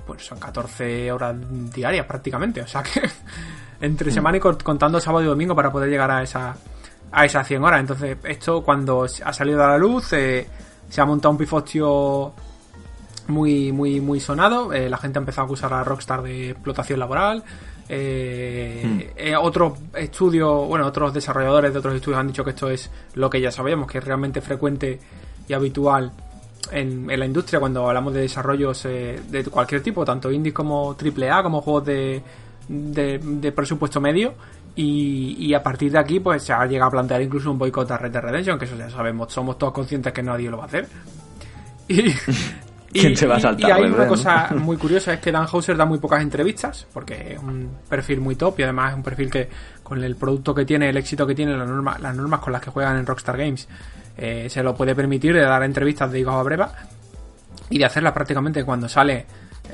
pues 0.05 0.25
son 0.25 0.39
14 0.39 1.11
horas 1.11 1.35
diarias 1.73 2.05
prácticamente, 2.05 2.61
o 2.61 2.67
sea 2.67 2.83
que 2.83 3.01
entre 3.81 4.11
mm. 4.11 4.13
semana 4.13 4.37
y 4.37 4.39
contando 4.39 4.99
sábado 4.99 5.23
y 5.23 5.27
domingo 5.27 5.55
para 5.55 5.71
poder 5.71 5.89
llegar 5.89 6.11
a 6.11 6.23
esa 6.23 6.55
a 7.13 7.25
esas 7.25 7.47
100 7.47 7.63
horas. 7.63 7.79
Entonces, 7.79 8.17
esto 8.23 8.63
cuando 8.63 9.03
ha 9.03 9.33
salido 9.33 9.63
a 9.63 9.67
la 9.67 9.77
luz, 9.77 10.05
se 10.05 10.47
ha 10.97 11.05
montado 11.05 11.31
un 11.31 11.37
pifostio 11.37 12.33
muy, 13.27 13.71
muy, 13.71 14.01
muy 14.01 14.19
sonado. 14.19 14.73
Eh, 14.73 14.89
la 14.89 14.97
gente 14.97 15.19
ha 15.19 15.21
empezado 15.21 15.43
a 15.43 15.45
acusar 15.45 15.73
a 15.73 15.83
Rockstar 15.83 16.21
de 16.21 16.51
explotación 16.51 16.99
laboral. 16.99 17.43
Eh, 17.89 18.81
hmm. 18.85 18.99
eh, 19.17 19.35
otros 19.35 19.73
estudios, 19.95 20.67
bueno, 20.67 20.87
otros 20.87 21.13
desarrolladores 21.13 21.73
de 21.73 21.79
otros 21.79 21.95
estudios 21.95 22.19
han 22.19 22.27
dicho 22.27 22.43
que 22.43 22.51
esto 22.51 22.69
es 22.69 22.89
lo 23.15 23.29
que 23.29 23.41
ya 23.41 23.51
sabíamos, 23.51 23.89
que 23.91 23.97
es 23.97 24.03
realmente 24.03 24.41
frecuente 24.41 24.99
y 25.47 25.53
habitual 25.53 26.11
en, 26.71 27.07
la 27.07 27.25
industria 27.25 27.59
cuando 27.59 27.87
hablamos 27.87 28.13
de 28.13 28.21
desarrollos 28.21 28.83
de 28.83 29.45
cualquier 29.51 29.81
tipo, 29.81 30.05
tanto 30.05 30.31
indies 30.31 30.53
como 30.53 30.95
AAA, 30.95 31.43
como 31.43 31.61
juegos 31.61 31.85
de, 31.85 32.23
de, 32.67 33.51
presupuesto 33.51 33.99
medio. 33.99 34.33
Y, 34.75 35.35
y, 35.37 35.53
a 35.53 35.61
partir 35.61 35.91
de 35.91 35.99
aquí, 35.99 36.19
pues 36.19 36.41
se 36.41 36.51
ha 36.51 36.65
llegado 36.65 36.87
a 36.87 36.91
plantear 36.91 37.21
incluso 37.21 37.51
un 37.51 37.59
boicot 37.59 37.91
a 37.91 37.97
Red 37.97 38.11
Dead 38.11 38.23
Redemption, 38.23 38.57
que 38.57 38.65
eso 38.65 38.75
ya 38.75 38.89
sabemos, 38.89 39.31
somos 39.31 39.57
todos 39.57 39.71
conscientes 39.71 40.11
que 40.11 40.23
nadie 40.23 40.49
lo 40.49 40.57
va 40.57 40.63
a 40.63 40.67
hacer. 40.67 40.87
Y, 41.87 42.05
¿Quién 43.01 43.17
se 43.17 43.25
va 43.25 43.37
a 43.37 43.39
saltar? 43.39 43.69
Y 43.69 43.73
hay 43.73 43.91
una 43.91 44.07
cosa 44.07 44.49
muy 44.55 44.77
curiosa, 44.77 45.13
es 45.13 45.19
que 45.19 45.31
Dan 45.31 45.47
Houser 45.47 45.75
da 45.75 45.85
muy 45.85 45.99
pocas 45.99 46.21
entrevistas, 46.21 46.85
porque 46.93 47.33
es 47.33 47.39
un 47.39 47.69
perfil 47.89 48.21
muy 48.21 48.35
top 48.35 48.59
y 48.59 48.63
además 48.63 48.91
es 48.91 48.97
un 48.97 49.03
perfil 49.03 49.29
que 49.29 49.49
con 49.81 50.03
el 50.03 50.15
producto 50.15 50.53
que 50.53 50.65
tiene, 50.65 50.89
el 50.89 50.97
éxito 50.97 51.25
que 51.25 51.35
tiene, 51.35 51.57
las 51.57 51.67
normas, 51.67 51.99
las 51.99 52.15
normas 52.15 52.39
con 52.39 52.53
las 52.53 52.61
que 52.61 52.69
juegan 52.69 52.97
en 52.97 53.05
Rockstar 53.05 53.37
Games, 53.37 53.67
eh, 54.17 54.47
se 54.49 54.61
lo 54.61 54.75
puede 54.75 54.95
permitir 54.95 55.33
de 55.33 55.41
dar 55.41 55.63
entrevistas 55.63 56.11
de 56.11 56.23
a 56.27 56.43
breva 56.43 56.71
y 57.69 57.79
de 57.79 57.85
hacerlas 57.85 58.13
prácticamente 58.13 58.63
cuando 58.63 58.87
sale 58.87 59.25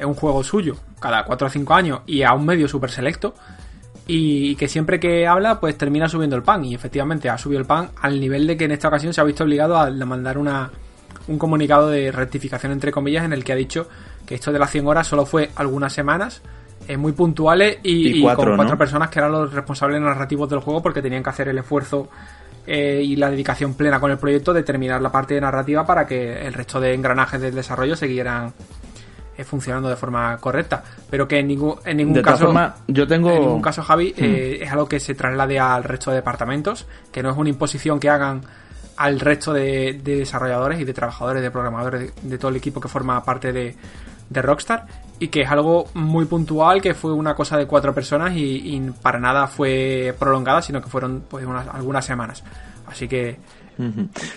un 0.03 0.13
juego 0.13 0.43
suyo, 0.43 0.75
cada 0.99 1.23
4 1.25 1.47
o 1.47 1.49
5 1.49 1.73
años 1.73 1.99
y 2.05 2.23
a 2.23 2.33
un 2.33 2.45
medio 2.45 2.67
súper 2.67 2.91
selecto. 2.91 3.33
Y 4.11 4.55
que 4.55 4.67
siempre 4.67 4.99
que 4.99 5.27
habla, 5.27 5.59
pues 5.59 5.77
termina 5.77 6.09
subiendo 6.09 6.35
el 6.35 6.41
pan. 6.41 6.65
Y 6.65 6.73
efectivamente 6.73 7.29
ha 7.29 7.37
subido 7.37 7.59
el 7.59 7.67
pan 7.67 7.89
al 8.01 8.19
nivel 8.19 8.47
de 8.47 8.57
que 8.57 8.65
en 8.65 8.71
esta 8.71 8.87
ocasión 8.87 9.13
se 9.13 9.21
ha 9.21 9.23
visto 9.23 9.43
obligado 9.43 9.77
a 9.77 9.91
mandar 9.91 10.39
una, 10.39 10.71
un 11.29 11.37
comunicado 11.37 11.89
de 11.89 12.11
rectificación 12.11 12.71
entre 12.71 12.91
comillas 12.91 13.23
en 13.23 13.33
el 13.33 13.43
que 13.43 13.53
ha 13.53 13.55
dicho 13.55 13.87
que 14.25 14.35
esto 14.35 14.51
de 14.51 14.59
las 14.59 14.71
100 14.71 14.87
horas 14.87 15.07
solo 15.07 15.25
fue 15.25 15.51
algunas 15.55 15.93
semanas 15.93 16.41
eh, 16.87 16.97
muy 16.97 17.11
puntuales 17.11 17.77
y, 17.83 18.23
con 18.23 18.55
cuatro 18.55 18.77
personas 18.77 19.09
que 19.09 19.19
eran 19.19 19.31
los 19.31 19.53
responsables 19.53 20.01
narrativos 20.01 20.49
del 20.49 20.59
juego 20.59 20.81
porque 20.81 21.01
tenían 21.01 21.21
que 21.21 21.29
hacer 21.29 21.47
el 21.47 21.57
esfuerzo 21.59 22.09
eh, 22.65 23.01
y 23.03 23.15
la 23.15 23.29
dedicación 23.29 23.75
plena 23.75 23.99
con 23.99 24.09
el 24.09 24.17
proyecto 24.17 24.53
de 24.53 24.63
terminar 24.63 25.01
la 25.01 25.11
parte 25.11 25.35
de 25.35 25.41
narrativa 25.41 25.85
para 25.85 26.07
que 26.07 26.45
el 26.45 26.53
resto 26.53 26.79
de 26.79 26.93
engranajes 26.93 27.39
del 27.39 27.53
desarrollo 27.53 27.95
siguieran 27.95 28.53
eh, 29.37 29.43
funcionando 29.43 29.87
de 29.87 29.95
forma 29.95 30.35
correcta 30.37 30.83
pero 31.09 31.27
que 31.27 31.39
en 31.39 31.47
ningún 31.47 31.75
en 31.85 31.97
ningún 31.97 32.21
caso 32.23 32.51
yo 32.87 33.07
tengo 33.07 33.31
en 33.31 33.41
ningún 33.41 33.61
caso 33.61 33.83
Javi 33.83 34.13
hmm. 34.17 34.63
es 34.63 34.71
algo 34.71 34.87
que 34.87 34.99
se 34.99 35.13
traslade 35.13 35.59
al 35.59 35.83
resto 35.83 36.09
de 36.09 36.17
departamentos 36.17 36.87
que 37.11 37.21
no 37.21 37.29
es 37.29 37.37
una 37.37 37.49
imposición 37.49 37.99
que 37.99 38.09
hagan 38.09 38.41
al 38.99 39.17
resto 39.21 39.53
de, 39.53 39.97
desarrolladores 40.03 40.81
y 40.81 40.83
de 40.83 40.93
trabajadores, 40.93 41.41
de 41.41 41.49
programadores, 41.49 42.13
de, 42.21 42.37
todo 42.37 42.51
el 42.51 42.57
equipo 42.57 42.81
que 42.81 42.89
forma 42.89 43.23
parte 43.23 43.53
de, 43.53 43.75
Rockstar 44.29 44.85
y 45.19 45.29
que 45.29 45.41
es 45.41 45.49
algo 45.49 45.87
muy 45.95 46.25
puntual, 46.25 46.81
que 46.81 46.93
fue 46.93 47.13
una 47.13 47.33
cosa 47.33 47.57
de 47.57 47.65
cuatro 47.65 47.95
personas 47.95 48.33
y, 48.35 48.91
para 49.01 49.19
nada 49.19 49.47
fue 49.47 50.13
prolongada, 50.19 50.61
sino 50.61 50.81
que 50.81 50.89
fueron 50.89 51.23
pues 51.29 51.45
algunas 51.47 52.05
semanas. 52.05 52.43
Así 52.85 53.07
que 53.07 53.37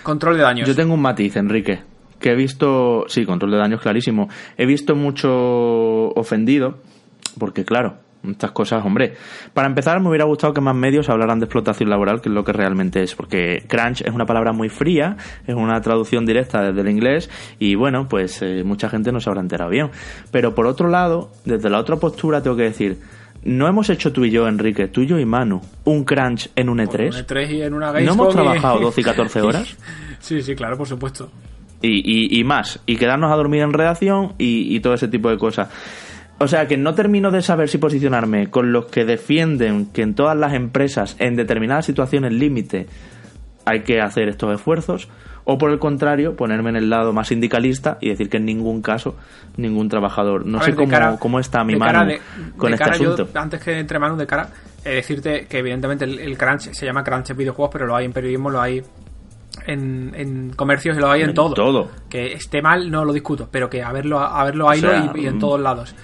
control 0.01 0.37
de 0.37 0.43
daños. 0.43 0.67
Yo 0.67 0.75
tengo 0.75 0.93
un 0.93 1.01
matiz, 1.01 1.35
Enrique, 1.35 1.81
que 2.19 2.31
he 2.31 2.35
visto, 2.35 3.03
sí, 3.07 3.25
control 3.25 3.51
de 3.51 3.57
daños 3.57 3.81
clarísimo. 3.81 4.29
He 4.57 4.65
visto 4.65 4.95
mucho 4.95 5.29
ofendido, 6.11 6.79
porque 7.37 7.65
claro, 7.65 7.97
estas 8.29 8.51
cosas, 8.51 8.85
hombre. 8.85 9.13
Para 9.53 9.67
empezar, 9.67 9.99
me 9.99 10.09
hubiera 10.09 10.25
gustado 10.25 10.53
que 10.53 10.61
más 10.61 10.75
medios 10.75 11.09
hablaran 11.09 11.39
de 11.39 11.45
explotación 11.45 11.89
laboral, 11.89 12.21
que 12.21 12.29
es 12.29 12.35
lo 12.35 12.43
que 12.43 12.53
realmente 12.53 13.03
es, 13.03 13.15
porque 13.15 13.63
crunch 13.67 14.01
es 14.01 14.13
una 14.13 14.25
palabra 14.25 14.53
muy 14.53 14.69
fría, 14.69 15.17
es 15.45 15.55
una 15.55 15.79
traducción 15.81 16.25
directa 16.25 16.61
desde 16.61 16.81
el 16.81 16.89
inglés, 16.89 17.29
y 17.59 17.75
bueno, 17.75 18.07
pues 18.07 18.41
eh, 18.41 18.63
mucha 18.63 18.89
gente 18.89 19.11
no 19.11 19.19
se 19.19 19.29
habrá 19.29 19.41
enterado 19.41 19.69
bien. 19.69 19.89
Pero 20.31 20.55
por 20.55 20.67
otro 20.67 20.87
lado, 20.87 21.31
desde 21.45 21.69
la 21.69 21.79
otra 21.79 21.97
postura, 21.97 22.41
tengo 22.41 22.55
que 22.55 22.63
decir, 22.63 22.97
no 23.43 23.67
hemos 23.67 23.89
hecho 23.89 24.13
tú 24.13 24.23
y 24.23 24.31
yo, 24.31 24.47
Enrique, 24.47 24.87
tú 24.87 25.01
y 25.01 25.07
yo 25.07 25.19
y 25.19 25.25
Manu, 25.25 25.61
un 25.83 26.05
crunch 26.05 26.49
en 26.55 26.69
un 26.69 26.79
E3. 26.79 27.07
un 27.07 27.25
E3 27.25 27.51
y 27.51 27.61
en 27.61 27.73
una 27.73 27.91
¿No 27.91 28.13
hemos 28.13 28.33
trabajado 28.33 28.79
12 28.79 29.01
y 29.01 29.03
14 29.03 29.41
horas? 29.43 29.77
sí, 30.19 30.41
sí, 30.41 30.55
claro, 30.55 30.77
por 30.77 30.87
supuesto. 30.87 31.29
Y, 31.85 32.39
y, 32.39 32.43
más, 32.45 32.79
y 32.85 32.95
quedarnos 32.95 33.29
a 33.29 33.35
dormir 33.35 33.61
en 33.61 33.73
redacción 33.73 34.35
y, 34.37 34.73
y 34.73 34.79
todo 34.79 34.93
ese 34.93 35.09
tipo 35.09 35.29
de 35.29 35.37
cosas. 35.37 35.67
O 36.43 36.47
sea 36.49 36.67
que 36.67 36.75
no 36.75 36.93
termino 36.93 37.31
de 37.31 37.41
saber 37.41 37.69
si 37.69 37.77
posicionarme 37.77 38.49
con 38.49 38.73
los 38.73 38.87
que 38.87 39.05
defienden 39.05 39.85
que 39.93 40.01
en 40.01 40.13
todas 40.13 40.35
las 40.35 40.51
empresas, 40.51 41.15
en 41.19 41.37
determinadas 41.37 41.85
situaciones 41.85 42.33
límite, 42.33 42.85
hay 43.63 43.83
que 43.83 44.01
hacer 44.01 44.27
estos 44.27 44.53
esfuerzos, 44.53 45.07
o 45.45 45.57
por 45.57 45.71
el 45.71 45.79
contrario, 45.79 46.35
ponerme 46.35 46.71
en 46.71 46.75
el 46.75 46.89
lado 46.89 47.13
más 47.13 47.29
sindicalista 47.29 47.97
y 48.01 48.09
decir 48.09 48.29
que 48.29 48.37
en 48.37 48.45
ningún 48.45 48.81
caso 48.81 49.15
ningún 49.55 49.87
trabajador. 49.87 50.45
No 50.45 50.61
sé 50.61 50.75
cómo, 50.75 51.17
cómo, 51.17 51.39
está 51.39 51.63
mi 51.63 51.77
mano 51.77 52.13
con 52.57 52.73
este 52.73 52.89
asunto. 52.89 53.29
antes 53.35 53.63
que 53.63 53.79
entre 53.79 53.97
manos 53.97 54.17
de 54.17 54.27
cara, 54.27 54.49
eh, 54.83 54.95
decirte 54.95 55.45
que 55.47 55.59
evidentemente 55.59 56.03
el, 56.03 56.37
crunch 56.37 56.73
se 56.73 56.85
llama 56.85 57.05
crunch 57.05 57.29
en 57.29 57.37
videojuegos, 57.37 57.71
pero 57.71 57.85
lo 57.85 57.95
hay 57.95 58.03
en 58.03 58.11
periodismo, 58.11 58.49
lo 58.49 58.59
hay 58.59 58.83
en, 59.65 60.13
en 60.13 60.49
comercios 60.57 60.97
y 60.97 60.99
lo 60.99 61.09
hay 61.09 61.21
en, 61.21 61.33
todo. 61.33 61.53
todo. 61.53 61.89
Que 62.09 62.33
esté 62.33 62.61
mal, 62.61 62.91
no 62.91 63.05
lo 63.05 63.13
discuto, 63.13 63.47
pero 63.49 63.69
que 63.69 63.81
haberlo, 63.81 64.19
haberlo 64.19 64.69
hay 64.69 64.81
y, 65.15 65.25
en 65.25 65.37
mm. 65.37 65.39
todos 65.39 65.61
lados. 65.61 65.95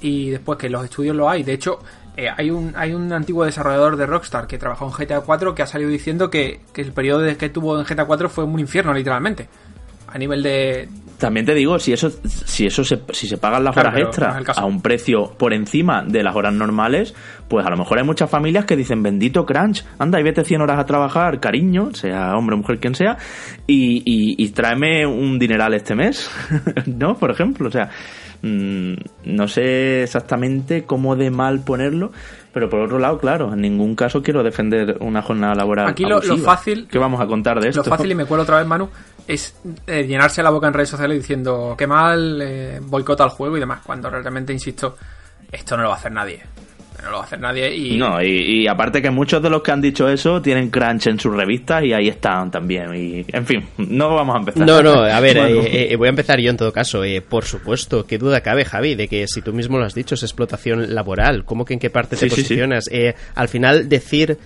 Y 0.00 0.30
después 0.30 0.58
que 0.58 0.68
los 0.68 0.84
estudios 0.84 1.16
lo 1.16 1.28
hay. 1.28 1.42
De 1.42 1.52
hecho, 1.52 1.80
eh, 2.16 2.28
hay, 2.36 2.50
un, 2.50 2.72
hay 2.76 2.94
un 2.94 3.12
antiguo 3.12 3.44
desarrollador 3.44 3.96
de 3.96 4.06
Rockstar 4.06 4.46
que 4.46 4.58
trabajó 4.58 4.86
en 4.86 4.92
GTA 4.92 5.20
4 5.20 5.54
que 5.54 5.62
ha 5.62 5.66
salido 5.66 5.90
diciendo 5.90 6.30
que, 6.30 6.60
que 6.72 6.82
el 6.82 6.92
periodo 6.92 7.24
que 7.36 7.48
tuvo 7.48 7.78
en 7.78 7.84
GTA 7.84 8.04
4 8.04 8.28
fue 8.28 8.44
un 8.44 8.58
infierno, 8.58 8.92
literalmente. 8.92 9.48
A 10.06 10.16
nivel 10.18 10.42
de, 10.42 10.88
también 11.18 11.44
te 11.44 11.52
digo, 11.52 11.78
si 11.80 11.92
eso, 11.92 12.10
si 12.10 12.66
eso 12.66 12.84
se, 12.84 13.00
si 13.10 13.26
se 13.26 13.38
pagan 13.38 13.64
las 13.64 13.76
horas 13.76 13.96
extra 13.98 14.40
a 14.54 14.64
un 14.64 14.80
precio 14.80 15.34
por 15.36 15.52
encima 15.52 16.04
de 16.06 16.22
las 16.22 16.34
horas 16.36 16.54
normales, 16.54 17.12
pues 17.48 17.66
a 17.66 17.70
lo 17.70 17.76
mejor 17.76 17.98
hay 17.98 18.04
muchas 18.04 18.30
familias 18.30 18.64
que 18.64 18.76
dicen, 18.76 19.02
bendito 19.02 19.44
crunch, 19.44 19.84
anda 19.98 20.20
y 20.20 20.22
vete 20.22 20.44
100 20.44 20.60
horas 20.60 20.78
a 20.78 20.84
trabajar, 20.84 21.40
cariño, 21.40 21.92
sea 21.92 22.36
hombre 22.36 22.54
o 22.54 22.58
mujer 22.58 22.78
quien 22.78 22.94
sea, 22.94 23.18
y, 23.66 24.02
y, 24.04 24.48
tráeme 24.50 25.06
un 25.06 25.40
dineral 25.40 25.74
este 25.74 25.96
mes, 25.96 26.30
¿no? 26.86 27.16
Por 27.16 27.32
ejemplo, 27.32 27.66
o 27.66 27.72
sea, 27.72 27.90
mm, 28.42 28.94
no 29.24 29.48
sé 29.48 30.02
exactamente 30.02 30.84
cómo 30.84 31.16
de 31.16 31.30
mal 31.30 31.60
ponerlo, 31.60 32.12
pero 32.52 32.68
por 32.68 32.80
otro 32.80 32.98
lado, 32.98 33.18
claro, 33.18 33.52
en 33.52 33.60
ningún 33.60 33.94
caso 33.94 34.22
quiero 34.22 34.42
defender 34.42 34.96
una 35.00 35.22
jornada 35.22 35.54
laboral. 35.54 35.88
Aquí 35.88 36.04
lo, 36.04 36.20
fácil. 36.38 36.88
¿Qué 36.90 36.98
vamos 36.98 37.20
a 37.20 37.26
contar 37.26 37.60
de 37.60 37.68
esto? 37.68 37.82
Lo 37.82 37.90
fácil, 37.90 38.10
y 38.10 38.14
me 38.14 38.24
cuelo 38.24 38.42
otra 38.42 38.58
vez, 38.58 38.66
Manu, 38.66 38.88
es 39.26 39.56
eh, 39.86 40.04
llenarse 40.04 40.42
la 40.42 40.50
boca 40.50 40.66
en 40.66 40.74
redes 40.74 40.88
sociales 40.88 41.18
diciendo 41.18 41.74
qué 41.76 41.86
mal, 41.86 42.40
eh, 42.42 42.80
boicota 42.82 43.24
el 43.24 43.30
juego 43.30 43.56
y 43.56 43.60
demás, 43.60 43.80
cuando 43.84 44.10
realmente, 44.10 44.52
insisto, 44.52 44.96
esto 45.52 45.76
no 45.76 45.84
lo 45.84 45.90
va 45.90 45.94
a 45.94 45.98
hacer 45.98 46.12
nadie. 46.12 46.42
No 47.02 47.10
lo 47.10 47.16
va 47.18 47.22
a 47.22 47.26
hacer 47.26 47.40
nadie 47.40 47.74
y... 47.74 47.96
No, 47.96 48.22
y, 48.22 48.66
aparte 48.66 49.00
que 49.00 49.10
muchos 49.10 49.42
de 49.42 49.50
los 49.50 49.62
que 49.62 49.70
han 49.70 49.80
dicho 49.80 50.08
eso 50.08 50.42
tienen 50.42 50.70
crunch 50.70 51.06
en 51.06 51.18
sus 51.18 51.34
revistas 51.34 51.84
y 51.84 51.92
ahí 51.92 52.08
están 52.08 52.50
también. 52.50 52.94
Y, 52.94 53.24
en 53.28 53.46
fin, 53.46 53.64
no 53.76 54.14
vamos 54.14 54.36
a 54.36 54.38
empezar. 54.40 54.66
No, 54.66 54.82
no, 54.82 55.02
a 55.02 55.20
ver, 55.20 55.36
eh, 55.38 55.94
voy 55.96 56.06
a 56.06 56.10
empezar 56.10 56.40
yo 56.40 56.50
en 56.50 56.56
todo 56.56 56.72
caso. 56.72 57.02
por 57.28 57.44
supuesto, 57.44 58.04
qué 58.04 58.18
duda 58.18 58.40
cabe, 58.40 58.64
Javi, 58.64 58.94
de 58.94 59.08
que 59.08 59.26
si 59.28 59.42
tú 59.42 59.52
mismo 59.52 59.78
lo 59.78 59.84
has 59.84 59.94
dicho, 59.94 60.16
es 60.16 60.22
explotación 60.22 60.94
laboral. 60.94 61.44
¿Cómo 61.44 61.64
que 61.64 61.74
en 61.74 61.80
qué 61.80 61.90
parte 61.90 62.16
te 62.16 62.26
posicionas? 62.26 62.90
al 63.34 63.48
final, 63.48 63.88
decir 63.88 64.38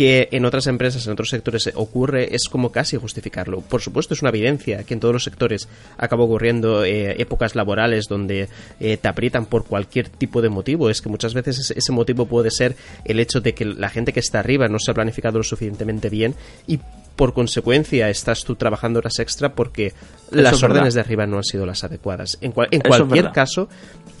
que 0.00 0.30
en 0.32 0.46
otras 0.46 0.66
empresas, 0.66 1.04
en 1.04 1.12
otros 1.12 1.28
sectores 1.28 1.70
ocurre, 1.74 2.34
es 2.34 2.48
como 2.48 2.72
casi 2.72 2.96
justificarlo. 2.96 3.60
Por 3.60 3.82
supuesto, 3.82 4.14
es 4.14 4.22
una 4.22 4.30
evidencia 4.30 4.82
que 4.82 4.94
en 4.94 5.00
todos 5.00 5.12
los 5.12 5.24
sectores 5.24 5.68
acaba 5.98 6.24
ocurriendo 6.24 6.86
eh, 6.86 7.20
épocas 7.20 7.54
laborales 7.54 8.06
donde 8.08 8.48
eh, 8.80 8.96
te 8.96 9.08
aprietan 9.08 9.44
por 9.44 9.66
cualquier 9.66 10.08
tipo 10.08 10.40
de 10.40 10.48
motivo. 10.48 10.88
Es 10.88 11.02
que 11.02 11.10
muchas 11.10 11.34
veces 11.34 11.74
ese 11.76 11.92
motivo 11.92 12.24
puede 12.24 12.50
ser 12.50 12.76
el 13.04 13.20
hecho 13.20 13.42
de 13.42 13.52
que 13.52 13.66
la 13.66 13.90
gente 13.90 14.14
que 14.14 14.20
está 14.20 14.38
arriba 14.38 14.68
no 14.68 14.78
se 14.78 14.90
ha 14.90 14.94
planificado 14.94 15.36
lo 15.36 15.44
suficientemente 15.44 16.08
bien 16.08 16.34
y 16.66 16.80
por 17.20 17.34
consecuencia 17.34 18.08
estás 18.08 18.44
tú 18.44 18.56
trabajando 18.56 19.00
horas 19.00 19.18
extra 19.18 19.52
porque 19.52 19.92
las 20.30 20.62
órdenes 20.62 20.94
de 20.94 21.00
arriba 21.02 21.26
no 21.26 21.36
han 21.36 21.44
sido 21.44 21.66
las 21.66 21.84
adecuadas. 21.84 22.38
En, 22.40 22.54
en 22.70 22.80
cualquier 22.80 23.32
caso, 23.32 23.68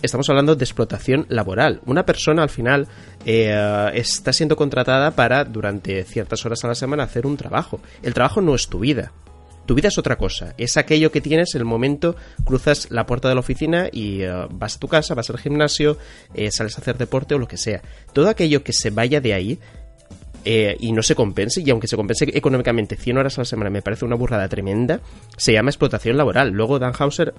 estamos 0.02 0.28
hablando 0.28 0.56
de 0.56 0.64
explotación 0.64 1.26
laboral. 1.28 1.80
Una 1.86 2.04
persona 2.04 2.42
al 2.42 2.50
final 2.50 2.88
eh, 3.24 3.90
está 3.94 4.32
siendo 4.32 4.56
contratada 4.56 5.12
para 5.12 5.44
durante 5.44 6.02
ciertas 6.04 6.44
horas 6.44 6.64
a 6.64 6.68
la 6.68 6.74
semana 6.74 7.04
hacer 7.04 7.26
un 7.26 7.36
trabajo. 7.36 7.80
El 8.02 8.14
trabajo 8.14 8.40
no 8.40 8.54
es 8.54 8.68
tu 8.68 8.80
vida. 8.80 9.12
Tu 9.66 9.74
vida 9.76 9.86
es 9.86 9.98
otra 9.98 10.16
cosa, 10.16 10.52
es 10.58 10.76
aquello 10.76 11.12
que 11.12 11.20
tienes 11.20 11.54
el 11.54 11.64
momento, 11.64 12.16
cruzas 12.44 12.90
la 12.90 13.06
puerta 13.06 13.28
de 13.28 13.34
la 13.34 13.40
oficina 13.40 13.88
y 13.92 14.22
eh, 14.22 14.32
vas 14.50 14.74
a 14.74 14.78
tu 14.80 14.88
casa, 14.88 15.14
vas 15.14 15.30
al 15.30 15.38
gimnasio, 15.38 15.96
eh, 16.34 16.50
sales 16.50 16.76
a 16.76 16.80
hacer 16.80 16.98
deporte 16.98 17.36
o 17.36 17.38
lo 17.38 17.46
que 17.46 17.56
sea. 17.56 17.80
Todo 18.12 18.28
aquello 18.28 18.64
que 18.64 18.72
se 18.72 18.90
vaya 18.90 19.20
de 19.20 19.32
ahí 19.32 19.60
eh, 20.44 20.76
y 20.80 20.92
no 20.92 21.02
se 21.02 21.14
compense, 21.14 21.60
y 21.60 21.70
aunque 21.70 21.86
se 21.86 21.96
compense 21.96 22.26
económicamente 22.34 22.96
100 22.96 23.18
horas 23.18 23.38
a 23.38 23.42
la 23.42 23.44
semana 23.44 23.70
me 23.70 23.82
parece 23.82 24.04
una 24.04 24.16
burrada 24.16 24.48
tremenda, 24.48 25.00
se 25.36 25.52
llama 25.52 25.70
explotación 25.70 26.16
laboral. 26.16 26.50
Luego 26.50 26.78
Dan 26.78 26.94
Hauser 26.98 27.34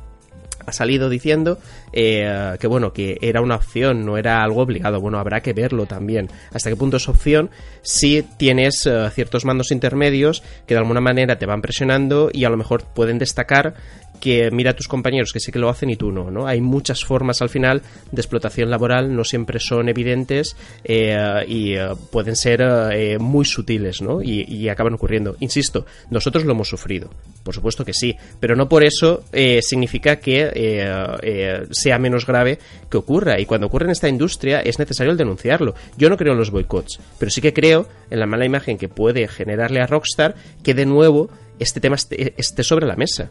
ha 0.65 0.71
salido 0.71 1.09
diciendo 1.09 1.59
eh, 1.93 2.55
que 2.59 2.67
bueno 2.67 2.93
que 2.93 3.17
era 3.21 3.41
una 3.41 3.55
opción 3.55 4.05
no 4.05 4.17
era 4.17 4.43
algo 4.43 4.61
obligado 4.61 4.99
bueno 4.99 5.19
habrá 5.19 5.41
que 5.41 5.53
verlo 5.53 5.85
también 5.85 6.29
hasta 6.53 6.69
qué 6.69 6.75
punto 6.75 6.97
es 6.97 7.07
opción 7.07 7.49
si 7.81 8.23
tienes 8.37 8.85
eh, 8.85 9.09
ciertos 9.11 9.45
mandos 9.45 9.71
intermedios 9.71 10.43
que 10.67 10.73
de 10.73 10.79
alguna 10.79 11.01
manera 11.01 11.37
te 11.37 11.45
van 11.45 11.61
presionando 11.61 12.29
y 12.31 12.45
a 12.45 12.49
lo 12.49 12.57
mejor 12.57 12.83
pueden 12.83 13.17
destacar 13.17 13.75
que 14.19 14.51
mira 14.51 14.71
a 14.71 14.75
tus 14.75 14.87
compañeros 14.87 15.33
que 15.33 15.39
sí 15.39 15.51
que 15.51 15.57
lo 15.57 15.67
hacen 15.67 15.89
y 15.89 15.95
tú 15.95 16.11
no, 16.11 16.29
¿no? 16.29 16.45
Hay 16.45 16.61
muchas 16.61 17.03
formas 17.03 17.41
al 17.41 17.49
final 17.49 17.81
de 18.11 18.21
explotación 18.21 18.69
laboral, 18.69 19.15
no 19.15 19.23
siempre 19.23 19.59
son 19.59 19.89
evidentes 19.89 20.55
eh, 20.83 21.43
y 21.47 21.73
pueden 22.11 22.35
ser 22.35 23.17
muy 23.19 23.45
sutiles, 23.45 23.99
¿no? 24.03 24.21
Y, 24.21 24.69
acaban 24.69 24.93
ocurriendo. 24.93 25.35
Insisto, 25.39 25.87
nosotros 26.11 26.45
lo 26.45 26.51
hemos 26.51 26.69
sufrido, 26.69 27.09
por 27.43 27.55
supuesto 27.55 27.83
que 27.83 27.93
sí, 27.93 28.15
pero 28.39 28.55
no 28.55 28.69
por 28.69 28.83
eso 28.83 29.23
significa 29.61 30.17
que 30.17 30.50
sea 30.53 31.99
menos 31.99 32.25
grave 32.25 32.59
que 32.89 32.97
ocurra. 32.97 33.39
Y 33.39 33.45
cuando 33.45 33.67
ocurre 33.67 33.85
en 33.85 33.91
esta 33.91 34.09
industria 34.09 34.61
es 34.61 34.79
necesario 34.79 35.11
el 35.11 35.17
denunciarlo. 35.17 35.75
Yo 35.97 36.09
no 36.09 36.17
creo 36.17 36.33
en 36.33 36.39
los 36.39 36.51
boicots, 36.51 36.99
pero 37.17 37.31
sí 37.31 37.41
que 37.41 37.53
creo 37.53 37.87
en 38.09 38.19
la 38.19 38.25
mala 38.25 38.45
imagen 38.45 38.77
que 38.77 38.89
puede 38.89 39.27
generarle 39.27 39.81
a 39.81 39.87
Rockstar 39.87 40.35
que 40.63 40.73
de 40.73 40.85
nuevo 40.85 41.29
este 41.59 41.79
tema 41.79 41.95
esté 41.95 42.63
sobre 42.63 42.87
la 42.87 42.95
mesa. 42.95 43.29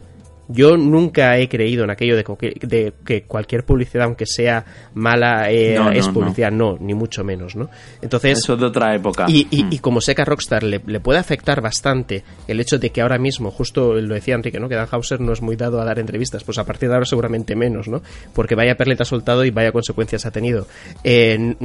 Yo 0.51 0.77
nunca 0.77 1.37
he 1.37 1.47
creído 1.47 1.83
en 1.83 1.89
aquello 1.89 2.15
de, 2.15 2.93
que 3.05 3.23
cualquier 3.23 3.63
publicidad, 3.65 4.05
aunque 4.05 4.25
sea 4.25 4.65
mala, 4.93 5.51
eh, 5.51 5.77
es 5.93 6.07
publicidad. 6.07 6.51
No. 6.51 6.77
ni 6.79 6.93
mucho 6.93 7.23
menos, 7.23 7.55
¿no? 7.55 7.69
Entonces... 8.01 8.39
Eso 8.39 8.57
de 8.57 8.65
otra 8.65 8.95
época. 8.95 9.25
Y, 9.27 9.47
y, 9.51 9.63
mm. 9.63 9.77
como 9.77 10.01
sé 10.01 10.15
que 10.15 10.21
a 10.21 10.25
Rockstar 10.25 10.63
le, 10.63 10.79
puede 10.79 11.19
afectar 11.19 11.61
bastante 11.61 12.23
el 12.47 12.59
hecho 12.59 12.77
de 12.77 12.89
que 12.89 13.01
ahora 13.01 13.17
mismo, 13.17 13.51
justo 13.51 13.93
lo 13.93 14.13
decía 14.13 14.35
Enrique, 14.35 14.59
¿no? 14.59 14.69
Que 14.69 14.75
Dan 14.75 14.87
Hauser 14.91 15.19
no 15.19 15.33
es 15.33 15.41
muy 15.41 15.55
dado 15.55 15.81
a 15.81 15.85
dar 15.85 15.99
entrevistas, 15.99 16.43
pues 16.43 16.57
a 16.57 16.65
partir 16.65 16.89
de 16.89 16.95
ahora 16.95 17.05
seguramente 17.05 17.55
menos, 17.55 17.87
¿no? 17.87 18.01
Porque 18.33 18.55
vaya 18.55 18.75
perleta 18.75 19.05
soltado 19.05 19.45
y 19.45 19.51
vaya 19.51 19.71
consecuencias 19.71 20.25
ha 20.25 20.31
tenido. 20.31 20.67
Eh, 21.03 21.55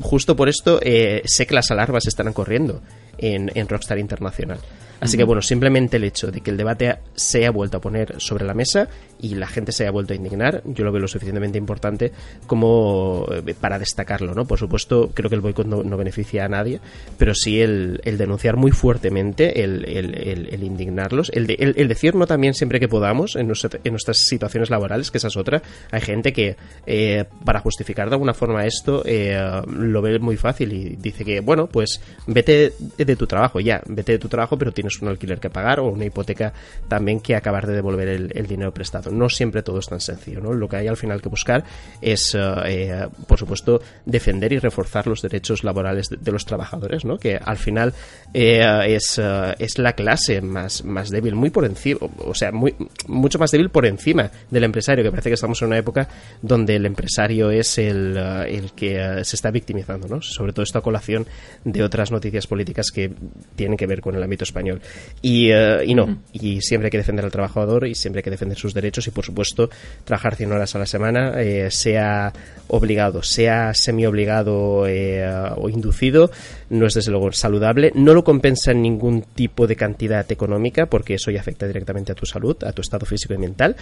justo 0.00 0.36
por 0.36 0.48
esto 0.48 0.80
eh, 0.82 1.22
sé 1.24 1.46
que 1.46 1.54
las 1.54 1.70
alarmas 1.70 2.06
estarán 2.06 2.32
corriendo 2.32 2.80
en, 3.18 3.50
en 3.54 3.68
Rockstar 3.68 3.98
Internacional. 3.98 4.58
Así 5.00 5.16
que 5.16 5.24
bueno, 5.24 5.40
simplemente 5.40 5.96
el 5.96 6.04
hecho 6.04 6.30
de 6.30 6.42
que 6.42 6.50
el 6.50 6.58
debate 6.58 6.98
se 7.14 7.38
haya 7.38 7.50
vuelto 7.50 7.78
a 7.78 7.80
poner 7.80 8.14
sobre 8.30 8.46
la 8.46 8.54
mesa 8.54 8.88
y 9.20 9.34
la 9.34 9.48
gente 9.48 9.72
se 9.72 9.82
haya 9.82 9.90
vuelto 9.90 10.12
a 10.12 10.16
indignar, 10.16 10.62
yo 10.64 10.84
lo 10.84 10.92
veo 10.92 11.02
lo 11.02 11.08
suficientemente 11.08 11.58
importante 11.58 12.12
como 12.46 13.26
eh, 13.30 13.54
para 13.60 13.78
destacarlo, 13.78 14.34
¿no? 14.34 14.46
Por 14.46 14.58
supuesto, 14.58 15.10
creo 15.12 15.28
que 15.28 15.34
el 15.34 15.40
boicot 15.40 15.66
no, 15.66 15.96
beneficia 15.96 16.44
a 16.44 16.48
nadie, 16.48 16.80
pero 17.18 17.34
sí 17.34 17.60
el, 17.60 18.00
denunciar 18.04 18.56
muy 18.56 18.70
fuertemente, 18.70 19.62
el, 19.62 19.84
el, 19.84 20.62
indignarlos, 20.62 21.30
el, 21.34 21.50
el, 21.58 21.88
decir 21.88 22.14
no 22.14 22.26
también 22.26 22.54
siempre 22.54 22.78
que 22.78 22.88
podamos 22.88 23.36
en, 23.36 23.48
nuestras 23.48 24.16
situaciones 24.16 24.70
laborales, 24.70 25.10
que 25.10 25.18
esa 25.18 25.28
es 25.28 25.36
otra. 25.36 25.60
Hay 25.90 26.00
gente 26.00 26.32
que 26.32 26.56
eh, 26.86 27.24
para 27.44 27.60
justificar 27.60 28.08
de 28.08 28.14
alguna 28.14 28.32
forma 28.32 28.64
esto 28.64 29.02
eh, 29.04 29.36
lo 29.66 30.02
ve 30.02 30.18
muy 30.20 30.36
fácil 30.36 30.72
y 30.72 30.96
dice 30.96 31.24
que, 31.24 31.40
bueno, 31.40 31.66
pues 31.66 32.00
vete 32.26 32.72
de 32.96 33.16
tu 33.16 33.26
trabajo, 33.26 33.60
ya, 33.60 33.82
vete 33.86 34.12
de 34.12 34.18
tu 34.18 34.28
trabajo, 34.28 34.56
pero 34.56 34.72
tienes 34.72 35.02
un 35.02 35.08
alquiler 35.08 35.40
que 35.40 35.50
pagar 35.50 35.80
o 35.80 35.88
una 35.88 36.04
hipoteca 36.04 36.52
también 36.88 37.20
que 37.20 37.34
acabar 37.34 37.66
de 37.66 37.74
devolver 37.74 38.08
el, 38.10 38.46
dinero 38.46 38.72
prestado. 38.72 39.10
No 39.10 39.28
siempre 39.28 39.62
todo 39.62 39.78
es 39.78 39.86
tan 39.86 40.00
sencillo, 40.00 40.40
¿no? 40.40 40.52
Lo 40.52 40.68
que 40.68 40.76
hay 40.76 40.88
al 40.88 40.96
final 40.96 41.22
que 41.22 41.28
buscar 41.28 41.64
es, 42.00 42.34
eh, 42.34 42.38
eh, 42.66 43.08
por 43.26 43.38
supuesto, 43.38 43.80
defender 44.04 44.52
y 44.52 44.58
reforzar 44.58 45.06
los 45.06 45.22
derechos 45.22 45.64
laborales 45.64 46.08
de, 46.08 46.32
los 46.32 46.44
trabajadores, 46.44 47.04
¿no? 47.04 47.18
Que 47.18 47.36
al 47.36 47.56
final 47.56 47.94
eh, 48.34 48.62
es, 48.88 49.20
es 49.58 49.78
la 49.78 49.92
clase 49.94 50.40
más, 50.40 50.84
más 50.84 51.10
débil, 51.10 51.34
muy 51.34 51.50
por 51.50 51.64
encima, 51.64 52.00
o 52.18 52.34
sea, 52.34 52.52
muy, 52.52 52.74
mucho 53.06 53.38
más 53.38 53.50
débil 53.50 53.70
por 53.70 53.86
encima 53.86 54.30
del 54.50 54.64
empresario, 54.64 55.04
que 55.04 55.10
parece 55.10 55.30
que 55.30 55.34
estamos 55.34 55.60
en 55.62 55.68
una 55.68 55.78
época 55.78 56.08
donde 56.42 56.76
el 56.76 56.86
empresario 56.86 57.50
es 57.50 57.78
el, 57.78 58.16
el 58.16 58.72
que 58.72 59.24
se 59.24 59.36
está 59.36 59.50
victimizando, 59.50 60.08
¿no? 60.08 60.22
Sobre 60.22 60.52
todo 60.52 60.62
esta 60.62 60.80
colación 60.80 61.26
de 61.64 61.82
otras 61.82 62.10
noticias 62.10 62.46
políticas 62.46 62.90
que 62.90 63.12
tienen 63.56 63.76
que 63.76 63.86
ver 63.86 64.00
con 64.00 64.14
el 64.14 64.22
ámbito 64.22 64.44
español. 64.44 64.80
Y, 65.22 65.50
y 65.52 65.94
no, 65.94 66.18
y 66.32 66.60
siempre 66.60 66.86
hay 66.86 66.90
que 66.90 66.98
defender 66.98 67.24
al 67.24 67.30
trabajador 67.30 67.86
y, 67.86 67.94
siempre 68.00 68.20
hay 68.20 68.24
que 68.24 68.30
defender 68.30 68.58
sus 68.58 68.74
derechos 68.74 69.06
y, 69.06 69.10
por 69.10 69.24
supuesto, 69.24 69.70
trabajar 70.04 70.36
100 70.36 70.52
horas 70.52 70.74
a 70.74 70.78
la 70.78 70.86
semana, 70.86 71.40
eh, 71.40 71.70
sea 71.70 72.32
obligado, 72.68 73.22
sea 73.22 73.74
semi-obligado 73.74 74.86
eh, 74.86 75.28
o 75.56 75.68
inducido, 75.68 76.30
no 76.70 76.86
es 76.86 76.94
desde 76.94 77.10
luego 77.10 77.32
saludable. 77.32 77.92
No 77.94 78.14
lo 78.14 78.24
compensa 78.24 78.72
en 78.72 78.82
ningún 78.82 79.22
tipo 79.22 79.66
de 79.66 79.76
cantidad 79.76 80.30
económica 80.30 80.86
porque 80.86 81.14
eso 81.14 81.30
ya 81.30 81.40
afecta 81.40 81.66
directamente 81.66 82.12
a 82.12 82.14
tu 82.14 82.26
salud, 82.26 82.56
a 82.64 82.72
tu 82.72 82.82
estado 82.82 83.06
físico 83.06 83.34
y 83.34 83.38
mental. 83.38 83.76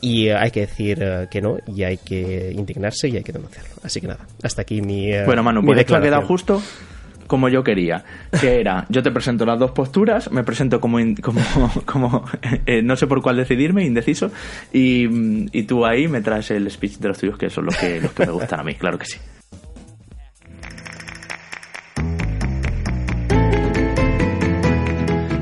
Y 0.00 0.28
hay 0.28 0.50
que 0.50 0.60
decir 0.60 0.98
que 1.30 1.40
no 1.40 1.58
y 1.66 1.82
hay 1.84 1.98
que 1.98 2.52
indignarse 2.52 3.08
y 3.08 3.16
hay 3.16 3.22
que 3.22 3.32
denunciarlo. 3.32 3.74
Así 3.82 4.00
que 4.00 4.08
nada, 4.08 4.26
hasta 4.42 4.62
aquí 4.62 4.82
mi. 4.82 5.10
bueno, 5.24 5.42
Manu, 5.42 5.64
pues 5.64 5.78
esto 5.78 5.96
ha 5.96 6.00
quedado 6.00 6.26
justo 6.26 6.60
como 7.26 7.48
yo 7.48 7.62
quería, 7.62 8.04
que 8.40 8.60
era, 8.60 8.86
yo 8.88 9.02
te 9.02 9.10
presento 9.10 9.44
las 9.46 9.58
dos 9.58 9.72
posturas, 9.72 10.30
me 10.30 10.44
presento 10.44 10.80
como, 10.80 10.98
como, 11.22 11.40
como 11.84 12.24
eh, 12.66 12.82
no 12.82 12.96
sé 12.96 13.06
por 13.06 13.22
cuál 13.22 13.36
decidirme, 13.36 13.84
indeciso, 13.84 14.30
y, 14.72 15.06
y, 15.56 15.62
tú 15.64 15.84
ahí 15.84 16.08
me 16.08 16.20
traes 16.20 16.50
el 16.50 16.70
speech 16.70 16.98
de 16.98 17.08
los 17.08 17.18
tuyos, 17.18 17.38
que 17.38 17.50
son 17.50 17.66
los 17.66 17.76
que, 17.76 18.00
los 18.00 18.12
que 18.12 18.26
me 18.26 18.32
gustan 18.32 18.60
a 18.60 18.64
mí, 18.64 18.74
claro 18.74 18.98
que 18.98 19.06
sí. 19.06 19.18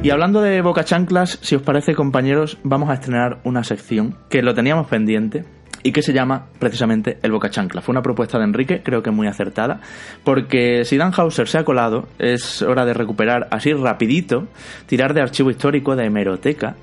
Y 0.04 0.10
hablando 0.10 0.40
de 0.40 0.60
Boca 0.62 0.82
Chanclas, 0.82 1.38
si 1.42 1.54
os 1.54 1.62
parece 1.62 1.94
compañeros, 1.94 2.58
vamos 2.64 2.90
a 2.90 2.94
estrenar 2.94 3.38
una 3.44 3.62
sección 3.62 4.16
que 4.28 4.42
lo 4.42 4.52
teníamos 4.52 4.88
pendiente, 4.88 5.44
y 5.82 5.92
que 5.92 6.02
se 6.02 6.12
llama 6.12 6.46
precisamente 6.58 7.18
el 7.22 7.32
Boca 7.32 7.50
Chancla. 7.50 7.80
Fue 7.80 7.92
una 7.92 8.02
propuesta 8.02 8.38
de 8.38 8.44
Enrique, 8.44 8.82
creo 8.82 9.02
que 9.02 9.10
muy 9.10 9.26
acertada, 9.26 9.80
porque 10.24 10.84
si 10.84 10.96
Dan 10.96 11.12
Hauser 11.16 11.48
se 11.48 11.58
ha 11.58 11.64
colado, 11.64 12.08
es 12.18 12.62
hora 12.62 12.84
de 12.84 12.94
recuperar 12.94 13.48
así 13.50 13.72
rapidito, 13.72 14.48
tirar 14.86 15.14
de 15.14 15.22
archivo 15.22 15.50
histórico 15.50 15.96
de 15.96 16.06
hemeroteca, 16.06 16.76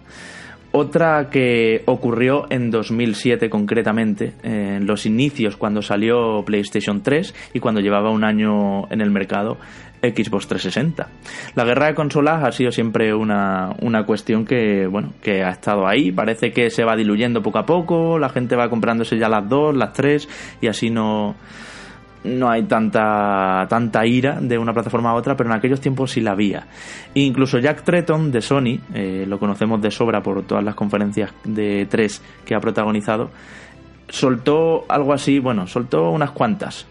otra 0.71 1.29
que 1.31 1.81
ocurrió 1.87 2.45
en 2.51 2.69
2007 2.69 3.49
concretamente, 3.49 4.33
en 4.43 4.85
los 4.85 5.07
inicios 5.07 5.57
cuando 5.57 5.81
salió 5.81 6.43
PlayStation 6.45 7.01
3 7.01 7.33
y 7.53 7.59
cuando 7.59 7.81
llevaba 7.81 8.11
un 8.11 8.23
año 8.23 8.87
en 8.91 9.01
el 9.01 9.09
mercado 9.09 9.57
Xbox 10.01 10.47
360. 10.47 11.07
La 11.55 11.65
guerra 11.65 11.87
de 11.87 11.95
consolas 11.95 12.43
ha 12.43 12.51
sido 12.51 12.71
siempre 12.71 13.13
una, 13.13 13.75
una 13.81 14.05
cuestión 14.05 14.45
que, 14.45 14.87
bueno, 14.87 15.13
que 15.21 15.43
ha 15.43 15.49
estado 15.49 15.87
ahí. 15.87 16.11
Parece 16.11 16.51
que 16.51 16.69
se 16.69 16.83
va 16.83 16.95
diluyendo 16.95 17.41
poco 17.41 17.59
a 17.59 17.65
poco, 17.65 18.17
la 18.19 18.29
gente 18.29 18.55
va 18.55 18.69
comprándose 18.69 19.17
ya 19.17 19.29
las 19.29 19.47
dos, 19.47 19.75
las 19.75 19.93
tres, 19.93 20.29
y 20.61 20.67
así 20.67 20.89
no, 20.89 21.35
no 22.23 22.49
hay 22.49 22.63
tanta, 22.63 23.65
tanta 23.69 24.05
ira 24.05 24.39
de 24.41 24.57
una 24.57 24.73
plataforma 24.73 25.11
a 25.11 25.15
otra, 25.15 25.35
pero 25.35 25.49
en 25.49 25.55
aquellos 25.55 25.81
tiempos 25.81 26.11
sí 26.11 26.21
la 26.21 26.31
había. 26.31 26.67
Incluso 27.13 27.59
Jack 27.59 27.83
Tretton 27.83 28.31
de 28.31 28.41
Sony, 28.41 28.79
eh, 28.93 29.25
lo 29.27 29.39
conocemos 29.39 29.81
de 29.81 29.91
sobra 29.91 30.21
por 30.21 30.43
todas 30.43 30.63
las 30.63 30.75
conferencias 30.75 31.33
de 31.43 31.85
3 31.89 32.21
que 32.45 32.55
ha 32.55 32.59
protagonizado, 32.59 33.31
soltó 34.07 34.85
algo 34.89 35.13
así, 35.13 35.39
bueno, 35.39 35.67
soltó 35.67 36.09
unas 36.09 36.31
cuantas 36.31 36.87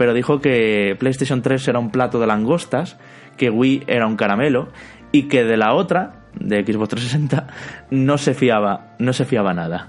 pero 0.00 0.14
dijo 0.14 0.40
que 0.40 0.96
PlayStation 0.98 1.42
3 1.42 1.68
era 1.68 1.78
un 1.78 1.90
plato 1.90 2.18
de 2.20 2.26
langostas, 2.26 2.96
que 3.36 3.50
Wii 3.50 3.84
era 3.86 4.06
un 4.06 4.16
caramelo 4.16 4.68
y 5.12 5.28
que 5.28 5.44
de 5.44 5.58
la 5.58 5.74
otra, 5.74 6.22
de 6.40 6.64
Xbox 6.64 6.88
360, 6.88 7.46
no 7.90 8.16
se 8.16 8.32
fiaba, 8.32 8.94
no 8.98 9.12
se 9.12 9.26
fiaba 9.26 9.52
nada. 9.52 9.84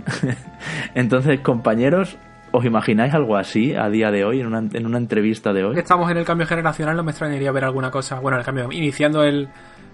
Entonces, 0.96 1.40
compañeros, 1.40 2.18
¿Os 2.54 2.66
imagináis 2.66 3.14
algo 3.14 3.38
así 3.38 3.74
a 3.74 3.88
día 3.88 4.12
de 4.12 4.26
hoy, 4.26 4.42
en 4.42 4.48
una, 4.48 4.60
en 4.74 4.86
una 4.86 4.98
entrevista 4.98 5.54
de 5.54 5.64
hoy? 5.64 5.80
Estamos 5.80 6.12
en 6.12 6.18
el 6.18 6.26
cambio 6.26 6.46
generacional, 6.46 6.98
no 6.98 7.04
me 7.04 7.12
extrañaría 7.12 7.50
ver 7.54 7.64
alguna 7.64 7.90
cosa. 7.90 8.20
Bueno, 8.20 8.38
el 8.38 8.44
cambio, 8.44 8.68
iniciando 8.74 9.24
el, 9.24 9.48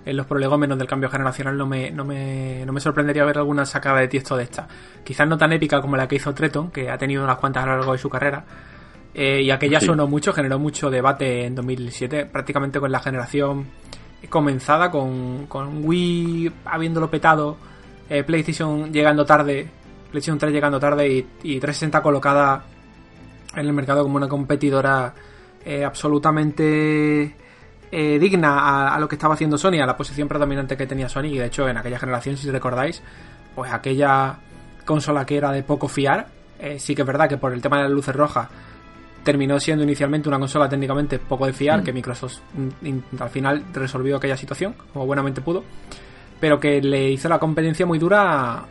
en 0.03 0.17
los 0.17 0.25
prolegómenos 0.25 0.79
del 0.79 0.87
cambio 0.87 1.07
generacional, 1.11 1.55
no 1.55 1.67
me, 1.67 1.91
no, 1.91 2.03
me, 2.03 2.65
no 2.65 2.73
me 2.73 2.79
sorprendería 2.79 3.23
ver 3.25 3.37
alguna 3.37 3.63
sacada 3.65 3.99
de 3.99 4.07
tiesto 4.07 4.35
de 4.35 4.45
esta. 4.45 4.67
Quizás 5.03 5.27
no 5.27 5.37
tan 5.37 5.53
épica 5.53 5.79
como 5.81 5.97
la 5.97 6.07
que 6.07 6.15
hizo 6.15 6.33
Treton, 6.33 6.71
que 6.71 6.89
ha 6.89 6.97
tenido 6.97 7.23
unas 7.23 7.37
cuantas 7.37 7.63
a 7.63 7.67
lo 7.67 7.75
largo 7.75 7.91
de 7.91 7.99
su 7.99 8.09
carrera, 8.09 8.43
eh, 9.13 9.41
y 9.41 9.49
aquella 9.49 9.79
sonó 9.79 10.07
mucho, 10.07 10.31
generó 10.31 10.59
mucho 10.59 10.89
debate 10.89 11.45
en 11.45 11.55
2007, 11.55 12.27
prácticamente 12.27 12.79
con 12.79 12.91
la 12.91 12.99
generación 12.99 13.65
comenzada, 14.29 14.91
con, 14.91 15.47
con 15.47 15.83
Wii 15.83 16.51
habiéndolo 16.65 17.09
petado, 17.09 17.57
eh, 18.09 18.23
PlayStation 18.23 18.93
llegando 18.93 19.25
tarde, 19.25 19.67
PlayStation 20.11 20.37
3 20.37 20.53
llegando 20.53 20.79
tarde 20.79 21.07
y, 21.07 21.21
360 21.59 22.01
colocada 22.01 22.63
en 23.55 23.65
el 23.65 23.73
mercado 23.73 24.03
como 24.03 24.17
una 24.17 24.27
competidora 24.27 25.13
eh, 25.65 25.83
absolutamente 25.83 27.35
digna 27.89 28.93
a, 28.93 28.99
lo 28.99 29.07
que 29.07 29.15
estaba 29.15 29.33
haciendo 29.33 29.57
Sony, 29.57 29.79
a 29.81 29.85
la 29.85 29.97
posición 29.97 30.27
predominante 30.27 30.77
que 30.77 30.85
tenía 30.85 31.09
Sony. 31.09 31.27
Y 31.27 31.37
de 31.37 31.45
hecho, 31.45 31.67
en 31.67 31.77
aquella 31.77 31.97
generación, 31.97 32.37
si 32.37 32.51
recordáis, 32.51 33.01
pues 33.55 33.71
aquella 33.71 34.37
consola 34.85 35.25
que 35.25 35.37
era 35.37 35.51
de 35.51 35.63
poco 35.63 35.87
fiar, 35.87 36.27
sí 36.77 36.93
que 36.93 37.01
es 37.01 37.07
verdad 37.07 37.29
que 37.29 37.37
por 37.37 37.53
el 37.53 37.61
tema 37.61 37.77
de 37.77 37.83
las 37.83 37.91
luces 37.91 38.13
rojas 38.13 38.49
terminó 39.27 39.59
siendo 39.59 39.83
inicialmente 39.83 40.29
una 40.29 40.39
consola 40.39 40.69
técnicamente 40.69 41.19
poco 41.19 41.45
de 41.45 41.51
fiar, 41.51 41.81
mm. 41.81 41.83
que 41.83 41.91
Microsoft 41.91 42.39
mm, 42.53 43.21
al 43.21 43.29
final 43.29 43.61
resolvió 43.73 44.15
aquella 44.15 44.37
situación, 44.37 44.73
como 44.93 45.05
buenamente 45.05 45.41
pudo, 45.41 45.65
pero 46.39 46.57
que 46.57 46.81
le 46.81 47.09
hizo 47.11 47.27
la 47.27 47.37
competencia 47.37 47.85
muy 47.85 47.99
dura 47.99 48.63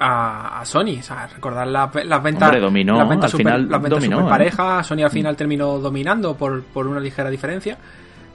a, 0.00 0.62
Sony. 0.64 0.96
O 1.00 1.02
sea, 1.02 1.26
recordar 1.26 1.66
las 1.66 2.22
ventas. 2.22 2.58
dominó, 2.58 2.96
las 2.96 3.06
ventas, 3.06 3.30
super, 3.30 3.44
final 3.44 3.70
las 3.70 3.82
ventas 3.82 4.04
¿eh? 4.04 4.28
pareja. 4.30 4.82
Sony 4.82 5.02
al 5.02 5.10
final 5.10 5.36
terminó 5.36 5.78
dominando 5.78 6.34
por, 6.34 6.62
por 6.62 6.86
una 6.86 6.98
ligera 6.98 7.28
diferencia, 7.28 7.76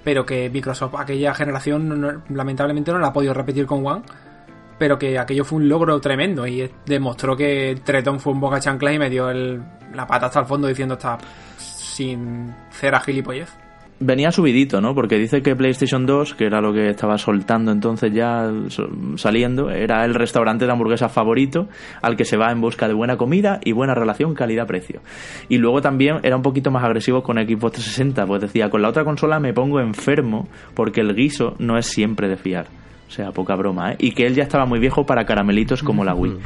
pero 0.03 0.23
que 0.27 0.51
Microsoft 0.51 0.93
aquella 0.95 1.33
generación 1.33 2.21
lamentablemente 2.29 2.91
no 2.91 2.99
la 2.99 3.07
ha 3.07 3.13
podido 3.13 3.33
repetir 3.33 3.65
con 3.65 3.83
One 3.83 4.03
pero 4.77 4.97
que 4.97 5.17
aquello 5.17 5.45
fue 5.45 5.59
un 5.59 5.69
logro 5.69 5.99
tremendo 5.99 6.45
y 6.47 6.69
demostró 6.85 7.35
que 7.35 7.79
Treton 7.83 8.19
fue 8.19 8.33
un 8.33 8.39
boca 8.39 8.59
chancla 8.59 8.93
y 8.93 8.99
me 8.99 9.09
dio 9.09 9.31
la 9.31 10.07
pata 10.07 10.27
hasta 10.27 10.41
el 10.41 10.45
fondo 10.45 10.67
diciendo 10.67 10.95
está 10.95 11.17
sin 11.57 12.53
cera 12.71 12.99
gilipollez. 12.99 13.49
Venía 13.97 14.29
subidito, 14.29 14.81
¿no? 14.81 14.93
Porque 14.93 15.17
dice 15.17 15.41
que 15.41 15.55
PlayStation 15.55 16.05
2, 16.05 16.33
que 16.33 16.45
era 16.45 16.59
lo 16.59 16.73
que 16.73 16.89
estaba 16.89 17.17
soltando 17.17 17.71
entonces 17.71 18.11
ya 18.13 18.51
saliendo, 19.15 19.71
era 19.71 20.03
el 20.03 20.13
restaurante 20.13 20.65
de 20.65 20.71
hamburguesas 20.73 21.13
favorito 21.13 21.69
al 22.01 22.17
que 22.17 22.25
se 22.25 22.35
va 22.35 22.51
en 22.51 22.59
busca 22.59 22.89
de 22.89 22.93
buena 22.93 23.15
comida 23.15 23.61
y 23.63 23.71
buena 23.71 23.95
relación 23.95 24.33
calidad-precio. 24.33 24.99
Y 25.47 25.59
luego 25.59 25.81
también 25.81 26.19
era 26.23 26.35
un 26.35 26.41
poquito 26.41 26.71
más 26.71 26.83
agresivo 26.83 27.23
con 27.23 27.37
Xbox 27.37 27.75
360, 27.75 28.25
pues 28.25 28.41
decía, 28.41 28.69
con 28.69 28.81
la 28.81 28.89
otra 28.89 29.05
consola 29.05 29.39
me 29.39 29.53
pongo 29.53 29.79
enfermo 29.79 30.49
porque 30.73 30.99
el 30.99 31.15
guiso 31.15 31.55
no 31.59 31.77
es 31.77 31.85
siempre 31.85 32.27
de 32.27 32.35
fiar. 32.35 32.67
O 33.07 33.11
sea, 33.11 33.31
poca 33.31 33.55
broma, 33.55 33.93
¿eh? 33.93 33.95
Y 33.99 34.11
que 34.11 34.25
él 34.25 34.33
ya 34.33 34.43
estaba 34.43 34.65
muy 34.65 34.79
viejo 34.79 35.05
para 35.05 35.25
caramelitos 35.25 35.83
como 35.83 36.03
la 36.03 36.15
Wii. 36.15 36.37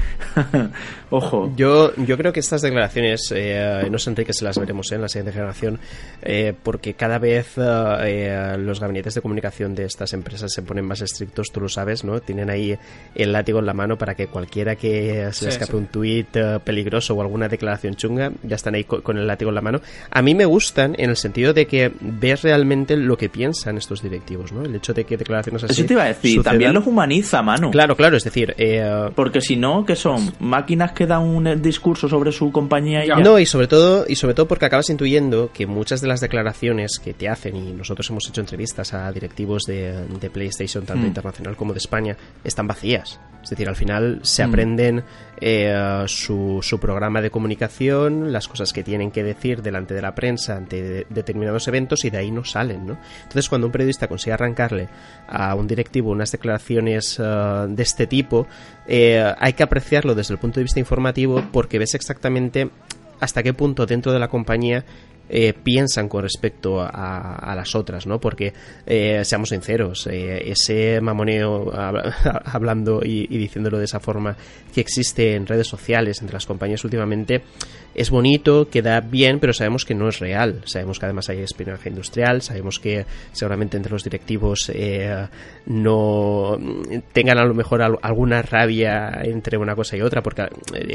Ojo. 1.10 1.52
Yo, 1.56 1.95
yo 1.95 2.18
creo 2.18 2.34
que 2.34 2.41
estas 2.41 2.61
declaraciones, 2.61 3.34
eh, 3.36 3.88
no 3.90 3.98
sé 3.98 4.14
que 4.14 4.34
se 4.34 4.44
las 4.44 4.60
veremos 4.60 4.91
¿eh? 4.91 4.95
en 4.95 5.02
la 5.02 5.10
siguiente 5.10 5.31
generación, 5.31 5.80
eh, 6.22 6.53
porque 6.61 6.94
cada 6.95 7.18
vez 7.18 7.57
los 7.57 8.80
gabinetes 8.80 9.15
de 9.15 9.22
comunicación 9.22 9.73
de 9.73 9.86
estas 9.86 10.14
empresas 10.14 10.52
se 10.52 10.61
ponen 10.61 10.86
más 10.86 11.02
estrictos, 11.02 11.52
tú 11.52 11.61
lo 11.61 11.69
sabes, 11.69 12.03
¿no? 12.03 12.19
Tienen 12.19 12.49
ahí 12.49 12.77
el 13.15 13.31
látigo 13.31 13.60
en 13.60 13.65
la 13.65 13.73
mano 13.73 13.98
para 13.98 14.15
que 14.15 14.27
cualquiera 14.27 14.76
que 14.76 15.30
se 15.31 15.45
le 15.45 15.52
escape 15.52 15.76
un 15.76 15.88
tuit 15.88 16.30
peligroso 16.64 17.15
o 17.15 17.22
alguna 17.22 17.48
declaración 17.48 17.95
chunga, 17.95 18.31
ya 18.44 18.56
están 18.56 18.76
ahí 18.76 18.84
con 18.84 19.18
el 19.18 19.26
látigo 19.26 19.49
en 19.49 19.56
la 19.56 19.61
mano. 19.61 19.81
A 20.11 20.22
mí 20.22 20.36
me 20.36 20.45
gustan 20.45 20.95
en 20.98 21.10
el 21.10 21.18
sentido 21.18 21.53
de 21.53 21.68
que 21.68 21.91
ves 22.02 22.44
realmente 22.44 22.98
lo 22.98 23.18
que 23.18 23.30
piensan 23.30 23.77
estos 23.77 24.02
directivos, 24.02 24.52
¿no? 24.52 24.64
El 24.64 24.76
hecho 24.76 24.94
de 24.94 25.06
que 25.06 25.18
declaraciones 25.18 25.64
así. 25.64 25.73
Eso 25.73 25.86
te 25.86 25.94
iba 25.94 26.03
a 26.03 26.07
decir 26.07 26.44
también 26.52 26.74
los 26.74 26.86
humaniza, 26.88 27.42
mano. 27.42 27.72
Claro, 27.72 27.96
claro, 27.96 28.18
es 28.18 28.24
decir... 28.24 28.54
Eh, 28.58 29.10
Porque 29.16 29.42
si 29.42 29.56
no, 29.56 29.86
¿qué 29.86 29.96
son? 29.96 30.34
¿Máquinas 30.40 30.92
que 30.94 31.06
dan 31.06 31.24
un 31.24 31.62
discurso 31.62 32.08
sobre 32.08 32.32
su 32.32 32.52
compañía 32.52 33.06
y 33.06 33.10
No, 33.22 33.40
y 33.40 33.46
sobre, 33.46 33.68
todo, 33.68 34.06
y 34.08 34.16
sobre 34.16 34.34
todo 34.34 34.48
porque 34.48 34.66
acabas 34.66 34.90
intuyendo 34.90 35.52
que 35.54 35.66
muchas 35.66 36.02
de 36.02 36.08
las 36.08 36.20
declaraciones 36.20 37.00
que 37.00 37.14
te 37.14 37.30
hacen, 37.30 37.56
y 37.56 37.74
nosotros 37.74 38.10
hemos 38.10 38.28
hecho 38.28 38.42
entrevistas 38.42 38.94
a 38.94 39.12
directivos 39.12 39.64
de, 39.64 40.30
PlayStation, 40.32 40.86
tanto 40.86 41.04
mm. 41.04 41.08
internacional 41.08 41.56
como 41.56 41.74
de 41.74 41.80
España, 41.80 42.16
están 42.44 42.68
vacías. 42.68 43.20
Es 43.50 43.58
decir, 43.58 43.68
al 43.68 43.76
final 43.76 44.20
se 44.22 44.46
mm. 44.46 44.48
aprenden 44.48 45.04
eh, 45.42 46.04
su, 46.06 46.60
su, 46.62 46.80
programa 46.80 47.20
de 47.20 47.32
comunicación, 47.32 48.32
las 48.32 48.48
cosas 48.48 48.72
que 48.74 48.84
tienen 48.84 49.10
que 49.10 49.24
decir 49.24 49.64
delante 49.64 49.96
de 49.96 50.04
la 50.04 50.14
prensa 50.14 50.56
ante 50.56 51.08
determinados 51.10 51.68
eventos 51.68 52.06
y 52.06 52.12
de 52.12 52.20
ahí 52.20 52.30
no 52.30 52.46
salen, 52.46 52.86
¿no? 52.86 53.00
Entonces, 53.24 53.50
cuando 53.50 53.66
un 53.66 53.72
periodista 53.72 54.08
consigue 54.08 54.34
arrancarle 54.34 54.88
a 55.28 55.56
un 55.56 55.66
directivo 55.66 56.12
unas 56.12 56.32
declaraciones 56.32 57.20
eh, 57.20 57.66
de 57.70 57.82
este 57.82 58.06
tipo, 58.06 58.46
eh, 58.88 59.34
hay 59.40 59.54
que 59.54 59.64
apreciarlo 59.64 60.14
desde 60.14 60.36
el 60.36 60.40
punto 60.40 60.60
de 60.60 60.66
vista 60.66 60.80
informativo 60.80 61.44
porque 61.52 61.80
ves 61.80 61.96
exactamente 61.96 62.70
hasta 63.20 63.42
qué 63.42 63.54
punto 63.54 63.88
dentro 63.88 64.14
de 64.14 64.20
la 64.20 64.28
compañía 64.28 64.86
eh, 65.30 65.53
piensan 65.53 66.10
con 66.10 66.23
respecto 66.23 66.81
a, 66.81 67.53
las 67.56 67.76
otras, 67.76 68.07
¿no? 68.07 68.19
Porque, 68.19 68.53
eh, 68.85 69.22
seamos 69.23 69.49
sinceros, 69.49 70.07
eh, 70.07 70.51
ese 70.51 70.99
mamoneo 71.01 71.72
hablando 72.45 73.01
y, 73.03 73.27
diciéndolo 73.27 73.77
de 73.77 73.85
esa 73.85 73.99
forma 73.99 74.35
que 74.73 74.81
existe 74.81 75.35
en 75.35 75.45
redes 75.45 75.68
sociales 75.68 76.19
entre 76.22 76.34
las 76.34 76.45
compañías 76.45 76.84
últimamente 76.84 77.43
es 77.95 78.10
bonito, 78.10 78.70
queda 78.70 79.02
bien, 79.02 79.40
pero 79.40 79.53
sabemos 79.53 79.86
que 79.86 79.95
no 79.95 80.07
es 80.07 80.20
real. 80.20 80.61
Sabemos 80.66 80.99
que 80.99 81.06
además 81.06 81.30
hay 81.30 81.40
espionaje 81.40 81.90
industrial, 81.90 82.41
sabemos 82.41 82.80
que 82.80 83.06
seguramente 83.32 83.78
entre 83.78 83.91
los 83.91 84.03
directivos 84.03 84.72
no 85.66 86.57
tengan 87.14 87.38
a 87.38 87.45
lo 87.45 87.53
mejor 87.53 87.82
alguna 87.82 88.41
rabia 88.41 89.22
entre 89.24 89.57
una 89.57 89.76
cosa 89.76 89.98
y 89.98 90.02
otra, 90.02 90.22
porque 90.22 90.48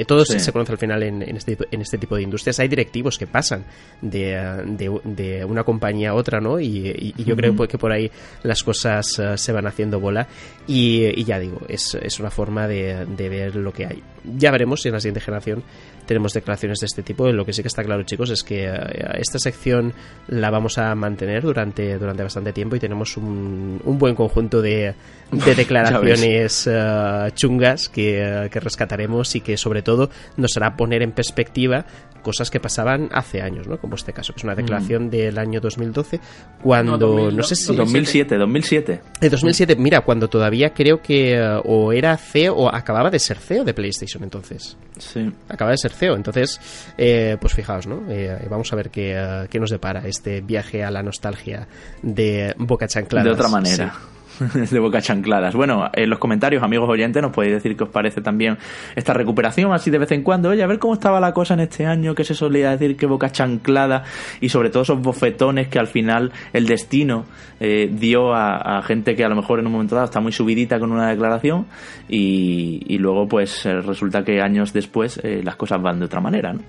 todo 0.06 0.24
se 0.24 0.52
conoce 0.52 0.72
al 0.72 0.78
final 0.78 1.02
en, 1.02 1.22
este, 1.22 1.56
en 1.70 1.80
este 1.80 1.98
tipo 1.98 2.16
de 2.16 2.22
industrias. 2.22 2.58
Hay 2.60 2.68
directivos 2.68 3.18
que 3.18 3.26
pasan 3.26 3.64
de 4.00 4.34
de, 4.64 5.44
una 5.44 5.64
compañía 5.64 6.10
a 6.10 6.14
otra, 6.14 6.40
¿no? 6.40 6.60
Y, 6.60 7.14
yo 7.24 7.36
creo 7.36 7.56
que 7.56 7.78
por 7.78 7.92
ahí 7.92 8.10
las 8.42 8.62
cosas 8.62 9.18
eh, 9.18 9.36
se 9.36 9.52
van 9.52 9.66
haciendo 9.66 10.00
bola 10.00 10.26
y, 10.66 11.24
ya 11.24 11.38
digo, 11.38 11.60
es, 11.68 11.94
es 11.94 12.20
una 12.20 12.30
forma 12.30 12.66
de, 12.66 13.06
de, 13.06 13.28
ver 13.28 13.56
lo 13.56 13.72
que 13.72 13.86
hay. 13.86 14.02
Ya 14.36 14.50
veremos 14.50 14.82
si 14.82 14.88
en 14.88 14.94
la 14.94 15.00
siguiente 15.00 15.20
generación 15.20 15.62
tenemos 16.06 16.32
declaraciones 16.32 16.80
de 16.80 16.83
este 16.84 17.02
tipo. 17.02 17.30
Lo 17.30 17.44
que 17.44 17.52
sí 17.52 17.62
que 17.62 17.68
está 17.68 17.82
claro, 17.82 18.02
chicos, 18.02 18.30
es 18.30 18.42
que 18.42 18.66
eh, 18.66 19.18
esta 19.18 19.38
sección 19.38 19.92
la 20.28 20.50
vamos 20.50 20.78
a 20.78 20.94
mantener 20.94 21.42
durante, 21.42 21.98
durante 21.98 22.22
bastante 22.22 22.52
tiempo 22.52 22.76
y 22.76 22.80
tenemos 22.80 23.16
un, 23.16 23.80
un 23.84 23.98
buen 23.98 24.14
conjunto 24.14 24.60
de, 24.62 24.94
de 25.30 25.54
declaraciones 25.56 26.68
eh, 26.70 27.30
chungas 27.34 27.88
que, 27.88 28.48
que 28.50 28.60
rescataremos 28.60 29.34
y 29.36 29.40
que 29.40 29.56
sobre 29.56 29.82
todo 29.82 30.10
nos 30.36 30.56
hará 30.56 30.76
poner 30.76 31.02
en 31.02 31.12
perspectiva 31.12 31.86
cosas 32.24 32.50
que 32.50 32.58
pasaban 32.58 33.08
hace 33.12 33.40
años, 33.40 33.68
¿no? 33.68 33.78
Como 33.78 33.94
este 33.94 34.12
caso, 34.12 34.32
que 34.32 34.38
es 34.38 34.44
una 34.44 34.56
declaración 34.56 35.04
mm. 35.06 35.10
del 35.10 35.38
año 35.38 35.60
2012, 35.60 36.18
cuando, 36.60 37.30
no, 37.30 37.42
sé 37.44 37.54
si... 37.54 37.76
2007, 37.76 38.36
2007. 38.36 39.00
De 39.20 39.30
2007, 39.30 39.76
mira, 39.76 40.00
cuando 40.00 40.28
todavía 40.28 40.74
creo 40.74 41.00
que 41.00 41.34
eh, 41.34 41.60
o 41.64 41.92
era 41.92 42.16
CEO 42.16 42.56
o 42.56 42.74
acababa 42.74 43.10
de 43.10 43.20
ser 43.20 43.38
CEO 43.38 43.62
de 43.62 43.74
PlayStation 43.74 44.24
entonces. 44.24 44.76
Sí. 44.98 45.30
Acaba 45.48 45.70
de 45.70 45.76
ser 45.76 45.92
CEO, 45.92 46.16
entonces, 46.16 46.58
eh, 46.96 47.36
pues 47.40 47.54
fijaos, 47.54 47.86
¿no? 47.86 48.02
Eh, 48.08 48.46
vamos 48.50 48.72
a 48.72 48.76
ver 48.76 48.90
qué, 48.90 49.46
qué, 49.50 49.60
nos 49.60 49.70
depara 49.70 50.06
este 50.06 50.40
viaje 50.40 50.84
a 50.84 50.90
la 50.90 51.02
nostalgia 51.02 51.66
de 52.02 52.54
Boca 52.58 52.86
Chanclada. 52.86 53.24
De 53.24 53.30
otra 53.30 53.48
manera. 53.48 53.94
de 54.70 54.78
boca 54.78 55.00
chancladas. 55.00 55.54
Bueno, 55.54 55.90
en 55.92 56.10
los 56.10 56.18
comentarios, 56.18 56.62
amigos 56.62 56.88
oyentes, 56.88 57.22
nos 57.22 57.32
podéis 57.32 57.54
decir 57.54 57.76
qué 57.76 57.84
os 57.84 57.90
parece 57.90 58.20
también 58.20 58.58
esta 58.96 59.14
recuperación 59.14 59.72
así 59.72 59.90
de 59.90 59.98
vez 59.98 60.12
en 60.12 60.22
cuando. 60.22 60.50
Oye, 60.50 60.62
a 60.62 60.66
ver 60.66 60.78
cómo 60.78 60.94
estaba 60.94 61.20
la 61.20 61.32
cosa 61.32 61.54
en 61.54 61.60
este 61.60 61.86
año, 61.86 62.14
que 62.14 62.24
se 62.24 62.34
solía 62.34 62.70
decir 62.70 62.96
que 62.96 63.06
boca 63.06 63.30
chanclada 63.30 64.04
y 64.40 64.48
sobre 64.48 64.70
todo 64.70 64.82
esos 64.82 65.00
bofetones 65.00 65.68
que 65.68 65.78
al 65.78 65.86
final 65.86 66.32
el 66.52 66.66
destino 66.66 67.26
eh, 67.60 67.88
dio 67.92 68.34
a, 68.34 68.82
gente 68.82 69.14
que 69.14 69.24
a 69.24 69.28
lo 69.28 69.36
mejor 69.36 69.60
en 69.60 69.66
un 69.66 69.72
momento 69.72 69.94
dado 69.94 70.06
está 70.06 70.20
muy 70.20 70.32
subidita 70.32 70.78
con 70.78 70.92
una 70.92 71.08
declaración 71.08 71.66
y, 72.08 72.98
luego 72.98 73.28
pues 73.28 73.66
eh, 73.66 73.80
resulta 73.80 74.24
que 74.24 74.40
años 74.40 74.72
después 74.72 75.20
eh, 75.22 75.42
las 75.42 75.56
cosas 75.56 75.80
van 75.80 75.98
de 75.98 76.06
otra 76.06 76.20
manera. 76.20 76.52
¿no? 76.52 76.60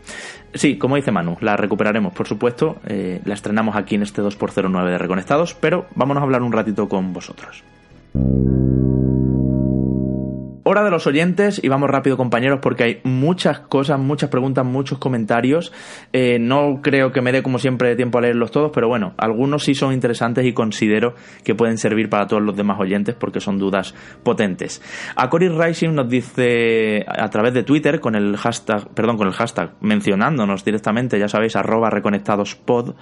Sí, 0.56 0.78
como 0.78 0.96
dice 0.96 1.12
Manu, 1.12 1.38
la 1.42 1.58
recuperaremos, 1.58 2.14
por 2.14 2.28
supuesto. 2.28 2.78
la 2.88 3.34
estrenamos 3.34 3.76
aquí 3.76 3.96
en 3.96 4.04
este 4.04 4.22
2x09 4.22 4.90
de 4.90 4.98
Reconectados, 4.98 5.54
pero 5.54 5.86
vámonos 5.96 6.22
a 6.22 6.24
hablar 6.24 6.42
un 6.42 6.52
ratito 6.52 6.90
con 6.90 7.14
vosotros. 7.14 7.64
Hora 10.68 10.84
de 10.84 10.90
los 10.90 11.06
oyentes 11.06 11.64
y 11.64 11.68
vamos 11.68 11.92
rápido 11.92 12.18
compañeros 12.18 12.58
porque 12.60 12.84
hay 12.84 13.02
muchas 13.04 13.60
cosas, 13.60 14.00
muchas 14.00 14.32
preguntas, 14.32 14.66
muchos 14.66 14.98
comentarios. 14.98 15.72
Eh, 16.12 16.40
no 16.40 16.82
creo 16.82 17.12
que 17.12 17.22
me 17.22 17.32
dé 17.32 17.44
como 17.44 17.60
siempre 17.60 17.96
tiempo 17.96 18.18
a 18.18 18.22
leerlos 18.22 18.50
todos, 18.50 18.72
pero 18.74 18.88
bueno, 18.88 19.14
algunos 19.18 19.64
sí 19.64 19.76
son 19.76 19.94
interesantes 19.94 20.44
y 20.44 20.54
considero 20.54 21.14
que 21.44 21.54
pueden 21.54 21.78
servir 21.78 22.10
para 22.10 22.26
todos 22.26 22.42
los 22.42 22.58
demás 22.58 22.80
oyentes 22.80 23.14
porque 23.14 23.42
son 23.42 23.60
dudas 23.60 23.94
potentes. 24.24 24.82
A 25.16 25.30
Cory 25.30 25.50
Rising 25.50 25.94
nos 25.94 26.10
dice 26.10 27.06
a 27.08 27.30
través 27.30 27.54
de 27.54 27.62
Twitter 27.62 28.00
con 28.00 28.16
el 28.16 28.36
hashtag, 28.36 28.90
perdón, 28.96 29.18
con 29.18 29.28
el 29.28 29.34
hashtag 29.34 29.76
mencionándonos 29.82 30.66
directamente, 30.66 31.20
ya 31.20 31.28
sabéis, 31.28 31.56
arroba 31.56 31.92
reconectadospod. 31.92 32.96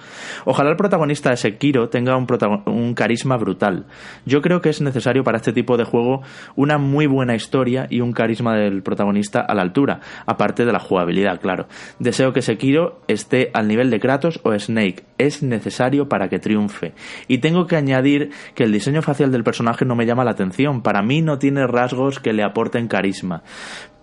Ojalá 0.44 0.68
el 0.68 0.76
protagonista 0.76 1.30
de 1.30 1.38
Sekiro 1.38 1.88
tenga 1.88 2.14
un, 2.14 2.26
un 2.66 2.92
carisma 2.92 3.38
brutal. 3.38 3.86
Yo 4.26 4.42
creo 4.42 4.60
que 4.60 4.68
es 4.68 4.82
necesario 4.82 5.24
para 5.24 5.38
este 5.38 5.54
tipo 5.54 5.78
de 5.78 5.84
juego 5.84 6.20
una 6.56 6.76
muy 6.76 7.06
buena 7.06 7.34
historia 7.34 7.53
y 7.90 8.00
un 8.00 8.12
carisma 8.12 8.56
del 8.56 8.82
protagonista 8.82 9.40
a 9.40 9.54
la 9.54 9.62
altura, 9.62 10.00
aparte 10.26 10.64
de 10.64 10.72
la 10.72 10.80
jugabilidad, 10.80 11.40
claro. 11.40 11.66
Deseo 12.00 12.32
que 12.32 12.42
Sekiro 12.42 13.00
esté 13.06 13.50
al 13.54 13.68
nivel 13.68 13.90
de 13.90 14.00
Kratos 14.00 14.40
o 14.42 14.58
Snake, 14.58 15.04
es 15.18 15.42
necesario 15.42 16.08
para 16.08 16.28
que 16.28 16.40
triunfe. 16.40 16.94
Y 17.28 17.38
tengo 17.38 17.66
que 17.66 17.76
añadir 17.76 18.30
que 18.54 18.64
el 18.64 18.72
diseño 18.72 19.02
facial 19.02 19.30
del 19.30 19.44
personaje 19.44 19.84
no 19.84 19.94
me 19.94 20.06
llama 20.06 20.24
la 20.24 20.32
atención, 20.32 20.82
para 20.82 21.02
mí 21.02 21.22
no 21.22 21.38
tiene 21.38 21.66
rasgos 21.66 22.18
que 22.18 22.32
le 22.32 22.42
aporten 22.42 22.88
carisma 22.88 23.42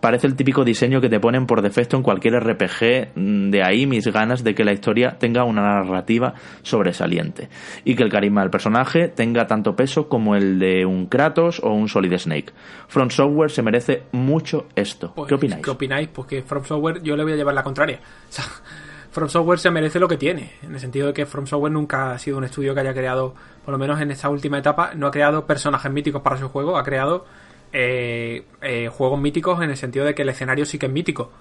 parece 0.02 0.28
el 0.28 0.36
típico 0.36 0.66
diseño 0.66 1.00
que 1.00 1.10
te 1.10 1.20
ponen 1.20 1.46
por 1.46 1.62
defecto 1.62 1.96
en 1.96 2.04
cualquier 2.04 2.36
RPG, 2.36 3.12
mm, 3.16 3.52
de 3.52 3.64
ahí 3.64 3.86
mis 3.86 4.08
ganas 4.08 4.44
de 4.44 4.54
que 4.54 4.66
la 4.66 4.74
historia 4.74 5.18
tenga 5.18 5.44
una 5.44 5.62
narrativa 5.62 6.34
sobresaliente 6.64 7.50
y 7.86 7.96
que 7.96 8.04
el 8.04 8.10
carisma 8.10 8.42
del 8.42 8.50
personaje 8.50 9.08
tenga 9.08 9.48
tanto 9.48 9.76
peso 9.76 10.10
como 10.10 10.36
el 10.36 10.60
de 10.60 10.86
un 10.86 11.06
Kratos 11.06 11.62
o 11.64 11.72
un 11.72 11.88
Solid 11.88 12.18
Snake. 12.18 12.52
From 12.88 13.10
Software 13.10 13.52
se 13.52 13.62
merece 13.62 14.04
mucho 14.12 14.68
esto. 14.76 15.14
Pues, 15.16 15.30
¿Qué 15.30 15.36
opináis? 15.36 15.62
¿Qué 15.64 15.70
opináis? 15.70 16.10
Porque 16.10 16.42
From 16.42 16.66
Software 16.66 17.02
yo 17.04 17.16
le 17.16 17.24
voy 17.24 17.34
a 17.34 17.36
llevar 17.36 17.54
la 17.54 17.64
contraria. 17.64 18.00
From 19.12 19.28
Software 19.28 19.60
se 19.60 19.70
merece 19.72 20.00
lo 20.00 20.08
que 20.08 20.16
tiene, 20.16 20.54
en 20.64 20.74
el 20.74 20.80
sentido 20.80 21.08
de 21.08 21.14
que 21.14 21.26
From 21.26 21.46
Software 21.46 21.74
nunca 21.74 22.14
ha 22.14 22.18
sido 22.18 22.38
un 22.38 22.46
estudio 22.46 22.74
que 22.74 22.80
haya 22.80 22.94
creado, 22.94 23.36
por 23.66 23.74
lo 23.74 23.78
menos 23.78 24.00
en 24.00 24.10
esta 24.10 24.30
última 24.30 24.58
etapa, 24.58 24.94
no 24.96 25.08
ha 25.08 25.12
creado 25.12 25.46
personajes 25.46 25.92
míticos 25.92 26.22
para 26.22 26.38
su 26.38 26.48
juego, 26.48 26.78
ha 26.78 26.84
creado 26.84 27.26
eh, 27.74 28.44
eh, 28.62 28.90
juegos 28.90 29.20
míticos 29.20 29.62
en 29.62 29.70
el 29.70 29.78
sentido 29.78 30.06
de 30.06 30.14
que 30.14 30.24
el 30.24 30.30
escenario 30.30 30.66
sí 30.66 30.78
que 30.78 30.88
es 30.88 30.92
mítico. 30.92 31.32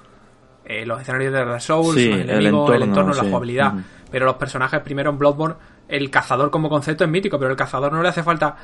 Eh, 0.64 0.86
los 0.86 1.00
escenarios 1.00 1.32
de 1.32 1.38
Dark 1.38 1.60
Souls, 1.60 1.96
el, 1.96 2.46
entorno, 2.46 2.74
el 2.74 2.82
entorno 2.82 3.12
la 3.12 3.24
jugabilidad. 3.24 3.74
Pero 4.10 4.26
los 4.26 4.36
personajes, 4.36 4.80
primero 4.80 5.10
en 5.10 5.18
Bloodborne, 5.18 5.56
el 5.88 6.08
cazador 6.10 6.50
como 6.50 6.68
concepto 6.68 7.02
es 7.02 7.10
mítico, 7.10 7.38
pero 7.38 7.50
el 7.50 7.56
cazador 7.56 7.92
no 7.92 8.02
le 8.02 8.08
hace 8.08 8.22
falta 8.22 8.56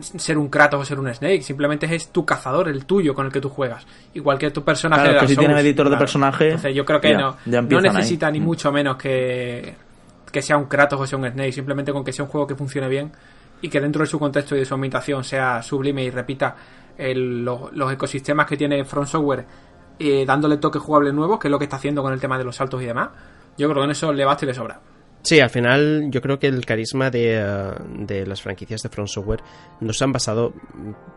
ser 0.00 0.38
un 0.38 0.48
Kratos 0.48 0.80
o 0.80 0.84
ser 0.84 0.98
un 0.98 1.12
Snake, 1.12 1.42
simplemente 1.42 1.94
es 1.94 2.08
tu 2.08 2.24
cazador, 2.24 2.68
el 2.68 2.86
tuyo 2.86 3.14
con 3.14 3.26
el 3.26 3.32
que 3.32 3.40
tú 3.40 3.50
juegas. 3.50 3.86
Igual 4.14 4.38
que 4.38 4.50
tu 4.50 4.64
personaje 4.64 5.12
de 5.12 5.18
que 5.18 5.28
si 5.28 5.36
tiene 5.36 5.58
editor 5.60 5.90
de 5.90 5.96
personaje. 5.96 6.72
yo 6.72 6.84
creo 6.84 7.00
que 7.00 7.14
no, 7.14 7.36
no 7.46 7.80
necesita 7.80 8.30
ni 8.30 8.40
mucho 8.40 8.72
menos 8.72 8.96
que, 8.96 9.74
que 10.32 10.40
sea 10.40 10.56
un 10.56 10.66
Kratos 10.66 11.00
o 11.00 11.06
sea 11.06 11.18
un 11.18 11.30
Snake, 11.30 11.52
simplemente 11.52 11.92
con 11.92 12.04
que 12.04 12.12
sea 12.12 12.24
un 12.24 12.30
juego 12.30 12.46
que 12.46 12.54
funcione 12.54 12.88
bien 12.88 13.12
y 13.60 13.68
que 13.68 13.80
dentro 13.80 14.02
de 14.02 14.06
su 14.06 14.18
contexto 14.18 14.54
y 14.56 14.60
de 14.60 14.64
su 14.64 14.74
ambientación 14.74 15.24
sea 15.24 15.62
sublime 15.62 16.04
y 16.04 16.10
repita 16.10 16.56
los, 16.98 17.92
ecosistemas 17.92 18.46
que 18.46 18.56
tiene 18.56 18.84
Front 18.84 19.08
Software 19.08 19.46
eh, 19.98 20.24
dándole 20.26 20.58
toques 20.58 20.82
jugables 20.82 21.14
nuevos, 21.14 21.38
que 21.38 21.48
es 21.48 21.50
lo 21.52 21.58
que 21.58 21.64
está 21.64 21.76
haciendo 21.76 22.02
con 22.02 22.12
el 22.12 22.20
tema 22.20 22.38
de 22.38 22.44
los 22.44 22.56
saltos 22.56 22.82
y 22.82 22.86
demás. 22.86 23.10
Yo 23.56 23.68
creo 23.68 23.82
que 23.82 23.84
en 23.84 23.90
eso 23.90 24.12
le 24.12 24.24
basta 24.24 24.44
y 24.44 24.48
le 24.48 24.54
sobra. 24.54 24.80
Sí, 25.22 25.40
al 25.40 25.50
final 25.50 26.10
yo 26.10 26.22
creo 26.22 26.38
que 26.38 26.46
el 26.46 26.64
carisma 26.64 27.10
de, 27.10 27.36
eh, 27.36 27.70
de 27.98 28.26
las 28.26 28.40
franquicias 28.40 28.82
de 28.82 28.88
Front 28.88 29.08
Software 29.08 29.42
no 29.80 29.92
se 29.92 30.04
han 30.04 30.12
basado 30.12 30.54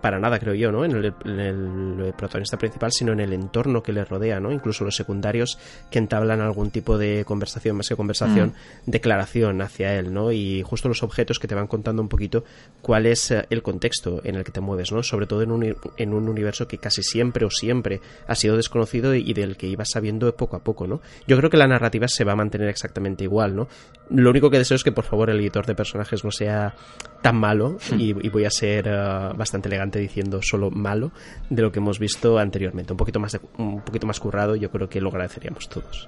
para 0.01 0.19
nada, 0.19 0.39
creo 0.39 0.53
yo, 0.53 0.71
¿no? 0.71 0.83
En 0.83 0.91
el, 0.95 2.13
protagonista 2.17 2.57
principal, 2.57 2.91
sino 2.91 3.13
en 3.13 3.19
el 3.19 3.31
entorno 3.33 3.81
que 3.83 3.93
le 3.93 4.03
rodea, 4.03 4.39
¿no? 4.39 4.51
Incluso 4.51 4.83
los 4.83 4.95
secundarios 4.95 5.57
que 5.89 5.99
entablan 5.99 6.41
algún 6.41 6.71
tipo 6.71 6.97
de 6.97 7.23
conversación, 7.25 7.77
más 7.77 7.87
que 7.87 7.95
conversación, 7.95 8.49
mm. 8.85 8.91
declaración 8.91 9.61
hacia 9.61 9.97
él, 9.97 10.13
¿no? 10.13 10.31
Y 10.31 10.63
justo 10.63 10.87
los 10.89 11.03
objetos 11.03 11.39
que 11.39 11.47
te 11.47 11.55
van 11.55 11.67
contando 11.67 12.01
un 12.01 12.09
poquito 12.09 12.43
cuál 12.81 13.05
es 13.05 13.31
eh, 13.31 13.45
el 13.49 13.61
contexto 13.61 14.21
en 14.23 14.35
el 14.35 14.43
que 14.43 14.51
te 14.51 14.61
mueves, 14.61 14.91
¿no? 14.91 15.03
Sobre 15.03 15.27
todo 15.27 15.41
en 15.43 15.51
un, 15.51 15.75
en 15.97 16.13
un 16.13 16.27
universo 16.27 16.67
que 16.67 16.79
casi 16.79 17.03
siempre 17.03 17.45
o 17.45 17.49
siempre 17.49 18.01
ha 18.27 18.35
sido 18.35 18.57
desconocido 18.57 19.15
y 19.15 19.33
del 19.33 19.57
que 19.57 19.67
ibas 19.67 19.91
sabiendo 19.91 20.35
poco 20.35 20.55
a 20.55 20.63
poco, 20.63 20.87
¿no? 20.87 21.01
Yo 21.27 21.37
creo 21.37 21.49
que 21.49 21.57
la 21.57 21.67
narrativa 21.67 22.07
se 22.07 22.23
va 22.23 22.33
a 22.33 22.35
mantener 22.35 22.67
exactamente 22.67 23.23
igual, 23.23 23.55
¿no? 23.55 23.67
Lo 24.13 24.29
único 24.29 24.49
que 24.49 24.57
deseo 24.57 24.75
es 24.75 24.83
que 24.83 24.91
por 24.91 25.05
favor 25.05 25.29
el 25.29 25.39
editor 25.39 25.65
de 25.65 25.73
personajes 25.73 26.23
no 26.25 26.31
sea 26.31 26.75
tan 27.21 27.37
malo 27.37 27.77
hmm. 27.91 27.99
y, 27.99 28.29
voy 28.29 28.45
a 28.45 28.49
ser 28.49 28.87
eh, 28.87 29.33
bastante 29.35 29.69
elegante 29.69 29.99
diciendo 29.99 30.39
solo 30.41 30.69
malo 30.69 31.11
de 31.49 31.61
lo 31.61 31.71
que 31.71 31.79
hemos 31.79 31.99
visto 31.99 32.37
anteriormente. 32.37 32.93
Un 32.93 32.97
poquito 32.97 33.19
más, 33.19 33.39
un 33.57 33.81
poquito 33.81 34.07
más 34.07 34.19
currado 34.19 34.55
yo 34.55 34.69
creo 34.69 34.89
que 34.89 34.99
lo 34.99 35.09
agradeceríamos 35.09 35.69
todos. 35.69 36.07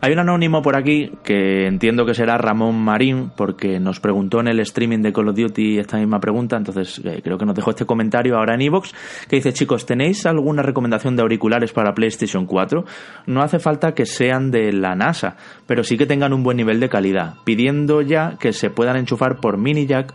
Hay 0.00 0.12
un 0.12 0.18
anónimo 0.18 0.62
por 0.62 0.76
aquí 0.76 1.12
que 1.24 1.66
entiendo 1.66 2.04
que 2.04 2.14
será 2.14 2.36
Ramón 2.38 2.76
Marín, 2.76 3.30
porque 3.36 3.80
nos 3.80 4.00
preguntó 4.00 4.40
en 4.40 4.48
el 4.48 4.60
streaming 4.60 4.98
de 4.98 5.12
Call 5.12 5.28
of 5.28 5.36
Duty 5.36 5.78
esta 5.78 5.98
misma 5.98 6.20
pregunta, 6.20 6.56
entonces 6.56 7.00
eh, 7.04 7.20
creo 7.22 7.38
que 7.38 7.46
nos 7.46 7.54
dejó 7.54 7.70
este 7.70 7.86
comentario 7.86 8.36
ahora 8.36 8.54
en 8.54 8.62
Evox, 8.62 8.94
que 9.28 9.36
dice, 9.36 9.52
chicos, 9.52 9.86
¿tenéis 9.86 10.26
alguna 10.26 10.62
recomendación 10.62 11.16
de 11.16 11.22
auriculares 11.22 11.72
para 11.72 11.94
PlayStation 11.94 12.46
4? 12.46 12.84
No 13.26 13.42
hace 13.42 13.58
falta 13.58 13.94
que 13.94 14.06
sean 14.06 14.50
de 14.50 14.72
la 14.72 14.94
NASA, 14.94 15.36
pero 15.66 15.82
sí 15.82 15.96
que 15.96 16.06
tengan 16.06 16.32
un 16.32 16.42
buen 16.42 16.56
nivel 16.56 16.80
de 16.80 16.88
calidad, 16.88 17.34
pidiendo 17.44 18.02
ya 18.02 18.36
que 18.38 18.52
se 18.52 18.70
puedan 18.70 18.96
enchufar 18.96 19.40
por 19.40 19.58
mini 19.58 19.86
jack 19.86 20.14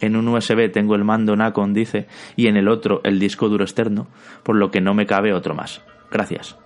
en 0.00 0.16
un 0.16 0.28
USB 0.28 0.70
tengo 0.72 0.96
el 0.96 1.04
mando 1.04 1.36
Nacon, 1.36 1.72
dice, 1.72 2.08
y 2.34 2.48
en 2.48 2.56
el 2.56 2.68
otro 2.68 3.00
el 3.04 3.18
disco 3.20 3.48
duro 3.48 3.64
externo, 3.64 4.08
por 4.42 4.56
lo 4.56 4.70
que 4.70 4.80
no 4.80 4.94
me 4.94 5.06
cabe 5.06 5.32
otro 5.32 5.54
más. 5.54 5.80
Gracias. 6.10 6.61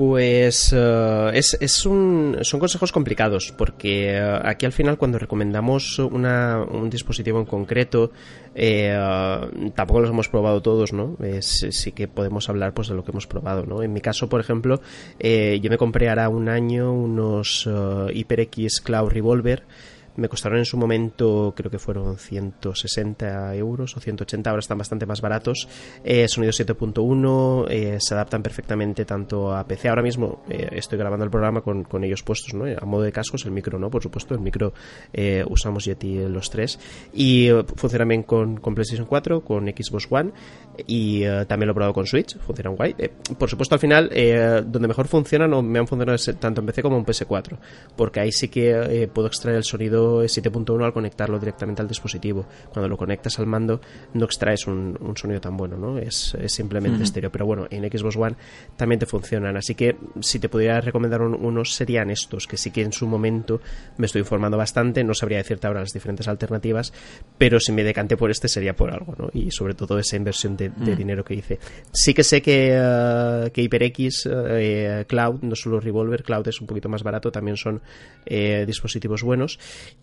Pues 0.00 0.72
eh, 0.74 1.30
es, 1.34 1.58
es 1.60 1.84
un, 1.84 2.38
son 2.40 2.58
consejos 2.58 2.90
complicados 2.90 3.52
porque 3.52 4.16
eh, 4.16 4.40
aquí 4.44 4.64
al 4.64 4.72
final 4.72 4.96
cuando 4.96 5.18
recomendamos 5.18 5.98
una, 5.98 6.62
un 6.62 6.88
dispositivo 6.88 7.38
en 7.38 7.44
concreto 7.44 8.10
eh, 8.54 8.98
tampoco 9.74 10.00
los 10.00 10.08
hemos 10.08 10.30
probado 10.30 10.62
todos, 10.62 10.94
¿no? 10.94 11.18
sí 11.42 11.92
que 11.92 12.08
podemos 12.08 12.48
hablar 12.48 12.72
pues 12.72 12.88
de 12.88 12.94
lo 12.94 13.04
que 13.04 13.10
hemos 13.10 13.26
probado, 13.26 13.66
¿no? 13.66 13.82
En 13.82 13.92
mi 13.92 14.00
caso, 14.00 14.30
por 14.30 14.40
ejemplo, 14.40 14.80
yo 15.20 15.70
me 15.70 15.76
compré 15.76 16.08
ahora 16.08 16.30
un 16.30 16.48
año 16.48 16.94
unos 16.94 17.68
HyperX 18.10 18.80
Cloud 18.80 19.10
Revolver 19.10 19.64
me 20.16 20.28
costaron 20.28 20.58
en 20.58 20.64
su 20.64 20.76
momento, 20.76 21.54
creo 21.56 21.70
que 21.70 21.78
fueron 21.78 22.16
160 22.16 23.54
euros 23.54 23.96
o 23.96 24.00
180, 24.00 24.50
ahora 24.50 24.60
están 24.60 24.78
bastante 24.78 25.06
más 25.06 25.20
baratos. 25.20 25.68
Eh, 26.04 26.26
sonido 26.28 26.52
7.1, 26.52 27.66
eh, 27.70 27.98
se 28.00 28.14
adaptan 28.14 28.42
perfectamente 28.42 29.04
tanto 29.04 29.54
a 29.54 29.66
PC. 29.66 29.88
Ahora 29.88 30.02
mismo 30.02 30.42
eh, 30.48 30.68
estoy 30.72 30.98
grabando 30.98 31.24
el 31.24 31.30
programa 31.30 31.60
con, 31.60 31.84
con, 31.84 32.04
ellos 32.04 32.22
puestos, 32.22 32.54
¿no? 32.54 32.64
A 32.64 32.84
modo 32.84 33.02
de 33.02 33.12
cascos, 33.12 33.44
el 33.44 33.52
micro 33.52 33.78
no, 33.78 33.90
por 33.90 34.02
supuesto, 34.02 34.34
el 34.34 34.40
micro 34.40 34.72
usamos 35.48 35.84
Yeti 35.84 36.28
los 36.28 36.50
tres. 36.50 36.78
Y 37.12 37.48
funciona 37.76 38.04
bien 38.04 38.22
con, 38.22 38.58
con, 38.58 38.74
PlayStation 38.74 39.06
4, 39.06 39.42
con 39.42 39.66
Xbox 39.66 40.06
One 40.10 40.32
y 40.86 41.24
también 41.46 41.66
lo 41.66 41.72
he 41.72 41.74
probado 41.74 41.94
con 41.94 42.06
Switch, 42.06 42.38
funcionan 42.38 42.76
guay. 42.76 42.94
por 43.38 43.48
supuesto, 43.48 43.74
al 43.74 43.80
final, 43.80 44.10
donde 44.66 44.88
mejor 44.88 45.08
funcionan 45.08 45.52
o 45.54 45.62
me 45.62 45.78
han 45.78 45.86
funcionado 45.86 46.18
tanto 46.38 46.60
en 46.60 46.66
PC 46.66 46.82
como 46.82 46.96
en 46.96 47.04
PS4, 47.04 47.58
porque 47.96 48.20
ahí 48.20 48.32
sí 48.32 48.48
que 48.48 49.08
puedo 49.12 49.28
extraer 49.28 49.56
el 49.56 49.64
sonido 49.64 50.22
7.1 50.22 50.84
al 50.84 50.92
conectarlo 50.92 51.38
directamente 51.38 51.82
al 51.82 51.88
dispositivo. 51.88 52.46
Cuando 52.72 52.88
lo 52.88 52.96
conectas 52.96 53.38
al 53.38 53.46
mando 53.46 53.80
no 54.14 54.24
extraes 54.24 54.66
un, 54.66 54.96
sonido 55.16 55.40
tan 55.40 55.56
bueno, 55.56 55.76
¿no? 55.76 55.98
Es, 55.98 56.36
simplemente 56.46 57.02
estéreo. 57.02 57.30
Pero 57.30 57.46
bueno, 57.46 57.66
en 57.70 57.84
Xbox 57.90 58.16
One 58.16 58.36
también 58.76 58.98
te 58.98 59.06
funcionan. 59.06 59.56
Así 59.56 59.74
que 59.74 59.96
si 60.20 60.38
te 60.38 60.48
pudiera 60.48 60.80
recomendar 60.80 61.22
unos 61.22 61.74
serían 61.74 62.10
estos, 62.10 62.46
que 62.46 62.56
sí 62.56 62.70
que 62.70 62.82
en 62.82 62.92
su 62.92 63.06
momento 63.06 63.60
me 63.96 64.06
estoy 64.06 64.20
informando 64.20 64.56
bastante. 64.56 65.04
No 65.04 65.14
sabría 65.14 65.38
decirte 65.38 65.66
ahora 65.66 65.80
las 65.80 65.92
diferentes 65.92 66.28
alternativas, 66.28 66.92
pero 67.38 67.60
si 67.60 67.72
me 67.72 67.84
decanté 67.84 68.16
por 68.16 68.30
este 68.30 68.48
sería 68.48 68.74
por 68.74 68.90
algo, 68.92 69.14
¿no? 69.18 69.30
Y 69.32 69.50
sobre 69.50 69.74
todo 69.74 69.98
esa 69.98 70.16
inversión 70.16 70.56
de, 70.56 70.69
dinero 70.76 71.24
que 71.24 71.34
hice. 71.34 71.58
Sí 71.92 72.14
que 72.14 72.24
sé 72.24 72.42
que, 72.42 72.70
uh, 72.78 73.50
que 73.50 73.62
HyperX 73.62 74.26
uh, 74.26 75.04
Cloud, 75.06 75.42
no 75.42 75.54
solo 75.54 75.80
Revolver, 75.80 76.22
Cloud 76.22 76.48
es 76.48 76.60
un 76.60 76.66
poquito 76.66 76.88
más 76.88 77.02
barato, 77.02 77.30
también 77.30 77.56
son 77.56 77.80
eh, 78.26 78.64
dispositivos 78.66 79.22
buenos 79.22 79.58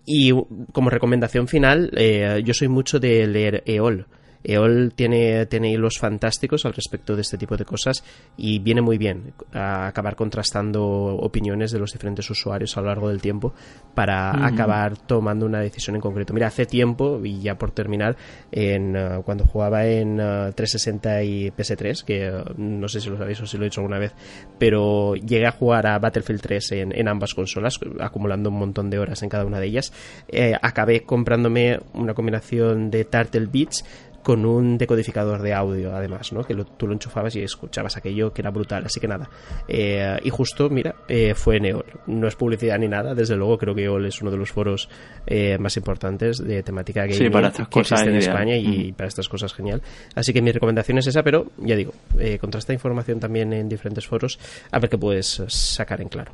y 0.06 0.32
como 0.72 0.90
recomendación 0.90 1.48
final, 1.48 1.92
eh, 1.96 2.42
yo 2.44 2.54
soy 2.54 2.68
mucho 2.68 3.00
de 3.00 3.28
leer 3.28 3.64
EOL. 3.66 4.06
EOL 4.44 4.94
tiene, 4.96 5.46
tiene 5.46 5.72
hilos 5.72 5.98
fantásticos 6.00 6.66
al 6.66 6.74
respecto 6.74 7.16
de 7.16 7.22
este 7.22 7.38
tipo 7.38 7.58
de 7.58 7.66
cosas 7.66 8.04
y 8.38 8.60
viene 8.60 8.82
muy 8.82 8.98
bien 8.98 9.34
a 9.54 9.88
acabar 9.88 10.16
contrastando 10.16 10.86
opiniones 10.86 11.72
de 11.72 11.80
los 11.80 11.92
diferentes 11.94 12.30
usuarios 12.30 12.78
a 12.78 12.82
lo 12.82 12.88
largo 12.88 13.10
del 13.10 13.22
tiempo 13.22 13.54
para 13.94 14.46
acabar 14.46 14.98
tomando 14.98 15.46
una 15.46 15.60
decisión 15.60 15.96
en 15.96 16.02
concreto. 16.02 16.34
Mira, 16.34 16.48
hace 16.48 16.66
tiempo, 16.66 17.20
y 17.24 17.42
ya 17.42 17.58
por 17.58 17.72
terminar, 17.72 18.16
en, 18.52 18.96
uh, 18.96 19.24
cuando 19.24 19.46
jugaba 19.46 19.86
en 19.86 20.18
360 20.18 21.10
uh, 21.10 21.22
y 21.24 21.52
PS3, 21.52 22.04
que 22.04 22.30
uh, 22.30 22.54
no 22.58 22.88
sé 22.88 23.02
si 23.02 23.10
lo 23.10 23.18
sabéis 23.18 23.42
o 23.42 23.48
si 23.48 23.58
lo 23.58 23.64
he 23.64 23.70
dicho 23.70 23.82
alguna 23.82 24.00
vez, 24.00 24.14
pero 24.58 25.16
llegué 25.16 25.48
a 25.48 25.52
jugar 25.52 25.88
a 25.88 26.00
Battlefield 26.00 26.42
3 26.42 26.72
en, 26.74 26.92
en 26.98 27.08
ambas 27.08 27.34
consolas, 27.34 27.80
acumulando 28.00 28.50
un 28.50 28.60
montón 28.60 28.90
de 28.90 29.00
horas 29.00 29.24
en 29.24 29.30
cada 29.30 29.46
una 29.46 29.60
de 29.60 29.68
ellas. 29.68 29.92
Eh, 30.28 30.54
acabé 30.62 31.04
comprándome 31.04 31.80
una 31.94 32.14
combinación 32.14 32.92
de 32.92 33.06
Turtle 33.06 33.48
Beach 33.48 33.84
con 34.28 34.46
un 34.46 34.78
decodificador 34.78 35.42
de 35.42 35.54
audio, 35.54 35.96
además, 35.96 36.34
¿no? 36.34 36.44
Que 36.44 36.54
tú 36.54 36.86
lo 36.86 36.92
enchufabas 36.92 37.34
y 37.38 37.44
escuchabas 37.44 37.96
aquello 37.96 38.34
que 38.34 38.42
era 38.42 38.50
brutal. 38.50 38.84
Así 38.86 39.00
que 39.00 39.08
nada. 39.08 39.30
Eh, 39.70 40.18
y 40.22 40.30
justo, 40.30 40.70
mira, 40.70 40.96
eh, 41.08 41.34
fue 41.34 41.56
en 41.56 41.68
EOL. 41.68 41.86
No 42.08 42.28
es 42.28 42.36
publicidad 42.36 42.78
ni 42.78 42.90
nada, 42.90 43.16
desde 43.16 43.38
luego 43.38 43.58
creo 43.58 43.74
que 43.74 43.86
EOL 43.86 44.06
es 44.06 44.22
uno 44.22 44.30
de 44.30 44.36
los 44.36 44.52
foros 44.52 44.90
eh, 45.26 45.58
más 45.58 45.78
importantes 45.78 46.40
de 46.40 46.62
temática 46.62 47.06
gaming 47.06 47.32
para 47.32 47.48
estas 47.48 47.70
que 47.70 47.80
cosas 47.80 48.02
en 48.02 48.18
España 48.18 48.58
y 48.58 48.92
para 48.92 49.08
estas 49.08 49.30
cosas 49.30 49.54
genial. 49.54 49.82
Así 50.14 50.34
que 50.34 50.42
mi 50.42 50.52
recomendación 50.52 50.98
es 50.98 51.08
esa, 51.08 51.24
pero 51.24 51.46
ya 51.60 51.78
digo, 51.78 51.94
contrasta 52.42 52.74
información 52.74 53.22
también 53.22 53.54
en 53.54 53.70
diferentes 53.70 54.06
foros 54.06 54.38
a 54.72 54.80
ver 54.80 54.90
qué 54.90 54.98
puedes 54.98 55.42
sacar 55.48 56.02
en 56.02 56.10
claro. 56.10 56.34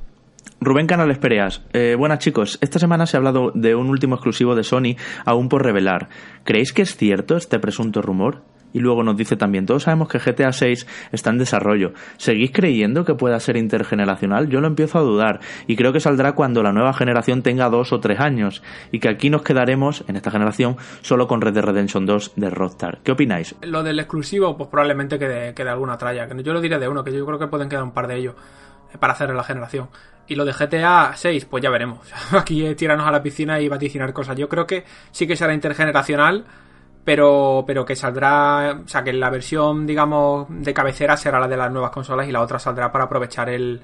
Rubén 0.66 0.88
Canales 0.88 1.18
Pereas. 1.18 1.64
Eh, 1.74 1.96
buenas 1.98 2.20
chicos, 2.20 2.58
esta 2.62 2.80
semana 2.80 3.06
se 3.06 3.18
ha 3.18 3.20
hablado 3.20 3.52
de 3.54 3.76
un 3.76 3.90
último 3.90 4.16
exclusivo 4.16 4.56
de 4.56 4.64
Sony 4.64 4.96
aún 5.26 5.50
por 5.50 5.64
revelar. 5.64 6.10
¿Creéis 6.44 6.74
que 6.74 6.84
es 6.84 6.96
cierto 6.96 7.36
este 7.36 7.60
presunto 7.60 8.02
rumor? 8.02 8.44
Y 8.74 8.80
luego 8.80 9.04
nos 9.04 9.16
dice 9.16 9.36
también, 9.36 9.66
todos 9.66 9.84
sabemos 9.84 10.10
que 10.10 10.18
GTA 10.18 10.52
6 10.52 10.88
está 11.12 11.30
en 11.30 11.38
desarrollo. 11.38 11.94
¿Seguís 12.18 12.52
creyendo 12.52 13.06
que 13.06 13.14
pueda 13.14 13.40
ser 13.40 13.56
intergeneracional? 13.56 14.50
Yo 14.50 14.62
lo 14.62 14.68
empiezo 14.68 14.98
a 14.98 15.04
dudar 15.04 15.40
y 15.68 15.76
creo 15.76 15.94
que 15.94 16.00
saldrá 16.00 16.34
cuando 16.34 16.64
la 16.64 16.72
nueva 16.72 16.94
generación 16.94 17.44
tenga 17.44 17.70
dos 17.70 17.94
o 17.94 18.00
tres 18.00 18.20
años 18.20 18.64
y 18.92 19.00
que 19.00 19.10
aquí 19.10 19.30
nos 19.30 19.44
quedaremos, 19.44 20.04
en 20.08 20.16
esta 20.16 20.32
generación, 20.32 20.78
solo 21.02 21.28
con 21.28 21.40
Red 21.42 21.54
Dead 21.54 21.64
Redemption 21.64 22.06
2 22.08 22.34
de 22.36 22.50
Rockstar. 22.50 23.00
¿Qué 23.04 23.12
opináis? 23.12 23.56
Lo 23.62 23.84
del 23.84 24.00
exclusivo, 24.00 24.58
pues 24.58 24.70
probablemente 24.70 25.20
quede, 25.20 25.54
quede 25.54 25.70
alguna 25.70 25.98
tralla. 25.98 26.28
Yo 26.42 26.54
lo 26.54 26.62
diré 26.62 26.80
de 26.80 26.90
uno, 26.90 27.04
que 27.04 27.14
yo 27.14 27.26
creo 27.28 27.38
que 27.38 27.48
pueden 27.48 27.70
quedar 27.70 27.84
un 27.84 27.92
par 27.92 28.08
de 28.08 28.18
ellos 28.18 28.36
para 29.00 29.14
hacer 29.14 29.34
la 29.34 29.44
generación. 29.44 29.90
Y 30.28 30.36
lo 30.36 30.46
de 30.46 30.54
GTA 30.54 31.14
6, 31.16 31.46
pues 31.46 31.64
ya 31.64 31.70
veremos. 31.70 32.00
Aquí 32.32 32.66
es 32.66 32.76
tirarnos 32.76 33.08
a 33.08 33.12
la 33.12 33.22
piscina 33.22 33.60
y 33.60 33.68
vaticinar 33.68 34.14
cosas. 34.14 34.38
Yo 34.38 34.48
creo 34.48 34.66
que 34.66 34.86
sí 35.12 35.28
que 35.28 35.36
será 35.36 35.54
intergeneracional, 35.54 36.46
pero, 37.04 37.64
pero 37.68 37.86
que 37.86 37.96
saldrá, 37.96 38.80
o 38.86 38.88
sea, 38.88 39.04
que 39.04 39.14
la 39.14 39.30
versión, 39.30 39.86
digamos, 39.86 40.48
de 40.50 40.74
cabecera 40.74 41.18
será 41.18 41.40
la 41.40 41.48
de 41.48 41.58
las 41.58 41.72
nuevas 41.72 41.92
consolas 41.92 42.28
y 42.28 42.32
la 42.32 42.42
otra 42.42 42.60
saldrá 42.60 42.92
para 42.92 43.06
aprovechar 43.06 43.50
el, 43.50 43.82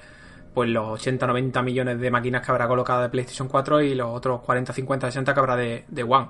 pues 0.54 0.70
los 0.70 0.88
80, 0.92 1.28
90 1.28 1.62
millones 1.62 2.00
de 2.00 2.12
máquinas 2.12 2.46
que 2.46 2.52
habrá 2.52 2.68
colocado 2.68 3.02
de 3.02 3.10
PlayStation 3.10 3.48
4 3.48 3.82
y 3.82 3.96
los 3.96 4.08
otros 4.10 4.42
40, 4.42 4.72
50, 4.74 5.08
60 5.08 5.34
que 5.34 5.40
habrá 5.40 5.56
de, 5.56 5.86
de 5.88 6.04
One. 6.04 6.30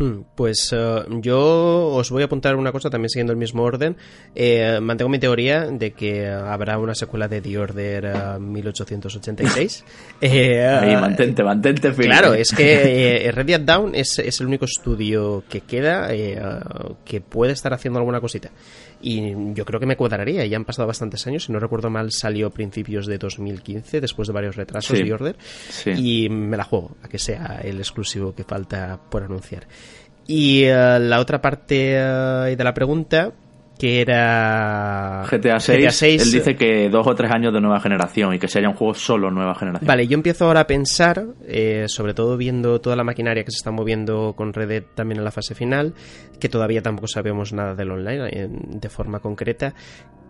Hmm, 0.00 0.22
pues 0.34 0.70
eh, 0.72 1.04
yo 1.20 1.88
os 1.88 2.10
voy 2.10 2.22
a 2.22 2.24
apuntar 2.24 2.56
una 2.56 2.72
cosa 2.72 2.88
también 2.88 3.10
siguiendo 3.10 3.34
el 3.34 3.36
mismo 3.36 3.64
orden. 3.64 3.98
Eh, 4.34 4.78
mantengo 4.80 5.10
mi 5.10 5.18
teoría 5.18 5.66
de 5.66 5.90
que 5.90 6.26
habrá 6.26 6.78
una 6.78 6.94
secuela 6.94 7.28
de 7.28 7.42
The 7.42 7.58
Order 7.58 8.40
1886. 8.40 9.84
eh, 10.22 10.66
Ahí, 10.82 10.96
mantente, 10.96 11.44
mantente 11.44 11.92
Claro, 11.92 12.32
es 12.32 12.50
que 12.54 13.26
eh, 13.26 13.30
Red 13.30 13.44
Dead 13.44 13.60
Down 13.60 13.94
es, 13.94 14.18
es, 14.18 14.40
el 14.40 14.46
único 14.46 14.64
estudio 14.64 15.44
que 15.50 15.60
queda 15.60 16.08
que 16.08 17.20
puede 17.20 17.52
estar 17.52 17.74
haciendo 17.74 17.98
alguna 17.98 18.22
cosita. 18.22 18.50
Y 19.02 19.54
yo 19.54 19.64
creo 19.64 19.80
que 19.80 19.86
me 19.86 19.96
cuadraría. 19.96 20.44
Ya 20.46 20.56
han 20.56 20.64
pasado 20.64 20.86
bastantes 20.86 21.26
años. 21.26 21.44
Si 21.44 21.52
no 21.52 21.58
recuerdo 21.58 21.90
mal, 21.90 22.10
salió 22.10 22.48
a 22.48 22.50
principios 22.50 23.06
de 23.06 23.18
2015, 23.18 24.00
después 24.00 24.28
de 24.28 24.34
varios 24.34 24.56
retrasos 24.56 24.98
de 24.98 25.12
Order. 25.12 25.36
Y 25.96 26.28
me 26.28 26.56
la 26.56 26.64
juego 26.64 26.96
a 27.02 27.08
que 27.08 27.18
sea 27.18 27.60
el 27.62 27.78
exclusivo 27.78 28.34
que 28.34 28.44
falta 28.44 29.00
por 29.10 29.22
anunciar. 29.22 29.66
Y 30.26 30.64
eh, 30.64 30.98
la 31.00 31.18
otra 31.18 31.40
parte 31.40 31.94
eh, 31.96 32.56
de 32.56 32.64
la 32.64 32.74
pregunta, 32.74 33.32
que 33.80 34.02
era 34.02 35.24
GTA 35.30 35.58
6, 35.58 36.22
él 36.22 36.32
dice 36.32 36.54
que 36.54 36.90
dos 36.90 37.06
o 37.06 37.14
tres 37.14 37.30
años 37.30 37.50
de 37.50 37.62
nueva 37.62 37.80
generación 37.80 38.34
y 38.34 38.38
que 38.38 38.46
sería 38.46 38.68
un 38.68 38.74
juego 38.74 38.92
solo 38.92 39.30
nueva 39.30 39.54
generación. 39.54 39.88
Vale, 39.88 40.06
yo 40.06 40.16
empiezo 40.16 40.44
ahora 40.44 40.60
a 40.60 40.66
pensar, 40.66 41.24
eh, 41.46 41.86
sobre 41.88 42.12
todo 42.12 42.36
viendo 42.36 42.82
toda 42.82 42.94
la 42.94 43.04
maquinaria 43.04 43.42
que 43.42 43.50
se 43.50 43.56
está 43.56 43.70
moviendo 43.70 44.34
con 44.36 44.52
Red 44.52 44.68
Dead 44.68 44.82
también 44.94 45.16
en 45.20 45.24
la 45.24 45.30
fase 45.30 45.54
final, 45.54 45.94
que 46.38 46.50
todavía 46.50 46.82
tampoco 46.82 47.08
sabemos 47.08 47.54
nada 47.54 47.74
del 47.74 47.90
online 47.90 48.50
de 48.50 48.88
forma 48.90 49.20
concreta, 49.20 49.72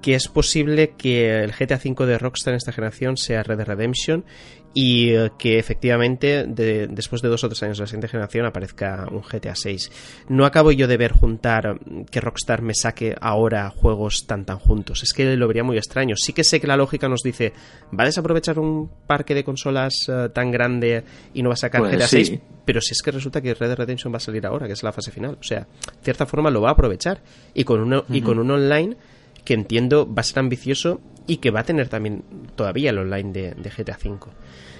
que 0.00 0.14
es 0.14 0.28
posible 0.28 0.94
que 0.96 1.42
el 1.42 1.50
GTA 1.50 1.80
V 1.84 2.06
de 2.06 2.18
Rockstar 2.18 2.52
en 2.52 2.58
esta 2.58 2.70
generación 2.70 3.16
sea 3.16 3.42
Red 3.42 3.56
Dead 3.58 3.66
Redemption 3.66 4.24
y 4.72 5.10
eh, 5.10 5.32
que 5.36 5.58
efectivamente 5.58 6.44
después 6.46 7.22
de 7.22 7.28
dos 7.28 7.42
o 7.42 7.48
tres 7.48 7.62
años 7.64 7.78
de 7.78 7.82
la 7.82 7.86
siguiente 7.86 8.08
generación 8.08 8.46
aparezca 8.46 9.06
un 9.10 9.22
GTA 9.22 9.54
6. 9.54 9.90
No 10.28 10.44
acabo 10.44 10.70
yo 10.70 10.86
de 10.86 10.96
ver 10.96 11.12
juntar 11.12 11.74
mm, 11.74 12.04
que 12.04 12.20
Rockstar 12.20 12.62
me 12.62 12.74
saque 12.74 13.16
ahora 13.20 13.70
juegos 13.70 14.26
tan 14.26 14.44
tan 14.44 14.58
juntos. 14.58 15.02
Es 15.02 15.12
que 15.12 15.36
lo 15.36 15.48
vería 15.48 15.64
muy 15.64 15.76
extraño. 15.76 16.14
Sí 16.16 16.32
que 16.32 16.44
sé 16.44 16.60
que 16.60 16.66
la 16.66 16.76
lógica 16.76 17.08
nos 17.08 17.22
dice, 17.22 17.52
¿va 17.98 18.04
a 18.04 18.06
desaprovechar 18.06 18.58
un 18.58 18.90
parque 19.06 19.34
de 19.34 19.42
consolas 19.42 19.94
eh, 20.08 20.28
tan 20.32 20.50
grande 20.50 21.04
y 21.34 21.42
no 21.42 21.48
va 21.48 21.54
a 21.54 21.58
sacar 21.58 21.82
GTA 21.82 22.06
6? 22.06 22.38
Pero 22.64 22.80
si 22.80 22.92
es 22.92 23.02
que 23.02 23.10
resulta 23.10 23.40
que 23.40 23.54
Red 23.54 23.68
Dead 23.68 23.78
Redemption 23.78 24.12
va 24.12 24.18
a 24.18 24.20
salir 24.20 24.46
ahora, 24.46 24.66
que 24.66 24.74
es 24.74 24.82
la 24.82 24.92
fase 24.92 25.10
final. 25.10 25.36
O 25.40 25.42
sea, 25.42 25.60
de 25.60 26.04
cierta 26.04 26.26
forma 26.26 26.50
lo 26.50 26.60
va 26.60 26.68
a 26.68 26.72
aprovechar. 26.72 27.22
Y 27.54 27.64
con, 27.64 27.80
uno, 27.80 28.04
y 28.08 28.20
con 28.20 28.38
un 28.38 28.50
online 28.50 28.96
que 29.44 29.54
entiendo 29.54 30.06
va 30.06 30.20
a 30.20 30.22
ser 30.22 30.38
ambicioso 30.38 31.00
y 31.30 31.36
que 31.36 31.52
va 31.52 31.60
a 31.60 31.62
tener 31.62 31.88
también 31.88 32.24
todavía 32.56 32.90
el 32.90 32.98
online 32.98 33.32
de, 33.32 33.70
GTA 33.70 33.96
V. 34.04 34.18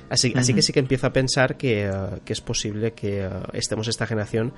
Así, 0.08 0.32
así 0.34 0.52
que 0.52 0.62
sí 0.62 0.72
que 0.72 0.80
empiezo 0.80 1.06
a 1.06 1.12
pensar 1.12 1.56
que, 1.56 1.88
uh, 1.88 2.18
es 2.26 2.40
posible 2.40 2.92
que 2.92 3.24
uh, 3.24 3.44
estemos 3.52 3.86
esta 3.86 4.04
generación 4.04 4.52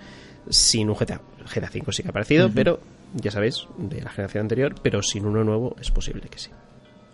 sin 0.49 0.89
un 0.89 0.97
GTA. 0.97 1.21
GTA 1.55 1.69
V 1.69 1.93
sí 1.93 2.03
que 2.03 2.09
ha 2.09 2.11
aparecido, 2.11 2.51
pero 2.51 2.81
ya 3.13 3.31
sabéis, 3.31 3.67
de 3.77 4.01
la 4.01 4.09
generación 4.09 4.41
anterior, 4.43 4.75
pero 4.83 5.03
sin 5.03 5.27
uno 5.27 5.45
nuevo 5.45 5.77
es 5.79 5.91
posible 5.91 6.31
que 6.31 6.39
sí. 6.39 6.49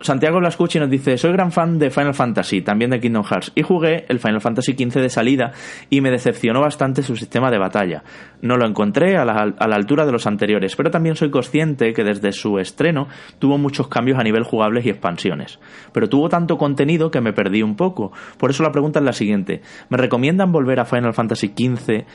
Santiago 0.01 0.39
Lascuchi 0.39 0.79
nos 0.79 0.89
dice, 0.89 1.17
soy 1.17 1.33
gran 1.33 1.51
fan 1.51 1.77
de 1.77 1.89
Final 1.89 2.13
Fantasy, 2.13 2.61
también 2.61 2.91
de 2.91 3.01
Kingdom 3.01 3.25
Hearts, 3.25 3.51
y 3.53 3.63
jugué 3.63 4.05
el 4.07 4.19
Final 4.19 4.39
Fantasy 4.39 4.71
XV 4.71 5.01
de 5.01 5.09
salida 5.09 5.51
y 5.89 5.99
me 5.99 6.09
decepcionó 6.09 6.61
bastante 6.61 7.03
su 7.03 7.17
sistema 7.17 7.51
de 7.51 7.57
batalla. 7.57 8.03
No 8.41 8.55
lo 8.55 8.65
encontré 8.65 9.17
a 9.17 9.25
la, 9.25 9.33
a 9.33 9.67
la, 9.67 9.75
altura 9.75 10.05
de 10.05 10.13
los 10.13 10.25
anteriores, 10.25 10.77
pero 10.77 10.89
también 10.89 11.15
soy 11.15 11.29
consciente 11.29 11.91
que 11.91 12.05
desde 12.05 12.31
su 12.31 12.59
estreno 12.59 13.09
tuvo 13.39 13.57
muchos 13.57 13.89
cambios 13.89 14.17
a 14.19 14.23
nivel 14.23 14.43
jugables 14.43 14.85
y 14.85 14.89
expansiones. 14.89 15.59
Pero 15.91 16.07
tuvo 16.07 16.29
tanto 16.29 16.57
contenido 16.57 17.11
que 17.11 17.19
me 17.19 17.33
perdí 17.33 17.61
un 17.61 17.75
poco. 17.75 18.13
Por 18.37 18.51
eso 18.51 18.63
la 18.63 18.71
pregunta 18.71 18.99
es 18.99 19.05
la 19.05 19.13
siguiente, 19.13 19.61
¿me 19.89 19.97
recomiendan 19.97 20.53
volver 20.53 20.79
a 20.79 20.85
Final 20.85 21.13
Fantasy 21.13 21.47
XV? 21.47 22.05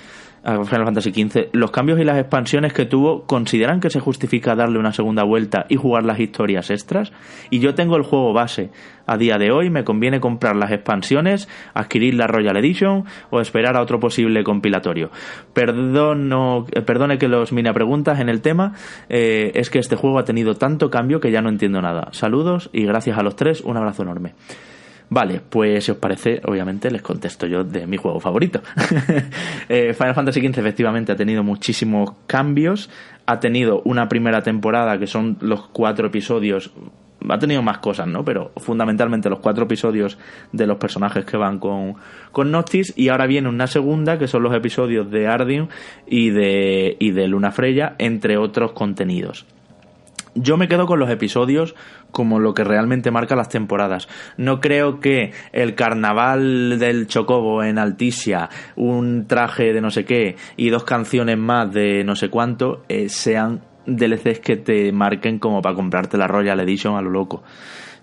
A 0.44 0.62
Final 0.64 0.84
Fantasy 0.84 1.10
XV, 1.10 1.48
los 1.52 1.70
cambios 1.70 1.98
y 1.98 2.04
las 2.04 2.18
expansiones 2.18 2.72
que 2.72 2.84
tuvo, 2.84 3.24
¿consideran 3.24 3.80
que 3.80 3.88
se 3.88 4.00
justifica 4.00 4.54
darle 4.54 4.78
una 4.78 4.92
segunda 4.92 5.24
vuelta 5.24 5.64
y 5.68 5.76
jugar 5.76 6.04
las 6.04 6.20
historias 6.20 6.70
extras? 6.70 7.12
Y 7.50 7.60
yo 7.60 7.74
tengo 7.74 7.96
el 7.96 8.02
juego 8.02 8.32
base. 8.32 8.70
A 9.06 9.16
día 9.16 9.36
de 9.36 9.50
hoy 9.50 9.70
me 9.70 9.84
conviene 9.84 10.20
comprar 10.20 10.56
las 10.56 10.70
expansiones, 10.70 11.48
adquirir 11.74 12.14
la 12.14 12.26
Royal 12.26 12.56
Edition 12.56 13.04
o 13.30 13.40
esperar 13.40 13.76
a 13.76 13.82
otro 13.82 13.98
posible 14.00 14.44
compilatorio. 14.44 15.10
Perdono, 15.52 16.66
perdone 16.86 17.18
que 17.18 17.28
los 17.28 17.52
mini 17.52 17.72
preguntas 17.72 18.20
en 18.20 18.28
el 18.28 18.42
tema, 18.42 18.74
eh, 19.08 19.52
es 19.54 19.70
que 19.70 19.78
este 19.78 19.96
juego 19.96 20.18
ha 20.18 20.24
tenido 20.24 20.54
tanto 20.54 20.90
cambio 20.90 21.20
que 21.20 21.30
ya 21.30 21.40
no 21.40 21.48
entiendo 21.48 21.80
nada. 21.80 22.08
Saludos 22.12 22.70
y 22.72 22.84
gracias 22.84 23.18
a 23.18 23.22
los 23.22 23.36
tres, 23.36 23.62
un 23.62 23.76
abrazo 23.76 24.02
enorme. 24.02 24.34
Vale, 25.10 25.40
pues 25.48 25.84
si 25.84 25.90
os 25.90 25.98
parece, 25.98 26.40
obviamente 26.44 26.90
les 26.90 27.02
contesto 27.02 27.46
yo 27.46 27.62
de 27.62 27.86
mi 27.86 27.96
juego 27.96 28.20
favorito. 28.20 28.62
eh, 29.68 29.92
Final 29.94 30.14
Fantasy 30.14 30.40
XV 30.40 30.58
efectivamente 30.58 31.12
ha 31.12 31.16
tenido 31.16 31.42
muchísimos 31.42 32.12
cambios. 32.26 32.90
Ha 33.26 33.38
tenido 33.38 33.82
una 33.84 34.08
primera 34.08 34.42
temporada 34.42 34.98
que 34.98 35.06
son 35.06 35.36
los 35.40 35.68
cuatro 35.68 36.06
episodios. 36.06 36.72
Ha 37.28 37.38
tenido 37.38 37.62
más 37.62 37.78
cosas, 37.78 38.06
¿no? 38.06 38.24
Pero 38.24 38.52
fundamentalmente 38.56 39.30
los 39.30 39.38
cuatro 39.38 39.64
episodios 39.64 40.18
de 40.52 40.66
los 40.66 40.78
personajes 40.78 41.24
que 41.24 41.36
van 41.36 41.58
con, 41.58 41.94
con 42.32 42.50
Noctis. 42.50 42.92
Y 42.96 43.08
ahora 43.08 43.26
viene 43.26 43.48
una 43.48 43.66
segunda 43.66 44.18
que 44.18 44.26
son 44.26 44.42
los 44.42 44.54
episodios 44.54 45.10
de 45.10 45.26
Ardium 45.26 45.68
y 46.06 46.30
de, 46.30 46.96
y 46.98 47.12
de 47.12 47.28
Luna 47.28 47.52
Freya, 47.52 47.94
entre 47.98 48.36
otros 48.36 48.72
contenidos. 48.72 49.46
Yo 50.34 50.56
me 50.56 50.66
quedo 50.66 50.86
con 50.86 50.98
los 50.98 51.10
episodios 51.10 51.76
como 52.14 52.38
lo 52.38 52.54
que 52.54 52.64
realmente 52.64 53.10
marca 53.10 53.36
las 53.36 53.50
temporadas. 53.50 54.08
No 54.38 54.60
creo 54.60 55.00
que 55.00 55.32
el 55.52 55.74
carnaval 55.74 56.78
del 56.78 57.08
Chocobo 57.08 57.62
en 57.62 57.76
Alticia, 57.78 58.48
un 58.76 59.26
traje 59.26 59.74
de 59.74 59.80
no 59.80 59.90
sé 59.90 60.04
qué 60.06 60.36
y 60.56 60.70
dos 60.70 60.84
canciones 60.84 61.36
más 61.36 61.70
de 61.72 62.04
no 62.04 62.14
sé 62.16 62.30
cuánto 62.30 62.84
eh, 62.88 63.08
sean 63.08 63.62
DLCs 63.86 64.38
que 64.38 64.56
te 64.56 64.92
marquen 64.92 65.38
como 65.38 65.60
para 65.60 65.74
comprarte 65.74 66.16
la 66.16 66.28
Royal 66.28 66.60
Edition 66.60 66.96
a 66.96 67.02
lo 67.02 67.10
loco 67.10 67.42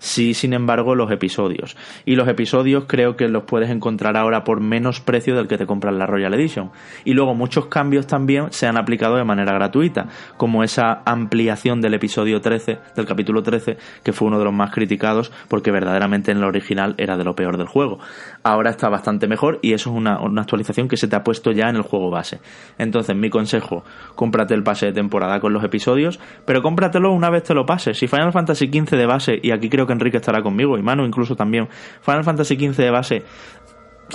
sí, 0.02 0.34
sin 0.34 0.52
embargo, 0.52 0.94
los 0.94 1.10
episodios. 1.10 1.76
Y 2.04 2.16
los 2.16 2.28
episodios 2.28 2.84
creo 2.86 3.16
que 3.16 3.28
los 3.28 3.44
puedes 3.44 3.70
encontrar 3.70 4.16
ahora 4.16 4.42
por 4.42 4.60
menos 4.60 5.00
precio 5.00 5.36
del 5.36 5.46
que 5.46 5.56
te 5.56 5.66
compras 5.66 5.94
la 5.94 6.06
Royal 6.06 6.34
Edition. 6.34 6.70
Y 7.04 7.14
luego 7.14 7.34
muchos 7.34 7.66
cambios 7.66 8.08
también 8.08 8.48
se 8.50 8.66
han 8.66 8.76
aplicado 8.76 9.16
de 9.16 9.24
manera 9.24 9.54
gratuita, 9.54 10.08
como 10.36 10.64
esa 10.64 11.02
ampliación 11.06 11.80
del 11.80 11.94
episodio 11.94 12.40
13, 12.40 12.78
del 12.96 13.06
capítulo 13.06 13.42
13, 13.42 13.78
que 14.02 14.12
fue 14.12 14.28
uno 14.28 14.38
de 14.38 14.44
los 14.44 14.52
más 14.52 14.72
criticados 14.72 15.32
porque 15.48 15.70
verdaderamente 15.70 16.32
en 16.32 16.40
la 16.40 16.48
original 16.48 16.94
era 16.98 17.16
de 17.16 17.24
lo 17.24 17.36
peor 17.36 17.56
del 17.56 17.68
juego. 17.68 18.00
Ahora 18.42 18.70
está 18.70 18.88
bastante 18.88 19.28
mejor 19.28 19.60
y 19.62 19.72
eso 19.72 19.90
es 19.90 19.96
una, 19.96 20.20
una 20.20 20.42
actualización 20.42 20.88
que 20.88 20.96
se 20.96 21.06
te 21.06 21.14
ha 21.14 21.22
puesto 21.22 21.52
ya 21.52 21.68
en 21.68 21.76
el 21.76 21.82
juego 21.82 22.10
base. 22.10 22.40
Entonces, 22.78 23.14
mi 23.14 23.30
consejo, 23.30 23.84
cómprate 24.16 24.54
el 24.54 24.64
pase 24.64 24.86
de 24.86 24.92
temporada 24.92 25.38
con 25.38 25.52
los 25.52 25.62
episodios, 25.62 26.18
pero 26.44 26.62
cómpratelo 26.62 27.12
una 27.12 27.30
vez 27.30 27.44
te 27.44 27.54
lo 27.54 27.66
pases. 27.66 27.98
Si 27.98 28.08
Final 28.08 28.32
Fantasy 28.32 28.66
XV 28.66 28.96
de 28.96 29.06
base, 29.06 29.38
y 29.40 29.52
aquí 29.52 29.68
creo 29.68 29.86
que 29.86 29.91
Enrique 29.92 30.16
estará 30.16 30.42
conmigo, 30.42 30.78
y 30.78 30.82
Manu 30.82 31.04
incluso 31.04 31.36
también. 31.36 31.68
Final 32.00 32.24
Fantasy 32.24 32.56
XV 32.56 32.76
de 32.76 32.90
base 32.90 33.22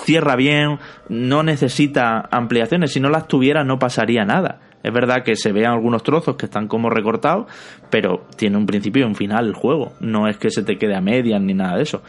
cierra 0.03 0.35
bien, 0.35 0.79
no 1.09 1.43
necesita 1.43 2.27
ampliaciones, 2.31 2.91
si 2.91 2.99
no 2.99 3.09
las 3.09 3.27
tuviera 3.27 3.63
no 3.63 3.79
pasaría 3.79 4.25
nada. 4.25 4.59
Es 4.83 4.93
verdad 4.93 5.23
que 5.23 5.35
se 5.35 5.51
vean 5.51 5.73
algunos 5.73 6.03
trozos 6.03 6.35
que 6.35 6.45
están 6.45 6.67
como 6.67 6.89
recortados, 6.89 7.47
pero 7.89 8.25
tiene 8.37 8.57
un 8.57 8.65
principio 8.65 9.03
y 9.03 9.05
un 9.05 9.15
final 9.15 9.47
el 9.47 9.53
juego. 9.53 9.93
No 9.99 10.27
es 10.27 10.37
que 10.37 10.49
se 10.51 10.63
te 10.63 10.77
quede 10.77 10.95
a 10.95 11.01
medias 11.01 11.41
ni 11.41 11.53
nada 11.53 11.77
de 11.77 11.83
eso. 11.83 12.03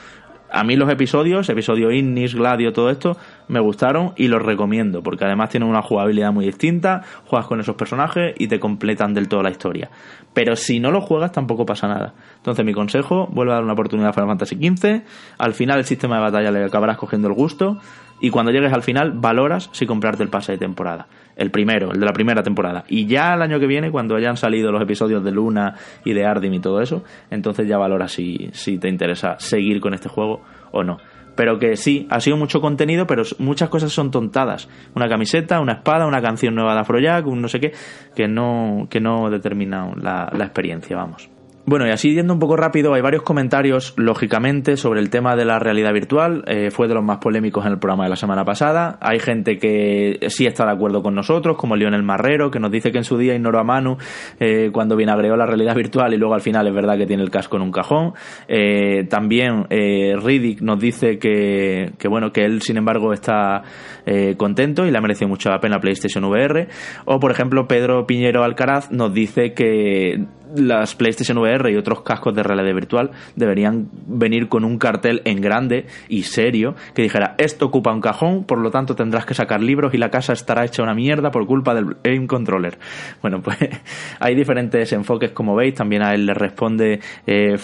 A 0.50 0.64
mí 0.64 0.76
los 0.76 0.90
episodios, 0.90 1.48
episodio 1.50 1.90
Ignis, 1.90 2.34
Gladio, 2.34 2.72
todo 2.72 2.88
esto, 2.88 3.18
me 3.48 3.60
gustaron 3.60 4.12
y 4.16 4.28
los 4.28 4.42
recomiendo, 4.42 5.02
porque 5.02 5.26
además 5.26 5.50
tienen 5.50 5.68
una 5.68 5.82
jugabilidad 5.82 6.32
muy 6.32 6.46
distinta, 6.46 7.02
juegas 7.26 7.46
con 7.46 7.60
esos 7.60 7.76
personajes 7.76 8.34
y 8.38 8.48
te 8.48 8.58
completan 8.58 9.12
del 9.12 9.28
todo 9.28 9.42
la 9.42 9.50
historia. 9.50 9.90
Pero 10.32 10.56
si 10.56 10.80
no 10.80 10.90
lo 10.90 11.02
juegas 11.02 11.32
tampoco 11.32 11.66
pasa 11.66 11.86
nada. 11.86 12.14
Entonces 12.36 12.64
mi 12.64 12.72
consejo, 12.72 13.28
vuelve 13.30 13.52
a 13.52 13.56
dar 13.56 13.64
una 13.64 13.74
oportunidad 13.74 14.10
a 14.10 14.12
Final 14.14 14.28
Fantasy 14.28 14.56
XV, 14.56 15.02
al 15.36 15.52
final 15.52 15.78
el 15.78 15.84
sistema 15.84 16.16
de 16.16 16.22
batalla 16.22 16.50
le 16.50 16.64
acabarás 16.64 16.96
cogiendo 16.96 17.28
el 17.28 17.34
gusto 17.34 17.78
y 18.20 18.30
cuando 18.30 18.50
llegues 18.50 18.72
al 18.72 18.82
final 18.82 19.12
valoras 19.12 19.68
si 19.72 19.86
comprarte 19.86 20.22
el 20.22 20.30
pase 20.30 20.52
de 20.52 20.58
temporada. 20.58 21.08
El 21.38 21.50
primero, 21.50 21.92
el 21.92 22.00
de 22.00 22.04
la 22.04 22.12
primera 22.12 22.42
temporada. 22.42 22.84
Y 22.88 23.06
ya 23.06 23.32
el 23.32 23.40
año 23.42 23.58
que 23.58 23.66
viene, 23.66 23.90
cuando 23.90 24.16
hayan 24.16 24.36
salido 24.36 24.70
los 24.70 24.82
episodios 24.82 25.24
de 25.24 25.30
Luna 25.30 25.76
y 26.04 26.12
de 26.12 26.26
Ardim 26.26 26.52
y 26.52 26.60
todo 26.60 26.82
eso, 26.82 27.04
entonces 27.30 27.66
ya 27.66 27.78
valoras 27.78 28.12
si, 28.12 28.50
si 28.52 28.76
te 28.78 28.88
interesa 28.88 29.36
seguir 29.38 29.80
con 29.80 29.94
este 29.94 30.10
juego 30.10 30.42
o 30.72 30.82
no. 30.82 30.98
Pero 31.36 31.60
que 31.60 31.76
sí, 31.76 32.08
ha 32.10 32.18
sido 32.18 32.36
mucho 32.36 32.60
contenido, 32.60 33.06
pero 33.06 33.22
muchas 33.38 33.68
cosas 33.68 33.92
son 33.92 34.10
tontadas. 34.10 34.68
Una 34.96 35.08
camiseta, 35.08 35.60
una 35.60 35.74
espada, 35.74 36.04
una 36.06 36.20
canción 36.20 36.56
nueva 36.56 36.74
de 36.74 36.80
Afrojack, 36.80 37.24
un 37.28 37.40
no 37.40 37.46
sé 37.46 37.60
qué, 37.60 37.72
que 38.16 38.26
no, 38.26 38.88
que 38.90 39.00
no 39.00 39.30
determinan 39.30 39.92
la, 40.02 40.28
la 40.36 40.44
experiencia, 40.44 40.96
vamos. 40.96 41.30
Bueno, 41.68 41.86
y 41.86 41.90
así 41.90 42.14
yendo 42.14 42.32
un 42.32 42.38
poco 42.38 42.56
rápido, 42.56 42.94
hay 42.94 43.02
varios 43.02 43.22
comentarios, 43.22 43.92
lógicamente, 43.98 44.78
sobre 44.78 45.00
el 45.00 45.10
tema 45.10 45.36
de 45.36 45.44
la 45.44 45.58
realidad 45.58 45.92
virtual. 45.92 46.42
Eh, 46.46 46.70
fue 46.70 46.88
de 46.88 46.94
los 46.94 47.04
más 47.04 47.18
polémicos 47.18 47.66
en 47.66 47.72
el 47.72 47.78
programa 47.78 48.04
de 48.04 48.08
la 48.08 48.16
semana 48.16 48.42
pasada. 48.42 48.96
Hay 49.02 49.18
gente 49.18 49.58
que 49.58 50.18
sí 50.28 50.46
está 50.46 50.64
de 50.64 50.72
acuerdo 50.72 51.02
con 51.02 51.14
nosotros, 51.14 51.58
como 51.58 51.76
Lionel 51.76 52.02
Marrero, 52.02 52.50
que 52.50 52.58
nos 52.58 52.70
dice 52.70 52.90
que 52.90 52.96
en 52.96 53.04
su 53.04 53.18
día 53.18 53.34
ignoró 53.34 53.60
a 53.60 53.64
Manu 53.64 53.98
eh, 54.40 54.70
cuando 54.72 54.96
vinagreó 54.96 55.36
la 55.36 55.44
realidad 55.44 55.74
virtual 55.74 56.14
y 56.14 56.16
luego 56.16 56.32
al 56.32 56.40
final 56.40 56.66
es 56.66 56.72
verdad 56.72 56.96
que 56.96 57.04
tiene 57.04 57.22
el 57.22 57.30
casco 57.30 57.58
en 57.58 57.62
un 57.64 57.70
cajón. 57.70 58.14
Eh, 58.48 59.04
también 59.10 59.66
eh, 59.68 60.14
Riddick 60.16 60.62
nos 60.62 60.80
dice 60.80 61.18
que, 61.18 61.92
que, 61.98 62.08
bueno, 62.08 62.32
que 62.32 62.46
él, 62.46 62.62
sin 62.62 62.78
embargo, 62.78 63.12
está 63.12 63.62
eh, 64.06 64.36
contento 64.38 64.86
y 64.86 64.90
le 64.90 64.96
ha 64.96 65.02
merecido 65.02 65.28
mucho 65.28 65.50
la 65.50 65.60
pena 65.60 65.80
PlayStation 65.80 66.24
VR. 66.24 66.68
O, 67.04 67.20
por 67.20 67.30
ejemplo, 67.30 67.68
Pedro 67.68 68.06
Piñero 68.06 68.42
Alcaraz 68.42 68.90
nos 68.90 69.12
dice 69.12 69.52
que 69.52 70.24
las 70.56 70.94
PlayStation 70.94 71.38
VR 71.38 71.70
y 71.70 71.76
otros 71.76 72.02
cascos 72.02 72.34
de 72.34 72.42
realidad 72.42 72.74
virtual 72.74 73.10
deberían 73.36 73.88
venir 74.06 74.48
con 74.48 74.64
un 74.64 74.78
cartel 74.78 75.22
en 75.24 75.40
grande 75.40 75.86
y 76.08 76.22
serio 76.22 76.74
que 76.94 77.02
dijera 77.02 77.34
esto 77.38 77.66
ocupa 77.66 77.92
un 77.92 78.00
cajón, 78.00 78.44
por 78.44 78.58
lo 78.58 78.70
tanto 78.70 78.94
tendrás 78.94 79.26
que 79.26 79.34
sacar 79.34 79.62
libros 79.62 79.94
y 79.94 79.98
la 79.98 80.10
casa 80.10 80.32
estará 80.32 80.64
hecha 80.64 80.82
una 80.82 80.94
mierda 80.94 81.30
por 81.30 81.46
culpa 81.46 81.74
del 81.74 81.96
aim 82.04 82.26
controller. 82.26 82.78
Bueno, 83.22 83.40
pues 83.42 83.58
hay 84.20 84.34
diferentes 84.34 84.92
enfoques 84.92 85.32
como 85.32 85.54
veis, 85.54 85.74
también 85.74 86.02
a 86.02 86.14
él 86.14 86.26
le 86.26 86.34
responde 86.34 87.00
eh, 87.26 87.56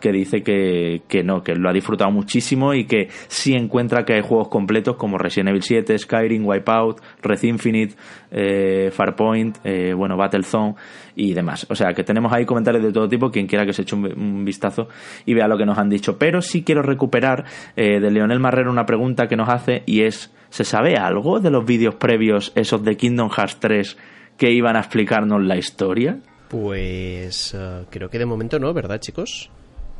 que 0.00 0.12
dice 0.12 0.42
que, 0.42 1.02
que 1.08 1.22
no, 1.22 1.42
que 1.42 1.54
lo 1.54 1.68
ha 1.68 1.72
disfrutado 1.72 2.10
muchísimo 2.10 2.74
y 2.74 2.84
que 2.84 3.08
sí 3.28 3.54
encuentra 3.54 4.04
que 4.04 4.14
hay 4.14 4.22
juegos 4.22 4.48
completos 4.48 4.96
como 4.96 5.18
Resident 5.18 5.50
Evil 5.50 5.62
7, 5.62 5.98
Skyrim, 5.98 6.46
Wipeout, 6.46 7.00
Red 7.22 7.42
Infinite, 7.42 7.94
eh, 8.30 8.90
Farpoint, 8.92 9.58
eh, 9.64 9.94
bueno, 9.94 10.16
Battlezone 10.16 10.74
y 11.18 11.34
demás. 11.34 11.66
O 11.68 11.74
sea 11.74 11.92
que 11.92 12.04
tenemos 12.04 12.32
ahí 12.32 12.46
comentarios 12.46 12.82
de 12.82 12.92
todo 12.92 13.08
tipo, 13.08 13.30
quien 13.30 13.46
quiera 13.46 13.66
que 13.66 13.72
se 13.72 13.82
eche 13.82 13.96
un, 13.96 14.44
vistazo 14.44 14.88
y 15.26 15.34
vea 15.34 15.48
lo 15.48 15.58
que 15.58 15.66
nos 15.66 15.76
han 15.76 15.90
dicho. 15.90 16.16
Pero 16.16 16.40
sí 16.40 16.62
quiero 16.62 16.80
recuperar 16.80 17.44
eh, 17.76 17.98
de 18.00 18.10
Leonel 18.10 18.38
Marrero 18.38 18.70
una 18.70 18.86
pregunta 18.86 19.26
que 19.26 19.36
nos 19.36 19.48
hace 19.48 19.82
y 19.84 20.02
es, 20.02 20.32
¿se 20.48 20.64
sabe 20.64 20.96
algo 20.96 21.40
de 21.40 21.50
los 21.50 21.66
vídeos 21.66 21.96
previos, 21.96 22.52
esos 22.54 22.84
de 22.84 22.96
Kingdom 22.96 23.30
Hearts 23.30 23.58
3, 23.58 23.96
que 24.36 24.52
iban 24.52 24.76
a 24.76 24.80
explicarnos 24.80 25.42
la 25.42 25.56
historia? 25.56 26.18
Pues 26.48 27.52
uh, 27.52 27.84
creo 27.90 28.08
que 28.08 28.18
de 28.18 28.24
momento 28.24 28.58
no, 28.58 28.72
¿verdad 28.72 29.00
chicos? 29.00 29.50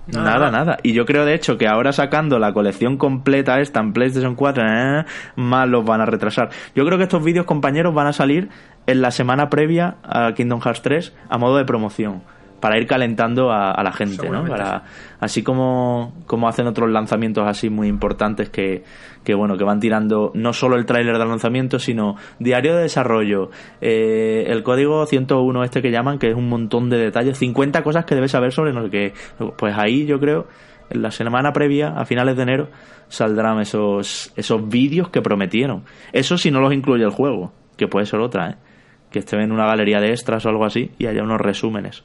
Nada, 0.06 0.38
nada, 0.38 0.50
nada. 0.50 0.78
Y 0.82 0.94
yo 0.94 1.04
creo, 1.04 1.26
de 1.26 1.34
hecho, 1.34 1.58
que 1.58 1.66
ahora 1.66 1.92
sacando 1.92 2.38
la 2.38 2.54
colección 2.54 2.96
completa 2.96 3.60
esta 3.60 3.80
en 3.80 3.92
PlayStation 3.92 4.36
4, 4.36 4.64
eh, 4.64 5.04
más 5.36 5.68
los 5.68 5.84
van 5.84 6.00
a 6.00 6.06
retrasar. 6.06 6.48
Yo 6.74 6.86
creo 6.86 6.96
que 6.96 7.04
estos 7.04 7.22
vídeos, 7.22 7.44
compañeros, 7.44 7.92
van 7.92 8.06
a 8.06 8.14
salir 8.14 8.48
en 8.88 9.02
la 9.02 9.10
semana 9.10 9.50
previa 9.50 9.98
a 10.02 10.32
Kingdom 10.32 10.60
Hearts 10.60 10.80
3 10.80 11.14
a 11.28 11.36
modo 11.36 11.58
de 11.58 11.66
promoción 11.66 12.22
para 12.58 12.78
ir 12.78 12.86
calentando 12.86 13.52
a, 13.52 13.70
a 13.70 13.82
la 13.84 13.92
gente, 13.92 14.28
¿no? 14.30 14.44
Para, 14.46 14.82
así 15.20 15.42
como, 15.42 16.14
como 16.26 16.48
hacen 16.48 16.66
otros 16.66 16.90
lanzamientos 16.90 17.46
así 17.46 17.68
muy 17.68 17.86
importantes 17.86 18.48
que, 18.48 18.82
que 19.24 19.34
bueno, 19.34 19.58
que 19.58 19.62
van 19.62 19.78
tirando 19.78 20.32
no 20.34 20.54
solo 20.54 20.76
el 20.76 20.86
tráiler 20.86 21.18
del 21.18 21.28
lanzamiento, 21.28 21.78
sino 21.78 22.16
diario 22.38 22.74
de 22.74 22.82
desarrollo, 22.82 23.50
eh, 23.82 24.46
el 24.48 24.62
código 24.62 25.04
101 25.04 25.64
este 25.64 25.82
que 25.82 25.90
llaman, 25.90 26.18
que 26.18 26.30
es 26.30 26.34
un 26.34 26.48
montón 26.48 26.88
de 26.88 26.96
detalles, 26.96 27.38
50 27.38 27.82
cosas 27.82 28.06
que 28.06 28.14
debes 28.14 28.32
saber 28.32 28.52
sobre 28.52 28.72
no 28.72 28.84
sé 28.84 28.90
qué. 28.90 29.12
Pues 29.56 29.76
ahí 29.76 30.06
yo 30.06 30.18
creo, 30.18 30.46
en 30.88 31.02
la 31.02 31.10
semana 31.10 31.52
previa, 31.52 31.88
a 31.90 32.06
finales 32.06 32.36
de 32.36 32.42
enero, 32.42 32.68
saldrán 33.08 33.60
esos, 33.60 34.32
esos 34.34 34.66
vídeos 34.66 35.10
que 35.10 35.20
prometieron. 35.20 35.84
Eso 36.12 36.38
si 36.38 36.50
no 36.50 36.60
los 36.60 36.72
incluye 36.72 37.04
el 37.04 37.10
juego, 37.10 37.52
que 37.76 37.86
puede 37.86 38.06
ser 38.06 38.20
otra, 38.20 38.50
¿eh? 38.50 38.67
Que 39.10 39.20
estén 39.20 39.40
en 39.40 39.52
una 39.52 39.66
galería 39.66 40.00
de 40.00 40.10
extras 40.10 40.44
o 40.46 40.48
algo 40.48 40.64
así 40.64 40.90
y 40.98 41.06
haya 41.06 41.22
unos 41.22 41.40
resúmenes. 41.40 42.04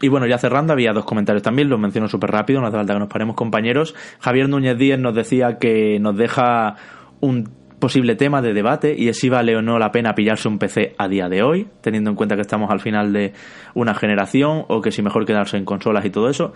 Y 0.00 0.08
bueno, 0.08 0.26
ya 0.26 0.38
cerrando, 0.38 0.72
había 0.72 0.92
dos 0.92 1.06
comentarios 1.06 1.42
también, 1.42 1.70
los 1.70 1.80
menciono 1.80 2.08
súper 2.08 2.30
rápido, 2.30 2.60
no 2.60 2.66
hace 2.66 2.76
falta 2.76 2.92
que 2.92 3.00
nos 3.00 3.08
paremos 3.08 3.34
compañeros. 3.34 3.94
Javier 4.20 4.48
Núñez 4.48 4.76
Díez 4.76 4.98
nos 4.98 5.14
decía 5.14 5.58
que 5.58 5.98
nos 6.00 6.16
deja 6.16 6.76
un 7.20 7.48
posible 7.78 8.14
tema 8.14 8.42
de 8.42 8.54
debate 8.54 8.94
y 8.96 9.08
es 9.08 9.18
si 9.18 9.28
vale 9.28 9.56
o 9.56 9.62
no 9.62 9.78
la 9.78 9.92
pena 9.92 10.14
pillarse 10.14 10.48
un 10.48 10.58
PC 10.58 10.94
a 10.98 11.08
día 11.08 11.28
de 11.28 11.42
hoy, 11.42 11.68
teniendo 11.80 12.10
en 12.10 12.16
cuenta 12.16 12.34
que 12.34 12.42
estamos 12.42 12.70
al 12.70 12.80
final 12.80 13.12
de 13.12 13.32
una 13.74 13.94
generación 13.94 14.64
o 14.68 14.80
que 14.80 14.90
si 14.90 15.02
mejor 15.02 15.26
quedarse 15.26 15.56
en 15.56 15.64
consolas 15.64 16.04
y 16.04 16.10
todo 16.10 16.28
eso. 16.28 16.52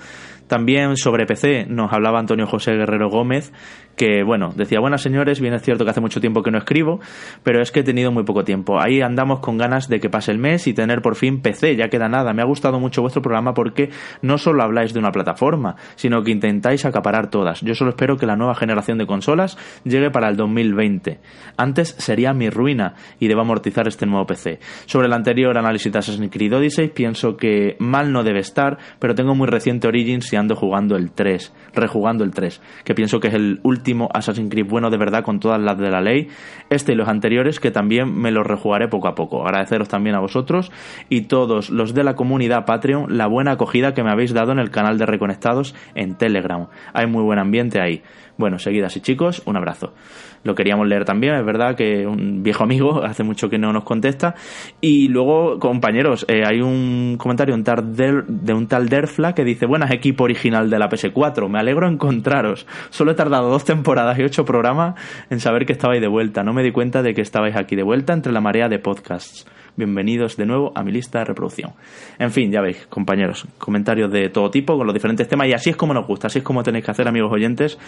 También 0.50 0.96
sobre 0.96 1.26
PC 1.26 1.66
nos 1.68 1.92
hablaba 1.92 2.18
Antonio 2.18 2.44
José 2.44 2.72
Guerrero 2.72 3.08
Gómez, 3.08 3.52
que 3.94 4.24
bueno, 4.24 4.52
decía, 4.56 4.80
buenas 4.80 5.00
señores, 5.00 5.40
bien 5.40 5.54
es 5.54 5.62
cierto 5.62 5.84
que 5.84 5.92
hace 5.92 6.00
mucho 6.00 6.20
tiempo 6.20 6.42
que 6.42 6.50
no 6.50 6.58
escribo, 6.58 6.98
pero 7.44 7.62
es 7.62 7.70
que 7.70 7.80
he 7.80 7.82
tenido 7.84 8.10
muy 8.10 8.24
poco 8.24 8.42
tiempo. 8.42 8.80
Ahí 8.80 9.00
andamos 9.00 9.38
con 9.38 9.58
ganas 9.58 9.88
de 9.88 10.00
que 10.00 10.10
pase 10.10 10.32
el 10.32 10.38
mes 10.38 10.66
y 10.66 10.74
tener 10.74 11.02
por 11.02 11.14
fin 11.14 11.40
PC, 11.40 11.76
ya 11.76 11.88
queda 11.88 12.08
nada. 12.08 12.32
Me 12.32 12.42
ha 12.42 12.46
gustado 12.46 12.80
mucho 12.80 13.00
vuestro 13.00 13.22
programa 13.22 13.54
porque 13.54 13.90
no 14.22 14.38
solo 14.38 14.64
habláis 14.64 14.92
de 14.92 14.98
una 14.98 15.12
plataforma, 15.12 15.76
sino 15.94 16.24
que 16.24 16.32
intentáis 16.32 16.84
acaparar 16.84 17.30
todas. 17.30 17.60
Yo 17.60 17.76
solo 17.76 17.90
espero 17.90 18.16
que 18.16 18.26
la 18.26 18.34
nueva 18.34 18.56
generación 18.56 18.98
de 18.98 19.06
consolas 19.06 19.56
llegue 19.84 20.10
para 20.10 20.28
el 20.28 20.36
2020. 20.36 21.20
Antes 21.56 21.94
sería 21.96 22.32
mi 22.32 22.50
ruina 22.50 22.94
y 23.20 23.28
debo 23.28 23.42
amortizar 23.42 23.86
este 23.86 24.04
nuevo 24.04 24.26
PC. 24.26 24.58
Sobre 24.86 25.06
el 25.06 25.12
anterior 25.12 25.56
análisis 25.56 25.92
de 25.92 25.98
Assassin's 26.00 26.32
Creed 26.32 26.56
Odyssey, 26.56 26.88
pienso 26.88 27.36
que 27.36 27.76
mal 27.78 28.12
no 28.12 28.24
debe 28.24 28.40
estar, 28.40 28.78
pero 28.98 29.14
tengo 29.14 29.36
muy 29.36 29.46
reciente 29.46 29.86
Origins 29.86 30.32
y 30.32 30.39
ando 30.40 30.56
jugando 30.56 30.96
el 30.96 31.12
3, 31.12 31.54
rejugando 31.74 32.24
el 32.24 32.32
3, 32.32 32.60
que 32.84 32.94
pienso 32.94 33.20
que 33.20 33.28
es 33.28 33.34
el 33.34 33.60
último 33.62 34.08
Assassin's 34.12 34.50
Creed 34.50 34.66
bueno 34.66 34.90
de 34.90 34.98
verdad 34.98 35.22
con 35.22 35.38
todas 35.40 35.60
las 35.60 35.78
de 35.78 35.90
la 35.90 36.00
ley, 36.00 36.28
este 36.68 36.92
y 36.92 36.96
los 36.96 37.08
anteriores 37.08 37.60
que 37.60 37.70
también 37.70 38.12
me 38.14 38.30
los 38.30 38.46
rejugaré 38.46 38.88
poco 38.88 39.08
a 39.08 39.14
poco. 39.14 39.42
Agradeceros 39.42 39.88
también 39.88 40.16
a 40.16 40.20
vosotros 40.20 40.72
y 41.08 41.22
todos 41.22 41.70
los 41.70 41.94
de 41.94 42.04
la 42.04 42.14
comunidad 42.14 42.64
Patreon 42.64 43.16
la 43.16 43.26
buena 43.26 43.52
acogida 43.52 43.94
que 43.94 44.02
me 44.02 44.10
habéis 44.10 44.32
dado 44.32 44.52
en 44.52 44.58
el 44.58 44.70
canal 44.70 44.98
de 44.98 45.06
Reconectados 45.06 45.74
en 45.94 46.16
Telegram. 46.16 46.66
Hay 46.92 47.06
muy 47.06 47.22
buen 47.22 47.38
ambiente 47.38 47.80
ahí. 47.80 48.02
Bueno, 48.40 48.58
seguidas 48.58 48.96
y 48.96 49.00
chicos, 49.00 49.42
un 49.46 49.56
abrazo 49.56 49.94
lo 50.42 50.54
queríamos 50.54 50.88
leer 50.88 51.04
también, 51.04 51.34
es 51.34 51.44
verdad 51.44 51.76
que 51.76 52.06
un 52.06 52.42
viejo 52.42 52.64
amigo 52.64 53.02
hace 53.04 53.22
mucho 53.22 53.48
que 53.48 53.58
no 53.58 53.72
nos 53.72 53.84
contesta. 53.84 54.34
Y 54.80 55.08
luego, 55.08 55.58
compañeros, 55.58 56.24
eh, 56.28 56.42
hay 56.46 56.60
un 56.60 57.16
comentario 57.18 57.56
de 57.56 58.54
un 58.54 58.66
tal 58.66 58.88
Derfla 58.88 59.34
que 59.34 59.44
dice, 59.44 59.66
buenas 59.66 59.90
equipo 59.90 60.24
original 60.24 60.70
de 60.70 60.78
la 60.78 60.88
PS4, 60.88 61.48
me 61.48 61.58
alegro 61.58 61.88
encontraros. 61.88 62.66
Solo 62.90 63.12
he 63.12 63.14
tardado 63.14 63.50
dos 63.50 63.64
temporadas 63.64 64.18
y 64.18 64.22
ocho 64.22 64.44
programas 64.44 64.94
en 65.28 65.40
saber 65.40 65.66
que 65.66 65.72
estabais 65.72 66.00
de 66.00 66.08
vuelta. 66.08 66.42
No 66.42 66.52
me 66.52 66.62
di 66.62 66.72
cuenta 66.72 67.02
de 67.02 67.14
que 67.14 67.20
estabais 67.20 67.56
aquí 67.56 67.76
de 67.76 67.82
vuelta 67.82 68.12
entre 68.12 68.32
la 68.32 68.40
marea 68.40 68.68
de 68.68 68.78
podcasts. 68.78 69.46
Bienvenidos 69.76 70.36
de 70.36 70.46
nuevo 70.46 70.72
a 70.74 70.82
mi 70.82 70.92
lista 70.92 71.20
de 71.20 71.26
reproducción. 71.26 71.72
En 72.18 72.30
fin, 72.30 72.50
ya 72.50 72.60
veis, 72.60 72.86
compañeros, 72.88 73.46
comentarios 73.58 74.10
de 74.10 74.28
todo 74.28 74.50
tipo 74.50 74.76
con 74.76 74.86
los 74.86 74.94
diferentes 74.94 75.28
temas 75.28 75.46
y 75.48 75.52
así 75.52 75.70
es 75.70 75.76
como 75.76 75.94
nos 75.94 76.06
gusta, 76.06 76.26
así 76.26 76.40
es 76.40 76.44
como 76.44 76.62
tenéis 76.62 76.84
que 76.84 76.90
hacer, 76.90 77.08
amigos 77.08 77.32
oyentes, 77.32 77.78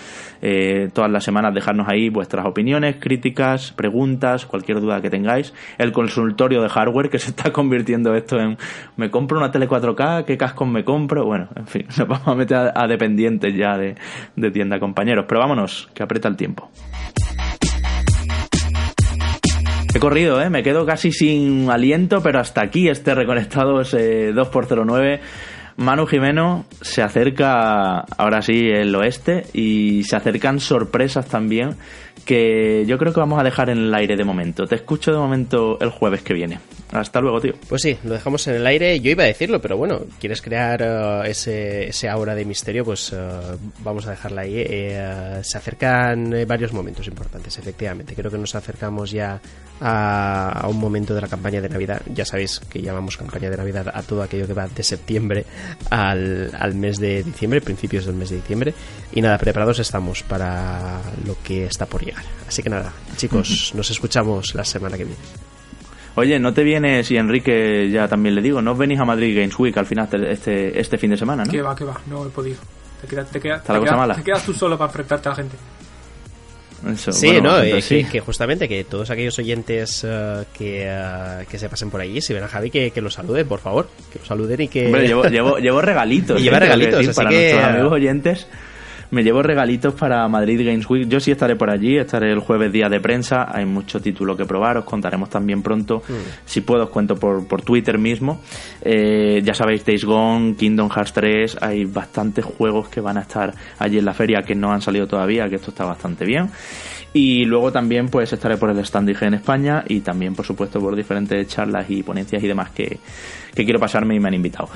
eh, 0.40 0.88
todas 0.92 1.10
las 1.10 1.24
semanas 1.24 1.54
dejarnos 1.54 1.88
ahí 1.88 2.08
vuestras 2.08 2.46
opiniones, 2.46 2.96
críticas, 2.98 3.72
preguntas, 3.72 4.46
cualquier 4.46 4.80
duda 4.80 5.00
que 5.00 5.10
tengáis. 5.10 5.52
El 5.78 5.92
consultorio 5.92 6.62
de 6.62 6.68
hardware 6.68 7.10
que 7.10 7.18
se 7.18 7.30
está 7.30 7.52
convirtiendo 7.52 8.14
esto 8.14 8.38
en 8.38 8.56
me 8.96 9.10
compro 9.10 9.38
una 9.38 9.50
tele 9.50 9.68
4K, 9.68 10.24
qué 10.24 10.36
cascos 10.36 10.68
me 10.68 10.84
compro. 10.84 11.24
Bueno, 11.24 11.48
en 11.56 11.66
fin, 11.66 11.86
nos 11.98 12.08
vamos 12.08 12.28
a 12.28 12.34
meter 12.34 12.72
a, 12.74 12.86
dependientes 12.86 13.54
ya 13.54 13.76
de, 13.76 13.96
de 14.36 14.50
tienda, 14.50 14.78
compañeros. 14.78 15.24
Pero 15.28 15.40
vámonos, 15.40 15.90
que 15.94 16.02
aprieta 16.02 16.28
el 16.28 16.36
tiempo. 16.36 16.70
Corrido, 20.02 20.42
¿eh? 20.42 20.50
Me 20.50 20.64
quedo 20.64 20.84
casi 20.84 21.12
sin 21.12 21.70
aliento, 21.70 22.24
pero 22.24 22.40
hasta 22.40 22.60
aquí 22.60 22.88
este 22.88 23.14
Reconectados 23.14 23.94
eh, 23.94 24.32
2x09. 24.34 25.20
Manu 25.76 26.06
Jimeno 26.06 26.64
se 26.80 27.02
acerca 27.02 28.00
ahora 28.00 28.42
sí 28.42 28.68
el 28.68 28.92
oeste 28.96 29.44
y 29.52 30.02
se 30.02 30.16
acercan 30.16 30.58
sorpresas 30.58 31.28
también 31.28 31.76
que 32.24 32.84
yo 32.84 32.98
creo 32.98 33.12
que 33.12 33.20
vamos 33.20 33.38
a 33.38 33.44
dejar 33.44 33.70
en 33.70 33.78
el 33.78 33.94
aire 33.94 34.16
de 34.16 34.24
momento. 34.24 34.66
Te 34.66 34.74
escucho 34.74 35.12
de 35.12 35.18
momento 35.18 35.78
el 35.80 35.90
jueves 35.90 36.22
que 36.22 36.34
viene. 36.34 36.58
Hasta 36.92 37.22
luego, 37.22 37.40
tío. 37.40 37.54
Pues 37.68 37.80
sí, 37.80 37.96
lo 38.04 38.12
dejamos 38.12 38.46
en 38.48 38.56
el 38.56 38.66
aire. 38.66 39.00
Yo 39.00 39.10
iba 39.10 39.24
a 39.24 39.26
decirlo, 39.26 39.62
pero 39.62 39.78
bueno, 39.78 40.00
quieres 40.20 40.42
crear 40.42 40.82
uh, 40.82 41.22
ese, 41.24 41.88
ese 41.88 42.08
aura 42.08 42.34
de 42.34 42.44
misterio, 42.44 42.84
pues 42.84 43.12
uh, 43.12 43.56
vamos 43.78 44.06
a 44.06 44.10
dejarla 44.10 44.42
ahí. 44.42 44.56
Eh, 44.56 45.40
se 45.42 45.56
acercan 45.56 46.34
eh, 46.34 46.44
varios 46.44 46.74
momentos 46.74 47.06
importantes, 47.08 47.56
efectivamente. 47.56 48.14
Creo 48.14 48.30
que 48.30 48.36
nos 48.36 48.54
acercamos 48.54 49.10
ya 49.10 49.40
a, 49.80 50.60
a, 50.60 50.68
un 50.68 50.78
momento 50.78 51.14
de 51.14 51.22
la 51.22 51.28
campaña 51.28 51.62
de 51.62 51.70
Navidad. 51.70 52.02
Ya 52.12 52.26
sabéis 52.26 52.60
que 52.60 52.82
llamamos 52.82 53.16
campaña 53.16 53.48
de 53.48 53.56
Navidad 53.56 53.90
a 53.92 54.02
todo 54.02 54.22
aquello 54.22 54.46
que 54.46 54.52
va 54.52 54.68
de 54.68 54.82
septiembre 54.82 55.46
al, 55.88 56.50
al 56.58 56.74
mes 56.74 56.98
de 56.98 57.22
diciembre, 57.22 57.62
principios 57.62 58.04
del 58.04 58.16
mes 58.16 58.28
de 58.28 58.36
diciembre. 58.36 58.74
Y 59.12 59.22
nada, 59.22 59.38
preparados 59.38 59.78
estamos 59.78 60.22
para 60.24 61.00
lo 61.26 61.38
que 61.42 61.64
está 61.64 61.86
por 61.86 62.04
llegar. 62.04 62.24
Así 62.46 62.62
que 62.62 62.68
nada, 62.68 62.92
chicos, 63.16 63.72
nos 63.74 63.90
escuchamos 63.90 64.54
la 64.54 64.64
semana 64.64 64.98
que 64.98 65.04
viene. 65.04 65.51
Oye, 66.14 66.38
¿no 66.38 66.52
te 66.52 66.62
vienes, 66.62 67.10
y 67.10 67.16
Enrique 67.16 67.88
ya 67.90 68.06
también 68.06 68.34
le 68.34 68.42
digo, 68.42 68.60
no 68.60 68.74
venís 68.74 69.00
a 69.00 69.04
Madrid 69.04 69.36
Games 69.36 69.58
Week 69.58 69.76
al 69.76 69.86
final 69.86 70.08
este, 70.26 70.78
este 70.78 70.98
fin 70.98 71.10
de 71.10 71.16
semana, 71.16 71.44
no? 71.44 71.50
Que 71.50 71.62
va, 71.62 71.74
que 71.74 71.84
va, 71.84 71.98
no 72.06 72.26
he 72.26 72.28
podido. 72.28 72.58
Te 73.00 73.06
quedas, 73.06 73.30
te 73.30 73.40
quedas, 73.40 73.64
te, 73.64 73.72
quedas, 73.72 73.96
mala? 73.96 74.14
te 74.14 74.22
quedas 74.22 74.44
tú 74.44 74.52
solo 74.52 74.76
para 74.76 74.90
enfrentarte 74.90 75.28
a 75.28 75.32
la 75.32 75.36
gente. 75.36 75.56
Eso, 76.92 77.12
sí, 77.12 77.28
bueno, 77.28 77.52
no, 77.52 77.58
eh, 77.60 77.80
sí. 77.80 78.04
Que, 78.04 78.10
que, 78.10 78.20
justamente 78.20 78.68
que 78.68 78.84
todos 78.84 79.08
aquellos 79.10 79.38
oyentes 79.38 80.02
uh, 80.04 80.44
que, 80.52 80.84
uh, 80.84 81.48
que 81.48 81.58
se 81.58 81.68
pasen 81.68 81.90
por 81.90 82.00
allí, 82.00 82.20
si 82.20 82.34
ven 82.34 82.42
a 82.42 82.48
Javi, 82.48 82.70
que, 82.70 82.90
que 82.90 83.00
lo 83.00 83.08
saluden, 83.08 83.46
por 83.46 83.60
favor. 83.60 83.88
Que 84.12 84.18
lo 84.18 84.24
saluden 84.24 84.60
y 84.62 84.68
que. 84.68 84.86
Hombre, 84.86 85.06
llevo, 85.06 85.24
llevo, 85.28 85.58
llevo 85.58 85.80
regalitos. 85.80 86.40
y 86.40 86.44
lleva 86.44 86.58
regalitos, 86.58 87.00
así 87.00 87.14
para 87.14 87.30
que, 87.30 87.52
nuestros 87.52 87.64
amigos 87.64 87.92
oyentes 87.92 88.48
me 89.12 89.22
llevo 89.22 89.42
regalitos 89.42 89.92
para 89.92 90.26
Madrid 90.26 90.66
Games 90.66 90.88
Week. 90.88 91.06
Yo 91.06 91.20
sí 91.20 91.30
estaré 91.30 91.54
por 91.54 91.68
allí, 91.68 91.98
estaré 91.98 92.32
el 92.32 92.38
jueves 92.38 92.72
día 92.72 92.88
de 92.88 92.98
prensa. 92.98 93.46
Hay 93.54 93.66
mucho 93.66 94.00
título 94.00 94.34
que 94.38 94.46
probar, 94.46 94.78
os 94.78 94.86
contaremos 94.86 95.28
también 95.28 95.62
pronto. 95.62 96.02
Mm. 96.08 96.12
Si 96.46 96.62
puedo, 96.62 96.84
os 96.84 96.88
cuento 96.90 97.16
por, 97.16 97.46
por 97.46 97.60
Twitter 97.60 97.98
mismo. 97.98 98.40
Eh, 98.80 99.42
ya 99.44 99.52
sabéis, 99.52 99.84
Days 99.84 100.06
Gone, 100.06 100.56
Kingdom 100.56 100.88
Hearts 100.88 101.12
3. 101.12 101.58
Hay 101.60 101.84
bastantes 101.84 102.46
juegos 102.46 102.88
que 102.88 103.02
van 103.02 103.18
a 103.18 103.20
estar 103.20 103.52
allí 103.78 103.98
en 103.98 104.06
la 104.06 104.14
feria 104.14 104.40
que 104.40 104.54
no 104.54 104.72
han 104.72 104.80
salido 104.80 105.06
todavía, 105.06 105.46
que 105.46 105.56
esto 105.56 105.72
está 105.72 105.84
bastante 105.84 106.24
bien. 106.24 106.48
Y 107.12 107.44
luego 107.44 107.70
también 107.70 108.08
pues 108.08 108.32
estaré 108.32 108.56
por 108.56 108.70
el 108.70 108.78
stand 108.78 109.10
IG 109.10 109.24
en 109.24 109.34
España 109.34 109.84
y 109.86 110.00
también 110.00 110.34
por 110.34 110.46
supuesto 110.46 110.80
por 110.80 110.96
diferentes 110.96 111.46
charlas 111.48 111.84
y 111.90 112.02
ponencias 112.02 112.42
y 112.42 112.48
demás 112.48 112.70
que, 112.70 112.98
que 113.54 113.64
quiero 113.64 113.78
pasarme 113.78 114.14
y 114.14 114.20
me 114.20 114.28
han 114.28 114.34
invitado. 114.34 114.70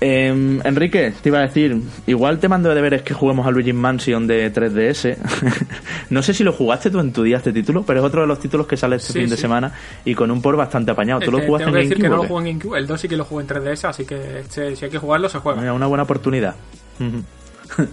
Eh, 0.00 0.60
Enrique, 0.64 1.12
te 1.20 1.28
iba 1.28 1.38
a 1.38 1.42
decir, 1.42 1.76
igual 2.06 2.38
te 2.38 2.46
mando 2.48 2.68
de 2.68 2.76
deberes 2.76 3.02
que 3.02 3.14
juguemos 3.14 3.46
a 3.46 3.50
Luigi 3.50 3.72
Mansion 3.72 4.26
de 4.28 4.52
3DS. 4.52 5.16
no 6.10 6.22
sé 6.22 6.34
si 6.34 6.44
lo 6.44 6.52
jugaste 6.52 6.88
tú 6.90 7.00
en 7.00 7.12
tu 7.12 7.24
día 7.24 7.38
este 7.38 7.52
título, 7.52 7.82
pero 7.84 7.98
es 8.00 8.04
otro 8.06 8.20
de 8.20 8.28
los 8.28 8.38
títulos 8.38 8.66
que 8.68 8.76
sale 8.76 8.96
este 8.96 9.12
Sí, 9.12 9.18
fin 9.20 9.28
de 9.28 9.36
semana 9.36 9.72
y 10.04 10.14
con 10.14 10.30
un 10.30 10.40
por 10.40 10.56
bastante 10.56 10.92
apañado. 10.92 11.20
¿Tú 11.20 11.32
lo 11.32 11.38
Eh, 11.40 11.46
jugaste 11.46 11.64
tengo 11.64 11.76
que 11.76 11.82
en 11.82 11.88
decir 11.88 11.96
que 12.02 12.08
GameCube? 12.08 12.16
no 12.16 12.22
lo 12.22 12.28
juego 12.28 12.40
en 12.46 12.58
GameCube. 12.58 12.78
El 12.78 12.86
2 12.86 13.00
sí 13.00 13.08
que 13.08 13.16
lo 13.16 13.24
juego 13.24 13.40
en 13.40 13.46
3DS, 13.48 13.84
así 13.88 14.04
que 14.04 14.38
este, 14.40 14.76
si 14.76 14.84
hay 14.84 14.90
que 14.90 14.98
jugarlo, 14.98 15.28
se 15.28 15.38
juega. 15.38 15.60
Mira, 15.60 15.72
una 15.72 15.86
buena 15.86 16.04
oportunidad. 16.04 16.54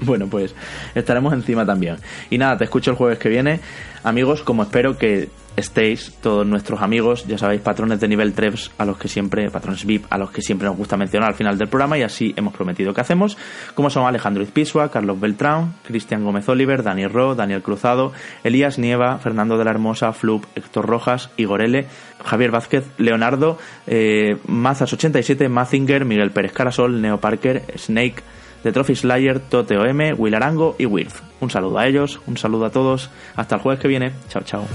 Bueno, 0.02 0.27
pues 0.27 0.56
estaremos 0.95 1.34
encima 1.34 1.65
también. 1.65 1.98
Y 2.30 2.38
nada, 2.38 2.57
te 2.57 2.64
escucho 2.64 2.91
el 2.91 2.98
jueves 2.98 3.19
que 3.19 3.27
viene. 3.27 3.60
Amigos, 4.06 4.44
como 4.44 4.61
espero 4.61 4.99
que 4.99 5.30
estéis, 5.56 6.14
todos 6.22 6.45
nuestros 6.45 6.84
amigos, 6.84 7.26
ya 7.26 7.40
sabéis, 7.40 7.61
patrones 7.61 7.99
de 7.99 8.07
nivel 8.07 8.34
3 8.34 8.73
a 8.77 8.86
los 8.86 8.99
que 8.99 9.07
siempre, 9.07 9.49
patrones 9.49 9.84
VIP, 9.84 10.06
a 10.11 10.19
los 10.19 10.30
que 10.30 10.44
siempre 10.44 10.68
nos 10.68 10.77
gusta 10.77 10.95
mencionar 10.95 11.30
al 11.30 11.36
final 11.36 11.57
del 11.57 11.69
programa 11.69 11.98
y 11.98 12.03
así 12.03 12.32
hemos 12.38 12.53
prometido 12.53 12.94
que 12.94 13.02
hacemos, 13.02 13.36
como 13.73 13.90
son 13.90 14.06
Alejandro 14.06 14.44
Izpisua, 14.44 14.91
Carlos 14.91 15.19
Beltrán, 15.19 15.73
Cristian 15.88 16.23
Gómez 16.23 16.48
Oliver, 16.48 16.84
Daniel 16.84 17.10
Ro, 17.10 17.34
Daniel 17.34 17.64
Cruzado, 17.64 18.14
Elías 18.44 18.77
Nieva, 18.77 19.18
Fernando 19.18 19.57
de 19.57 19.65
la 19.65 19.72
Hermosa, 19.72 20.14
Flup, 20.14 20.45
Héctor 20.53 20.86
Rojas, 20.86 21.32
Igor 21.36 21.64
L, 21.64 21.88
Javier 22.23 22.52
Vázquez, 22.52 22.86
Leonardo, 22.99 23.57
eh, 23.88 24.38
Mazas87, 24.48 25.49
Mazinger, 25.49 26.06
Miguel 26.06 26.30
Pérez 26.30 26.52
Carasol, 26.52 27.02
Neo 27.02 27.19
Parker, 27.19 27.65
Snake, 27.76 28.22
The 28.65 28.71
Trophy 28.71 28.95
Slayer, 28.95 29.39
Tote 29.41 29.77
OM, 29.77 30.15
Will 30.17 30.33
Arango 30.33 30.75
y 30.79 30.87
Wirth. 30.87 31.21
Un 31.39 31.51
saludo 31.51 31.77
a 31.77 31.85
ellos, 31.85 32.19
un 32.25 32.35
saludo 32.35 32.65
a 32.65 32.71
todos. 32.71 33.11
Hasta 33.35 33.57
el 33.57 33.61
jueves 33.61 33.79
que 33.79 33.87
viene. 33.87 34.13
Chao, 34.27 34.41
chao. 34.41 34.65